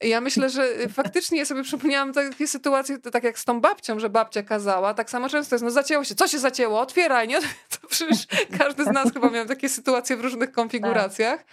Ja 0.00 0.20
myślę, 0.20 0.50
że 0.50 0.68
faktycznie 0.88 1.46
sobie 1.46 1.62
przypomniałam 1.62 2.12
takie 2.12 2.48
sytuacje, 2.48 2.98
tak 2.98 3.24
jak 3.24 3.38
z 3.38 3.44
tą 3.44 3.60
babcią, 3.60 3.98
że 3.98 4.10
babcia 4.10 4.42
kazała, 4.42 4.94
tak 4.94 5.10
samo 5.10 5.28
często 5.28 5.54
jest, 5.54 5.64
no 5.64 5.70
zacięło 5.70 6.04
się, 6.04 6.14
co 6.14 6.28
się 6.28 6.38
zacięło, 6.38 6.80
otwieraj, 6.80 7.28
nie? 7.28 7.40
To 7.80 7.88
przecież 7.88 8.26
każdy 8.58 8.84
z 8.84 8.90
nas 8.90 9.12
chyba 9.12 9.30
miał 9.30 9.46
takie 9.46 9.68
sytuacje 9.68 10.16
w 10.16 10.20
różnych 10.20 10.52
konfiguracjach. 10.52 11.44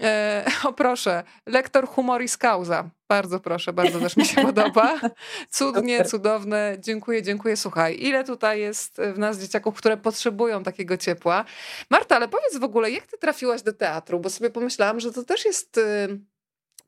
E, 0.00 0.44
o 0.64 0.72
proszę, 0.72 1.22
lektor 1.46 1.88
humoris 1.88 2.36
causa. 2.36 2.90
Bardzo 3.08 3.40
proszę, 3.40 3.72
bardzo 3.72 4.00
też 4.00 4.16
mi 4.16 4.26
się 4.26 4.42
podoba. 4.46 5.00
Cudnie, 5.50 6.04
cudowne. 6.04 6.76
Dziękuję, 6.78 7.22
dziękuję. 7.22 7.56
Słuchaj, 7.56 7.96
ile 8.00 8.24
tutaj 8.24 8.60
jest 8.60 9.00
w 9.14 9.18
nas 9.18 9.38
dzieciaków, 9.38 9.74
które 9.74 9.96
potrzebują 9.96 10.62
takiego 10.62 10.96
ciepła. 10.96 11.44
Marta, 11.90 12.16
ale 12.16 12.28
powiedz 12.28 12.58
w 12.58 12.64
ogóle, 12.64 12.90
jak 12.90 13.06
ty 13.06 13.18
trafiłaś 13.18 13.62
do 13.62 13.72
teatru? 13.72 14.20
Bo 14.20 14.30
sobie 14.30 14.50
pomyślałam, 14.50 15.00
że 15.00 15.12
to 15.12 15.24
też 15.24 15.44
jest 15.44 15.78
y, 15.78 16.20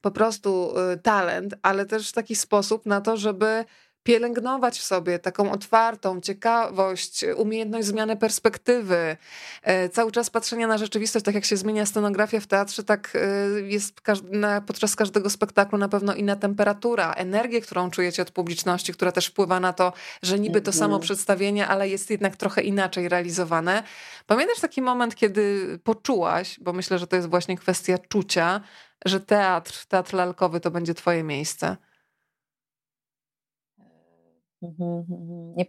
po 0.03 0.11
prostu 0.11 0.75
y, 0.93 0.99
talent, 0.99 1.55
ale 1.63 1.87
też 1.87 2.13
taki 2.13 2.37
sposób 2.37 2.87
na 2.87 3.01
to, 3.01 3.17
żeby 3.17 3.65
pielęgnować 4.03 4.79
w 4.79 4.83
sobie 4.83 5.19
taką 5.19 5.53
otwartą 5.53 6.21
ciekawość, 6.21 7.25
umiejętność 7.37 7.87
zmiany 7.87 8.17
perspektywy, 8.17 9.17
e, 9.63 9.89
cały 9.89 10.13
czas 10.13 10.31
patrzenia 10.31 10.67
na 10.67 10.79
rzeczywistość, 10.79 11.25
tak 11.25 11.35
jak 11.35 11.45
się 11.45 11.57
zmienia 11.57 11.87
scenografia 11.87 12.41
w 12.41 12.47
teatrze, 12.47 12.85
tak 12.85 13.13
e, 13.15 13.61
jest 13.61 14.01
podczas 14.67 14.97
każdego 14.97 15.31
spektaklu 15.31 15.79
na 15.79 15.89
pewno 15.89 16.15
inna 16.15 16.37
temperatura, 16.37 17.13
energię, 17.13 17.61
którą 17.61 17.91
czujecie 17.91 18.23
od 18.23 18.31
publiczności, 18.31 18.93
która 18.93 19.13
też 19.13 19.27
wpływa 19.27 19.61
na 19.61 19.73
to, 19.73 19.93
że 20.23 20.39
niby 20.39 20.61
to 20.61 20.73
samo 20.73 20.85
mhm. 20.85 21.03
przedstawienie, 21.03 21.67
ale 21.67 21.89
jest 21.89 22.11
jednak 22.11 22.37
trochę 22.37 22.63
inaczej 22.63 23.09
realizowane. 23.09 23.83
Pamiętasz 24.27 24.61
taki 24.61 24.83
moment, 24.83 25.15
kiedy 25.15 25.79
poczułaś, 25.85 26.61
bo 26.61 26.73
myślę, 26.73 26.99
że 26.99 27.07
to 27.07 27.17
jest 27.17 27.29
właśnie 27.29 27.57
kwestia 27.57 27.99
czucia, 28.09 28.61
że 29.05 29.21
teatr, 29.21 29.87
teatr 29.87 30.15
lalkowy 30.15 30.61
to 30.61 30.71
będzie 30.71 30.95
twoje 30.95 31.23
miejsce? 31.23 31.77
Mhm, 34.63 35.05
mhm. 35.11 35.55
Nie, 35.57 35.67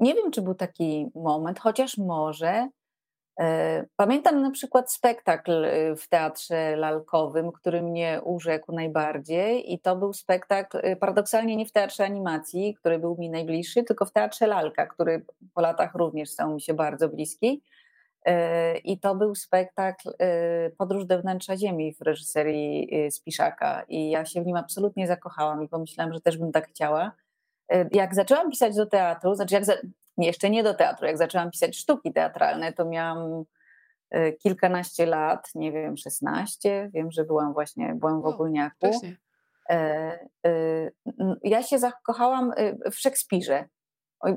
nie 0.00 0.14
wiem, 0.14 0.30
czy 0.30 0.42
był 0.42 0.54
taki 0.54 1.10
moment, 1.14 1.58
chociaż 1.58 1.98
może. 1.98 2.68
E, 3.40 3.84
pamiętam 3.96 4.42
na 4.42 4.50
przykład 4.50 4.92
spektakl 4.92 5.64
e, 5.64 5.96
w 5.96 6.08
teatrze 6.08 6.76
lalkowym, 6.76 7.52
który 7.52 7.82
mnie 7.82 8.20
urzekł 8.24 8.72
najbardziej, 8.72 9.72
i 9.72 9.78
to 9.78 9.96
był 9.96 10.12
spektakl 10.12 10.78
e, 10.82 10.96
paradoksalnie 10.96 11.56
nie 11.56 11.66
w 11.66 11.72
teatrze 11.72 12.04
animacji, 12.04 12.74
który 12.74 12.98
był 12.98 13.16
mi 13.18 13.30
najbliższy, 13.30 13.82
tylko 13.84 14.06
w 14.06 14.12
teatrze 14.12 14.46
lalka, 14.46 14.86
który 14.86 15.24
po 15.54 15.60
latach 15.60 15.94
również 15.94 16.30
stał 16.30 16.54
mi 16.54 16.60
się 16.60 16.74
bardzo 16.74 17.08
bliski. 17.08 17.62
I 18.84 19.00
to 19.00 19.14
był 19.14 19.34
spektakl 19.34 20.10
Podróż 20.78 21.06
do 21.06 21.22
wnętrza 21.22 21.56
Ziemi 21.56 21.94
w 21.94 22.00
reżyserii 22.00 23.10
Spiszaka. 23.10 23.82
I 23.88 24.10
ja 24.10 24.24
się 24.24 24.42
w 24.42 24.46
nim 24.46 24.56
absolutnie 24.56 25.06
zakochałam 25.06 25.62
i 25.62 25.68
pomyślałam, 25.68 26.12
że 26.12 26.20
też 26.20 26.38
bym 26.38 26.52
tak 26.52 26.68
chciała. 26.68 27.12
Jak 27.92 28.14
zaczęłam 28.14 28.50
pisać 28.50 28.76
do 28.76 28.86
teatru, 28.86 29.34
znaczy 29.34 29.54
jak 29.54 29.64
za, 29.64 29.74
jeszcze 30.18 30.50
nie 30.50 30.62
do 30.62 30.74
teatru, 30.74 31.06
jak 31.06 31.18
zaczęłam 31.18 31.50
pisać 31.50 31.76
sztuki 31.76 32.12
teatralne, 32.12 32.72
to 32.72 32.84
miałam 32.84 33.44
kilkanaście 34.42 35.06
lat, 35.06 35.50
nie 35.54 35.72
wiem, 35.72 35.96
16, 35.96 36.90
wiem, 36.94 37.10
że 37.10 37.24
byłam 37.24 37.52
właśnie, 37.52 37.94
byłam 37.94 38.22
w 38.22 38.26
Ogólniaku. 38.26 38.90
E, 39.70 40.90
ja 41.42 41.62
się 41.62 41.78
zakochałam 41.78 42.52
w 42.92 42.94
Szekspirze. 42.94 43.64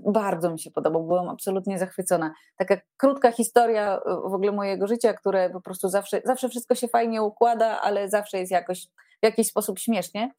Bardzo 0.05 0.51
mi 0.51 0.59
się 0.59 0.71
podobał, 0.71 1.03
byłam 1.03 1.29
absolutnie 1.29 1.79
zachwycona. 1.79 2.33
Taka 2.57 2.77
krótka 2.97 3.31
historia 3.31 3.99
w 4.05 4.33
ogóle 4.33 4.51
mojego 4.51 4.87
życia, 4.87 5.13
które 5.13 5.49
po 5.49 5.61
prostu 5.61 5.89
zawsze, 5.89 6.21
zawsze 6.25 6.49
wszystko 6.49 6.75
się 6.75 6.87
fajnie 6.87 7.23
układa, 7.23 7.81
ale 7.81 8.09
zawsze 8.09 8.37
jest 8.37 8.51
jakoś 8.51 8.87
w 9.21 9.25
jakiś 9.25 9.47
sposób 9.47 9.79
śmiesznie. 9.79 10.31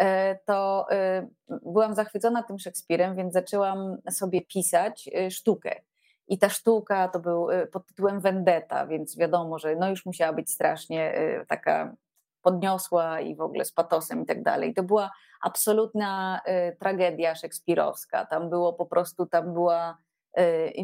E, 0.00 0.38
to 0.46 0.86
e, 0.90 1.26
byłam 1.48 1.94
zachwycona 1.94 2.42
tym 2.42 2.58
Szekspirem, 2.58 3.16
więc 3.16 3.32
zaczęłam 3.32 3.96
sobie 4.10 4.42
pisać 4.42 5.10
e, 5.14 5.30
sztukę. 5.30 5.80
I 6.28 6.38
ta 6.38 6.48
sztuka 6.48 7.08
to 7.08 7.20
był 7.20 7.48
pod 7.72 7.86
tytułem 7.86 8.20
Vendetta, 8.20 8.86
więc 8.86 9.18
wiadomo, 9.18 9.58
że 9.58 9.76
no 9.76 9.90
już 9.90 10.06
musiała 10.06 10.32
być 10.32 10.50
strasznie 10.50 11.14
taka 11.48 11.94
podniosła 12.42 13.20
i 13.20 13.36
w 13.36 13.40
ogóle 13.40 13.64
z 13.64 13.72
patosem 13.72 14.22
i 14.22 14.26
tak 14.26 14.42
dalej. 14.42 14.74
To 14.74 14.82
była 14.82 15.10
absolutna 15.42 16.40
tragedia 16.78 17.34
szekspirowska. 17.34 18.26
Tam 18.26 18.50
było 18.50 18.72
po 18.72 18.86
prostu, 18.86 19.26
tam 19.26 19.52
była 19.52 19.98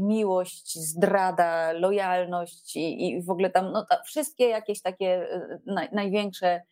miłość, 0.01 0.79
zdrada, 0.79 1.73
lojalność 1.73 2.77
i, 2.77 3.09
i 3.09 3.23
w 3.23 3.31
ogóle 3.31 3.51
tam 3.51 3.73
no, 3.73 3.87
wszystkie 4.05 4.49
jakieś 4.49 4.83
takie 4.83 5.29
naj, 5.67 5.89
największe 5.93 6.63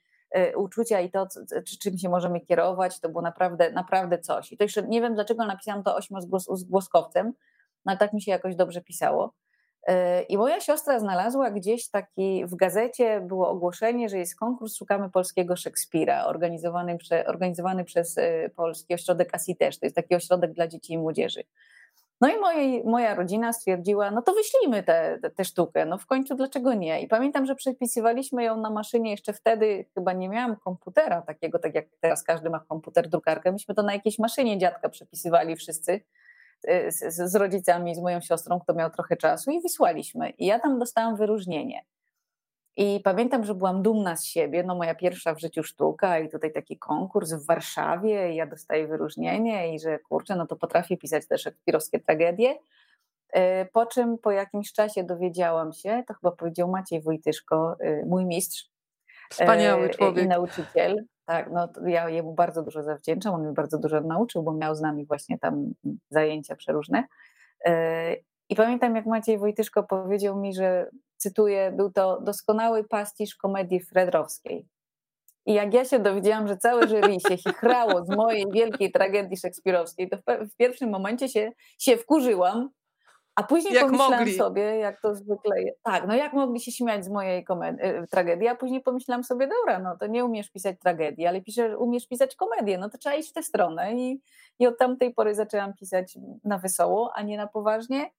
uczucia 0.56 1.00
i 1.00 1.10
to, 1.10 1.26
czy, 1.66 1.78
czym 1.78 1.98
się 1.98 2.08
możemy 2.08 2.40
kierować, 2.40 3.00
to 3.00 3.08
było 3.08 3.22
naprawdę, 3.22 3.72
naprawdę 3.72 4.18
coś. 4.18 4.52
I 4.52 4.56
to 4.56 4.64
jeszcze 4.64 4.82
nie 4.82 5.00
wiem, 5.00 5.14
dlaczego 5.14 5.46
napisałam 5.46 5.82
to 5.82 5.96
ośmiozgłoskowcem, 5.96 7.26
no 7.84 7.90
ale 7.90 7.98
tak 7.98 8.12
mi 8.12 8.22
się 8.22 8.30
jakoś 8.30 8.56
dobrze 8.56 8.80
pisało. 8.80 9.32
E, 9.86 10.22
I 10.22 10.38
moja 10.38 10.60
siostra 10.60 10.98
znalazła 10.98 11.50
gdzieś 11.50 11.88
taki, 11.88 12.46
w 12.46 12.54
gazecie 12.54 13.20
było 13.20 13.48
ogłoszenie, 13.48 14.08
że 14.08 14.18
jest 14.18 14.36
konkurs 14.36 14.76
Szukamy 14.76 15.10
Polskiego 15.10 15.56
Szekspira, 15.56 16.26
organizowany, 16.26 16.98
prze, 16.98 17.26
organizowany 17.26 17.84
przez 17.84 18.18
e, 18.18 18.50
Polski 18.56 18.94
Ośrodek 18.94 19.34
Asitesz, 19.34 19.78
to 19.78 19.86
jest 19.86 19.96
taki 19.96 20.14
ośrodek 20.14 20.52
dla 20.52 20.68
dzieci 20.68 20.92
i 20.92 20.98
młodzieży. 20.98 21.44
No 22.20 22.28
i 22.28 22.40
mojej, 22.40 22.84
moja 22.84 23.14
rodzina 23.14 23.52
stwierdziła, 23.52 24.10
no 24.10 24.22
to 24.22 24.32
wyślijmy 24.34 24.82
tę 24.82 25.18
te, 25.22 25.30
te 25.30 25.44
sztukę, 25.44 25.86
no 25.86 25.98
w 25.98 26.06
końcu 26.06 26.34
dlaczego 26.34 26.74
nie? 26.74 27.00
I 27.00 27.08
pamiętam, 27.08 27.46
że 27.46 27.54
przepisywaliśmy 27.54 28.44
ją 28.44 28.56
na 28.56 28.70
maszynie, 28.70 29.10
jeszcze 29.10 29.32
wtedy 29.32 29.84
chyba 29.94 30.12
nie 30.12 30.28
miałam 30.28 30.56
komputera 30.56 31.22
takiego, 31.22 31.58
tak 31.58 31.74
jak 31.74 31.86
teraz 32.00 32.22
każdy 32.22 32.50
ma 32.50 32.60
komputer, 32.60 33.08
drukarkę, 33.08 33.52
myśmy 33.52 33.74
to 33.74 33.82
na 33.82 33.92
jakiejś 33.92 34.18
maszynie 34.18 34.58
dziadka 34.58 34.88
przepisywali 34.88 35.56
wszyscy, 35.56 36.00
z, 36.88 37.30
z 37.30 37.34
rodzicami, 37.34 37.94
z 37.94 37.98
moją 37.98 38.20
siostrą, 38.20 38.60
kto 38.60 38.74
miał 38.74 38.90
trochę 38.90 39.16
czasu 39.16 39.50
i 39.50 39.60
wysłaliśmy. 39.60 40.30
I 40.30 40.46
ja 40.46 40.58
tam 40.58 40.78
dostałam 40.78 41.16
wyróżnienie. 41.16 41.84
I 42.76 43.00
pamiętam, 43.04 43.44
że 43.44 43.54
byłam 43.54 43.82
dumna 43.82 44.16
z 44.16 44.24
siebie, 44.24 44.62
no 44.62 44.74
moja 44.74 44.94
pierwsza 44.94 45.34
w 45.34 45.40
życiu 45.40 45.62
sztuka 45.62 46.18
i 46.18 46.28
tutaj 46.28 46.52
taki 46.52 46.78
konkurs 46.78 47.32
w 47.32 47.46
Warszawie 47.46 48.32
i 48.32 48.36
ja 48.36 48.46
dostaję 48.46 48.86
wyróżnienie 48.86 49.74
i 49.74 49.80
że 49.80 49.98
kurczę, 49.98 50.36
no 50.36 50.46
to 50.46 50.56
potrafię 50.56 50.96
pisać 50.96 51.28
też 51.28 51.42
szekspirowskie 51.42 52.00
tragedie. 52.00 52.58
E, 53.32 53.64
po 53.64 53.86
czym 53.86 54.18
po 54.18 54.30
jakimś 54.30 54.72
czasie 54.72 55.04
dowiedziałam 55.04 55.72
się, 55.72 56.02
to 56.08 56.14
chyba 56.14 56.32
powiedział 56.32 56.68
Maciej 56.68 57.02
Wojtyszko, 57.02 57.76
e, 57.80 58.04
mój 58.06 58.24
mistrz, 58.26 58.74
Wspaniały 59.30 59.90
człowiek. 59.90 60.24
I 60.24 60.28
nauczyciel, 60.28 61.04
tak, 61.26 61.50
no 61.52 61.68
ja 61.86 62.08
jemu 62.08 62.34
bardzo 62.34 62.62
dużo 62.62 62.82
zawdzięczam, 62.82 63.34
on 63.34 63.48
mi 63.48 63.54
bardzo 63.54 63.78
dużo 63.78 64.00
nauczył, 64.00 64.42
bo 64.42 64.52
miał 64.52 64.74
z 64.74 64.80
nami 64.80 65.06
właśnie 65.06 65.38
tam 65.38 65.72
zajęcia 66.10 66.56
przeróżne. 66.56 67.04
E, 67.66 68.14
I 68.48 68.54
pamiętam, 68.56 68.96
jak 68.96 69.06
Maciej 69.06 69.38
Wojtyszko 69.38 69.82
powiedział 69.82 70.40
mi, 70.40 70.54
że 70.54 70.90
cytuję, 71.16 71.72
był 71.76 71.92
to 71.92 72.20
doskonały 72.20 72.84
pastisz 72.84 73.36
komedii 73.36 73.80
Fredrowskiej. 73.80 74.68
I 75.46 75.54
jak 75.54 75.74
ja 75.74 75.84
się 75.84 75.98
dowiedziałam, 75.98 76.48
że 76.48 76.56
całe 76.56 76.88
jury 76.88 77.20
się 77.28 77.36
chichrało 77.36 78.04
z 78.04 78.16
mojej 78.16 78.44
wielkiej 78.52 78.92
tragedii 78.92 79.36
szekspirowskiej, 79.36 80.08
to 80.10 80.16
w, 80.16 80.50
w 80.52 80.56
pierwszym 80.56 80.90
momencie 80.90 81.28
się, 81.28 81.52
się 81.78 81.96
wkurzyłam, 81.96 82.70
a 83.34 83.42
później 83.42 83.74
jak 83.74 83.84
pomyślałam 83.84 84.18
mogli. 84.18 84.34
sobie, 84.34 84.62
jak 84.62 85.00
to 85.00 85.14
zwykle 85.14 85.62
jest. 85.62 85.82
Tak, 85.82 86.06
no 86.06 86.14
jak 86.14 86.32
mogli 86.32 86.60
się 86.60 86.72
śmiać 86.72 87.04
z 87.04 87.08
mojej 87.08 87.40
y, 87.40 88.06
tragedii, 88.10 88.48
a 88.48 88.54
później 88.54 88.80
pomyślałam 88.80 89.24
sobie, 89.24 89.48
dobra, 89.48 89.78
no 89.78 89.96
to 89.96 90.06
nie 90.06 90.24
umiesz 90.24 90.50
pisać 90.50 90.76
tragedii, 90.80 91.26
ale 91.26 91.40
piszesz, 91.40 91.72
umiesz 91.78 92.08
pisać 92.08 92.36
komedię, 92.36 92.78
no 92.78 92.90
to 92.90 92.98
trzeba 92.98 93.14
iść 93.14 93.30
w 93.30 93.32
tę 93.32 93.42
stronę. 93.42 93.94
I, 93.94 94.22
I 94.58 94.66
od 94.66 94.78
tamtej 94.78 95.14
pory 95.14 95.34
zaczęłam 95.34 95.74
pisać 95.74 96.18
na 96.44 96.58
wesoło, 96.58 97.12
a 97.14 97.22
nie 97.22 97.36
na 97.36 97.46
poważnie. 97.46 98.10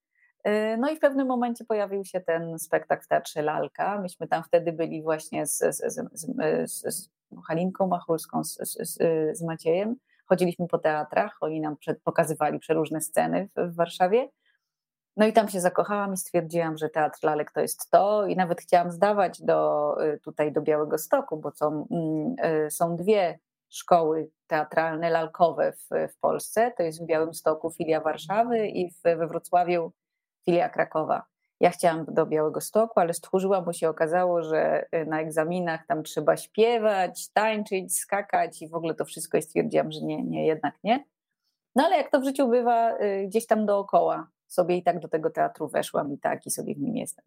Y, 0.48 0.78
no 0.78 0.90
i 0.90 0.96
w 0.96 1.00
pewnym 1.00 1.28
momencie 1.28 1.66
pojawił 1.66 2.06
się 2.06 2.22
ten 2.22 2.60
spektakl 2.60 3.04
w 3.04 3.08
Teatrze 3.08 3.42
Lalka. 3.42 4.02
Myśmy 4.02 4.28
tam 4.28 4.44
wtedy 4.44 4.72
byli 4.72 5.04
właśnie 5.04 5.46
z, 5.46 5.58
z, 5.58 6.10
z, 6.14 6.96
z 6.96 7.10
Halinką 7.48 7.88
Machulską, 7.88 8.44
z, 8.44 8.58
z, 8.64 8.98
z 9.38 9.42
Maciejem. 9.44 9.96
Chodziliśmy 10.26 10.68
po 10.68 10.78
teatrach, 10.78 11.38
oni 11.42 11.62
nam 11.62 11.78
przed, 11.78 12.02
pokazywali 12.02 12.60
przeróżne 12.60 13.02
sceny 13.02 13.50
w, 13.56 13.72
w 13.72 13.76
Warszawie. 13.76 14.30
No 15.18 15.26
i 15.26 15.34
tam 15.34 15.50
się 15.50 15.62
zakochałam 15.62 16.14
i 16.14 16.18
stwierdziłam, 16.18 16.78
że 16.78 16.90
teatr 16.90 17.20
lalek 17.24 17.52
to 17.52 17.62
jest 17.62 17.90
to 17.90 18.26
i 18.26 18.36
nawet 18.36 18.62
chciałam 18.62 18.92
zdawać 18.92 19.42
do, 19.42 19.96
y, 20.04 20.20
tutaj 20.20 20.52
do 20.52 20.62
Białego 20.62 20.98
Stoku, 20.98 21.38
bo 21.38 21.52
są, 21.52 21.88
mm, 21.92 22.36
y, 22.66 22.72
są 22.72 22.96
dwie 22.96 23.40
szkoły 23.70 24.30
teatralne, 24.48 25.10
lalkowe 25.10 25.72
w, 25.72 26.14
w 26.14 26.20
Polsce. 26.20 26.74
To 26.78 26.84
jest 26.84 27.04
w 27.04 27.06
Białym 27.06 27.34
Stoku 27.34 27.72
filia 27.72 28.02
Warszawy 28.02 28.68
i 28.68 28.92
w, 28.92 29.02
we 29.02 29.28
Wrocławiu 29.28 29.92
filia 30.46 30.70
Krakowa. 30.70 31.26
Ja 31.60 31.70
chciałam 31.70 32.06
do 32.06 32.26
Białego 32.26 32.62
Stoku, 32.62 33.00
ale 33.00 33.14
stchórzyłam, 33.14 33.66
bo 33.66 33.74
się 33.74 33.90
okazało, 33.90 34.44
że 34.44 34.86
y, 34.96 35.06
na 35.06 35.22
egzaminach 35.22 35.86
tam 35.88 36.04
trzeba 36.04 36.38
śpiewać, 36.38 37.30
tańczyć, 37.34 38.00
skakać 38.00 38.62
i 38.62 38.70
w 38.70 38.76
ogóle 38.76 38.96
to 38.96 39.06
wszystko 39.06 39.38
i 39.38 39.42
stwierdziłam, 39.42 39.92
że 39.92 40.02
nie, 40.02 40.24
nie, 40.24 40.48
jednak 40.48 40.76
nie. 40.84 41.06
No 41.76 41.84
ale 41.86 41.98
jak 41.98 42.12
to 42.12 42.20
w 42.20 42.26
życiu 42.26 42.48
bywa, 42.48 42.98
gdzieś 43.28 43.48
tam 43.48 43.66
dookoła 43.66 44.28
sobie 44.56 44.78
i 44.78 44.84
tak 44.84 45.00
do 45.00 45.08
tego 45.08 45.30
teatru 45.30 45.68
weszłam 45.68 46.14
i 46.14 46.18
tak 46.18 46.46
i 46.46 46.52
sobie 46.52 46.76
w 46.76 46.80
nim 46.80 46.96
jestem. 46.96 47.26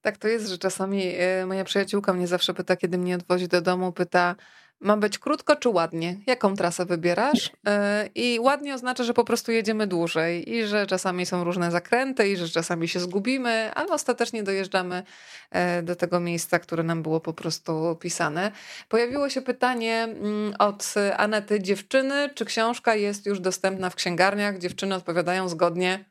Tak 0.00 0.18
to 0.18 0.28
jest, 0.28 0.48
że 0.48 0.58
czasami 0.58 1.02
e, 1.18 1.46
moja 1.46 1.64
przyjaciółka 1.64 2.12
mnie 2.12 2.26
zawsze 2.26 2.54
pyta, 2.54 2.76
kiedy 2.76 2.98
mnie 2.98 3.14
odwozi 3.14 3.48
do 3.48 3.62
domu, 3.62 3.92
pyta, 3.92 4.36
ma 4.80 4.96
być 4.96 5.18
krótko 5.18 5.56
czy 5.56 5.68
ładnie? 5.68 6.16
Jaką 6.26 6.56
trasę 6.56 6.86
wybierasz? 6.86 7.50
E, 7.66 8.08
I 8.14 8.40
ładnie 8.40 8.74
oznacza, 8.74 9.04
że 9.04 9.14
po 9.14 9.24
prostu 9.24 9.52
jedziemy 9.52 9.86
dłużej 9.86 10.50
i 10.52 10.66
że 10.66 10.86
czasami 10.86 11.26
są 11.26 11.44
różne 11.44 11.70
zakręty 11.70 12.28
i 12.28 12.36
że 12.36 12.48
czasami 12.48 12.88
się 12.88 13.00
zgubimy, 13.00 13.74
ale 13.74 13.88
ostatecznie 13.88 14.42
dojeżdżamy 14.42 15.02
e, 15.50 15.82
do 15.82 15.96
tego 15.96 16.20
miejsca, 16.20 16.58
które 16.58 16.82
nam 16.82 17.02
było 17.02 17.20
po 17.20 17.32
prostu 17.32 17.84
opisane. 17.84 18.52
Pojawiło 18.88 19.28
się 19.28 19.42
pytanie 19.42 20.02
mm, 20.02 20.54
od 20.58 20.94
Anety, 21.16 21.62
dziewczyny, 21.62 22.30
czy 22.34 22.44
książka 22.44 22.94
jest 22.94 23.26
już 23.26 23.40
dostępna 23.40 23.90
w 23.90 23.94
księgarniach? 23.94 24.58
Dziewczyny 24.58 24.94
odpowiadają 24.94 25.48
zgodnie. 25.48 26.04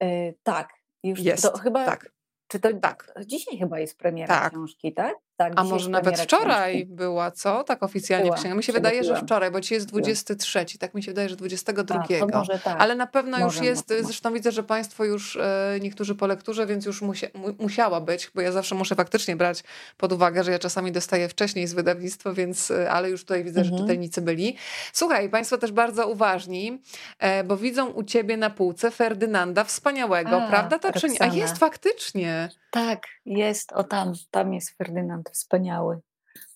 Yy, 0.00 0.34
tak, 0.42 0.68
już 1.02 1.20
jest. 1.20 1.42
To 1.42 1.58
chyba 1.58 1.86
tak. 1.86 2.12
Czy 2.48 2.60
to 2.60 2.68
tak. 2.82 3.14
Dzisiaj 3.26 3.58
chyba 3.58 3.80
jest 3.80 3.98
premiera 3.98 4.40
tak. 4.40 4.52
książki, 4.52 4.94
tak? 4.94 5.14
Tak 5.36 5.52
A 5.56 5.64
może 5.64 5.90
nawet 5.90 6.20
wczoraj 6.20 6.74
książki. 6.74 6.94
była, 6.94 7.30
co? 7.30 7.64
Tak 7.64 7.82
oficjalnie 7.82 8.24
była. 8.24 8.36
księgach. 8.36 8.56
Mi 8.56 8.62
się 8.62 8.72
wydaje, 8.72 9.04
że 9.04 9.16
wczoraj, 9.16 9.50
bo 9.50 9.60
dzisiaj 9.60 9.76
jest 9.76 9.88
23, 9.88 10.66
tak 10.78 10.94
mi 10.94 11.02
się 11.02 11.10
wydaje, 11.10 11.28
że 11.28 11.36
22. 11.36 12.04
A, 12.22 12.38
może 12.38 12.58
tak. 12.58 12.80
Ale 12.80 12.94
na 12.94 13.06
pewno 13.06 13.38
może, 13.38 13.44
już 13.44 13.66
jest, 13.66 13.90
może. 13.90 14.04
zresztą 14.04 14.32
widzę, 14.32 14.52
że 14.52 14.62
Państwo 14.62 15.04
już, 15.04 15.36
e, 15.36 15.78
niektórzy 15.80 16.14
po 16.14 16.26
lekturze, 16.26 16.66
więc 16.66 16.86
już 16.86 17.02
musia, 17.02 17.26
musiała 17.58 18.00
być, 18.00 18.30
bo 18.34 18.40
ja 18.40 18.52
zawsze 18.52 18.74
muszę 18.74 18.94
faktycznie 18.94 19.36
brać 19.36 19.64
pod 19.96 20.12
uwagę, 20.12 20.44
że 20.44 20.50
ja 20.50 20.58
czasami 20.58 20.92
dostaję 20.92 21.28
wcześniej 21.28 21.66
z 21.66 21.72
wydawnictwa, 21.72 22.32
więc, 22.32 22.70
e, 22.70 22.90
ale 22.90 23.10
już 23.10 23.20
tutaj 23.20 23.44
widzę, 23.44 23.60
mhm. 23.60 23.76
że 23.76 23.82
czytelnicy 23.82 24.22
byli. 24.22 24.56
Słuchaj, 24.92 25.28
Państwo 25.28 25.58
też 25.58 25.72
bardzo 25.72 26.08
uważni, 26.08 26.82
e, 27.18 27.44
bo 27.44 27.56
widzą 27.56 27.86
u 27.86 28.04
Ciebie 28.04 28.36
na 28.36 28.50
półce 28.50 28.90
Ferdynanda 28.90 29.64
Wspaniałego, 29.64 30.42
A, 30.42 30.48
prawda? 30.48 30.78
To 30.78 30.92
czy 30.92 31.08
nie? 31.08 31.22
A 31.22 31.26
jest 31.26 31.58
faktycznie. 31.58 32.48
Tak, 32.72 33.06
jest, 33.24 33.72
o 33.72 33.84
tam, 33.84 34.12
tam 34.30 34.54
jest 34.54 34.70
Ferdynand 34.70 35.30
wspaniały. 35.30 36.00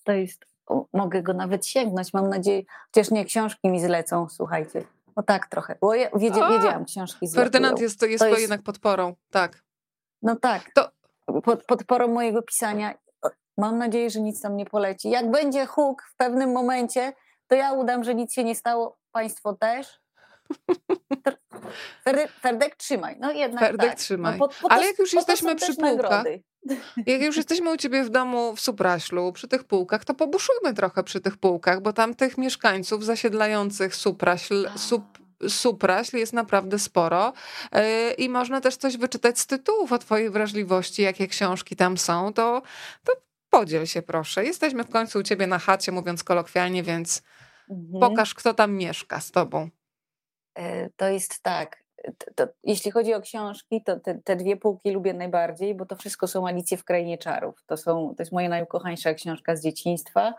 To 0.05 0.13
jest, 0.13 0.45
o, 0.67 0.87
mogę 0.93 1.23
go 1.23 1.35
nawet 1.35 1.67
sięgnąć, 1.67 2.13
mam 2.13 2.29
nadzieję, 2.29 2.63
chociaż 2.87 3.11
nie 3.11 3.25
książki 3.25 3.69
mi 3.69 3.81
zlecą, 3.81 4.29
słuchajcie. 4.29 4.85
O 5.17 5.23
tak 5.23 5.47
trochę, 5.47 5.77
bo 5.81 5.95
ja 5.95 6.11
wiedzie, 6.11 6.41
wiedziałam, 6.51 6.85
książki 6.85 7.27
zlecują. 7.27 7.45
Ferdynand 7.45 7.81
jest, 7.81 8.01
to 8.01 8.07
jest, 8.07 8.25
to 8.25 8.29
jest 8.29 8.41
jednak 8.41 8.63
podporą, 8.63 9.15
tak. 9.31 9.63
No 10.23 10.37
tak, 10.37 10.71
to... 10.75 10.91
Pod, 11.45 11.65
podporą 11.65 12.09
mojego 12.09 12.43
pisania. 12.43 12.95
Mam 13.59 13.79
nadzieję, 13.79 14.11
że 14.11 14.21
nic 14.21 14.41
tam 14.41 14.57
nie 14.57 14.67
poleci. 14.67 15.11
Jak 15.11 15.31
będzie 15.31 15.67
huk 15.67 16.03
w 16.03 16.17
pewnym 16.17 16.53
momencie, 16.53 17.13
to 17.47 17.55
ja 17.55 17.73
udam, 17.73 18.05
że 18.05 18.15
nic 18.15 18.33
się 18.33 18.45
nie 18.45 18.55
stało, 18.55 18.99
państwo 19.13 19.53
też. 19.55 20.01
Ferdek, 22.43 22.77
trzymaj. 22.77 23.17
No 23.21 23.33
jednak 23.33 23.61
Ferdek 23.61 23.91
tak. 23.91 23.99
trzymaj. 23.99 24.39
No, 24.39 24.49
po, 24.49 24.55
po 24.63 24.73
Ale 24.73 24.87
jak 24.87 24.99
już 24.99 25.13
jesteśmy 25.13 25.57
przy 25.57 25.75
półkach, 25.75 26.25
jak 27.07 27.23
już 27.23 27.37
jesteśmy 27.37 27.73
u 27.73 27.77
ciebie 27.77 28.05
w 28.05 28.11
domu 28.11 28.57
w 28.57 28.61
Supraślu, 28.61 29.33
przy 29.33 29.49
tych 29.49 29.65
półkach, 29.65 30.05
to 30.05 30.15
pobuszujmy 30.15 30.75
trochę 30.75 31.03
przy 31.03 31.21
tych 31.21 31.37
półkach, 31.37 31.81
bo 31.81 31.93
tam 31.93 32.15
tych 32.15 32.39
mieszkańców 32.39 33.05
zasiedlających 33.05 33.97
Supraśl, 33.97 34.69
sup, 34.77 35.05
Supraśl 35.49 36.17
jest 36.17 36.33
naprawdę 36.33 36.79
sporo 36.79 37.33
yy, 37.73 37.81
i 38.13 38.29
można 38.29 38.61
też 38.61 38.77
coś 38.77 38.97
wyczytać 38.97 39.39
z 39.39 39.47
tytułów 39.47 39.93
o 39.93 39.99
twojej 39.99 40.31
wrażliwości, 40.31 41.03
jakie 41.03 41.27
książki 41.27 41.77
tam 41.77 41.99
są, 41.99 42.33
to, 42.33 42.63
to 43.05 43.13
podziel 43.51 43.87
się 43.87 44.03
proszę. 44.03 44.45
Jesteśmy 44.45 44.85
w 44.85 44.91
końcu 44.91 45.19
u 45.19 45.23
ciebie 45.23 45.47
na 45.47 45.59
chacie, 45.59 45.93
mówiąc 45.93 46.25
kolokwialnie, 46.25 46.83
więc 46.83 47.23
mhm. 47.71 48.01
pokaż, 48.01 48.35
kto 48.35 48.55
tam 48.55 48.73
mieszka 48.73 49.21
z 49.21 49.31
tobą. 49.31 49.71
E, 50.57 50.91
to 50.97 51.09
jest 51.09 51.43
tak. 51.43 51.87
To, 52.35 52.47
jeśli 52.65 52.91
chodzi 52.91 53.15
o 53.15 53.21
książki, 53.21 53.83
to 53.85 54.01
te, 54.01 54.15
te, 54.15 54.37
dwie 54.37 54.57
półki 54.57 54.91
lubię 54.91 55.15
najbardziej, 55.15 55.75
bo 55.75 55.87
to 55.87 55.97
wszystko 55.97 56.27
są 56.27 56.47
Alicje 56.47 56.77
w 56.77 56.85
Krainie 56.85 57.19
Czarów. 57.19 57.65
To, 57.67 57.77
są, 57.77 58.15
to 58.17 58.23
jest 58.23 58.33
moja 58.33 58.49
najukochańsza 58.49 59.15
książka 59.15 59.57
z 59.57 59.63
dzieciństwa. 59.63 60.35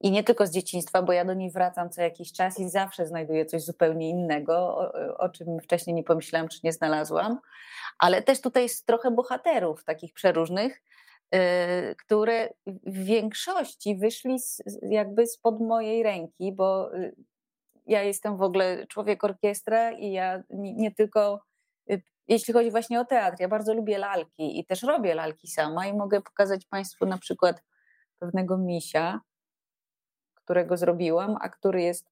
I 0.00 0.10
nie 0.10 0.24
tylko 0.24 0.46
z 0.46 0.50
dzieciństwa, 0.50 1.02
bo 1.02 1.12
ja 1.12 1.24
do 1.24 1.34
niej 1.34 1.50
wracam 1.50 1.90
co 1.90 2.02
jakiś 2.02 2.32
czas 2.32 2.60
i 2.60 2.68
zawsze 2.68 3.06
znajduję 3.06 3.46
coś 3.46 3.62
zupełnie 3.62 4.08
innego, 4.08 4.54
o, 4.56 4.92
o 5.18 5.28
czym 5.28 5.60
wcześniej 5.60 5.94
nie 5.94 6.04
pomyślałam, 6.04 6.48
czy 6.48 6.60
nie 6.64 6.72
znalazłam. 6.72 7.38
Ale 7.98 8.22
też 8.22 8.40
tutaj 8.40 8.62
jest 8.62 8.86
trochę 8.86 9.10
bohaterów 9.10 9.84
takich 9.84 10.12
przeróżnych, 10.12 10.82
yy, 11.32 11.40
które 11.98 12.48
w 12.66 13.04
większości 13.04 13.96
wyszli 13.96 14.38
z, 14.38 14.62
jakby 14.90 15.26
spod 15.26 15.60
mojej 15.60 16.02
ręki, 16.02 16.52
bo 16.52 16.94
y, 16.96 17.14
ja 17.92 18.02
jestem 18.02 18.36
w 18.36 18.42
ogóle 18.42 18.86
człowiek 18.86 19.24
orkiestra 19.24 19.92
i 19.92 20.12
ja 20.12 20.42
nie, 20.50 20.74
nie 20.74 20.94
tylko 20.94 21.40
y, 21.90 22.02
jeśli 22.28 22.54
chodzi 22.54 22.70
właśnie 22.70 23.00
o 23.00 23.04
teatr, 23.04 23.36
ja 23.40 23.48
bardzo 23.48 23.74
lubię 23.74 23.98
lalki 23.98 24.60
i 24.60 24.64
też 24.64 24.82
robię 24.82 25.14
lalki 25.14 25.48
sama 25.48 25.86
i 25.86 25.94
mogę 25.94 26.20
pokazać 26.20 26.66
Państwu 26.66 27.06
na 27.06 27.18
przykład 27.18 27.62
pewnego 28.18 28.58
misia, 28.58 29.20
którego 30.34 30.76
zrobiłam, 30.76 31.36
a 31.40 31.48
który 31.48 31.82
jest 31.82 32.10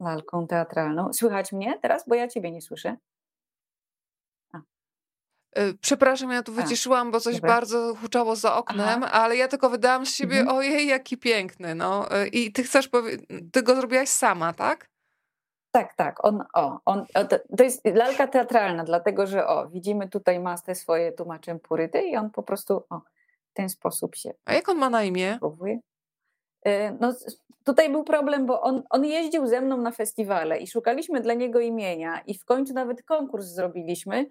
lalką 0.00 0.46
teatralną. 0.46 1.12
Słychać 1.12 1.52
mnie 1.52 1.78
teraz, 1.82 2.08
bo 2.08 2.14
ja 2.14 2.28
Ciebie 2.28 2.52
nie 2.52 2.62
słyszę. 2.62 2.96
Y, 5.58 5.74
przepraszam, 5.80 6.30
ja 6.30 6.42
tu 6.42 6.52
wyciszyłam, 6.52 7.10
bo 7.10 7.20
coś 7.20 7.34
Dobra. 7.34 7.50
bardzo 7.50 7.94
huczało 7.94 8.36
za 8.36 8.56
oknem, 8.56 9.02
Aha. 9.02 9.12
ale 9.12 9.36
ja 9.36 9.48
tylko 9.48 9.70
wydałam 9.70 10.06
z 10.06 10.14
siebie, 10.14 10.40
mhm. 10.40 10.56
ojej, 10.56 10.86
jaki 10.86 11.16
piękny, 11.16 11.74
no. 11.74 12.16
Y, 12.22 12.28
I 12.28 12.52
ty 12.52 12.62
chcesz 12.62 12.88
powiedzieć, 12.88 13.26
ty 13.52 13.62
go 13.62 13.76
zrobiłaś 13.76 14.08
sama, 14.08 14.52
tak? 14.52 14.88
Tak, 15.70 15.94
tak. 15.94 16.24
On, 16.24 16.44
o, 16.54 16.80
on, 16.84 17.06
to 17.56 17.64
jest 17.64 17.86
lalka 17.94 18.26
teatralna, 18.26 18.84
dlatego 18.84 19.26
że 19.26 19.46
o, 19.46 19.68
widzimy 19.68 20.08
tutaj 20.08 20.40
masę 20.40 20.74
swoje 20.74 21.12
tłumaczem 21.12 21.60
puryty 21.60 22.02
i 22.02 22.16
on 22.16 22.30
po 22.30 22.42
prostu 22.42 22.82
o, 22.90 23.00
w 23.50 23.52
ten 23.52 23.68
sposób 23.68 24.16
się. 24.16 24.30
A 24.44 24.54
jak 24.54 24.68
on 24.68 24.78
ma 24.78 24.90
na 24.90 25.02
imię? 25.04 25.36
Próbuje. 25.40 25.78
Y, 26.66 26.96
no, 27.00 27.14
tutaj 27.64 27.90
był 27.90 28.04
problem, 28.04 28.46
bo 28.46 28.60
on, 28.60 28.82
on 28.90 29.04
jeździł 29.04 29.46
ze 29.46 29.60
mną 29.60 29.76
na 29.76 29.90
festiwale 29.90 30.58
i 30.58 30.66
szukaliśmy 30.66 31.20
dla 31.20 31.34
niego 31.34 31.60
imienia 31.60 32.20
i 32.26 32.38
w 32.38 32.44
końcu 32.44 32.74
nawet 32.74 33.02
konkurs 33.02 33.46
zrobiliśmy 33.46 34.26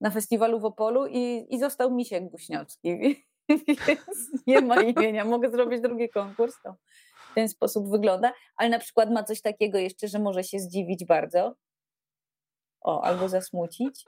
na 0.00 0.10
festiwalu 0.10 0.60
w 0.60 0.64
Opolu 0.64 1.06
i, 1.06 1.46
i 1.50 1.58
został 1.58 1.94
Misiek 1.94 2.30
Guśniowski, 2.30 2.98
więc 3.86 4.30
nie 4.46 4.60
ma 4.60 4.82
imienia. 4.82 5.24
Mogę 5.24 5.50
zrobić 5.50 5.80
drugi 5.80 6.08
konkurs, 6.08 6.54
to 6.62 6.74
w 7.30 7.34
ten 7.34 7.48
sposób 7.48 7.90
wygląda, 7.90 8.32
ale 8.56 8.68
na 8.68 8.78
przykład 8.78 9.10
ma 9.10 9.24
coś 9.24 9.42
takiego 9.42 9.78
jeszcze, 9.78 10.08
że 10.08 10.18
może 10.18 10.44
się 10.44 10.58
zdziwić 10.58 11.04
bardzo. 11.04 11.54
O, 12.80 13.04
albo 13.04 13.28
zasmucić. 13.28 14.04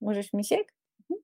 Możesz 0.00 0.32
Misiek? 0.32 0.74
Mhm. 1.00 1.20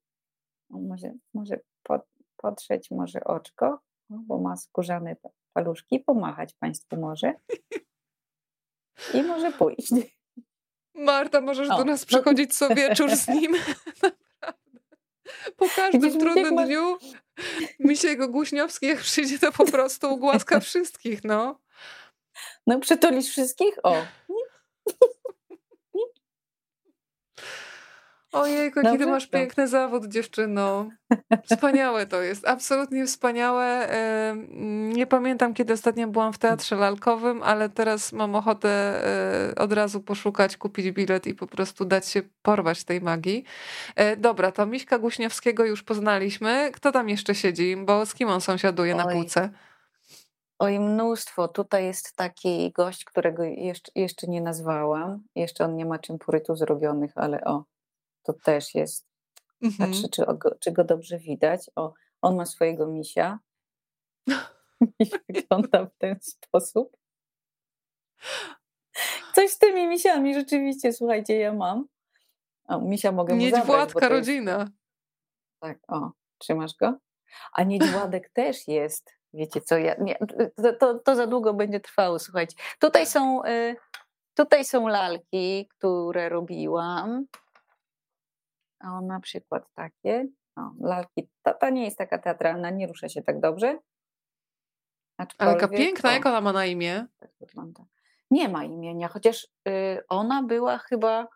O, 0.71 0.79
może 0.89 1.13
może 1.35 1.61
pod, 1.83 2.03
potrzeć 2.37 2.91
może 2.91 3.25
oczko, 3.25 3.79
bo 4.11 4.39
ma 4.39 4.57
skórzane 4.57 5.17
paluszki, 5.53 6.01
pomachać 6.01 6.55
Państwu 6.55 6.97
może. 6.97 7.35
I 9.15 9.23
może 9.23 9.53
pójść. 9.53 9.93
Marta, 10.95 11.41
możesz 11.41 11.71
o, 11.71 11.77
do 11.77 11.85
nas 11.85 12.01
no 12.01 12.07
przychodzić 12.07 12.59
co 12.59 12.75
wieczór 12.75 13.17
z 13.17 13.29
nim. 13.29 13.53
Po 15.57 15.67
każdym 15.77 16.21
trudnym 16.21 16.55
ma... 16.55 16.67
dniu 16.67 16.99
Misiego 17.79 18.29
Głuśniowski, 18.29 18.87
jak 18.87 18.99
przyjdzie, 18.99 19.39
to 19.39 19.53
po 19.53 19.65
prostu 19.65 20.15
ugłaska 20.15 20.61
wszystkich, 20.71 21.25
no. 21.25 21.61
No 22.67 22.81
przytulisz 22.81 23.29
wszystkich? 23.29 23.75
O. 23.83 23.97
Ojej, 28.33 28.73
jaki 28.77 28.99
ty 28.99 29.07
masz 29.07 29.27
piękny 29.27 29.69
zawód, 29.69 30.07
dziewczyno. 30.07 30.89
Wspaniałe 31.51 32.07
to 32.07 32.23
jest, 32.23 32.49
absolutnie 32.49 33.07
wspaniałe. 33.07 33.89
Nie 34.95 35.07
pamiętam, 35.07 35.55
kiedy 35.55 35.73
ostatnio 35.73 36.09
byłam 36.09 36.33
w 36.33 36.39
teatrze 36.39 36.77
lalkowym, 36.77 37.43
ale 37.43 37.69
teraz 37.69 38.13
mam 38.13 38.35
ochotę 38.35 38.69
e, 38.69 39.55
od 39.55 39.73
razu 39.73 40.01
poszukać, 40.01 40.57
kupić 40.57 40.91
bilet 40.91 41.27
i 41.27 41.35
po 41.35 41.47
prostu 41.47 41.85
dać 41.85 42.09
się 42.09 42.23
porwać 42.43 42.85
tej 42.85 43.01
magii. 43.01 43.45
E, 43.97 44.17
dobra, 44.17 44.53
to 44.53 44.67
Miśka 44.67 44.99
Guśniewskiego 44.99 45.65
już 45.65 45.83
poznaliśmy. 45.83 46.71
Kto 46.73 46.93
tam 46.93 47.09
jeszcze 47.09 47.35
siedzi? 47.35 47.77
Bo 47.77 48.07
z 48.07 48.15
kim 48.15 48.29
on 48.29 48.41
sąsiaduje 48.41 48.93
Oj. 48.93 48.99
na 48.99 49.13
półce? 49.13 49.51
Oj, 50.59 50.81
mnóstwo. 50.81 51.49
Tutaj 51.49 51.85
jest 51.85 52.17
taki 52.17 52.73
gość, 52.73 53.05
którego 53.05 53.43
jeszcze, 53.43 53.93
jeszcze 53.95 54.27
nie 54.27 54.41
nazwałam. 54.41 55.23
Jeszcze 55.35 55.65
on 55.65 55.77
nie 55.77 55.87
ma 55.87 55.99
czym 55.99 56.19
purytu 56.19 56.57
zrobionych, 56.57 57.13
ale 57.15 57.45
o, 57.45 57.65
to 58.23 58.33
też 58.33 58.75
jest. 58.75 59.07
Mhm. 59.63 59.91
Patrzę, 59.91 60.09
czy, 60.09 60.25
czy 60.61 60.73
go 60.73 60.85
dobrze 60.85 61.19
widać. 61.19 61.71
O, 61.77 61.93
on 62.23 62.37
ma 62.37 62.47
swojego 62.47 62.87
misia. 62.87 63.39
I 64.99 65.11
wygląda 65.29 65.87
w 65.87 65.95
ten 65.99 66.17
sposób. 66.21 66.97
Coś 69.35 69.51
z 69.51 69.59
tymi 69.59 69.87
misiami 69.87 70.35
rzeczywiście, 70.35 70.93
słuchajcie, 70.93 71.39
ja 71.39 71.53
mam. 71.53 71.87
O, 72.65 72.81
misia 72.81 73.13
mogę 73.13 73.35
mu 73.35 73.41
Niedźwładka 73.41 74.01
zabrać, 74.01 74.11
rodzina. 74.11 74.69
Tak, 75.61 75.79
o, 75.89 76.11
trzymasz 76.39 76.75
go? 76.75 76.99
A 77.53 77.63
niedźładek 77.63 78.31
też 78.35 78.69
jest. 78.69 79.11
Wiecie 79.35 79.61
co, 79.61 79.79
ja, 79.79 79.95
nie, 80.01 80.17
to, 80.57 80.73
to, 80.73 80.99
to, 80.99 81.17
za 81.17 81.27
długo 81.27 81.55
będzie 81.55 81.81
trwało, 81.81 82.19
słuchajcie. 82.19 82.57
Tutaj 82.79 83.07
są, 83.07 83.45
y, 83.45 83.77
tutaj 84.35 84.65
są 84.65 84.89
lalki, 84.89 85.69
które 85.69 86.29
robiłam. 86.29 87.27
O, 88.83 89.01
na 89.01 89.21
przykład 89.21 89.73
takie. 89.75 90.27
O, 90.57 90.71
lalki. 90.81 91.29
Ta, 91.43 91.55
ta 91.55 91.71
nie 91.71 91.85
jest 91.85 91.99
taka 91.99 92.19
teatralna, 92.19 92.71
nie 92.71 92.87
rusza 92.87 93.09
się 93.09 93.23
tak 93.23 93.41
dobrze. 93.41 93.79
Ale 95.39 95.53
jaka 95.53 95.69
piękna, 95.69 96.11
o, 96.11 96.13
jak 96.13 96.27
ona 96.27 96.41
ma 96.41 96.53
na 96.53 96.67
imię? 96.67 97.07
Tak 97.19 97.31
wygląda. 97.41 97.85
Nie 98.31 98.49
ma 98.49 98.65
imienia, 98.65 99.09
chociaż 99.09 99.49
y, 99.69 100.01
ona 100.09 100.43
była 100.43 100.79
chyba. 100.79 101.29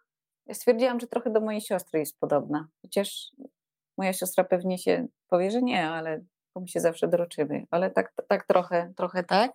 Ja 0.47 0.55
stwierdziłam, 0.55 1.01
że 1.01 1.07
trochę 1.07 1.31
do 1.31 1.41
mojej 1.41 1.61
siostry 1.61 2.01
jest 2.01 2.19
podobna. 2.19 2.69
Chociaż 2.83 3.33
moja 3.99 4.13
siostra 4.13 4.45
pewnie 4.45 4.79
się 4.79 5.07
powie, 5.29 5.51
że 5.51 5.63
nie, 5.63 5.89
ale 5.89 6.25
my 6.57 6.69
się 6.69 6.81
zawsze 6.81 7.09
droczymy. 7.09 7.67
Ale 7.71 7.91
tak, 7.91 8.13
tak 8.29 8.47
trochę, 8.47 8.93
trochę 8.97 9.25
tak. 9.25 9.53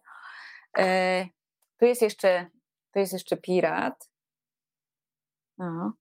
E, 0.77 1.26
tu 1.77 1.85
jest 1.85 2.01
jeszcze, 2.01 2.45
tu 2.93 2.99
jest 2.99 3.13
jeszcze 3.13 3.38
pirat. 3.38 4.09
No. 5.57 5.93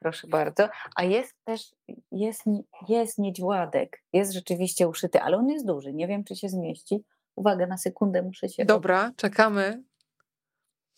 Proszę 0.00 0.28
bardzo. 0.28 0.68
A 0.96 1.04
jest 1.04 1.34
też, 1.44 1.74
jest, 2.12 2.42
jest 2.88 3.18
niedźładek. 3.18 4.02
Jest 4.12 4.32
rzeczywiście 4.32 4.88
uszyty, 4.88 5.20
ale 5.20 5.36
on 5.36 5.48
jest 5.48 5.66
duży. 5.66 5.92
Nie 5.92 6.08
wiem, 6.08 6.24
czy 6.24 6.36
się 6.36 6.48
zmieści. 6.48 7.04
Uwaga, 7.36 7.66
na 7.66 7.78
sekundę 7.78 8.22
muszę 8.22 8.48
się... 8.48 8.64
Dobra, 8.64 9.12
czekamy. 9.16 9.82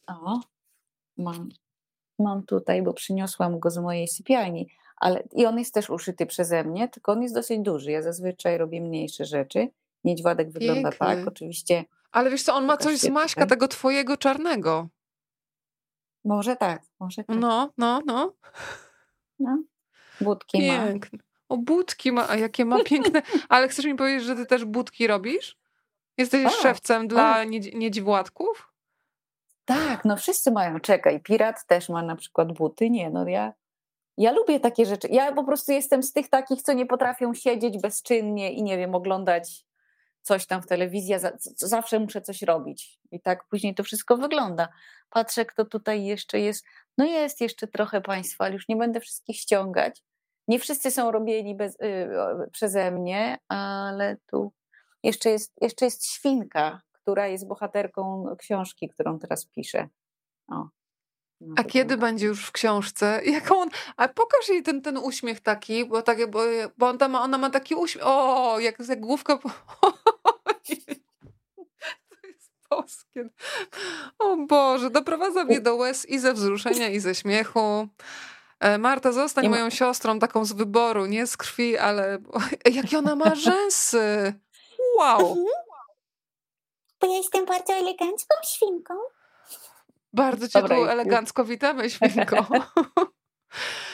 O, 0.06 0.40
mam, 1.16 1.48
mam 2.18 2.42
tutaj, 2.42 2.82
bo 2.82 2.94
przyniosłam 2.94 3.58
go 3.58 3.70
z 3.70 3.78
mojej 3.78 4.08
sypialni. 4.08 4.68
Ale, 4.96 5.22
I 5.32 5.46
on 5.46 5.58
jest 5.58 5.74
też 5.74 5.90
uszyty 5.90 6.26
przeze 6.26 6.64
mnie, 6.64 6.88
tylko 6.88 7.12
on 7.12 7.22
jest 7.22 7.34
dosyć 7.34 7.60
duży. 7.60 7.90
Ja 7.90 8.02
zazwyczaj 8.02 8.58
robię 8.58 8.80
mniejsze 8.80 9.24
rzeczy. 9.24 9.68
Niedźładek 10.04 10.50
wygląda 10.50 10.90
Piękny. 10.90 11.06
tak, 11.06 11.28
oczywiście. 11.28 11.84
Ale 12.12 12.30
wiesz 12.30 12.42
co, 12.42 12.54
on 12.54 12.64
ma 12.64 12.76
coś 12.76 12.98
z 12.98 13.08
Maśka, 13.08 13.46
tego 13.46 13.68
twojego 13.68 14.16
czarnego. 14.16 14.88
Może 16.24 16.56
tak, 16.56 16.82
może 17.00 17.24
tak. 17.24 17.36
No, 17.36 17.70
no, 17.78 18.00
no. 18.06 18.32
No. 19.42 19.62
Budki 20.20 20.58
Piękne. 20.58 21.18
ma. 21.18 21.24
O, 21.48 21.56
budki 21.56 22.12
ma, 22.12 22.28
a 22.28 22.36
jakie 22.36 22.64
ma 22.64 22.84
piękne. 22.84 23.22
Ale 23.48 23.68
chcesz 23.68 23.84
mi 23.84 23.94
powiedzieć, 23.94 24.24
że 24.24 24.36
ty 24.36 24.46
też 24.46 24.64
budki 24.64 25.06
robisz? 25.06 25.56
Jesteś 26.18 26.46
o, 26.46 26.50
szewcem 26.50 27.08
dla 27.08 27.44
niedź 27.44 27.74
niedźwładków? 27.74 28.72
Tak, 29.64 30.04
no 30.04 30.16
wszyscy 30.16 30.50
mają. 30.50 30.80
Czekaj, 30.80 31.20
pirat 31.20 31.66
też 31.66 31.88
ma 31.88 32.02
na 32.02 32.16
przykład 32.16 32.52
buty. 32.52 32.90
Nie, 32.90 33.10
no 33.10 33.28
ja, 33.28 33.52
ja 34.16 34.32
lubię 34.32 34.60
takie 34.60 34.86
rzeczy. 34.86 35.08
Ja 35.10 35.32
po 35.32 35.44
prostu 35.44 35.72
jestem 35.72 36.02
z 36.02 36.12
tych 36.12 36.28
takich, 36.28 36.62
co 36.62 36.72
nie 36.72 36.86
potrafią 36.86 37.34
siedzieć 37.34 37.78
bezczynnie 37.78 38.52
i 38.52 38.62
nie 38.62 38.78
wiem, 38.78 38.94
oglądać 38.94 39.64
coś 40.22 40.46
tam 40.46 40.62
w 40.62 40.66
telewizji. 40.66 41.14
zawsze 41.56 42.00
muszę 42.00 42.22
coś 42.22 42.42
robić. 42.42 42.98
I 43.10 43.20
tak 43.20 43.44
później 43.48 43.74
to 43.74 43.82
wszystko 43.82 44.16
wygląda. 44.16 44.68
Patrzę, 45.10 45.44
kto 45.44 45.64
tutaj 45.64 46.04
jeszcze 46.04 46.40
jest. 46.40 46.64
No 46.98 47.04
jest 47.04 47.40
jeszcze 47.40 47.66
trochę 47.66 48.00
państwa, 48.00 48.44
ale 48.44 48.54
już 48.54 48.68
nie 48.68 48.76
będę 48.76 49.00
wszystkich 49.00 49.36
ściągać. 49.36 50.02
Nie 50.48 50.58
wszyscy 50.58 50.90
są 50.90 51.10
robieni 51.10 51.54
bez, 51.54 51.74
y, 51.74 52.08
przeze 52.52 52.90
mnie, 52.90 53.38
ale 53.48 54.16
tu 54.26 54.52
jeszcze 55.02 55.30
jest, 55.30 55.52
jeszcze 55.60 55.84
jest 55.84 56.06
świnka, 56.06 56.80
która 56.92 57.26
jest 57.26 57.48
bohaterką 57.48 58.24
książki, 58.38 58.88
którą 58.88 59.18
teraz 59.18 59.46
piszę. 59.46 59.88
O, 60.48 60.68
no 61.40 61.54
a 61.56 61.64
kiedy 61.64 61.96
będzie 61.96 62.26
już 62.26 62.46
w 62.46 62.52
książce? 62.52 63.20
Jaką 63.32 63.60
on, 63.60 63.68
a 63.96 64.08
pokaż 64.08 64.48
jej 64.48 64.62
ten, 64.62 64.82
ten 64.82 64.98
uśmiech 64.98 65.40
taki, 65.40 65.84
bo, 65.84 66.02
tak, 66.02 66.30
bo, 66.30 66.40
bo 66.78 66.88
on 66.88 66.98
ma, 67.10 67.22
ona 67.22 67.38
ma 67.38 67.50
taki 67.50 67.74
uśmiech, 67.74 68.06
o, 68.06 68.60
jak, 68.60 68.88
jak 68.88 69.00
główka, 69.00 69.38
boskie. 72.76 73.28
O 74.18 74.36
Boże, 74.36 74.90
doprowadza 74.90 75.44
mnie 75.44 75.60
do 75.60 75.76
łez 75.76 76.08
i 76.08 76.18
ze 76.18 76.34
wzruszenia, 76.34 76.88
i 76.88 77.00
ze 77.00 77.14
śmiechu. 77.14 77.88
E, 78.60 78.78
Marta, 78.78 79.12
zostań 79.12 79.48
moją 79.48 79.70
siostrą, 79.70 80.18
taką 80.18 80.44
z 80.44 80.52
wyboru, 80.52 81.06
nie 81.06 81.26
z 81.26 81.36
krwi, 81.36 81.78
ale 81.78 82.18
jakie 82.74 82.98
ona 82.98 83.16
ma 83.16 83.34
rzęsy. 83.34 84.34
Wow. 84.98 85.44
Bo 87.00 87.06
ja 87.06 87.16
jestem 87.16 87.46
bardzo 87.46 87.72
elegancką 87.72 88.34
świnką. 88.44 88.94
Bardzo 90.12 90.48
cię 90.48 90.60
Dobra, 90.62 90.76
tu 90.76 90.84
elegancko 90.84 91.44
witamy, 91.44 91.90
świnko. 91.90 92.46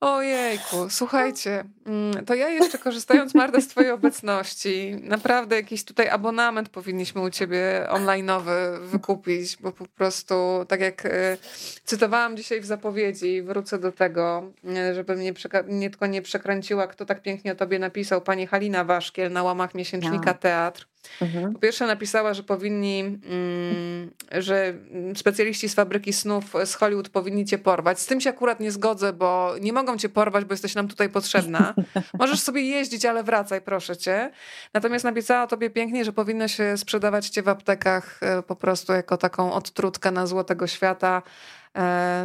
Ojejku, 0.00 0.90
słuchajcie, 0.90 1.64
mm, 1.86 2.24
to 2.24 2.34
ja 2.34 2.48
jeszcze 2.48 2.78
korzystając 2.78 3.34
Marta 3.34 3.60
z 3.60 3.68
twojej 3.68 3.90
obecności, 3.90 4.96
naprawdę 5.02 5.56
jakiś 5.56 5.84
tutaj 5.84 6.08
abonament 6.08 6.68
powinniśmy 6.68 7.20
u 7.20 7.30
ciebie 7.30 7.86
online'owy 7.90 8.80
wykupić, 8.80 9.56
bo 9.56 9.72
po 9.72 9.86
prostu 9.86 10.34
tak 10.68 10.80
jak 10.80 11.06
e, 11.06 11.36
cytowałam 11.84 12.36
dzisiaj 12.36 12.60
w 12.60 12.64
zapowiedzi, 12.64 13.42
wrócę 13.42 13.78
do 13.78 13.92
tego, 13.92 14.52
e, 14.76 14.94
żeby 14.94 15.16
mnie 15.16 15.32
nie 15.68 15.90
tylko 15.90 16.06
nie 16.06 16.22
przekręciła, 16.22 16.86
kto 16.86 17.06
tak 17.06 17.22
pięknie 17.22 17.52
o 17.52 17.54
tobie 17.54 17.78
napisał, 17.78 18.20
pani 18.20 18.46
Halina 18.46 18.84
Waszkiel 18.84 19.32
na 19.32 19.42
łamach 19.42 19.74
miesięcznika 19.74 20.32
no. 20.32 20.38
Teatr. 20.38 20.86
Mhm. 21.20 21.52
Po 21.52 21.58
pierwsze 21.58 21.86
napisała, 21.86 22.34
że 22.34 22.42
powinni, 22.42 23.00
mm, 23.00 24.10
że 24.32 24.74
specjaliści 25.16 25.68
z 25.68 25.74
fabryki 25.74 26.12
snów 26.12 26.44
z 26.64 26.74
Hollywood 26.74 27.08
powinni 27.08 27.44
cię 27.44 27.58
porwać. 27.58 28.00
Z 28.00 28.06
tym 28.06 28.20
się 28.20 28.30
akurat 28.30 28.60
nie 28.60 28.70
zgodzę, 28.70 29.12
bo 29.12 29.54
nie 29.60 29.72
mogą 29.72 29.98
cię 29.98 30.08
porwać, 30.08 30.44
bo 30.44 30.52
jesteś 30.52 30.74
nam 30.74 30.88
tutaj 30.88 31.08
potrzebna. 31.08 31.74
Możesz 32.18 32.40
sobie 32.40 32.62
jeździć, 32.62 33.04
ale 33.04 33.24
wracaj, 33.24 33.60
proszę 33.60 33.96
cię. 33.96 34.30
Natomiast 34.74 35.04
napisała 35.04 35.46
tobie 35.46 35.70
pięknie, 35.70 36.04
że 36.04 36.12
powinno 36.12 36.48
się 36.48 36.76
sprzedawać 36.76 37.28
cię 37.28 37.42
w 37.42 37.48
aptekach 37.48 38.20
e, 38.22 38.42
po 38.42 38.56
prostu 38.56 38.92
jako 38.92 39.16
taką 39.16 39.52
odtrutkę 39.52 40.10
na 40.10 40.26
złotego 40.26 40.66
świata 40.66 41.22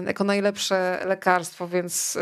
jako 0.06 0.24
najlepsze 0.24 1.02
lekarstwo, 1.06 1.68
więc 1.68 2.18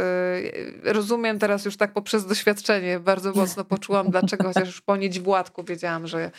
e, 0.84 0.94
rozumiem 0.94 1.40
teraz 1.40 1.66
już 1.66 1.78
tak 1.78 1.94
poprzez 1.94 2.26
doświadczenie, 2.26 3.00
bardzo 3.00 3.34
mocno 3.34 3.66
poczułam 3.66 4.10
dlaczego, 4.10 4.44
chociaż 4.44 4.68
już 4.68 4.82
po 4.82 4.98
niedźwładku 4.98 5.64
wiedziałam, 5.64 6.08
że 6.08 6.32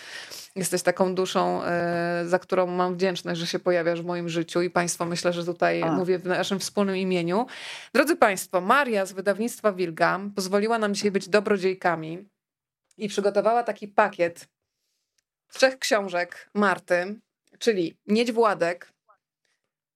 jesteś 0.56 0.82
taką 0.82 1.15
duszą, 1.15 1.65
e, 1.65 2.23
za 2.27 2.39
którą 2.39 2.66
mam 2.66 2.94
wdzięczność, 2.94 3.40
że 3.40 3.47
się 3.47 3.59
pojawiasz 3.59 4.02
w 4.02 4.05
moim 4.05 4.28
życiu 4.28 4.62
i 4.62 4.70
Państwo 4.70 5.05
myślę, 5.05 5.32
że 5.32 5.44
tutaj 5.44 5.82
A. 5.82 5.93
mówię 5.93 6.19
w 6.19 6.27
naszym 6.27 6.59
wspólnym 6.59 6.97
imieniu. 6.97 7.47
Drodzy 7.94 8.16
Państwo, 8.16 8.61
Maria 8.61 9.06
z 9.06 9.12
wydawnictwa 9.12 9.73
Wilgam 9.73 10.31
pozwoliła 10.31 10.78
nam 10.78 10.94
dzisiaj 10.94 11.11
być 11.11 11.28
dobrodziejkami 11.28 12.28
i 12.97 13.09
przygotowała 13.09 13.62
taki 13.62 13.89
pakiet 13.89 14.48
trzech 15.52 15.78
książek 15.78 16.51
Marty, 16.55 17.20
czyli 17.59 17.97
Niedźwładek, 18.06 18.93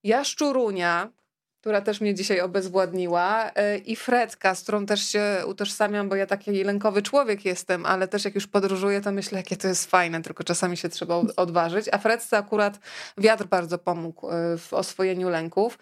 Jaszczurunia, 0.04 1.12
która 1.60 1.80
też 1.80 2.00
mnie 2.00 2.14
dzisiaj 2.14 2.40
obezwładniła, 2.40 3.50
e, 3.54 3.78
i 3.78 3.96
Fredka, 3.96 4.54
z 4.54 4.62
którą 4.62 4.86
też 4.86 5.08
się 5.08 5.42
utożsamiam, 5.46 6.08
bo 6.08 6.16
ja 6.16 6.26
taki 6.26 6.64
lękowy 6.64 7.02
człowiek 7.02 7.44
jestem, 7.44 7.86
ale 7.86 8.08
też 8.08 8.24
jak 8.24 8.34
już 8.34 8.46
podróżuję, 8.46 9.00
to 9.00 9.12
myślę, 9.12 9.38
jakie 9.38 9.56
to 9.56 9.68
jest 9.68 9.90
fajne, 9.90 10.22
tylko 10.22 10.44
czasami 10.44 10.76
się 10.76 10.88
trzeba 10.88 11.14
odważyć. 11.36 11.86
A 11.92 11.98
Fredce 11.98 12.38
akurat 12.38 12.78
wiatr 13.18 13.44
bardzo 13.44 13.78
pomógł 13.78 14.30
e, 14.30 14.58
w 14.58 14.72
oswojeniu 14.72 15.28
lęków. 15.28 15.78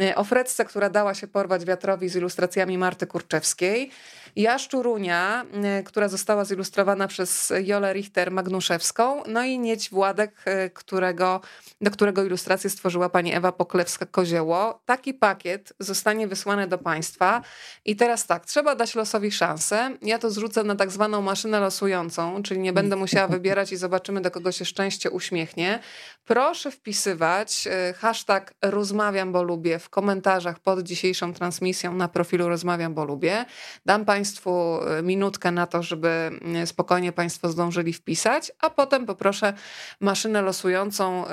E, 0.00 0.14
o 0.14 0.24
Fredce, 0.24 0.64
która 0.64 0.90
dała 0.90 1.14
się 1.14 1.26
porwać 1.26 1.64
wiatrowi 1.64 2.08
z 2.08 2.16
ilustracjami 2.16 2.78
Marty 2.78 3.06
Kurczewskiej. 3.06 3.90
Jaszczurunia, 4.36 5.46
która 5.84 6.08
została 6.08 6.44
zilustrowana 6.44 7.08
przez 7.08 7.52
Jolę 7.64 7.94
Richter-Magnuszewską. 7.94 9.22
No 9.28 9.44
i 9.44 9.58
Nieć 9.58 9.90
Władek, 9.90 10.44
którego 10.74 11.40
do 11.82 11.90
którego 11.90 12.24
ilustrację 12.24 12.70
stworzyła 12.70 13.08
pani 13.08 13.34
Ewa 13.34 13.50
Poklewska-Kozioło. 13.50 14.74
Taki 14.86 15.14
pakiet 15.14 15.72
zostanie 15.78 16.28
wysłany 16.28 16.66
do 16.66 16.78
państwa. 16.78 17.42
I 17.84 17.96
teraz 17.96 18.26
tak, 18.26 18.46
trzeba 18.46 18.74
dać 18.74 18.94
losowi 18.94 19.32
szansę. 19.32 19.90
Ja 20.02 20.18
to 20.18 20.30
zrzucę 20.30 20.64
na 20.64 20.76
tak 20.76 20.90
zwaną 20.90 21.22
maszynę 21.22 21.60
losującą, 21.60 22.42
czyli 22.42 22.60
nie 22.60 22.72
będę 22.72 22.96
musiała 22.96 23.28
wybierać 23.28 23.72
i 23.72 23.76
zobaczymy, 23.76 24.20
do 24.20 24.30
kogo 24.30 24.52
się 24.52 24.64
szczęście 24.64 25.10
uśmiechnie. 25.10 25.78
Proszę 26.24 26.70
wpisywać 26.70 27.66
e, 27.66 27.92
hashtag 27.92 28.54
rozmawiam, 28.62 29.32
bo 29.32 29.42
lubię 29.42 29.78
w 29.82 29.90
komentarzach 29.90 30.58
pod 30.58 30.82
dzisiejszą 30.82 31.34
transmisją 31.34 31.94
na 31.94 32.08
profilu 32.08 32.48
rozmawiam, 32.48 32.94
bo 32.94 33.04
lubię. 33.04 33.44
Dam 33.86 34.04
państwu 34.04 34.80
e, 34.82 35.02
minutkę 35.02 35.50
na 35.50 35.66
to, 35.66 35.82
żeby 35.82 36.30
e, 36.54 36.66
spokojnie 36.66 37.12
państwo 37.12 37.48
zdążyli 37.48 37.92
wpisać, 37.92 38.52
a 38.60 38.70
potem 38.70 39.06
poproszę 39.06 39.52
maszynę 40.00 40.42
losującą 40.42 41.24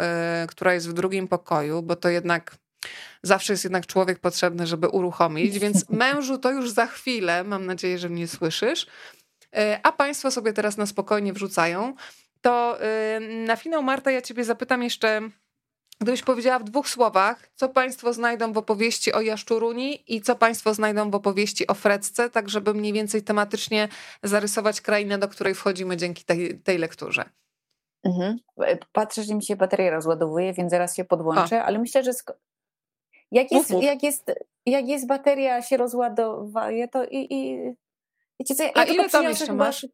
która 0.47 0.73
jest 0.73 0.89
w 0.89 0.93
drugim 0.93 1.27
pokoju, 1.27 1.81
bo 1.81 1.95
to 1.95 2.09
jednak 2.09 2.55
zawsze 3.23 3.53
jest 3.53 3.63
jednak 3.63 3.85
człowiek 3.85 4.19
potrzebny, 4.19 4.67
żeby 4.67 4.88
uruchomić, 4.88 5.59
więc 5.63 5.89
mężu 5.89 6.38
to 6.38 6.51
już 6.51 6.71
za 6.71 6.88
chwilę, 6.88 7.43
mam 7.43 7.65
nadzieję, 7.65 7.99
że 7.99 8.09
mnie 8.09 8.27
słyszysz, 8.27 8.88
a 9.84 9.91
państwo 9.91 10.31
sobie 10.31 10.53
teraz 10.53 10.77
na 10.77 10.85
spokojnie 10.85 11.34
wrzucają, 11.34 11.93
to 12.41 12.77
na 13.45 13.55
finał 13.55 13.84
Marta 13.84 14.11
ja 14.11 14.21
ciebie 14.21 14.43
zapytam 14.43 14.84
jeszcze, 14.84 15.21
gdybyś 16.01 16.21
powiedziała 16.21 16.59
w 16.59 16.63
dwóch 16.63 16.89
słowach, 16.89 17.49
co 17.55 17.69
państwo 17.69 18.13
znajdą 18.13 18.53
w 18.53 18.57
opowieści 18.57 19.13
o 19.13 19.21
Jaszczuruni 19.21 20.15
i 20.15 20.21
co 20.21 20.35
państwo 20.35 20.73
znajdą 20.73 21.11
w 21.11 21.15
opowieści 21.15 21.67
o 21.67 21.73
Fredce, 21.73 22.30
tak 22.30 22.49
żeby 22.49 22.73
mniej 22.73 22.93
więcej 22.93 23.23
tematycznie 23.23 23.88
zarysować 24.23 24.81
krainę, 24.81 25.17
do 25.17 25.27
której 25.27 25.55
wchodzimy 25.55 25.97
dzięki 25.97 26.23
tej, 26.23 26.59
tej 26.59 26.77
lekturze. 26.77 27.30
Mhm. 28.03 28.38
Patrzę, 28.91 29.23
że 29.23 29.35
mi 29.35 29.43
się 29.43 29.55
bateria 29.55 29.91
rozładowuje, 29.91 30.53
więc 30.53 30.71
zaraz 30.71 30.95
się 30.95 31.05
podłączę, 31.05 31.61
A. 31.61 31.65
ale 31.65 31.80
myślę, 31.80 32.03
że 32.03 32.11
sko- 32.11 32.34
jak, 33.31 33.51
jest, 33.51 33.69
jak, 33.81 34.03
jest, 34.03 34.31
jak 34.65 34.88
jest 34.88 35.07
bateria 35.07 35.61
się 35.61 35.77
rozładowuje, 35.77 36.88
to 36.88 37.03
i, 37.05 37.27
i 37.34 37.59
wiecie 38.39 38.55
co, 38.55 38.63
ja 38.63 38.71
A 38.76 38.84
ile 38.84 39.09
tam 39.09 39.23
jeszcze 39.23 39.53
masz? 39.53 39.85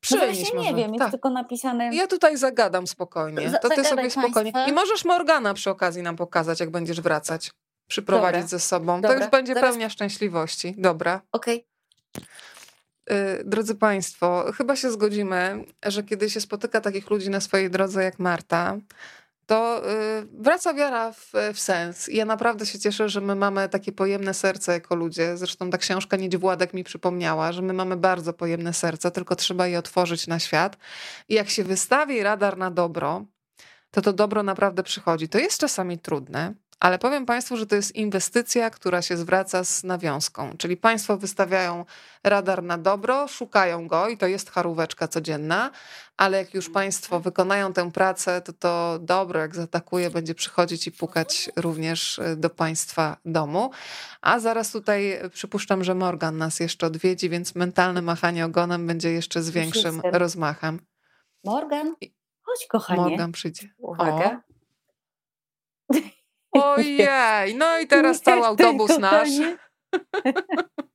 Przynieś 0.00 0.52
no 0.54 0.62
nie 0.62 0.74
wiem, 0.74 0.94
jest 0.94 0.98
tak. 0.98 1.10
tylko 1.10 1.30
napisane. 1.30 1.94
Ja 1.94 2.06
tutaj 2.06 2.36
zagadam 2.36 2.86
spokojnie. 2.86 3.58
To 3.62 3.68
ty 3.68 3.84
sobie 3.84 4.10
spokojnie. 4.10 4.52
I 4.68 4.72
możesz 4.72 5.04
Morgana 5.04 5.54
przy 5.54 5.70
okazji 5.70 6.02
nam 6.02 6.16
pokazać, 6.16 6.60
jak 6.60 6.70
będziesz 6.70 7.00
wracać. 7.00 7.52
Przyprowadzić 7.88 8.42
Dobra. 8.42 8.48
ze 8.48 8.60
sobą. 8.60 9.00
Dobra. 9.00 9.16
To 9.16 9.22
już 9.22 9.30
będzie 9.30 9.54
Zaraz... 9.54 9.70
pełnia 9.70 9.90
szczęśliwości. 9.90 10.74
Dobra. 10.78 11.20
Okej. 11.32 11.66
Okay. 12.16 13.44
Drodzy 13.44 13.74
Państwo, 13.74 14.52
chyba 14.56 14.76
się 14.76 14.90
zgodzimy, 14.90 15.64
że 15.86 16.02
kiedy 16.02 16.30
się 16.30 16.40
spotyka 16.40 16.80
takich 16.80 17.10
ludzi 17.10 17.30
na 17.30 17.40
swojej 17.40 17.70
drodze 17.70 18.04
jak 18.04 18.18
Marta, 18.18 18.76
to 19.48 19.82
y, 19.90 20.26
wraca 20.32 20.74
wiara 20.74 21.12
w, 21.12 21.32
w, 21.54 21.60
sens. 21.60 22.08
I 22.08 22.16
ja 22.16 22.24
naprawdę 22.24 22.66
się 22.66 22.78
cieszę, 22.78 23.08
że 23.08 23.20
my 23.20 23.34
mamy 23.34 23.68
takie 23.68 23.92
pojemne 23.92 24.34
serce 24.34 24.72
jako 24.72 24.94
ludzie. 24.94 25.36
Zresztą 25.36 25.70
ta 25.70 25.78
książka 25.78 26.16
Niedźwładek 26.16 26.74
mi 26.74 26.84
przypomniała, 26.84 27.52
że 27.52 27.62
my 27.62 27.72
mamy 27.72 27.96
bardzo 27.96 28.32
pojemne 28.32 28.72
serce, 28.72 29.10
tylko 29.10 29.36
trzeba 29.36 29.66
je 29.66 29.78
otworzyć 29.78 30.26
na 30.26 30.38
świat. 30.38 30.76
I 31.28 31.34
jak 31.34 31.50
się 31.50 31.64
wystawi 31.64 32.22
radar 32.22 32.58
na 32.58 32.70
dobro, 32.70 33.24
to 33.90 34.02
to 34.02 34.12
dobro 34.12 34.42
naprawdę 34.42 34.82
przychodzi. 34.82 35.28
To 35.28 35.38
jest 35.38 35.60
czasami 35.60 35.98
trudne, 35.98 36.54
ale 36.80 36.98
powiem 36.98 37.26
Państwu, 37.26 37.56
że 37.56 37.66
to 37.66 37.76
jest 37.76 37.96
inwestycja, 37.96 38.70
która 38.70 39.02
się 39.02 39.16
zwraca 39.16 39.64
z 39.64 39.84
nawiązką. 39.84 40.56
Czyli 40.58 40.76
Państwo 40.76 41.16
wystawiają 41.16 41.84
radar 42.24 42.62
na 42.62 42.78
dobro, 42.78 43.28
szukają 43.28 43.88
go 43.88 44.08
i 44.08 44.18
to 44.18 44.26
jest 44.26 44.50
charóweczka 44.50 45.08
codzienna, 45.08 45.70
ale 46.16 46.38
jak 46.38 46.54
już 46.54 46.70
Państwo 46.70 47.20
wykonają 47.20 47.72
tę 47.72 47.90
pracę, 47.92 48.40
to 48.40 48.52
to 48.52 48.98
dobro, 49.02 49.40
jak 49.40 49.54
zaatakuje, 49.54 50.10
będzie 50.10 50.34
przychodzić 50.34 50.86
i 50.86 50.92
pukać 50.92 51.50
również 51.56 52.18
y, 52.18 52.36
do 52.36 52.50
Państwa 52.50 53.16
domu. 53.24 53.70
A 54.22 54.38
zaraz 54.38 54.72
tutaj 54.72 55.20
przypuszczam, 55.32 55.84
że 55.84 55.94
Morgan 55.94 56.38
nas 56.38 56.60
jeszcze 56.60 56.86
odwiedzi, 56.86 57.28
więc 57.28 57.54
mentalne 57.54 58.02
machanie 58.02 58.44
ogonem 58.44 58.86
będzie 58.86 59.10
jeszcze 59.10 59.42
z 59.42 59.50
większym 59.50 60.00
rozmachem. 60.12 60.80
Morgan, 61.44 61.94
chodź 62.42 62.66
kochanie. 62.68 63.00
Morgan 63.00 63.32
przyjdzie. 63.32 63.68
Uwaga. 63.78 64.47
Ojej, 66.64 67.54
no 67.54 67.78
i 67.78 67.86
teraz 67.86 68.22
cały 68.22 68.46
autobus 68.46 68.98
nasz. 68.98 69.28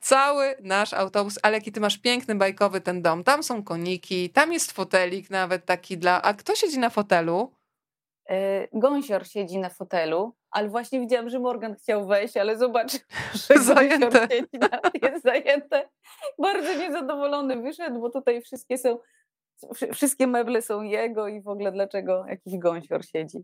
Cały 0.00 0.54
nasz 0.62 0.92
autobus, 0.92 1.38
ale 1.42 1.54
jaki 1.56 1.72
ty 1.72 1.80
masz 1.80 1.98
piękny, 1.98 2.34
bajkowy 2.34 2.80
ten 2.80 3.02
dom. 3.02 3.24
Tam 3.24 3.42
są 3.42 3.64
koniki, 3.64 4.30
tam 4.30 4.52
jest 4.52 4.72
fotelik 4.72 5.30
nawet 5.30 5.66
taki 5.66 5.98
dla... 5.98 6.22
A 6.22 6.34
kto 6.34 6.54
siedzi 6.54 6.78
na 6.78 6.90
fotelu? 6.90 7.52
Yy, 8.28 8.36
gąsior 8.72 9.26
siedzi 9.26 9.58
na 9.58 9.70
fotelu, 9.70 10.34
ale 10.50 10.68
właśnie 10.68 11.00
widziałam, 11.00 11.30
że 11.30 11.38
Morgan 11.38 11.74
chciał 11.74 12.06
wejść, 12.06 12.36
ale 12.36 12.58
zobacz, 12.58 12.92
że 13.48 13.58
zajęte. 13.62 14.28
na, 14.52 14.80
jest 15.08 15.24
zajęte. 15.24 15.88
Bardzo 16.38 16.74
niezadowolony 16.74 17.62
wyszedł, 17.62 18.00
bo 18.00 18.10
tutaj 18.10 18.42
wszystkie 18.42 18.78
są, 18.78 18.98
wszystkie 19.94 20.26
meble 20.26 20.62
są 20.62 20.82
jego 20.82 21.28
i 21.28 21.40
w 21.40 21.48
ogóle 21.48 21.72
dlaczego 21.72 22.24
jakiś 22.28 22.58
gąsior 22.58 23.04
siedzi. 23.04 23.38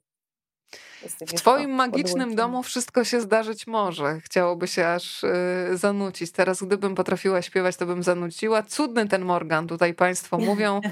W 1.26 1.32
twoim 1.34 1.70
magicznym 1.70 2.34
domu 2.34 2.62
wszystko 2.62 3.04
się 3.04 3.20
zdarzyć 3.20 3.66
może. 3.66 4.20
Chciałoby 4.20 4.68
się 4.68 4.88
aż 4.88 5.24
y, 5.24 5.28
zanucić. 5.72 6.32
Teraz 6.32 6.62
gdybym 6.62 6.94
potrafiła 6.94 7.42
śpiewać, 7.42 7.76
to 7.76 7.86
bym 7.86 8.02
zanuciła. 8.02 8.62
Cudny 8.62 9.08
ten 9.08 9.24
Morgan, 9.24 9.66
tutaj 9.66 9.94
państwo 9.94 10.38
mówią. 10.38 10.80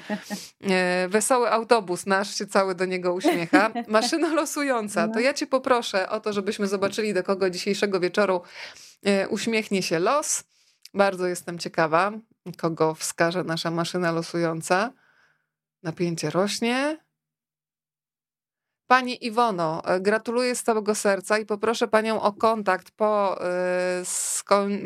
Y, 1.04 1.08
wesoły 1.08 1.50
autobus 1.50 2.06
nasz 2.06 2.34
się 2.34 2.46
cały 2.46 2.74
do 2.74 2.84
niego 2.84 3.14
uśmiecha. 3.14 3.70
Maszyna 3.88 4.34
losująca. 4.34 5.08
To 5.08 5.14
no. 5.14 5.20
ja 5.20 5.34
cię 5.34 5.46
poproszę 5.46 6.08
o 6.10 6.20
to, 6.20 6.32
żebyśmy 6.32 6.66
zobaczyli, 6.66 7.14
do 7.14 7.22
kogo 7.22 7.50
dzisiejszego 7.50 8.00
wieczoru 8.00 8.42
y, 9.08 9.28
uśmiechnie 9.28 9.82
się 9.82 9.98
los. 9.98 10.44
Bardzo 10.94 11.26
jestem 11.26 11.58
ciekawa, 11.58 12.12
kogo 12.56 12.94
wskaże 12.94 13.44
nasza 13.44 13.70
maszyna 13.70 14.12
losująca. 14.12 14.92
Napięcie 15.82 16.30
rośnie. 16.30 17.03
Pani 18.86 19.26
Iwono, 19.26 19.82
e, 19.84 20.00
gratuluję 20.00 20.54
z 20.54 20.62
całego 20.62 20.94
serca 20.94 21.38
i 21.38 21.46
poproszę 21.46 21.88
Panią 21.88 22.20
o 22.20 22.32
kontakt 22.32 22.90
po, 22.90 23.44
e, 23.44 24.02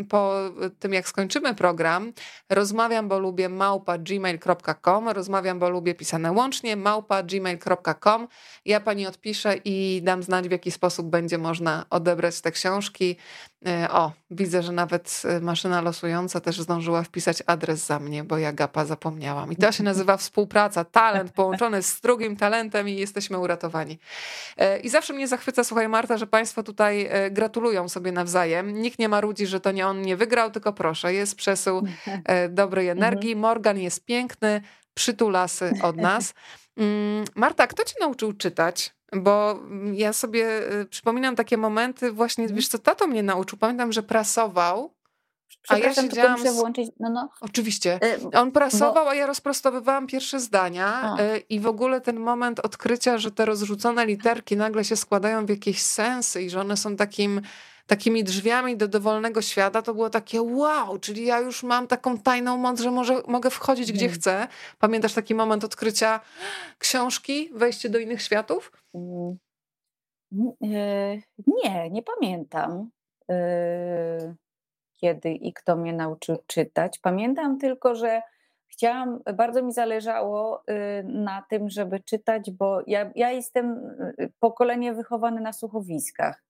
po 0.09 0.35
tym, 0.79 0.93
jak 0.93 1.09
skończymy 1.09 1.55
program. 1.55 2.13
Rozmawiam, 2.51 3.09
bo 3.09 3.19
lubię 3.19 3.49
małpa 3.49 3.99
gmail.com, 3.99 5.09
rozmawiam, 5.09 5.59
bo 5.59 5.71
lubię 5.71 5.95
pisane 5.95 6.33
łącznie, 6.33 6.77
małpa 6.77 7.23
gmail.com. 7.23 8.29
Ja 8.65 8.81
Pani 8.81 9.07
odpiszę 9.07 9.55
i 9.65 10.01
dam 10.05 10.23
znać, 10.23 10.49
w 10.49 10.51
jaki 10.51 10.71
sposób 10.71 11.07
będzie 11.07 11.39
można 11.39 11.85
odebrać 11.91 12.41
te 12.41 12.51
książki. 12.51 13.17
E, 13.67 13.91
o, 13.91 14.13
widzę, 14.31 14.63
że 14.63 14.73
nawet 14.73 15.23
maszyna 15.41 15.81
losująca 15.81 16.41
też 16.41 16.61
zdążyła 16.61 17.03
wpisać 17.03 17.43
adres 17.47 17.87
za 17.87 17.99
mnie, 17.99 18.25
bo 18.25 18.39
ja 18.39 18.53
gapa 18.53 18.85
zapomniałam. 18.85 19.53
I 19.53 19.57
to 19.57 19.73
się 19.73 19.83
nazywa 19.83 20.17
współpraca, 20.17 20.85
talent 20.85 21.33
połączony 21.33 21.83
z 21.83 22.01
drugim 22.01 22.37
talentem 22.37 22.89
i 22.89 22.97
jesteśmy 22.97 23.39
uratowani. 23.39 23.88
E, 24.57 24.79
I 24.81 24.89
zawsze 24.89 25.13
mnie 25.13 25.29
zachwyca, 25.29 25.65
słuchaj 25.65 25.89
Marta, 25.89 26.19
że 26.19 26.27
państwo 26.27 26.63
tutaj 26.63 27.07
e, 27.11 27.31
gratulują 27.31 27.89
sobie 27.89 28.13
nawzajem. 28.13 28.73
Nikt 28.73 28.99
nie 28.99 29.09
ma 29.09 29.21
ludzi, 29.21 29.47
że 29.47 29.61
to 29.61 29.73
nie 29.73 29.87
on 29.87 30.03
nie 30.03 30.17
wygrał, 30.17 30.51
tylko 30.51 30.73
proszę, 30.73 31.15
jest 31.15 31.37
przesył 31.37 31.83
e, 32.25 32.49
dobrej 32.49 32.89
mhm. 32.89 32.99
energii. 32.99 33.37
Morgan 33.37 33.79
jest 33.79 34.05
piękny, 34.05 34.63
przytulasy 34.95 35.73
od 35.83 35.97
nas. 36.09 36.35
Mm, 36.77 37.25
Marta, 37.35 37.67
kto 37.67 37.85
cię 37.85 37.95
nauczył 38.01 38.33
czytać? 38.33 38.95
Bo 39.13 39.61
ja 39.93 40.13
sobie 40.13 40.47
przypominam 40.91 41.37
takie 41.37 41.57
momenty, 41.57 42.13
właśnie, 42.13 42.45
mhm. 42.45 42.57
wiesz 42.57 42.69
co, 42.69 42.79
tato 42.79 43.07
mnie 43.07 43.23
nauczył. 43.23 43.59
Pamiętam, 43.59 43.93
że 43.93 44.03
prasował 44.03 44.98
a 45.69 45.79
ja 45.79 45.95
siedziałam... 45.95 46.39
muszę 46.41 46.53
włączyć, 46.53 46.91
no 47.01 47.11
no. 47.11 47.29
Oczywiście. 47.41 48.01
Y, 48.05 48.39
On 48.39 48.53
prasował, 48.53 49.05
bo... 49.05 49.11
a 49.11 49.15
ja 49.15 49.27
rozprostowywałam 49.27 50.07
pierwsze 50.07 50.41
zdania 50.41 50.87
a. 50.87 51.23
Y, 51.23 51.39
i 51.39 51.61
w 51.61 51.67
ogóle 51.67 52.01
ten 52.01 52.21
moment 52.21 52.61
odkrycia, 52.61 53.19
że 53.19 53.31
te 53.31 53.45
rozrzucone 53.45 54.07
literki 54.07 54.57
nagle 54.57 54.85
się 54.85 54.97
składają 54.97 55.47
w 55.47 55.49
jakieś 55.49 55.83
sensy 55.83 56.43
i 56.43 56.51
że 56.51 56.61
one 56.61 56.77
są 56.77 56.97
takim 56.97 57.41
takimi 57.87 58.25
drzwiami 58.25 58.77
do 58.77 58.89
dowolnego 58.89 59.43
świata, 59.43 59.83
to 59.83 59.95
było 59.95 60.11
takie 60.11 60.43
wow, 60.43 60.99
czyli 60.99 61.25
ja 61.25 61.41
już 61.41 61.63
mam 61.63 61.87
taką 61.87 62.19
tajną 62.19 62.57
moc, 62.57 62.81
że 62.81 62.91
może, 62.91 63.23
mogę 63.27 63.51
wchodzić 63.51 63.93
gdzie 63.93 64.09
chcę. 64.09 64.49
Pamiętasz 64.79 65.13
taki 65.13 65.35
moment 65.35 65.65
odkrycia 65.65 66.21
książki, 66.79 67.51
wejście 67.55 67.89
do 67.89 67.99
innych 67.99 68.23
światów? 68.23 68.73
Mm. 68.95 69.39
Y, 70.65 71.23
nie, 71.47 71.91
nie 71.91 72.03
pamiętam 72.03 72.91
kiedy 75.01 75.31
i 75.31 75.53
kto 75.53 75.77
mnie 75.77 75.93
nauczył 75.93 76.37
czytać. 76.47 76.99
Pamiętam 76.99 77.59
tylko, 77.59 77.95
że 77.95 78.23
chciałam, 78.67 79.21
bardzo 79.37 79.63
mi 79.63 79.73
zależało 79.73 80.63
y, 80.71 81.05
na 81.05 81.45
tym, 81.51 81.69
żeby 81.69 82.01
czytać, 82.01 82.51
bo 82.51 82.81
ja, 82.87 83.11
ja 83.15 83.31
jestem 83.31 83.73
y, 84.21 84.33
pokolenie 84.41 84.95
wychowane 84.95 85.41
na 85.41 85.53
słuchowiskach. 85.53 86.45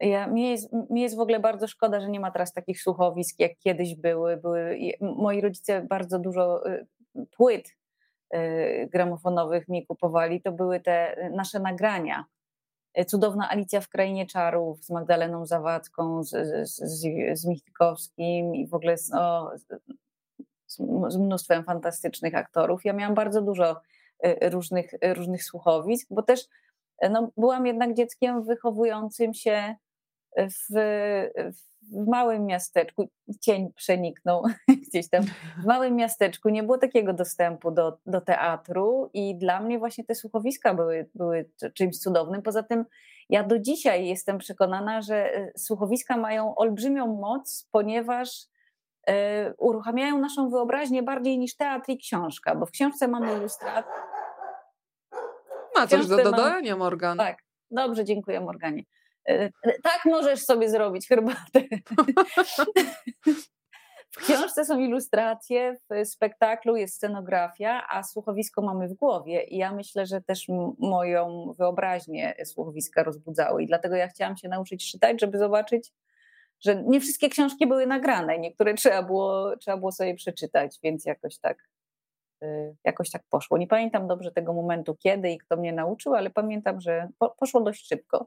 Ja, 0.00 0.26
mi, 0.26 0.50
jest, 0.50 0.72
mi 0.90 1.00
jest 1.02 1.16
w 1.16 1.20
ogóle 1.20 1.40
bardzo 1.40 1.66
szkoda, 1.68 2.00
że 2.00 2.08
nie 2.08 2.20
ma 2.20 2.30
teraz 2.30 2.52
takich 2.52 2.82
słuchowisk, 2.82 3.40
jak 3.40 3.52
kiedyś 3.58 3.94
były. 3.94 4.36
były 4.36 4.78
moi 5.00 5.40
rodzice 5.40 5.82
bardzo 5.82 6.18
dużo 6.18 6.70
y, 6.70 6.86
płyt 7.36 7.76
gramofonowych 8.92 9.68
mi 9.68 9.86
kupowali. 9.86 10.42
To 10.42 10.52
były 10.52 10.80
te 10.80 11.16
nasze 11.34 11.60
nagrania 11.60 12.24
cudowna 13.06 13.50
Alicja 13.50 13.80
w 13.80 13.88
Krainie 13.88 14.26
Czarów 14.26 14.84
z 14.84 14.90
Magdaleną 14.90 15.46
Zawadzką, 15.46 16.24
z, 16.24 16.30
z, 16.68 17.40
z 17.40 17.46
Michnikowskim 17.46 18.54
i 18.54 18.66
w 18.66 18.74
ogóle 18.74 18.98
z, 18.98 19.10
z 21.08 21.16
mnóstwem 21.16 21.64
fantastycznych 21.64 22.34
aktorów. 22.34 22.84
Ja 22.84 22.92
miałam 22.92 23.14
bardzo 23.14 23.42
dużo 23.42 23.80
e, 24.20 24.50
różnych, 24.50 24.90
różnych 25.14 25.44
słuchowisk, 25.44 26.08
bo 26.10 26.22
też 26.22 26.40
e, 26.98 27.08
no, 27.08 27.30
byłam 27.36 27.66
jednak 27.66 27.94
dzieckiem 27.94 28.42
wychowującym 28.42 29.34
się 29.34 29.74
w, 30.36 30.74
w 31.92 32.06
małym 32.08 32.46
miasteczku, 32.46 33.08
cień 33.40 33.72
przeniknął 33.76 34.42
gdzieś 34.88 35.08
tam, 35.08 35.24
w 35.62 35.64
małym 35.66 35.96
miasteczku 35.96 36.48
nie 36.48 36.62
było 36.62 36.78
takiego 36.78 37.12
dostępu 37.12 37.70
do, 37.70 37.98
do 38.06 38.20
teatru 38.20 39.10
i 39.14 39.38
dla 39.38 39.60
mnie 39.60 39.78
właśnie 39.78 40.04
te 40.04 40.14
słuchowiska 40.14 40.74
były, 40.74 41.10
były 41.14 41.50
czymś 41.74 41.98
cudownym. 41.98 42.42
Poza 42.42 42.62
tym 42.62 42.84
ja 43.28 43.44
do 43.44 43.58
dzisiaj 43.58 44.06
jestem 44.06 44.38
przekonana, 44.38 45.02
że 45.02 45.34
e, 45.34 45.52
słuchowiska 45.56 46.16
mają 46.16 46.54
olbrzymią 46.54 47.06
moc, 47.06 47.68
ponieważ 47.70 48.46
y, 49.10 49.12
uruchamiają 49.58 50.18
naszą 50.18 50.50
wyobraźnię 50.50 51.02
bardziej 51.02 51.38
niż 51.38 51.56
teatr 51.56 51.90
i 51.90 51.98
książka, 51.98 52.54
bo 52.54 52.66
w 52.66 52.70
książce 52.70 53.08
mamy 53.08 53.36
ilustrację. 53.36 53.92
Ma 55.76 55.86
coś 55.86 56.06
do 56.06 56.16
dodania, 56.16 56.76
Morgan. 56.76 57.18
Tak, 57.18 57.38
dobrze, 57.70 58.04
dziękuję 58.04 58.40
Morganie. 58.40 58.82
E, 59.28 59.50
tak 59.82 60.00
możesz 60.04 60.44
sobie 60.44 60.70
zrobić 60.70 61.08
herbatę. 61.08 61.62
W 64.10 64.16
książce 64.16 64.64
są 64.64 64.78
ilustracje, 64.78 65.76
w 65.90 66.08
spektaklu 66.08 66.76
jest 66.76 66.94
scenografia, 66.94 67.86
a 67.90 68.02
słuchowisko 68.02 68.62
mamy 68.62 68.88
w 68.88 68.94
głowie. 68.94 69.44
I 69.44 69.56
ja 69.56 69.72
myślę, 69.72 70.06
że 70.06 70.20
też 70.20 70.46
moją 70.78 71.52
wyobraźnię 71.58 72.34
słuchowiska 72.44 73.02
rozbudzały. 73.02 73.62
I 73.62 73.66
dlatego 73.66 73.96
ja 73.96 74.08
chciałam 74.08 74.36
się 74.36 74.48
nauczyć 74.48 74.90
czytać, 74.90 75.20
żeby 75.20 75.38
zobaczyć, 75.38 75.92
że 76.60 76.82
nie 76.82 77.00
wszystkie 77.00 77.28
książki 77.28 77.66
były 77.66 77.86
nagrane, 77.86 78.38
niektóre 78.38 78.74
trzeba 78.74 79.02
było, 79.02 79.56
trzeba 79.56 79.76
było 79.76 79.92
sobie 79.92 80.14
przeczytać, 80.14 80.78
więc 80.82 81.04
jakoś 81.06 81.38
tak, 81.38 81.68
y, 82.42 82.76
jakoś 82.84 83.10
tak 83.10 83.22
poszło. 83.30 83.58
Nie 83.58 83.66
pamiętam 83.66 84.08
dobrze 84.08 84.32
tego 84.32 84.52
momentu, 84.52 84.94
kiedy 84.94 85.30
i 85.30 85.38
kto 85.38 85.56
mnie 85.56 85.72
nauczył, 85.72 86.14
ale 86.14 86.30
pamiętam, 86.30 86.80
że 86.80 87.08
poszło 87.38 87.60
dość 87.60 87.88
szybko. 87.88 88.26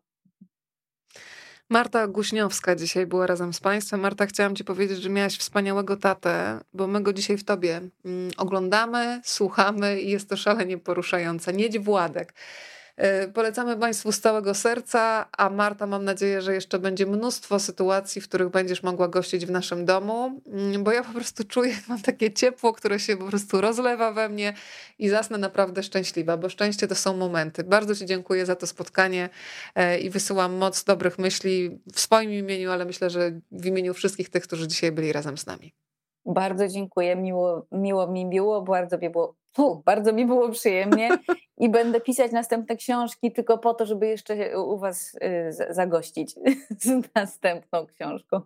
Marta 1.70 2.08
Guśniowska 2.08 2.76
dzisiaj 2.76 3.06
była 3.06 3.28
razem 3.28 3.54
z 3.54 3.60
Państwem. 3.60 4.00
Marta, 4.00 4.26
chciałam 4.26 4.56
Ci 4.56 4.64
powiedzieć, 4.64 5.02
że 5.02 5.10
miałaś 5.10 5.38
wspaniałego 5.38 5.98
tatę, 5.98 6.60
bo 6.74 6.88
my 6.88 7.04
go 7.04 7.14
dzisiaj 7.14 7.38
w 7.38 7.44
Tobie 7.44 7.82
mm, 8.06 8.32
oglądamy, 8.38 9.22
słuchamy 9.24 10.02
i 10.02 10.10
jest 10.10 10.30
to 10.30 10.38
szalenie 10.38 10.78
poruszające. 10.78 11.54
Niedź 11.54 11.80
Władek. 11.80 12.34
E, 12.98 13.28
polecamy 13.28 13.78
Państwu 13.78 14.12
z 14.12 14.20
całego 14.20 14.54
serca, 14.54 15.28
a 15.38 15.50
Marta, 15.50 15.86
mam 15.88 16.06
nadzieję, 16.06 16.42
że 16.42 16.54
jeszcze 16.54 16.80
będzie 16.80 17.06
mnóstwo 17.06 17.60
sytuacji, 17.60 18.22
w 18.22 18.28
których 18.28 18.50
będziesz 18.50 18.84
mogła 18.84 19.08
gościć 19.08 19.46
w 19.46 19.52
naszym 19.52 19.86
domu, 19.86 20.42
mm, 20.48 20.84
bo 20.84 20.92
ja 20.92 21.04
po 21.04 21.14
prostu 21.14 21.44
czuję, 21.44 21.76
mam 21.90 22.02
takie 22.02 22.34
ciepło, 22.34 22.74
które 22.74 23.00
się 23.00 23.18
po 23.18 23.26
prostu 23.26 23.62
rozlewa 23.62 24.12
we 24.12 24.30
mnie 24.30 24.54
i 25.00 25.10
zasnę 25.10 25.38
naprawdę 25.38 25.84
szczęśliwa, 25.84 26.38
bo 26.38 26.50
szczęście 26.50 26.88
to 26.88 26.96
są 26.96 27.18
momenty. 27.18 27.64
Bardzo 27.64 27.96
Ci 27.96 28.06
dziękuję 28.06 28.46
za 28.46 28.56
to 28.56 28.68
spotkanie 28.68 29.30
e, 29.76 30.00
i 30.00 30.10
wysyłam 30.10 30.54
moc 30.54 30.84
dobrych 30.84 31.20
myśli 31.20 31.80
w 31.94 32.00
swoim 32.00 32.34
imieniu, 32.34 32.72
ale 32.72 32.86
myślę, 32.86 33.10
że 33.10 33.40
w 33.52 33.66
imieniu 33.66 33.94
wszystkich 33.94 34.30
tych, 34.30 34.44
którzy 34.44 34.68
dzisiaj 34.68 34.92
byli 34.92 35.14
razem 35.14 35.38
z 35.38 35.46
nami. 35.46 35.85
Bardzo 36.26 36.68
dziękuję, 36.68 37.16
miło, 37.16 37.68
miło 37.72 38.08
mi 38.08 38.26
było, 38.26 38.62
bardzo 38.62 38.98
mi 38.98 39.10
było, 39.10 39.36
fu, 39.54 39.82
bardzo 39.86 40.14
mi 40.14 40.26
było 40.26 40.50
przyjemnie 40.50 41.10
i 41.58 41.70
będę 41.70 42.02
pisać 42.02 42.32
następne 42.32 42.76
książki 42.76 43.32
tylko 43.32 43.58
po 43.58 43.74
to, 43.74 43.86
żeby 43.86 44.08
jeszcze 44.08 44.60
u 44.60 44.78
Was 44.78 45.16
y, 45.16 45.74
zagościć 45.74 46.36
z 46.82 47.16
następną 47.16 47.86
książką. 47.86 48.42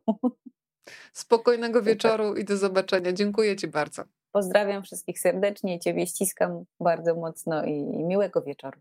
Spokojnego 1.14 1.82
wieczoru 1.82 2.36
i 2.36 2.46
do 2.46 2.58
zobaczenia. 2.58 3.14
Dziękuję 3.14 3.56
Ci 3.56 3.68
bardzo. 3.68 4.04
Pozdrawiam 4.32 4.84
wszystkich 4.84 5.20
serdecznie, 5.20 5.80
Ciebie 5.80 6.08
ściskam 6.08 6.64
bardzo 6.80 7.16
mocno 7.16 7.66
i 7.66 7.84
miłego 7.84 8.42
wieczoru. 8.42 8.80